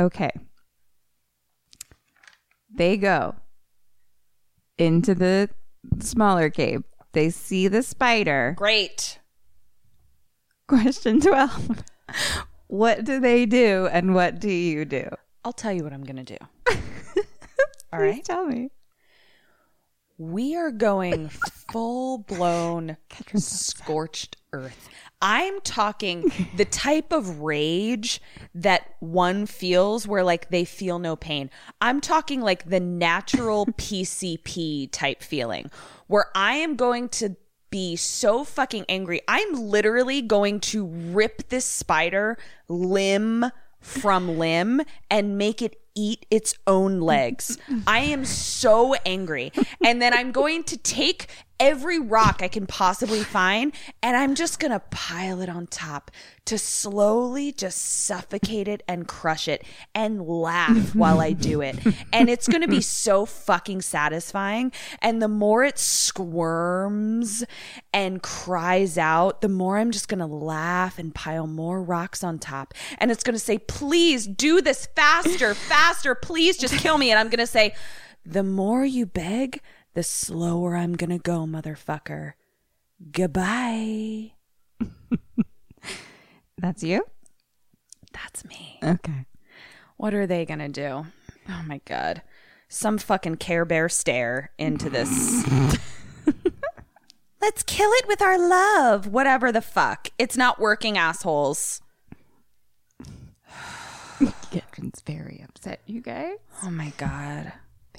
Okay. 0.00 0.30
They 2.74 2.96
go 2.96 3.34
into 4.78 5.14
the 5.14 5.50
smaller 6.00 6.50
cave. 6.50 6.82
They 7.12 7.30
see 7.30 7.68
the 7.68 7.82
spider. 7.82 8.54
Great. 8.56 9.18
Question 10.66 11.20
12. 11.20 11.84
What 12.68 13.04
do 13.04 13.20
they 13.20 13.44
do 13.44 13.88
and 13.92 14.14
what 14.14 14.38
do 14.40 14.50
you 14.50 14.84
do? 14.84 15.08
I'll 15.44 15.52
tell 15.52 15.72
you 15.72 15.84
what 15.84 15.92
I'm 15.92 16.04
going 16.04 16.24
to 16.24 16.38
do. 16.38 16.38
All 17.92 18.00
right. 18.00 18.24
Tell 18.24 18.46
me. 18.46 18.70
We 20.16 20.56
are 20.56 20.70
going 20.70 21.28
full 21.72 22.18
blown 22.18 22.96
scorched 23.34 24.36
earth. 24.52 24.88
I'm 25.22 25.60
talking 25.60 26.30
the 26.56 26.64
type 26.64 27.12
of 27.12 27.40
rage 27.40 28.20
that 28.54 28.94
one 28.98 29.46
feels 29.46 30.06
where 30.06 30.24
like 30.24 30.50
they 30.50 30.64
feel 30.64 30.98
no 30.98 31.14
pain. 31.14 31.48
I'm 31.80 32.00
talking 32.00 32.40
like 32.40 32.68
the 32.68 32.80
natural 32.80 33.66
PCP 33.78 34.90
type 34.90 35.22
feeling 35.22 35.70
where 36.08 36.26
I 36.34 36.54
am 36.54 36.74
going 36.76 37.08
to 37.10 37.36
be 37.70 37.96
so 37.96 38.44
fucking 38.44 38.84
angry. 38.88 39.22
I'm 39.28 39.54
literally 39.54 40.20
going 40.20 40.60
to 40.60 40.86
rip 40.86 41.48
this 41.48 41.64
spider 41.64 42.36
limb 42.68 43.46
from 43.80 44.38
limb 44.38 44.82
and 45.10 45.38
make 45.38 45.62
it 45.62 45.76
eat 45.94 46.26
its 46.30 46.54
own 46.66 47.00
legs. 47.00 47.58
I 47.86 48.00
am 48.00 48.24
so 48.24 48.94
angry. 49.06 49.52
And 49.84 50.00
then 50.00 50.14
I'm 50.14 50.32
going 50.32 50.64
to 50.64 50.76
take 50.76 51.28
every 51.62 52.00
rock 52.00 52.42
I 52.42 52.48
can 52.48 52.66
possibly 52.66 53.22
find 53.22 53.72
and 54.02 54.16
I'm 54.16 54.34
just 54.34 54.58
to 54.72 54.80
pile 54.80 55.40
it 55.40 55.48
on 55.48 55.68
top 55.68 56.10
to 56.46 56.58
slowly 56.58 57.52
just 57.52 57.78
suffocate 58.04 58.66
it 58.66 58.82
and 58.88 59.06
crush 59.06 59.46
it 59.46 59.62
and 59.94 60.26
laugh 60.26 60.92
while 60.96 61.20
I 61.20 61.30
do 61.30 61.60
it. 61.60 61.76
And 62.12 62.28
it's 62.28 62.48
to 62.62 62.68
be 62.68 62.80
so 62.80 63.24
fucking 63.24 63.82
satisfying. 63.82 64.72
And 65.00 65.22
the 65.22 65.28
more 65.28 65.62
it 65.62 65.78
squirms 65.78 67.44
and 67.94 68.20
cries 68.20 68.98
out, 68.98 69.40
the 69.40 69.48
more 69.48 69.78
I'm 69.78 69.92
just 69.92 70.08
to 70.18 70.26
laugh 70.26 70.98
and 70.98 71.14
pile 71.14 71.46
more 71.46 71.80
rocks 71.80 72.24
on 72.24 72.40
top. 72.40 72.74
And 72.98 73.12
it's 73.12 73.22
to 73.34 73.38
say, 73.38 73.58
please 73.58 74.26
do 74.26 74.60
this 74.60 74.86
faster, 74.96 75.54
faster. 75.54 76.16
Please 76.16 76.56
just 76.56 76.74
kill 76.78 76.98
me. 76.98 77.12
And 77.12 77.20
I'm 77.20 77.28
to 77.38 77.46
say, 77.46 77.72
the 78.26 78.42
more 78.42 78.84
you 78.84 79.06
beg, 79.06 79.60
the 79.94 80.02
slower 80.02 80.76
I'm 80.76 80.94
going 80.94 81.10
to 81.10 81.18
go, 81.18 81.40
motherfucker. 81.46 82.32
Goodbye. 83.10 84.32
That's 86.58 86.82
you? 86.82 87.04
That's 88.12 88.44
me. 88.44 88.78
Okay. 88.82 89.26
What 89.96 90.14
are 90.14 90.26
they 90.26 90.44
going 90.44 90.60
to 90.60 90.68
do? 90.68 91.06
Oh 91.48 91.62
my 91.66 91.80
God. 91.84 92.22
Some 92.68 92.98
fucking 92.98 93.36
Care 93.36 93.64
Bear 93.64 93.88
stare 93.88 94.50
into 94.58 94.88
this. 94.88 95.46
Let's 97.40 97.62
kill 97.64 97.90
it 97.92 98.06
with 98.06 98.22
our 98.22 98.38
love. 98.38 99.08
Whatever 99.08 99.50
the 99.50 99.60
fuck. 99.60 100.08
It's 100.18 100.36
not 100.36 100.60
working, 100.60 100.96
assholes. 100.96 101.82
Ketrin's 104.20 105.02
very 105.04 105.44
upset, 105.46 105.80
you 105.86 106.00
guys. 106.00 106.36
Oh 106.62 106.70
my 106.70 106.92
God. 106.96 107.52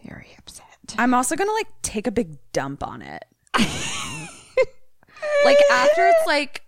Very 0.03 0.35
upset. 0.37 0.72
I'm 0.97 1.13
also 1.13 1.35
going 1.35 1.47
to 1.47 1.53
like 1.53 1.67
take 1.81 2.07
a 2.07 2.11
big 2.11 2.37
dump 2.51 2.85
on 2.85 3.01
it. 3.01 3.23
like 5.45 5.57
after 5.71 6.07
it's 6.07 6.27
like 6.27 6.63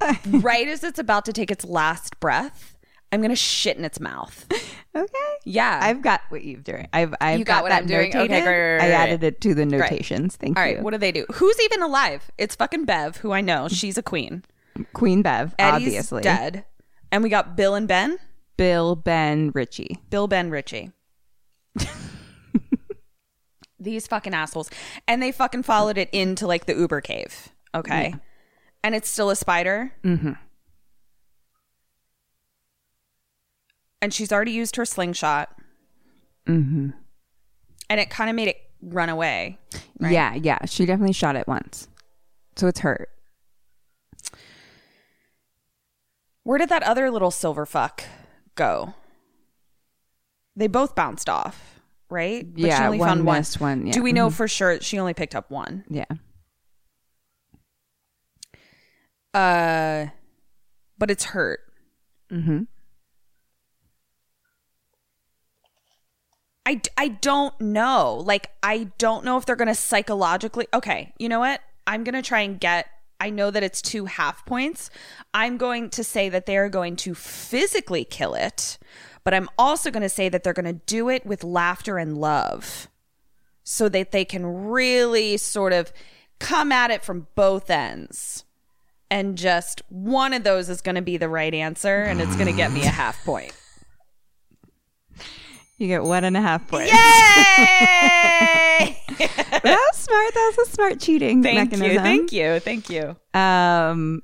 right 0.42 0.66
as 0.68 0.82
it's 0.84 0.98
about 0.98 1.24
to 1.26 1.32
take 1.32 1.50
its 1.50 1.64
last 1.64 2.18
breath, 2.20 2.78
I'm 3.12 3.20
going 3.20 3.30
to 3.30 3.36
shit 3.36 3.76
in 3.76 3.84
its 3.84 4.00
mouth. 4.00 4.46
Okay. 4.94 5.08
Yeah. 5.44 5.78
I've 5.82 6.02
got 6.02 6.20
what 6.30 6.42
you've 6.42 6.64
doing. 6.64 6.88
I've 6.92 7.14
I've 7.20 7.38
You 7.38 7.44
got 7.44 7.62
what 7.62 7.68
that 7.68 7.82
I'm 7.82 7.86
doing? 7.88 8.08
Okay, 8.08 8.26
notated. 8.26 8.28
great, 8.28 8.78
great, 8.78 8.80
I 8.80 8.90
added 8.90 9.22
it 9.22 9.40
to 9.42 9.54
the 9.54 9.64
notations. 9.66 10.36
Thank 10.36 10.58
All 10.58 10.64
you. 10.64 10.70
All 10.70 10.74
right. 10.76 10.84
what 10.84 10.90
do 10.92 10.98
they 10.98 11.12
do? 11.12 11.26
Who's 11.34 11.60
even 11.60 11.82
alive? 11.82 12.30
It's 12.38 12.56
fucking 12.56 12.86
Bev, 12.86 13.18
who 13.18 13.32
I 13.32 13.40
know. 13.40 13.68
She's 13.68 13.96
a 13.98 14.02
queen. 14.02 14.42
Queen 14.92 15.22
Bev, 15.22 15.54
Eddie's 15.58 15.86
obviously. 15.88 16.22
dead. 16.22 16.64
And 17.12 17.22
we 17.22 17.28
got 17.28 17.56
Bill 17.56 17.74
and 17.74 17.86
Ben. 17.86 18.18
Bill, 18.56 18.94
Ben, 18.96 19.50
Richie. 19.54 19.98
Bill, 20.10 20.26
Ben, 20.26 20.50
Richie. 20.50 20.90
These 23.80 24.06
fucking 24.06 24.34
assholes. 24.34 24.70
And 25.08 25.22
they 25.22 25.32
fucking 25.32 25.62
followed 25.62 25.98
it 25.98 26.10
into 26.12 26.46
like 26.46 26.66
the 26.66 26.74
Uber 26.74 27.00
cave. 27.00 27.48
Okay. 27.74 28.14
And 28.84 28.94
it's 28.94 29.08
still 29.08 29.30
a 29.30 29.36
spider. 29.36 29.92
Mm-hmm. 30.04 30.32
And 34.02 34.14
she's 34.14 34.32
already 34.32 34.52
used 34.52 34.76
her 34.76 34.84
slingshot. 34.84 35.58
Mm-hmm. 36.46 36.90
And 37.88 38.00
it 38.00 38.10
kind 38.10 38.30
of 38.30 38.36
made 38.36 38.48
it 38.48 38.58
run 38.82 39.08
away. 39.08 39.58
Right. 39.98 40.12
Yeah, 40.12 40.34
yeah. 40.34 40.64
She 40.66 40.86
definitely 40.86 41.12
shot 41.12 41.36
it 41.36 41.48
once. 41.48 41.88
So 42.56 42.66
it's 42.66 42.80
hurt. 42.80 43.08
Where 46.42 46.58
did 46.58 46.70
that 46.70 46.82
other 46.82 47.10
little 47.10 47.30
silver 47.30 47.66
fuck 47.66 48.04
go? 48.54 48.94
They 50.56 50.66
both 50.66 50.94
bounced 50.94 51.28
off, 51.28 51.69
right? 52.10 52.46
But 52.52 52.62
Yeah, 52.62 52.88
one 52.90 53.24
missed 53.24 53.60
one, 53.60 53.86
yeah. 53.86 53.92
Do 53.92 54.02
we 54.02 54.12
know 54.12 54.28
Mhm. 54.28 54.32
for 54.32 54.48
sure 54.48 54.80
she 54.80 54.98
only 54.98 55.14
picked 55.14 55.34
up 55.34 55.50
one? 55.50 55.84
Yeah. 55.88 56.04
Uh, 59.32 60.10
but 60.98 61.10
it's 61.10 61.24
hurt. 61.24 61.60
Mm-hmm. 62.32 62.62
I, 66.66 66.80
I 66.96 67.08
don't 67.08 67.58
know. 67.60 68.22
Like, 68.24 68.50
I 68.62 68.90
don't 68.98 69.24
know 69.24 69.36
if 69.38 69.46
they're 69.46 69.56
going 69.56 69.68
to 69.68 69.74
psychologically. 69.74 70.66
Okay, 70.74 71.12
you 71.18 71.28
know 71.28 71.40
what? 71.40 71.60
I'm 71.86 72.04
going 72.04 72.14
to 72.14 72.22
try 72.22 72.40
and 72.40 72.60
get. 72.60 72.86
I 73.18 73.30
know 73.30 73.50
that 73.50 73.62
it's 73.62 73.82
two 73.82 74.06
half 74.06 74.46
points. 74.46 74.88
I'm 75.34 75.56
going 75.58 75.90
to 75.90 76.04
say 76.04 76.28
that 76.30 76.46
they 76.46 76.56
are 76.56 76.68
going 76.68 76.96
to 76.96 77.14
physically 77.14 78.04
kill 78.04 78.34
it, 78.34 78.78
but 79.24 79.34
I'm 79.34 79.48
also 79.58 79.90
going 79.90 80.02
to 80.02 80.08
say 80.08 80.28
that 80.28 80.42
they're 80.42 80.52
going 80.52 80.64
to 80.64 80.80
do 80.86 81.08
it 81.08 81.26
with 81.26 81.44
laughter 81.44 81.98
and 81.98 82.18
love 82.18 82.88
so 83.62 83.88
that 83.88 84.12
they 84.12 84.24
can 84.24 84.68
really 84.68 85.36
sort 85.36 85.72
of 85.72 85.92
come 86.38 86.72
at 86.72 86.90
it 86.90 87.04
from 87.04 87.26
both 87.34 87.70
ends. 87.70 88.44
And 89.10 89.36
just 89.36 89.82
one 89.88 90.32
of 90.32 90.44
those 90.44 90.68
is 90.68 90.80
going 90.80 90.94
to 90.94 91.02
be 91.02 91.16
the 91.16 91.28
right 91.28 91.52
answer, 91.52 92.02
and 92.02 92.20
it's 92.20 92.34
going 92.36 92.46
to 92.46 92.52
get 92.52 92.72
me 92.72 92.82
a 92.82 92.88
half 92.88 93.22
point. 93.24 93.52
You 95.78 95.88
get 95.88 96.02
one 96.02 96.24
and 96.24 96.36
a 96.36 96.40
half 96.40 96.68
points. 96.68 96.92
Yay! 96.92 96.96
that 99.18 99.62
was 99.64 99.96
smart. 99.96 100.34
That 100.34 100.54
was 100.56 100.68
a 100.68 100.72
smart 100.72 101.00
cheating 101.00 101.42
Thank 101.42 101.70
mechanism. 101.70 101.92
you. 101.92 102.00
Thank 102.00 102.32
you. 102.32 102.60
Thank 102.60 102.90
you. 102.90 103.16
Um, 103.32 104.22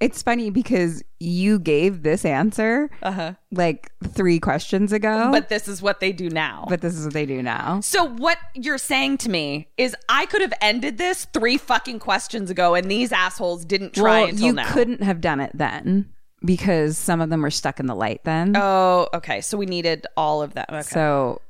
it's 0.00 0.22
funny 0.22 0.50
because 0.50 1.02
you 1.20 1.58
gave 1.58 2.02
this 2.02 2.24
answer 2.24 2.90
Uh-huh. 3.02 3.34
like 3.52 3.90
three 4.08 4.38
questions 4.38 4.92
ago, 4.92 5.28
But 5.32 5.48
this 5.48 5.68
is 5.68 5.80
what 5.80 6.00
they 6.00 6.12
do 6.12 6.28
now. 6.28 6.66
but 6.68 6.80
this 6.80 6.94
is 6.96 7.04
what 7.06 7.14
they 7.14 7.26
do 7.26 7.42
now. 7.42 7.80
so 7.80 8.04
what 8.04 8.38
you're 8.54 8.76
saying 8.78 9.18
to 9.18 9.30
me 9.30 9.68
is 9.78 9.96
I 10.08 10.26
could 10.26 10.42
have 10.42 10.52
ended 10.60 10.98
this 10.98 11.26
three 11.32 11.56
fucking 11.56 12.00
questions 12.00 12.50
ago 12.50 12.74
and 12.74 12.90
these 12.90 13.12
assholes 13.12 13.64
didn't 13.64 13.94
try 13.94 14.20
well, 14.20 14.28
until 14.30 14.46
you 14.46 14.52
now. 14.52 14.72
couldn't 14.72 15.02
have 15.02 15.20
done 15.20 15.40
it 15.40 15.52
then 15.54 16.10
because 16.44 16.98
some 16.98 17.20
of 17.22 17.30
them 17.30 17.40
were 17.42 17.50
stuck 17.50 17.80
in 17.80 17.86
the 17.86 17.94
light 17.94 18.22
then. 18.24 18.54
Oh, 18.56 19.08
okay. 19.14 19.40
So 19.40 19.56
we 19.56 19.64
needed 19.64 20.06
all 20.16 20.42
of 20.42 20.54
that. 20.54 20.68
Okay. 20.68 20.82
So 20.82 21.40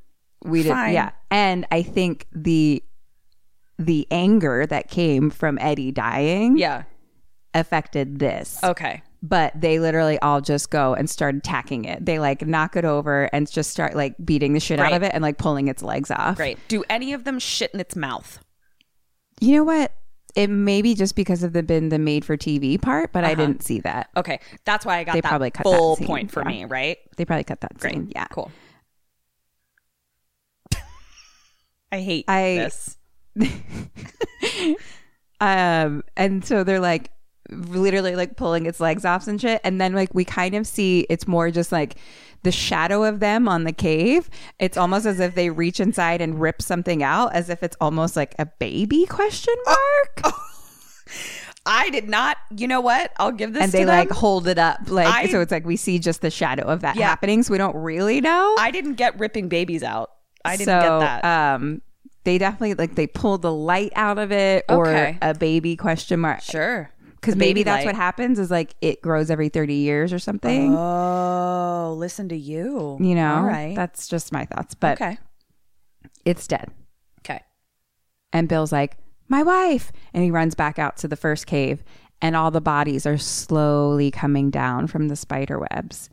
we 0.44 0.62
did, 0.62 0.68
Fine. 0.70 0.92
yeah. 0.94 1.10
And 1.32 1.66
I 1.72 1.82
think 1.82 2.26
the 2.32 2.80
the 3.76 4.06
anger 4.12 4.66
that 4.66 4.88
came 4.88 5.30
from 5.30 5.58
Eddie 5.60 5.90
dying 5.90 6.56
yeah. 6.56 6.84
Affected 7.54 8.18
this. 8.18 8.58
Okay. 8.62 9.02
But 9.22 9.58
they 9.58 9.78
literally 9.78 10.18
all 10.18 10.40
just 10.42 10.70
go 10.70 10.94
and 10.94 11.08
start 11.08 11.34
attacking 11.34 11.86
it. 11.86 12.04
They 12.04 12.18
like 12.18 12.46
knock 12.46 12.76
it 12.76 12.84
over 12.84 13.30
and 13.32 13.50
just 13.50 13.70
start 13.70 13.94
like 13.96 14.14
beating 14.22 14.52
the 14.52 14.60
shit 14.60 14.78
out 14.78 14.92
of 14.92 15.02
it 15.02 15.12
and 15.14 15.22
like 15.22 15.38
pulling 15.38 15.68
its 15.68 15.82
legs 15.82 16.10
off. 16.10 16.36
Great. 16.36 16.58
Do 16.68 16.84
any 16.90 17.14
of 17.14 17.24
them 17.24 17.38
shit 17.38 17.70
in 17.72 17.80
its 17.80 17.96
mouth? 17.96 18.38
You 19.40 19.56
know 19.56 19.64
what? 19.64 19.94
It 20.34 20.50
may 20.50 20.82
be 20.82 20.94
just 20.94 21.14
because 21.16 21.42
of 21.42 21.52
the 21.52 21.62
been 21.62 21.88
the 21.90 21.98
made 21.98 22.24
for 22.24 22.36
TV 22.36 22.80
part, 22.80 23.12
but 23.12 23.24
I 23.24 23.34
didn't 23.34 23.62
see 23.62 23.80
that. 23.80 24.10
Okay, 24.16 24.40
that's 24.64 24.84
why 24.84 24.98
I 24.98 25.04
got 25.04 25.12
They 25.12 25.20
that 25.20 25.28
probably 25.28 25.50
cut 25.52 25.62
full 25.62 25.96
scene, 25.96 26.06
point 26.08 26.30
for 26.32 26.42
yeah. 26.42 26.48
me, 26.48 26.64
right? 26.64 26.98
They 27.16 27.24
probably 27.24 27.44
cut 27.44 27.60
that 27.60 27.78
Great. 27.78 27.94
scene. 27.94 28.12
Yeah. 28.14 28.26
Cool. 28.26 28.50
I 31.92 32.00
hate 32.00 32.24
I- 32.28 32.68
this. 32.68 32.96
Um, 35.40 36.04
and 36.16 36.44
so 36.44 36.64
they're 36.64 36.80
like 36.80 37.10
literally 37.50 38.16
like 38.16 38.36
pulling 38.36 38.66
its 38.66 38.80
legs 38.80 39.04
off 39.04 39.26
and 39.26 39.40
shit. 39.40 39.60
And 39.64 39.80
then 39.80 39.92
like 39.94 40.14
we 40.14 40.24
kind 40.24 40.54
of 40.54 40.66
see 40.66 41.06
it's 41.10 41.26
more 41.28 41.50
just 41.50 41.72
like 41.72 41.96
the 42.42 42.52
shadow 42.52 43.04
of 43.04 43.20
them 43.20 43.48
on 43.48 43.64
the 43.64 43.72
cave. 43.72 44.28
It's 44.58 44.76
almost 44.76 45.06
as 45.06 45.20
if 45.20 45.34
they 45.34 45.50
reach 45.50 45.80
inside 45.80 46.20
and 46.20 46.40
rip 46.40 46.60
something 46.62 47.02
out, 47.02 47.34
as 47.34 47.48
if 47.50 47.62
it's 47.62 47.76
almost 47.80 48.16
like 48.16 48.34
a 48.38 48.46
baby 48.46 49.06
question 49.06 49.54
mark. 49.66 50.34
I 51.66 51.88
did 51.90 52.08
not. 52.08 52.36
You 52.54 52.68
know 52.68 52.80
what? 52.82 53.12
I'll 53.18 53.32
give 53.32 53.54
this 53.54 53.62
and 53.62 53.72
they 53.72 53.84
them. 53.84 53.88
like 53.88 54.10
hold 54.10 54.46
it 54.48 54.58
up 54.58 54.80
like 54.88 55.06
I- 55.06 55.26
so 55.28 55.40
it's 55.40 55.50
like 55.52 55.64
we 55.64 55.76
see 55.76 55.98
just 55.98 56.20
the 56.20 56.30
shadow 56.30 56.64
of 56.64 56.82
that 56.82 56.96
Yeah. 56.96 57.06
happening 57.08 57.42
so 57.42 57.52
we 57.52 57.58
don't 57.58 57.76
really 57.76 58.20
know 58.20 58.54
I 58.58 58.70
didn't 58.70 58.94
get 58.94 59.18
ripping 59.18 59.48
babies 59.48 59.82
out. 59.82 60.10
I 60.44 60.56
didn't 60.58 60.66
so, 60.66 61.00
get 61.00 61.22
that. 61.22 61.54
um 61.54 61.80
they 62.24 62.36
definitely 62.38 62.74
like 62.74 62.94
they 62.96 63.06
pulled 63.06 63.40
the 63.42 63.52
light 63.52 63.92
out 63.96 64.18
of 64.18 64.30
it 64.32 64.64
or 64.68 64.88
Okay. 64.88 65.18
a 65.22 65.32
baby 65.34 65.74
question 65.76 66.20
mark 66.20 66.42
sure. 66.42 66.90
Because 67.24 67.36
maybe 67.36 67.62
that's 67.62 67.84
what 67.86 67.94
happens 67.94 68.38
is 68.38 68.50
like 68.50 68.74
it 68.80 69.00
grows 69.02 69.30
every 69.30 69.48
30 69.48 69.74
years 69.74 70.12
or 70.12 70.18
something 70.18 70.74
Oh, 70.74 71.94
listen 71.98 72.28
to 72.28 72.36
you. 72.36 72.98
you 73.00 73.14
know 73.14 73.36
All 73.36 73.42
right. 73.44 73.74
that's 73.74 74.06
just 74.08 74.32
my 74.32 74.44
thoughts 74.44 74.74
but 74.74 75.00
okay. 75.00 75.18
it's 76.24 76.46
dead 76.46 76.70
Okay. 77.20 77.40
and 78.32 78.48
bill's 78.48 78.72
like 78.72 78.96
my 79.28 79.42
wife 79.42 79.90
and 80.12 80.22
he 80.22 80.30
runs 80.30 80.54
back 80.54 80.78
out 80.78 80.96
to 80.98 81.08
the 81.08 81.16
first 81.16 81.46
cave 81.46 81.82
and 82.20 82.36
all 82.36 82.50
the 82.50 82.60
bodies 82.60 83.06
are 83.06 83.18
slowly 83.18 84.10
coming 84.10 84.50
down 84.50 84.86
from 84.86 85.08
the 85.08 85.16
spider 85.16 85.58
webs 85.58 86.10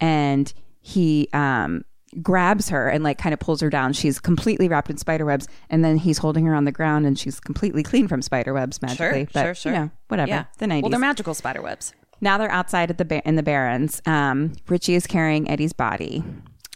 and 0.00 0.52
he 0.80 1.28
um 1.32 1.84
grabs 2.22 2.68
her 2.70 2.88
and 2.88 3.04
like 3.04 3.18
kind 3.18 3.32
of 3.32 3.38
pulls 3.38 3.60
her 3.60 3.70
down 3.70 3.92
she's 3.92 4.18
completely 4.18 4.68
wrapped 4.68 4.90
in 4.90 4.96
spider 4.96 5.24
webs 5.24 5.46
and 5.68 5.84
then 5.84 5.96
he's 5.96 6.18
holding 6.18 6.44
her 6.44 6.54
on 6.54 6.64
the 6.64 6.72
ground 6.72 7.06
and 7.06 7.16
she's 7.18 7.38
completely 7.38 7.82
clean 7.84 8.08
from 8.08 8.20
spider 8.20 8.52
webs 8.52 8.82
magically 8.82 9.20
Sure. 9.26 9.28
but 9.32 9.42
sure. 9.44 9.54
Sure. 9.54 9.72
you 9.72 9.78
know 9.78 9.90
whatever 10.08 10.28
Yeah. 10.28 10.44
the 10.58 10.66
90s 10.66 10.82
Well, 10.82 10.90
they're 10.90 10.98
magical 10.98 11.34
spider 11.34 11.62
webs. 11.62 11.94
now 12.20 12.36
they're 12.36 12.50
outside 12.50 12.90
at 12.90 12.98
the 12.98 13.28
in 13.28 13.36
the 13.36 13.44
barrens 13.44 14.02
um 14.06 14.52
richie 14.68 14.94
is 14.96 15.06
carrying 15.06 15.48
eddie's 15.48 15.72
body 15.72 16.24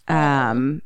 um 0.09 0.83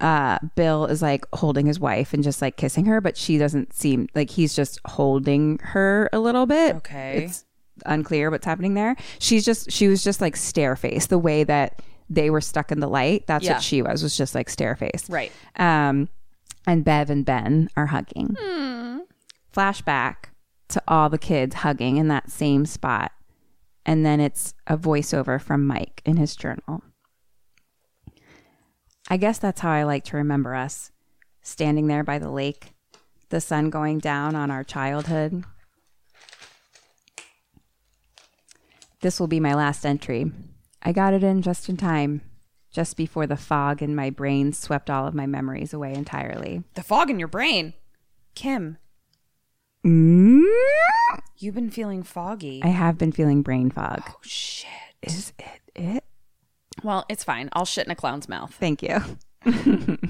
uh 0.00 0.38
bill 0.54 0.84
is 0.86 1.00
like 1.02 1.24
holding 1.32 1.66
his 1.66 1.80
wife 1.80 2.12
and 2.12 2.22
just 2.22 2.40
like 2.42 2.56
kissing 2.56 2.84
her 2.84 3.00
but 3.00 3.16
she 3.16 3.38
doesn't 3.38 3.72
seem 3.72 4.06
like 4.14 4.30
he's 4.30 4.54
just 4.54 4.78
holding 4.84 5.58
her 5.62 6.08
a 6.12 6.18
little 6.20 6.46
bit 6.46 6.76
Okay. 6.76 7.24
it's 7.24 7.44
unclear 7.86 8.30
what's 8.30 8.44
happening 8.44 8.74
there 8.74 8.96
she's 9.18 9.44
just 9.44 9.70
she 9.72 9.88
was 9.88 10.04
just 10.04 10.20
like 10.20 10.36
stare 10.36 10.76
face 10.76 11.06
the 11.06 11.18
way 11.18 11.42
that 11.44 11.80
they 12.10 12.30
were 12.30 12.40
stuck 12.40 12.72
in 12.72 12.80
the 12.80 12.88
light 12.88 13.26
that's 13.26 13.44
Yeah. 13.44 13.54
what 13.54 13.62
she 13.62 13.82
was 13.82 14.02
was 14.02 14.16
just 14.16 14.34
like 14.34 14.48
stare 14.48 14.76
face 14.76 15.08
Right. 15.10 15.30
um 15.56 16.08
and 16.66 16.84
bev 16.84 17.10
and 17.10 17.24
ben 17.24 17.68
are 17.76 17.86
hugging 17.86 18.36
flashback 19.54 20.30
to 20.68 20.82
all 20.88 21.08
the 21.08 21.18
kids 21.18 21.56
hugging 21.56 21.96
in 21.96 22.08
that 22.08 22.30
same 22.30 22.66
spot 22.66 23.12
and 23.86 24.04
then 24.04 24.20
it's 24.20 24.54
a 24.66 24.76
voiceover 24.76 25.40
from 25.40 25.66
Mike 25.66 26.02
in 26.04 26.18
his 26.18 26.36
journal. 26.36 26.82
I 29.08 29.16
guess 29.16 29.38
that's 29.38 29.62
how 29.62 29.70
I 29.70 29.84
like 29.84 30.04
to 30.04 30.18
remember 30.18 30.54
us 30.54 30.92
standing 31.40 31.86
there 31.86 32.04
by 32.04 32.18
the 32.18 32.30
lake, 32.30 32.74
the 33.30 33.40
sun 33.40 33.70
going 33.70 33.98
down 33.98 34.34
on 34.36 34.50
our 34.50 34.62
childhood. 34.62 35.44
This 39.00 39.18
will 39.18 39.26
be 39.28 39.40
my 39.40 39.54
last 39.54 39.86
entry. 39.86 40.30
I 40.82 40.92
got 40.92 41.12
it 41.14 41.22
in 41.24 41.42
just 41.42 41.68
in 41.68 41.76
time, 41.76 42.22
just 42.70 42.96
before 42.96 43.26
the 43.26 43.36
fog 43.36 43.82
in 43.82 43.94
my 43.94 44.10
brain 44.10 44.52
swept 44.52 44.88
all 44.90 45.06
of 45.06 45.14
my 45.14 45.26
memories 45.26 45.72
away 45.74 45.92
entirely. 45.94 46.62
The 46.74 46.82
fog 46.82 47.10
in 47.10 47.18
your 47.18 47.28
brain. 47.28 47.74
Kim, 48.34 48.78
Mm? 49.84 50.42
you've 51.38 51.54
been 51.54 51.70
feeling 51.70 52.02
foggy. 52.02 52.60
I 52.64 52.68
have 52.68 52.98
been 52.98 53.12
feeling 53.12 53.42
brain 53.42 53.70
fog. 53.70 54.02
oh, 54.08 54.16
shit. 54.22 54.68
Is 55.02 55.32
it 55.38 55.60
it? 55.74 56.04
Well, 56.82 57.04
it's 57.08 57.22
fine. 57.24 57.48
I'll 57.52 57.64
shit 57.64 57.86
in 57.86 57.90
a 57.92 57.96
clown's 57.96 58.28
mouth. 58.28 58.52
Thank 58.54 58.82
you. 58.82 58.98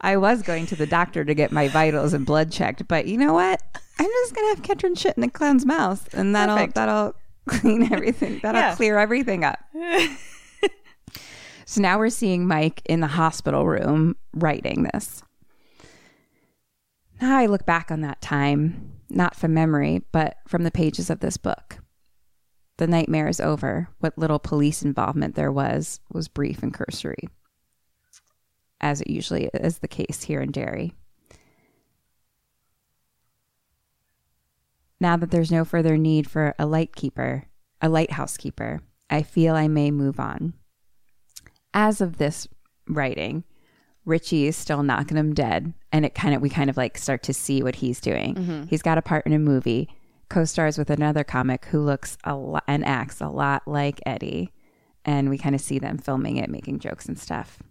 I 0.00 0.16
was 0.16 0.42
going 0.42 0.66
to 0.66 0.76
the 0.76 0.86
doctor 0.86 1.24
to 1.24 1.34
get 1.34 1.50
my 1.50 1.68
vitals 1.68 2.12
and 2.12 2.24
blood 2.24 2.52
checked, 2.52 2.86
but 2.86 3.06
you 3.06 3.18
know 3.18 3.32
what? 3.32 3.60
I'm 3.98 4.06
just 4.06 4.34
gonna 4.34 4.48
have 4.48 4.62
Ketrin 4.62 4.96
shit 4.96 5.16
in 5.16 5.20
the 5.22 5.28
clown's 5.30 5.66
mouth, 5.66 6.08
and 6.14 6.34
that'll 6.34 6.56
Perfect. 6.56 6.74
that'll 6.76 7.14
clean 7.48 7.92
everything. 7.92 8.38
That'll 8.42 8.60
Yeah. 8.60 8.74
clear 8.76 8.98
everything 8.98 9.42
up. 9.44 9.58
so 11.64 11.80
now 11.80 11.98
we're 11.98 12.10
seeing 12.10 12.46
Mike 12.46 12.82
in 12.84 13.00
the 13.00 13.06
hospital 13.06 13.66
room 13.66 14.16
writing 14.34 14.84
this. 14.92 15.22
Now 17.20 17.36
I 17.38 17.46
look 17.46 17.66
back 17.66 17.90
on 17.90 18.02
that 18.02 18.20
time, 18.20 18.92
not 19.10 19.34
from 19.34 19.54
memory, 19.54 20.02
but 20.12 20.36
from 20.46 20.62
the 20.62 20.70
pages 20.70 21.10
of 21.10 21.20
this 21.20 21.36
book. 21.36 21.78
The 22.76 22.86
nightmare 22.86 23.28
is 23.28 23.40
over. 23.40 23.88
What 23.98 24.16
little 24.16 24.38
police 24.38 24.82
involvement 24.82 25.34
there 25.34 25.50
was 25.50 25.98
was 26.12 26.28
brief 26.28 26.62
and 26.62 26.72
cursory, 26.72 27.28
as 28.80 29.00
it 29.00 29.10
usually 29.10 29.50
is 29.54 29.78
the 29.78 29.88
case 29.88 30.22
here 30.22 30.40
in 30.40 30.52
Derry. 30.52 30.92
Now 35.00 35.16
that 35.16 35.30
there's 35.30 35.52
no 35.52 35.64
further 35.64 35.96
need 35.96 36.28
for 36.28 36.54
a 36.58 36.66
light 36.66 36.94
keeper, 36.94 37.44
a 37.80 37.88
lighthouse 37.88 38.36
keeper, 38.36 38.80
I 39.08 39.22
feel 39.22 39.54
I 39.54 39.68
may 39.68 39.90
move 39.90 40.18
on. 40.18 40.54
As 41.72 42.00
of 42.00 42.18
this 42.18 42.48
writing, 42.88 43.44
Richie 44.04 44.46
is 44.46 44.56
still 44.56 44.82
knocking 44.82 45.16
him 45.16 45.34
dead, 45.34 45.74
and 45.92 46.04
it 46.04 46.14
kind 46.14 46.34
of 46.34 46.42
we 46.42 46.48
kind 46.48 46.70
of 46.70 46.76
like 46.76 46.98
start 46.98 47.22
to 47.24 47.34
see 47.34 47.62
what 47.62 47.76
he's 47.76 48.00
doing. 48.00 48.34
Mm-hmm. 48.34 48.62
He's 48.64 48.82
got 48.82 48.98
a 48.98 49.02
part 49.02 49.26
in 49.26 49.32
a 49.32 49.38
movie, 49.38 49.88
co-stars 50.28 50.78
with 50.78 50.90
another 50.90 51.24
comic 51.24 51.66
who 51.66 51.80
looks 51.80 52.16
a 52.24 52.34
lot 52.34 52.64
and 52.66 52.84
acts 52.84 53.20
a 53.20 53.28
lot 53.28 53.68
like 53.68 54.00
Eddie, 54.06 54.52
and 55.04 55.30
we 55.30 55.38
kind 55.38 55.54
of 55.54 55.60
see 55.60 55.78
them 55.78 55.98
filming 55.98 56.38
it, 56.38 56.50
making 56.50 56.80
jokes 56.80 57.06
and 57.06 57.18
stuff. 57.18 57.62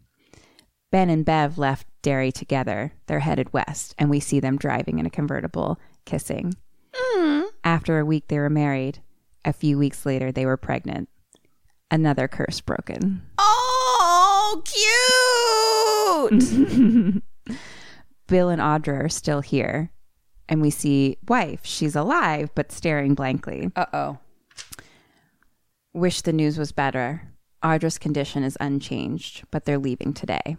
Ben 0.91 1.09
and 1.09 1.25
Bev 1.25 1.57
left 1.57 1.87
Derry 2.01 2.31
together. 2.31 2.93
They're 3.07 3.19
headed 3.19 3.51
west, 3.51 3.93
and 3.97 4.09
we 4.09 4.19
see 4.19 4.39
them 4.39 4.57
driving 4.57 4.99
in 4.99 5.05
a 5.05 5.09
convertible, 5.09 5.79
kissing. 6.05 6.53
After 7.63 7.99
a 7.99 8.05
week, 8.05 8.27
they 8.27 8.39
were 8.39 8.49
married. 8.49 8.99
A 9.45 9.53
few 9.53 9.77
weeks 9.77 10.05
later, 10.05 10.31
they 10.31 10.45
were 10.45 10.57
pregnant. 10.57 11.09
Another 11.89 12.27
curse 12.27 12.59
broken. 12.61 13.21
Oh, 13.37 14.61
cute. 16.29 17.23
Bill 18.27 18.49
and 18.49 18.61
Audra 18.61 19.05
are 19.05 19.09
still 19.09 19.41
here. 19.41 19.91
And 20.49 20.61
we 20.61 20.69
see 20.69 21.17
wife. 21.27 21.61
She's 21.63 21.95
alive, 21.95 22.49
but 22.55 22.71
staring 22.71 23.13
blankly. 23.15 23.71
uh 23.75 23.85
oh. 23.93 24.17
Wish 25.93 26.21
the 26.21 26.33
news 26.33 26.57
was 26.57 26.71
better. 26.71 27.33
Audra's 27.63 27.97
condition 27.97 28.43
is 28.43 28.57
unchanged, 28.59 29.43
but 29.51 29.65
they're 29.65 29.79
leaving 29.79 30.13
today. 30.13 30.57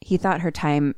He 0.00 0.16
thought 0.16 0.40
her 0.42 0.50
time 0.50 0.94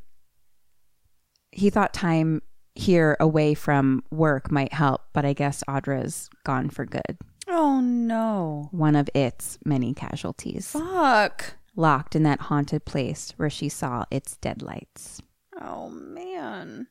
he 1.55 1.71
thought 1.71 1.95
time 1.95 2.43
here 2.75 3.17
away 3.21 3.55
from 3.55 4.03
work 4.11 4.51
might 4.51 4.73
help, 4.73 5.03
but 5.13 5.25
I 5.25 5.33
guess 5.33 5.63
Audra's 5.69 6.29
gone 6.45 6.69
for 6.71 6.85
good. 6.85 7.17
Oh 7.49 7.81
no. 7.81 8.69
One 8.73 8.97
of 8.97 9.09
its 9.15 9.59
many 9.65 9.95
casualties. 9.95 10.71
Fuck. 10.73 11.55
Locked 11.77 12.17
in 12.17 12.23
that 12.25 12.41
haunted 12.43 12.85
place 12.85 13.33
where 13.37 13.51
she 13.51 13.69
saw 13.69 14.05
its 14.11 14.37
deadlights. 14.39 15.21
Oh 15.61 15.89
man. 15.91 16.89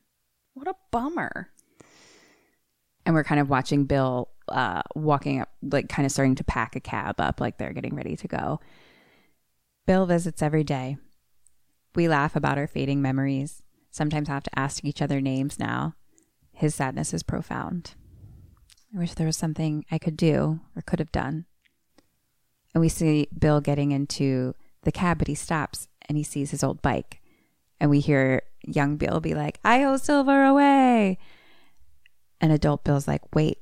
What 0.54 0.68
a 0.68 0.74
bummer. 0.90 1.50
and 3.04 3.14
we're 3.14 3.24
kind 3.24 3.40
of 3.40 3.50
watching 3.50 3.84
Bill 3.84 4.28
uh, 4.48 4.82
walking 4.94 5.40
up, 5.40 5.50
like 5.62 5.88
kind 5.88 6.06
of 6.06 6.12
starting 6.12 6.36
to 6.36 6.44
pack 6.44 6.76
a 6.76 6.80
cab 6.80 7.20
up, 7.20 7.40
like 7.40 7.58
they're 7.58 7.72
getting 7.72 7.94
ready 7.94 8.16
to 8.16 8.28
go. 8.28 8.60
Bill 9.86 10.06
visits 10.06 10.40
every 10.42 10.64
day. 10.64 10.96
We 11.94 12.08
laugh 12.08 12.36
about 12.36 12.56
our 12.58 12.66
fading 12.66 13.02
memories. 13.02 13.62
Sometimes 13.94 14.28
I 14.28 14.32
have 14.34 14.42
to 14.42 14.58
ask 14.58 14.84
each 14.84 15.00
other 15.00 15.20
names 15.20 15.56
now. 15.56 15.94
His 16.52 16.74
sadness 16.74 17.14
is 17.14 17.22
profound. 17.22 17.94
I 18.92 18.98
wish 18.98 19.14
there 19.14 19.28
was 19.28 19.36
something 19.36 19.84
I 19.88 19.98
could 19.98 20.16
do 20.16 20.58
or 20.74 20.82
could 20.82 20.98
have 20.98 21.12
done. 21.12 21.44
And 22.74 22.80
we 22.80 22.88
see 22.88 23.28
Bill 23.38 23.60
getting 23.60 23.92
into 23.92 24.56
the 24.82 24.90
cab, 24.90 25.18
but 25.18 25.28
he 25.28 25.36
stops 25.36 25.86
and 26.08 26.18
he 26.18 26.24
sees 26.24 26.50
his 26.50 26.64
old 26.64 26.82
bike. 26.82 27.20
And 27.78 27.88
we 27.88 28.00
hear 28.00 28.42
young 28.66 28.96
Bill 28.96 29.20
be 29.20 29.32
like, 29.32 29.60
Hi-yo 29.64 29.96
Silver 29.96 30.42
away. 30.42 31.16
And 32.40 32.50
adult 32.50 32.82
Bill's 32.82 33.06
like, 33.06 33.22
wait. 33.32 33.58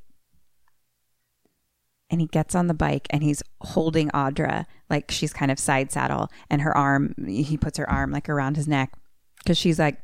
and 2.09 2.23
he 2.23 2.27
gets 2.27 2.55
on 2.55 2.69
the 2.69 2.75
bike 2.75 3.07
and 3.11 3.23
he's 3.23 3.43
holding 3.61 4.09
Audra 4.11 4.65
like 4.89 5.11
she's 5.11 5.33
kind 5.33 5.51
of 5.51 5.59
side 5.59 5.91
saddle 5.93 6.31
and 6.51 6.61
her 6.63 6.77
arm 6.77 7.15
he 7.27 7.57
puts 7.57 7.79
her 7.79 7.89
arm 7.89 8.11
like 8.11 8.29
around 8.29 8.57
his 8.57 8.69
neck 8.69 8.93
because 9.39 9.57
she's 9.57 9.79
like 9.79 9.99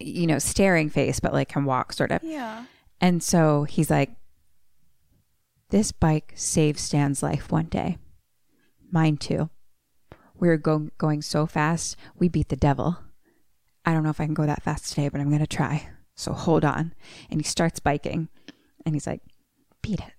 you 0.00 0.26
know 0.26 0.38
staring 0.38 0.88
face 0.88 1.20
but 1.20 1.32
like 1.32 1.48
can 1.48 1.64
walk 1.64 1.92
sort 1.92 2.12
of. 2.12 2.22
Yeah. 2.22 2.64
and 3.00 3.22
so 3.22 3.64
he's 3.64 3.90
like 3.90 4.10
this 5.70 5.92
bike 5.92 6.32
saved 6.34 6.78
Stan's 6.78 7.22
life 7.22 7.50
one 7.50 7.66
day. 7.66 7.98
Mine 8.90 9.16
too. 9.18 9.50
We 10.38 10.48
were 10.48 10.56
go- 10.56 10.88
going 10.98 11.20
so 11.22 11.46
fast 11.46 11.96
we 12.18 12.28
beat 12.28 12.48
the 12.48 12.56
devil. 12.56 12.98
I 13.84 13.92
don't 13.92 14.02
know 14.02 14.10
if 14.10 14.20
I 14.20 14.24
can 14.24 14.34
go 14.34 14.46
that 14.46 14.62
fast 14.62 14.88
today 14.90 15.08
but 15.08 15.20
I'm 15.20 15.30
gonna 15.30 15.46
try. 15.46 15.90
So 16.16 16.32
hold 16.32 16.64
on. 16.64 16.94
And 17.30 17.40
he 17.40 17.44
starts 17.44 17.80
biking 17.80 18.28
and 18.86 18.94
he's 18.94 19.06
like 19.06 19.20
beat 19.82 20.00
it. 20.00 20.12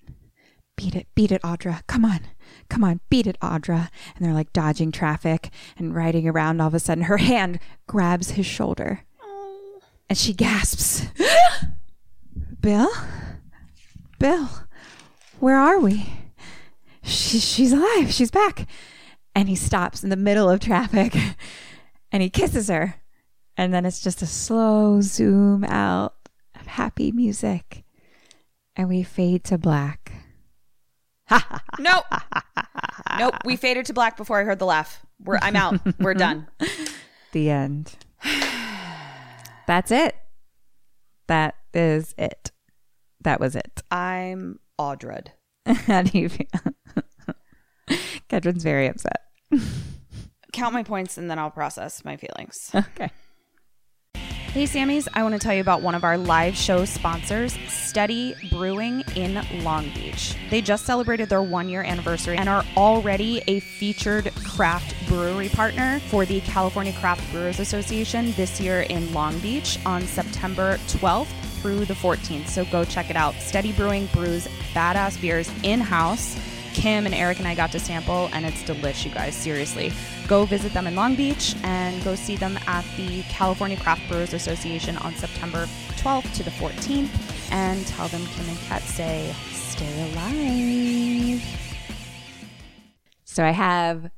Beat 0.77 0.95
it, 0.95 1.07
beat 1.14 1.34
it, 1.34 1.41
Audra. 1.41 1.81
Come 1.88 2.06
on, 2.06 2.22
come 2.69 2.85
on, 2.85 3.01
beat 3.10 3.27
it, 3.27 3.38
Audra. 3.41 3.89
And 4.15 4.26
they're 4.26 4.34
like 4.34 4.53
dodging 4.53 4.93
traffic 4.93 5.49
and 5.77 5.93
riding 5.93 6.26
around. 6.26 6.61
All 6.61 6.68
of 6.69 6.73
a 6.73 6.80
sudden, 6.80 7.03
her 7.03 7.18
hand 7.18 7.60
grabs 7.85 8.31
his 8.31 8.45
shoulder 8.45 9.01
and 10.10 10.18
she 10.18 10.34
gasps, 10.34 11.06
Bill, 12.61 12.90
Bill, 14.18 14.49
where 15.40 15.57
are 15.57 15.80
we? 15.80 16.07
She, 17.03 17.40
she's 17.40 17.72
alive. 17.72 18.11
She's 18.11 18.31
back. 18.31 18.68
And 19.36 19.48
he 19.48 19.56
stops 19.56 20.03
in 20.03 20.10
the 20.10 20.15
middle 20.18 20.49
of 20.49 20.60
traffic 20.60 21.15
and 22.11 22.22
he 22.22 22.30
kisses 22.30 22.68
her. 22.68 22.95
And 23.56 23.73
then 23.73 23.86
it's 23.86 24.02
just 24.02 24.22
a 24.22 24.26
slow 24.26 25.02
zoom 25.02 25.64
out 25.64 26.15
of 26.60 26.65
happy 26.68 27.11
music. 27.11 27.84
And 28.76 28.90
we 28.90 29.03
fade 29.03 29.44
to 29.45 29.57
black. 29.57 30.11
Nope. 31.80 32.03
nope. 33.18 33.36
We 33.45 33.56
faded 33.56 33.86
to 33.86 33.94
black 33.94 34.18
before 34.18 34.40
I 34.40 34.44
heard 34.44 34.60
the 34.60 34.65
laugh. 34.65 35.06
We're 35.23 35.40
I'm 35.41 35.56
out. 35.56 35.80
We're 35.99 36.14
done. 36.15 36.48
The 37.31 37.49
end. 37.49 37.95
That's 39.69 39.91
it. 39.91 40.15
That 41.27 41.53
is 41.75 42.15
it. 42.17 42.49
That 43.21 43.39
was 43.39 43.55
it. 43.55 43.83
I'm 43.91 44.59
Audred. 44.79 45.27
How 45.67 46.01
do 46.01 46.17
you 46.17 46.27
feel? 46.27 46.47
Kedron's 48.29 48.63
very 48.63 48.87
upset. 48.87 49.25
Count 50.53 50.73
my 50.73 50.81
points 50.81 51.19
and 51.19 51.29
then 51.29 51.37
I'll 51.37 51.51
process 51.51 52.03
my 52.03 52.17
feelings. 52.17 52.71
Okay. 52.73 53.11
Hey, 54.15 54.63
Sammys, 54.63 55.07
I 55.13 55.21
want 55.21 55.33
to 55.33 55.39
tell 55.39 55.53
you 55.53 55.61
about 55.61 55.83
one 55.83 55.93
of 55.93 56.03
our 56.03 56.17
live 56.17 56.55
show 56.55 56.83
sponsors, 56.83 57.55
Steady 57.67 58.33
Brewing 58.49 59.03
in 59.15 59.39
Long 59.63 59.83
Beach. 59.93 60.35
They 60.49 60.61
just 60.61 60.87
celebrated 60.87 61.29
their 61.29 61.43
one 61.43 61.69
year 61.69 61.83
anniversary 61.83 62.37
and 62.37 62.49
are 62.49 62.63
already 62.75 63.43
a 63.45 63.59
featured 63.59 64.33
craft 64.60 64.94
brewery 65.07 65.48
partner 65.48 66.02
for 66.07 66.26
the 66.26 66.41
California 66.41 66.91
Craft 66.91 67.31
Brewers 67.31 67.61
Association 67.61 68.34
this 68.34 68.60
year 68.60 68.81
in 68.81 69.14
Long 69.14 69.40
Beach 69.40 69.80
on 69.86 70.02
September 70.02 70.76
12th 70.88 71.27
through 71.61 71.86
the 71.86 71.94
14th. 71.94 72.48
So 72.48 72.65
go 72.65 72.84
check 72.84 73.10
it 73.10 73.15
out. 73.15 73.36
Steady 73.36 73.72
Brewing 73.72 74.07
brews 74.07 74.49
badass 74.73 75.22
beers 75.22 75.49
in 75.64 75.80
house. 75.80 76.38
Kim 76.73 77.06
and 77.06 77.15
Eric 77.15 77.40
and 77.40 77.48
I 77.48 77.56
got 77.56 77.72
to 77.72 77.80
sample, 77.80 78.30
and 78.34 78.45
it's 78.45 78.61
delish, 78.64 79.06
you 79.06 79.11
guys. 79.11 79.34
Seriously. 79.34 79.94
Go 80.27 80.44
visit 80.44 80.73
them 80.73 80.88
in 80.88 80.95
Long 80.98 81.15
Beach 81.15 81.56
and 81.64 82.03
go 82.03 82.15
see 82.15 82.36
them 82.36 82.60
at 82.68 82.84
the 82.98 83.22
California 83.30 83.77
Craft 83.77 84.10
Brewers 84.10 84.34
Association 84.34 84.98
on 84.98 85.15
September 85.15 85.68
12th 86.02 86.34
to 86.36 86.44
the 86.44 86.52
14th. 86.52 87.49
And 87.53 87.88
tell 87.88 88.10
them 88.10 88.26
Kim 88.26 88.49
and 88.49 88.60
Ket 88.60 88.81
say, 88.81 89.34
stay 89.53 90.11
alive. 90.11 91.41
So 93.23 93.45
I 93.45 93.52
have 93.52 94.11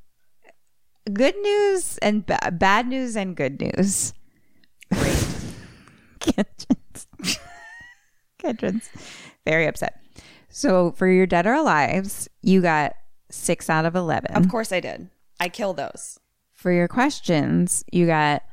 good 1.13 1.35
news 1.37 1.97
and 1.99 2.25
ba- 2.25 2.51
bad 2.51 2.87
news 2.87 3.15
and 3.15 3.35
good 3.35 3.61
news. 3.61 4.13
Great. 4.93 5.27
Kedron's 8.39 8.89
very 9.45 9.67
upset. 9.67 9.99
So 10.49 10.91
for 10.91 11.07
your 11.07 11.25
dead 11.25 11.47
or 11.47 11.53
alives, 11.53 12.27
you 12.41 12.61
got 12.61 12.93
six 13.29 13.69
out 13.69 13.85
of 13.85 13.95
11. 13.95 14.33
Of 14.35 14.49
course 14.49 14.71
I 14.71 14.79
did. 14.79 15.09
I 15.39 15.49
kill 15.49 15.73
those. 15.73 16.19
For 16.53 16.71
your 16.71 16.87
questions, 16.87 17.83
you 17.91 18.05
got 18.05 18.43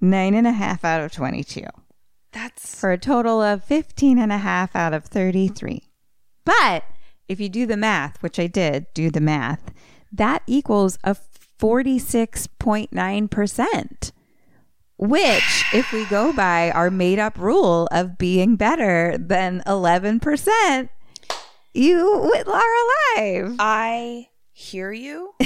nine 0.00 0.34
and 0.34 0.46
a 0.46 0.52
half 0.52 0.84
out 0.84 1.02
of 1.02 1.12
22 1.12 1.64
That's 2.32 2.78
for 2.78 2.92
a 2.92 2.98
total 2.98 3.42
of 3.42 3.64
15 3.64 4.18
and 4.18 4.32
a 4.32 4.38
half 4.38 4.76
out 4.76 4.94
of 4.94 5.04
33. 5.04 5.82
But 6.44 6.84
if 7.28 7.40
you 7.40 7.48
do 7.48 7.66
the 7.66 7.76
math, 7.76 8.22
which 8.22 8.38
I 8.38 8.46
did 8.46 8.86
do 8.94 9.10
the 9.10 9.20
math, 9.20 9.72
that 10.12 10.42
equals 10.46 10.98
a 11.04 11.14
46.9%, 11.58 14.12
which, 14.96 15.64
if 15.72 15.92
we 15.92 16.04
go 16.06 16.32
by 16.32 16.70
our 16.70 16.90
made 16.90 17.18
up 17.18 17.38
rule 17.38 17.88
of 17.90 18.18
being 18.18 18.56
better 18.56 19.16
than 19.18 19.62
11%, 19.66 20.88
you 21.74 22.32
are 22.46 23.16
alive. 23.16 23.56
I 23.58 24.28
hear 24.52 24.92
you. 24.92 25.32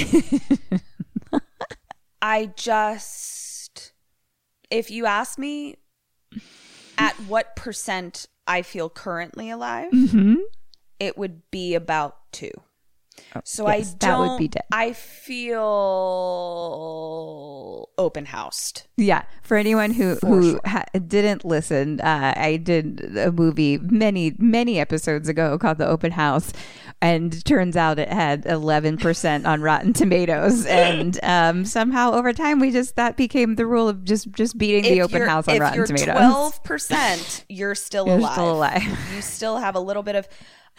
I 2.21 2.51
just, 2.55 3.91
if 4.71 4.89
you 4.89 5.05
ask 5.05 5.37
me 5.37 5.75
at 6.97 7.13
what 7.27 7.55
percent 7.55 8.27
I 8.47 8.61
feel 8.61 8.89
currently 8.89 9.49
alive, 9.49 9.91
Mm-hmm. 9.91 10.35
it 10.99 11.17
would 11.17 11.41
be 11.51 11.75
about 11.75 12.17
two. 12.31 12.51
So 13.43 13.65
Oh, 13.67 13.71
yes, 13.71 13.89
I 13.89 13.91
that 13.91 13.99
don't. 13.99 14.29
would 14.29 14.37
be 14.39 14.47
dead. 14.47 14.63
I 14.71 14.93
feel 16.93 17.89
open 17.97 18.25
housed. 18.25 18.83
Yeah, 18.97 19.23
for 19.41 19.57
anyone 19.57 19.91
who 19.91 20.15
who 20.15 20.59
ha- 20.65 20.85
didn't 21.07 21.43
listen, 21.45 21.99
uh, 22.01 22.33
I 22.35 22.57
did 22.57 23.17
a 23.17 23.31
movie 23.31 23.77
many 23.79 24.35
many 24.37 24.79
episodes 24.79 25.27
ago 25.29 25.57
called 25.57 25.77
The 25.77 25.87
Open 25.87 26.11
House, 26.11 26.53
and 27.01 27.43
turns 27.45 27.75
out 27.75 27.99
it 27.99 28.09
had 28.09 28.45
eleven 28.45 28.97
percent 28.97 29.45
on 29.45 29.61
Rotten 29.61 29.93
Tomatoes, 30.01 30.65
and 30.65 31.19
um, 31.23 31.65
somehow 31.65 32.13
over 32.13 32.33
time 32.33 32.59
we 32.59 32.71
just 32.71 32.95
that 32.95 33.17
became 33.17 33.55
the 33.55 33.65
rule 33.65 33.89
of 33.89 34.03
just 34.03 34.31
just 34.33 34.57
beating 34.57 34.83
the 34.83 35.01
Open 35.01 35.21
House 35.23 35.47
on 35.47 35.55
if 35.55 35.61
Rotten 35.61 35.85
Tomatoes. 35.85 36.15
Twelve 36.15 36.63
percent, 36.63 37.45
you're 37.49 37.75
still 37.75 38.05
You're 38.07 38.17
alive. 38.19 38.33
still 38.33 38.51
alive. 38.51 38.83
You 39.15 39.21
still 39.21 39.57
have 39.57 39.75
a 39.75 39.79
little 39.79 40.03
bit 40.03 40.15
of. 40.15 40.27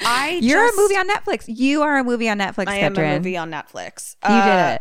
I. 0.00 0.30
You're 0.42 0.66
just, 0.66 0.78
a 0.78 0.80
movie 0.80 0.96
on 0.96 1.08
Netflix. 1.08 1.44
You 1.46 1.82
are 1.82 1.98
a 1.98 2.04
movie 2.04 2.28
on 2.28 2.38
Netflix. 2.38 2.68
I 2.68 2.76
am 2.78 2.96
a 2.96 3.14
movie 3.16 3.36
on 3.36 3.50
Netflix. 3.50 4.16
You 4.28 4.34
Uh, 4.34 4.44
did 4.44 4.74
it. 4.74 4.80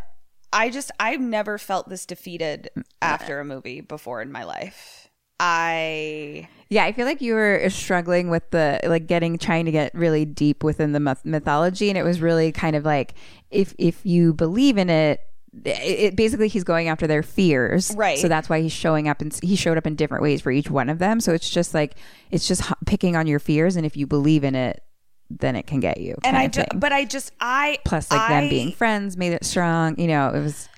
I 0.52 0.70
just 0.70 0.92
I've 1.00 1.20
never 1.22 1.58
felt 1.58 1.90
this 1.90 2.06
defeated 2.06 2.70
Mm, 2.78 2.84
after 3.02 3.40
a 3.40 3.46
movie 3.46 3.82
before 3.82 4.22
in 4.22 4.32
my 4.32 4.44
life. 4.44 5.10
I 5.40 6.48
Yeah, 6.70 6.86
I 6.86 6.92
feel 6.92 7.06
like 7.06 7.22
you 7.22 7.34
were 7.34 7.70
struggling 7.70 8.30
with 8.30 8.50
the 8.52 8.80
like 8.86 9.08
getting 9.08 9.38
trying 9.38 9.66
to 9.66 9.72
get 9.72 9.94
really 9.94 10.26
deep 10.26 10.64
within 10.64 10.92
the 10.94 11.00
myth- 11.00 11.26
mythology, 11.26 11.90
and 11.90 11.98
it 11.98 12.04
was 12.04 12.22
really 12.22 12.52
kind 12.52 12.76
of 12.76 12.86
like 12.86 13.16
if 13.52 13.74
if 13.78 14.06
you 14.06 14.34
believe 14.34 14.78
in 14.78 14.90
it. 14.90 15.22
It, 15.66 15.70
it 16.00 16.16
basically 16.16 16.48
he's 16.48 16.64
going 16.64 16.88
after 16.88 17.06
their 17.06 17.22
fears, 17.22 17.94
Right. 17.96 18.18
So 18.18 18.28
that's 18.28 18.50
why 18.50 18.62
he's 18.62 18.72
showing 18.72 19.08
up, 19.08 19.22
and 19.22 19.32
he 19.44 19.56
showed 19.56 19.78
up 19.78 19.86
in 19.86 19.96
different 19.96 20.24
ways 20.24 20.42
for 20.42 20.50
each 20.52 20.72
one 20.72 20.90
of 20.90 20.98
them. 20.98 21.20
So 21.20 21.32
it's 21.32 21.48
just 21.48 21.76
like 21.76 21.94
it's 22.32 22.48
just 22.48 22.64
picking 22.88 23.16
on 23.16 23.28
your 23.28 23.38
fears, 23.40 23.76
and 23.76 23.86
if 23.86 23.96
you 23.96 24.08
believe 24.08 24.44
in 24.44 24.56
it, 24.56 24.82
then 25.30 25.56
it 25.56 25.68
can 25.68 25.80
get 25.80 26.00
you. 26.00 26.16
and 26.24 26.38
I 26.38 26.50
but 26.76 26.92
I 26.92 27.06
just 27.06 27.32
I 27.40 27.80
plus 27.86 28.12
like 28.12 28.20
I, 28.20 28.42
them 28.42 28.50
being 28.50 28.72
friends 28.72 29.18
made 29.18 29.34
it 29.34 29.46
strong. 29.46 30.00
You 30.00 30.08
know, 30.08 30.30
it 30.30 30.42
was 30.42 30.70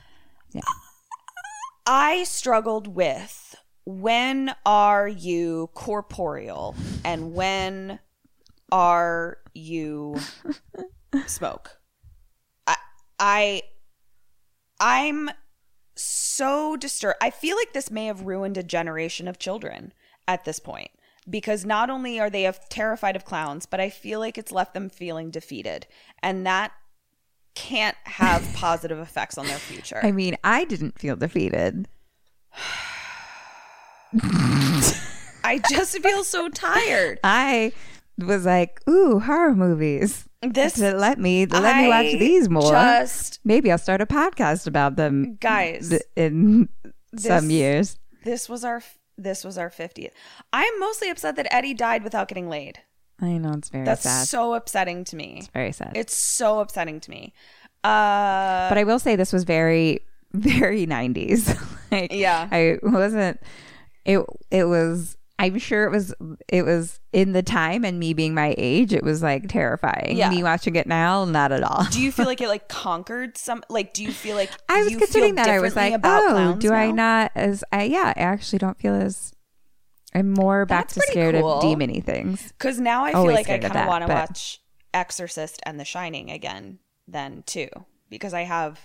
Yeah. 0.54 0.62
I 1.86 2.24
struggled 2.24 2.88
with 2.88 3.56
when 3.86 4.56
are 4.66 5.08
you 5.08 5.70
corporeal 5.74 6.76
and 7.04 7.34
when 7.34 8.00
are 8.72 9.38
you 9.54 10.18
smoke. 11.28 11.78
I 12.68 12.76
I 13.20 13.62
I'm 14.80 15.30
so 15.96 16.76
disturbed. 16.76 17.18
I 17.22 17.30
feel 17.30 17.56
like 17.56 17.74
this 17.74 17.90
may 17.90 18.08
have 18.08 18.22
ruined 18.22 18.58
a 18.58 18.64
generation 18.64 19.28
of 19.28 19.40
children 19.40 19.94
at 20.28 20.44
this 20.44 20.60
point 20.60 20.92
because 21.30 21.66
not 21.66 21.90
only 21.90 22.20
are 22.20 22.30
they 22.30 22.52
terrified 22.70 23.16
of 23.16 23.26
clowns, 23.26 23.66
but 23.66 23.80
I 23.80 23.90
feel 23.90 24.20
like 24.20 24.38
it's 24.38 24.52
left 24.52 24.74
them 24.74 24.90
feeling 24.90 25.32
defeated. 25.32 25.88
And 26.22 26.46
that 26.46 26.72
can't 27.56 27.98
have 28.04 28.48
positive 28.56 29.00
effects 29.00 29.38
on 29.38 29.48
their 29.48 29.58
future. 29.58 30.00
I 30.04 30.12
mean, 30.12 30.38
I 30.44 30.66
didn't 30.66 31.00
feel 31.00 31.16
defeated. 31.16 31.88
I 35.44 35.62
just 35.70 35.98
feel 36.00 36.24
so 36.24 36.50
tired. 36.50 37.20
I 37.24 37.72
was 38.18 38.46
like, 38.46 38.82
ooh, 38.90 39.20
horror 39.20 39.54
movies. 39.56 40.28
This 40.42 40.78
let 40.78 41.20
me 41.20 41.46
let 41.46 41.82
me 41.82 41.88
watch 41.88 42.20
these 42.20 42.50
more. 42.50 42.72
Just 42.72 43.40
Maybe 43.44 43.72
I'll 43.72 43.78
start 43.78 44.02
a 44.02 44.06
podcast 44.06 44.68
about 44.68 44.96
them, 44.96 45.38
guys, 45.42 45.90
th- 45.90 46.02
in 46.16 46.70
some 47.18 47.50
years. 47.50 47.98
this 48.24 48.48
was 48.48 48.64
our 48.64 48.82
this 49.18 49.44
was 49.44 49.58
our 49.58 49.70
50th. 49.70 50.12
I'm 50.54 50.80
mostly 50.80 51.10
upset 51.10 51.36
that 51.38 51.48
Eddie 51.54 51.74
died 51.74 52.04
without 52.04 52.28
getting 52.28 52.50
laid. 52.50 52.80
I 53.22 53.38
know 53.38 53.54
it's 53.54 53.70
very 53.70 53.86
That's 53.86 54.02
sad. 54.04 54.28
so 54.28 54.54
upsetting 54.56 55.04
to 55.06 55.16
me. 55.16 55.44
very 55.54 55.72
sad. 55.72 55.94
It's 55.96 56.16
so 56.16 56.60
upsetting 56.60 57.00
to 57.02 57.10
me. 57.12 57.34
Uh, 57.84 58.68
but 58.70 58.78
I 58.78 58.84
will 58.84 59.00
say 59.00 59.16
this 59.16 59.32
was 59.32 59.44
very, 59.46 60.02
very 60.34 60.86
90s. 60.86 61.56
like, 61.92 62.12
Yeah. 62.12 62.48
I 62.52 62.80
wasn't, 62.84 63.40
it, 64.04 64.20
it 64.52 64.66
was, 64.66 65.18
I'm 65.38 65.58
sure 65.58 65.86
it 65.86 65.92
was, 65.92 66.14
it 66.48 66.64
was 66.64 67.00
in 67.12 67.34
the 67.34 67.44
time 67.44 67.84
and 67.84 68.00
me 68.00 68.14
being 68.14 68.34
my 68.34 68.56
age, 68.58 68.94
it 68.94 69.04
was 69.04 69.22
like 69.22 69.50
terrifying. 69.50 70.16
Yeah. 70.18 70.30
Me 70.30 70.44
watching 70.44 70.76
it 70.76 70.88
now, 70.88 71.26
not 71.26 71.52
at 71.52 71.62
all. 71.62 71.86
do 71.92 72.02
you 72.02 72.12
feel 72.12 72.26
like 72.26 72.40
it 72.40 72.48
like 72.48 72.68
conquered 72.70 73.38
some? 73.38 73.64
Like, 73.70 73.94
do 73.94 74.04
you 74.04 74.12
feel 74.12 74.36
like 74.36 74.52
I 74.70 74.82
was 74.82 74.92
you 74.92 74.98
considering 74.98 75.36
feel 75.36 75.46
that. 75.46 75.54
I 75.54 75.60
was 75.60 75.76
like, 75.76 75.94
about 75.94 76.24
oh, 76.26 76.56
do 76.56 76.72
I 76.72 76.92
not 76.92 77.32
as 77.36 77.64
I 77.72 77.84
yeah, 77.84 78.14
I 78.16 78.22
actually 78.22 78.60
don't 78.60 78.78
feel 78.78 78.96
as 78.96 79.34
I'm 80.14 80.32
more 80.32 80.66
back 80.66 80.88
That's 80.88 80.94
to 81.06 81.12
scared 81.12 81.36
cool. 81.36 81.60
of 81.60 81.64
demony 81.64 82.02
things. 82.02 82.54
Because 82.54 82.80
now 82.80 83.04
I 83.04 83.12
feel 83.12 83.26
like 83.26 83.50
I 83.50 83.60
kind 83.60 83.76
of 83.76 83.88
want 83.88 84.08
to 84.08 84.14
watch 84.14 84.62
Exorcist 84.94 85.60
and 85.66 85.78
The 85.78 85.86
Shining 85.86 86.32
again, 86.32 86.80
then 87.06 87.44
too, 87.46 87.68
because 88.10 88.34
I 88.34 88.44
have 88.44 88.80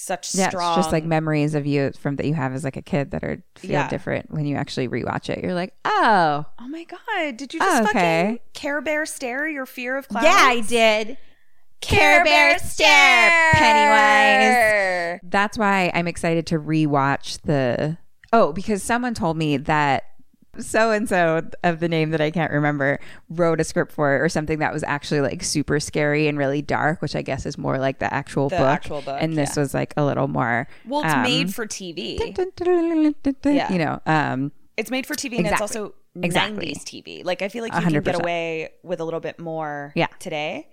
such 0.00 0.34
Yeah, 0.34 0.48
strong. 0.50 0.78
it's 0.78 0.86
just 0.86 0.92
like 0.92 1.04
memories 1.04 1.54
of 1.54 1.66
you 1.66 1.90
from 1.98 2.16
that 2.16 2.26
you 2.26 2.34
have 2.34 2.54
as 2.54 2.62
like 2.64 2.76
a 2.76 2.82
kid 2.82 3.10
that 3.10 3.24
are 3.24 3.42
feel 3.56 3.72
Yeah. 3.72 3.88
different 3.88 4.30
when 4.30 4.46
you 4.46 4.56
actually 4.56 4.88
rewatch 4.88 5.28
it. 5.28 5.42
You're 5.42 5.54
like, 5.54 5.74
oh, 5.84 6.44
oh 6.58 6.68
my 6.68 6.84
god! 6.84 7.36
Did 7.36 7.52
you 7.54 7.60
oh, 7.62 7.64
just 7.64 7.82
Oh, 7.82 7.90
okay. 7.90 8.24
fucking 8.24 8.38
Care 8.54 8.80
Bear 8.80 9.04
stare 9.06 9.48
your 9.48 9.66
fear 9.66 9.96
of 9.96 10.06
clowns? 10.08 10.24
yeah, 10.24 10.36
I 10.38 10.60
did. 10.60 11.18
Care 11.80 12.24
Bear 12.24 12.58
stare, 12.58 13.52
Pennywise. 13.52 15.20
That's 15.22 15.56
why 15.58 15.90
I'm 15.94 16.08
excited 16.08 16.46
to 16.48 16.58
rewatch 16.58 17.40
the. 17.42 17.98
Oh, 18.32 18.52
because 18.52 18.82
someone 18.82 19.14
told 19.14 19.36
me 19.36 19.56
that 19.58 20.04
so 20.60 20.90
and 20.90 21.08
so 21.08 21.42
of 21.64 21.80
the 21.80 21.88
name 21.88 22.10
that 22.10 22.20
I 22.20 22.30
can't 22.30 22.52
remember 22.52 22.98
wrote 23.28 23.60
a 23.60 23.64
script 23.64 23.92
for 23.92 24.14
it 24.16 24.20
or 24.20 24.28
something 24.28 24.58
that 24.58 24.72
was 24.72 24.82
actually 24.84 25.20
like 25.20 25.42
super 25.42 25.80
scary 25.80 26.28
and 26.28 26.36
really 26.38 26.62
dark, 26.62 27.00
which 27.02 27.14
I 27.16 27.22
guess 27.22 27.46
is 27.46 27.56
more 27.58 27.78
like 27.78 27.98
the 27.98 28.12
actual 28.12 28.48
The 28.48 28.56
book. 28.56 28.66
actual 28.66 29.02
book, 29.02 29.18
and 29.20 29.36
this 29.36 29.56
yeah. 29.56 29.62
was 29.62 29.74
like 29.74 29.94
a 29.96 30.04
little 30.04 30.28
more. 30.28 30.68
Well, 30.86 31.02
it's 31.04 31.14
um, 31.14 31.22
made 31.22 31.54
for 31.54 31.66
TV. 31.66 32.18
Yeah. 33.44 33.72
You 33.72 33.78
know, 33.78 34.00
um, 34.06 34.52
It's 34.76 34.90
made 34.90 35.06
for 35.06 35.14
TV, 35.14 35.36
and 35.38 35.46
it's 35.46 35.52
Exactly. 35.60 35.80
also 35.80 35.94
Exactly. 36.22 36.66
90s 36.74 36.82
TV. 36.84 37.24
Like 37.24 37.42
I 37.42 37.48
feel 37.48 37.62
like 37.62 37.72
you 37.74 37.80
can 37.80 38.02
get 38.02 38.14
away 38.20 38.70
with 38.82 39.00
a 39.00 39.04
little 39.04 39.20
bit 39.20 39.38
more 39.38 39.92
Yeah. 39.94 40.06
today. 40.18 40.68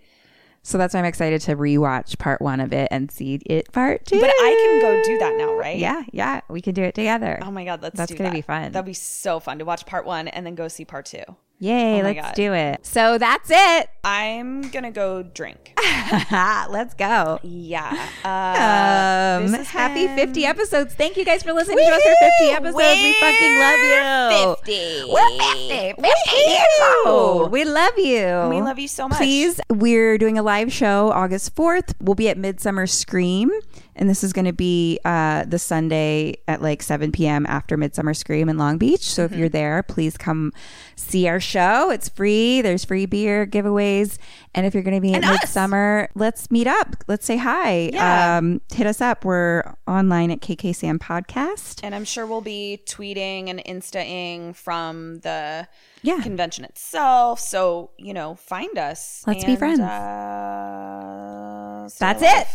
So 0.66 0.80
that's 0.80 0.96
why 0.96 1.00
I'm 1.00 1.06
excited 1.06 1.42
to 1.42 1.56
rewatch 1.56 2.18
part 2.18 2.42
one 2.42 2.60
of 2.60 2.74
it 2.74 2.88
and 2.90 3.12
see 3.12 3.36
it 3.46 3.72
part 3.72 4.04
two. 4.04 4.20
But 4.20 4.32
I 4.32 4.82
can 4.82 4.82
go 4.82 5.04
do 5.04 5.18
that 5.20 5.38
now, 5.38 5.54
right? 5.54 5.78
Yeah, 5.78 6.02
yeah, 6.12 6.42
we 6.50 6.60
can 6.60 6.74
do 6.74 6.82
it 6.82 6.96
together. 6.96 7.38
Oh 7.44 7.52
my 7.52 7.66
god, 7.66 7.84
let's 7.84 7.96
That's 7.96 8.12
gonna 8.12 8.32
that. 8.32 8.36
be 8.36 8.42
fun. 8.42 8.72
That'd 8.72 8.84
be 8.88 8.94
so 8.94 9.40
fun 9.40 9.60
to 9.60 9.66
watch 9.66 9.86
part 9.86 10.08
one 10.08 10.28
and 10.28 10.44
then 10.44 10.56
go 10.56 10.68
see 10.68 10.84
part 10.84 11.06
two. 11.06 11.24
Yay, 11.60 12.02
Oh 12.02 12.04
let's 12.04 12.22
God. 12.22 12.36
do 12.36 12.54
it. 12.54 12.86
So 12.86 13.18
that's 13.18 13.50
it. 13.52 13.90
I'm 14.04 14.70
gonna 14.72 14.92
go 14.92 15.24
drink. 15.24 15.74
let's 16.70 16.94
go. 16.94 17.40
Yeah. 17.44 17.90
Um, 18.26 19.54
happy 19.64 20.06
been- 20.08 20.18
50 20.18 20.46
episodes. 20.46 20.94
Thank 20.96 21.16
you 21.18 21.24
guys 21.26 21.44
for 21.44 21.54
listening 21.54 21.78
to 21.78 21.84
us 21.84 22.04
for 22.04 22.16
50 22.20 22.52
episodes. 22.54 22.76
we 23.02 23.14
fucking 23.14 23.60
love 23.60 23.80
you. 23.80 24.56
50. 24.56 25.12
We're 25.12 25.30
50. 25.40 26.02
50 26.02 26.50
years 26.50 27.06
old. 27.06 27.52
We 27.52 27.64
love 27.64 27.98
you. 27.98 28.48
We 28.50 28.62
love 28.62 28.78
you 28.78 28.88
so 28.90 29.08
much. 29.08 29.18
Please, 29.18 29.60
we're 29.70 30.18
doing 30.18 30.38
a 30.38 30.44
live 30.44 30.72
show 30.74 31.12
August 31.12 31.56
4th. 31.56 31.94
We'll 32.02 32.16
be 32.16 32.30
at 32.30 32.38
Midsummer 32.38 32.86
Scream. 32.86 33.50
And 33.98 34.10
this 34.10 34.26
is 34.26 34.34
going 34.34 34.44
to 34.46 34.52
be 34.54 35.00
uh, 35.06 35.46
the 35.46 35.58
Sunday 35.58 36.36
at 36.50 36.62
like 36.62 36.84
7 36.84 37.14
p.m. 37.14 37.46
after 37.48 37.78
Midsummer 37.78 38.14
Scream 38.14 38.50
in 38.50 38.58
Long 38.58 38.78
Beach. 38.78 39.10
So 39.10 39.24
Mm-hmm. 39.26 39.34
if 39.34 39.40
you're 39.40 39.50
there, 39.50 39.84
please 39.84 40.18
come 40.18 40.52
see 40.98 41.28
our 41.30 41.40
show. 41.40 41.90
It's 41.92 42.10
free. 42.10 42.62
There's 42.62 42.84
free 42.84 43.06
beer 43.06 43.46
giveaways. 43.48 44.18
And 44.54 44.66
if 44.66 44.74
you're 44.74 44.84
going 44.84 44.96
to 44.96 45.02
be 45.02 45.12
at 45.14 45.24
And 45.24 45.26
us. 45.26 45.42
Midsummer, 45.44 46.10
let's 46.16 46.52
meet 46.52 46.68
up. 46.68 46.96
Let's 47.08 47.26
say 47.26 47.38
hi. 47.38 47.90
Yeah. 47.94 48.38
Um, 48.38 48.62
hit 48.74 48.86
us 48.86 49.00
up. 49.02 49.24
We're 49.24 49.76
online 49.88 50.30
at 50.32 50.42
KK 50.42 50.76
Sam 50.76 51.00
Podcast. 51.00 51.80
And 51.84 51.96
I'm 51.96 52.06
sure 52.06 52.26
we'll 52.26 52.42
be 52.42 52.82
tweeting 52.86 53.50
and 53.50 53.64
instaing 53.66 54.56
from 54.56 55.20
the 55.20 55.68
Yeah. 56.02 56.20
convention 56.22 56.66
itself. 56.66 57.40
So, 57.40 57.92
you 57.98 58.14
know, 58.14 58.36
find 58.36 58.78
us. 58.78 59.24
Let's 59.26 59.46
be 59.46 59.56
friends. 59.56 59.80
Uh, 59.80 61.88
That's 62.00 62.22
it. 62.22 62.48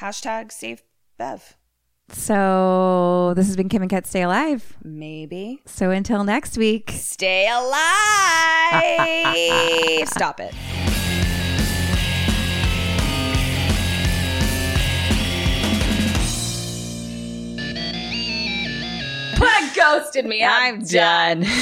Hashtag 0.00 0.52
save 0.52 0.82
Bev. 1.18 1.56
So 2.10 3.32
this 3.34 3.46
has 3.46 3.56
been 3.56 3.68
Kim 3.68 3.82
and 3.82 3.90
Ket 3.90 4.06
Stay 4.06 4.22
Alive. 4.22 4.76
Maybe. 4.84 5.62
So 5.66 5.90
until 5.90 6.22
next 6.24 6.56
week. 6.56 6.90
Stay 6.94 7.48
alive. 7.48 7.68
Stop 10.08 10.40
it. 10.40 10.54
ghosted 19.76 20.24
me. 20.26 20.42
I'm 20.42 20.82
done. 20.82 21.44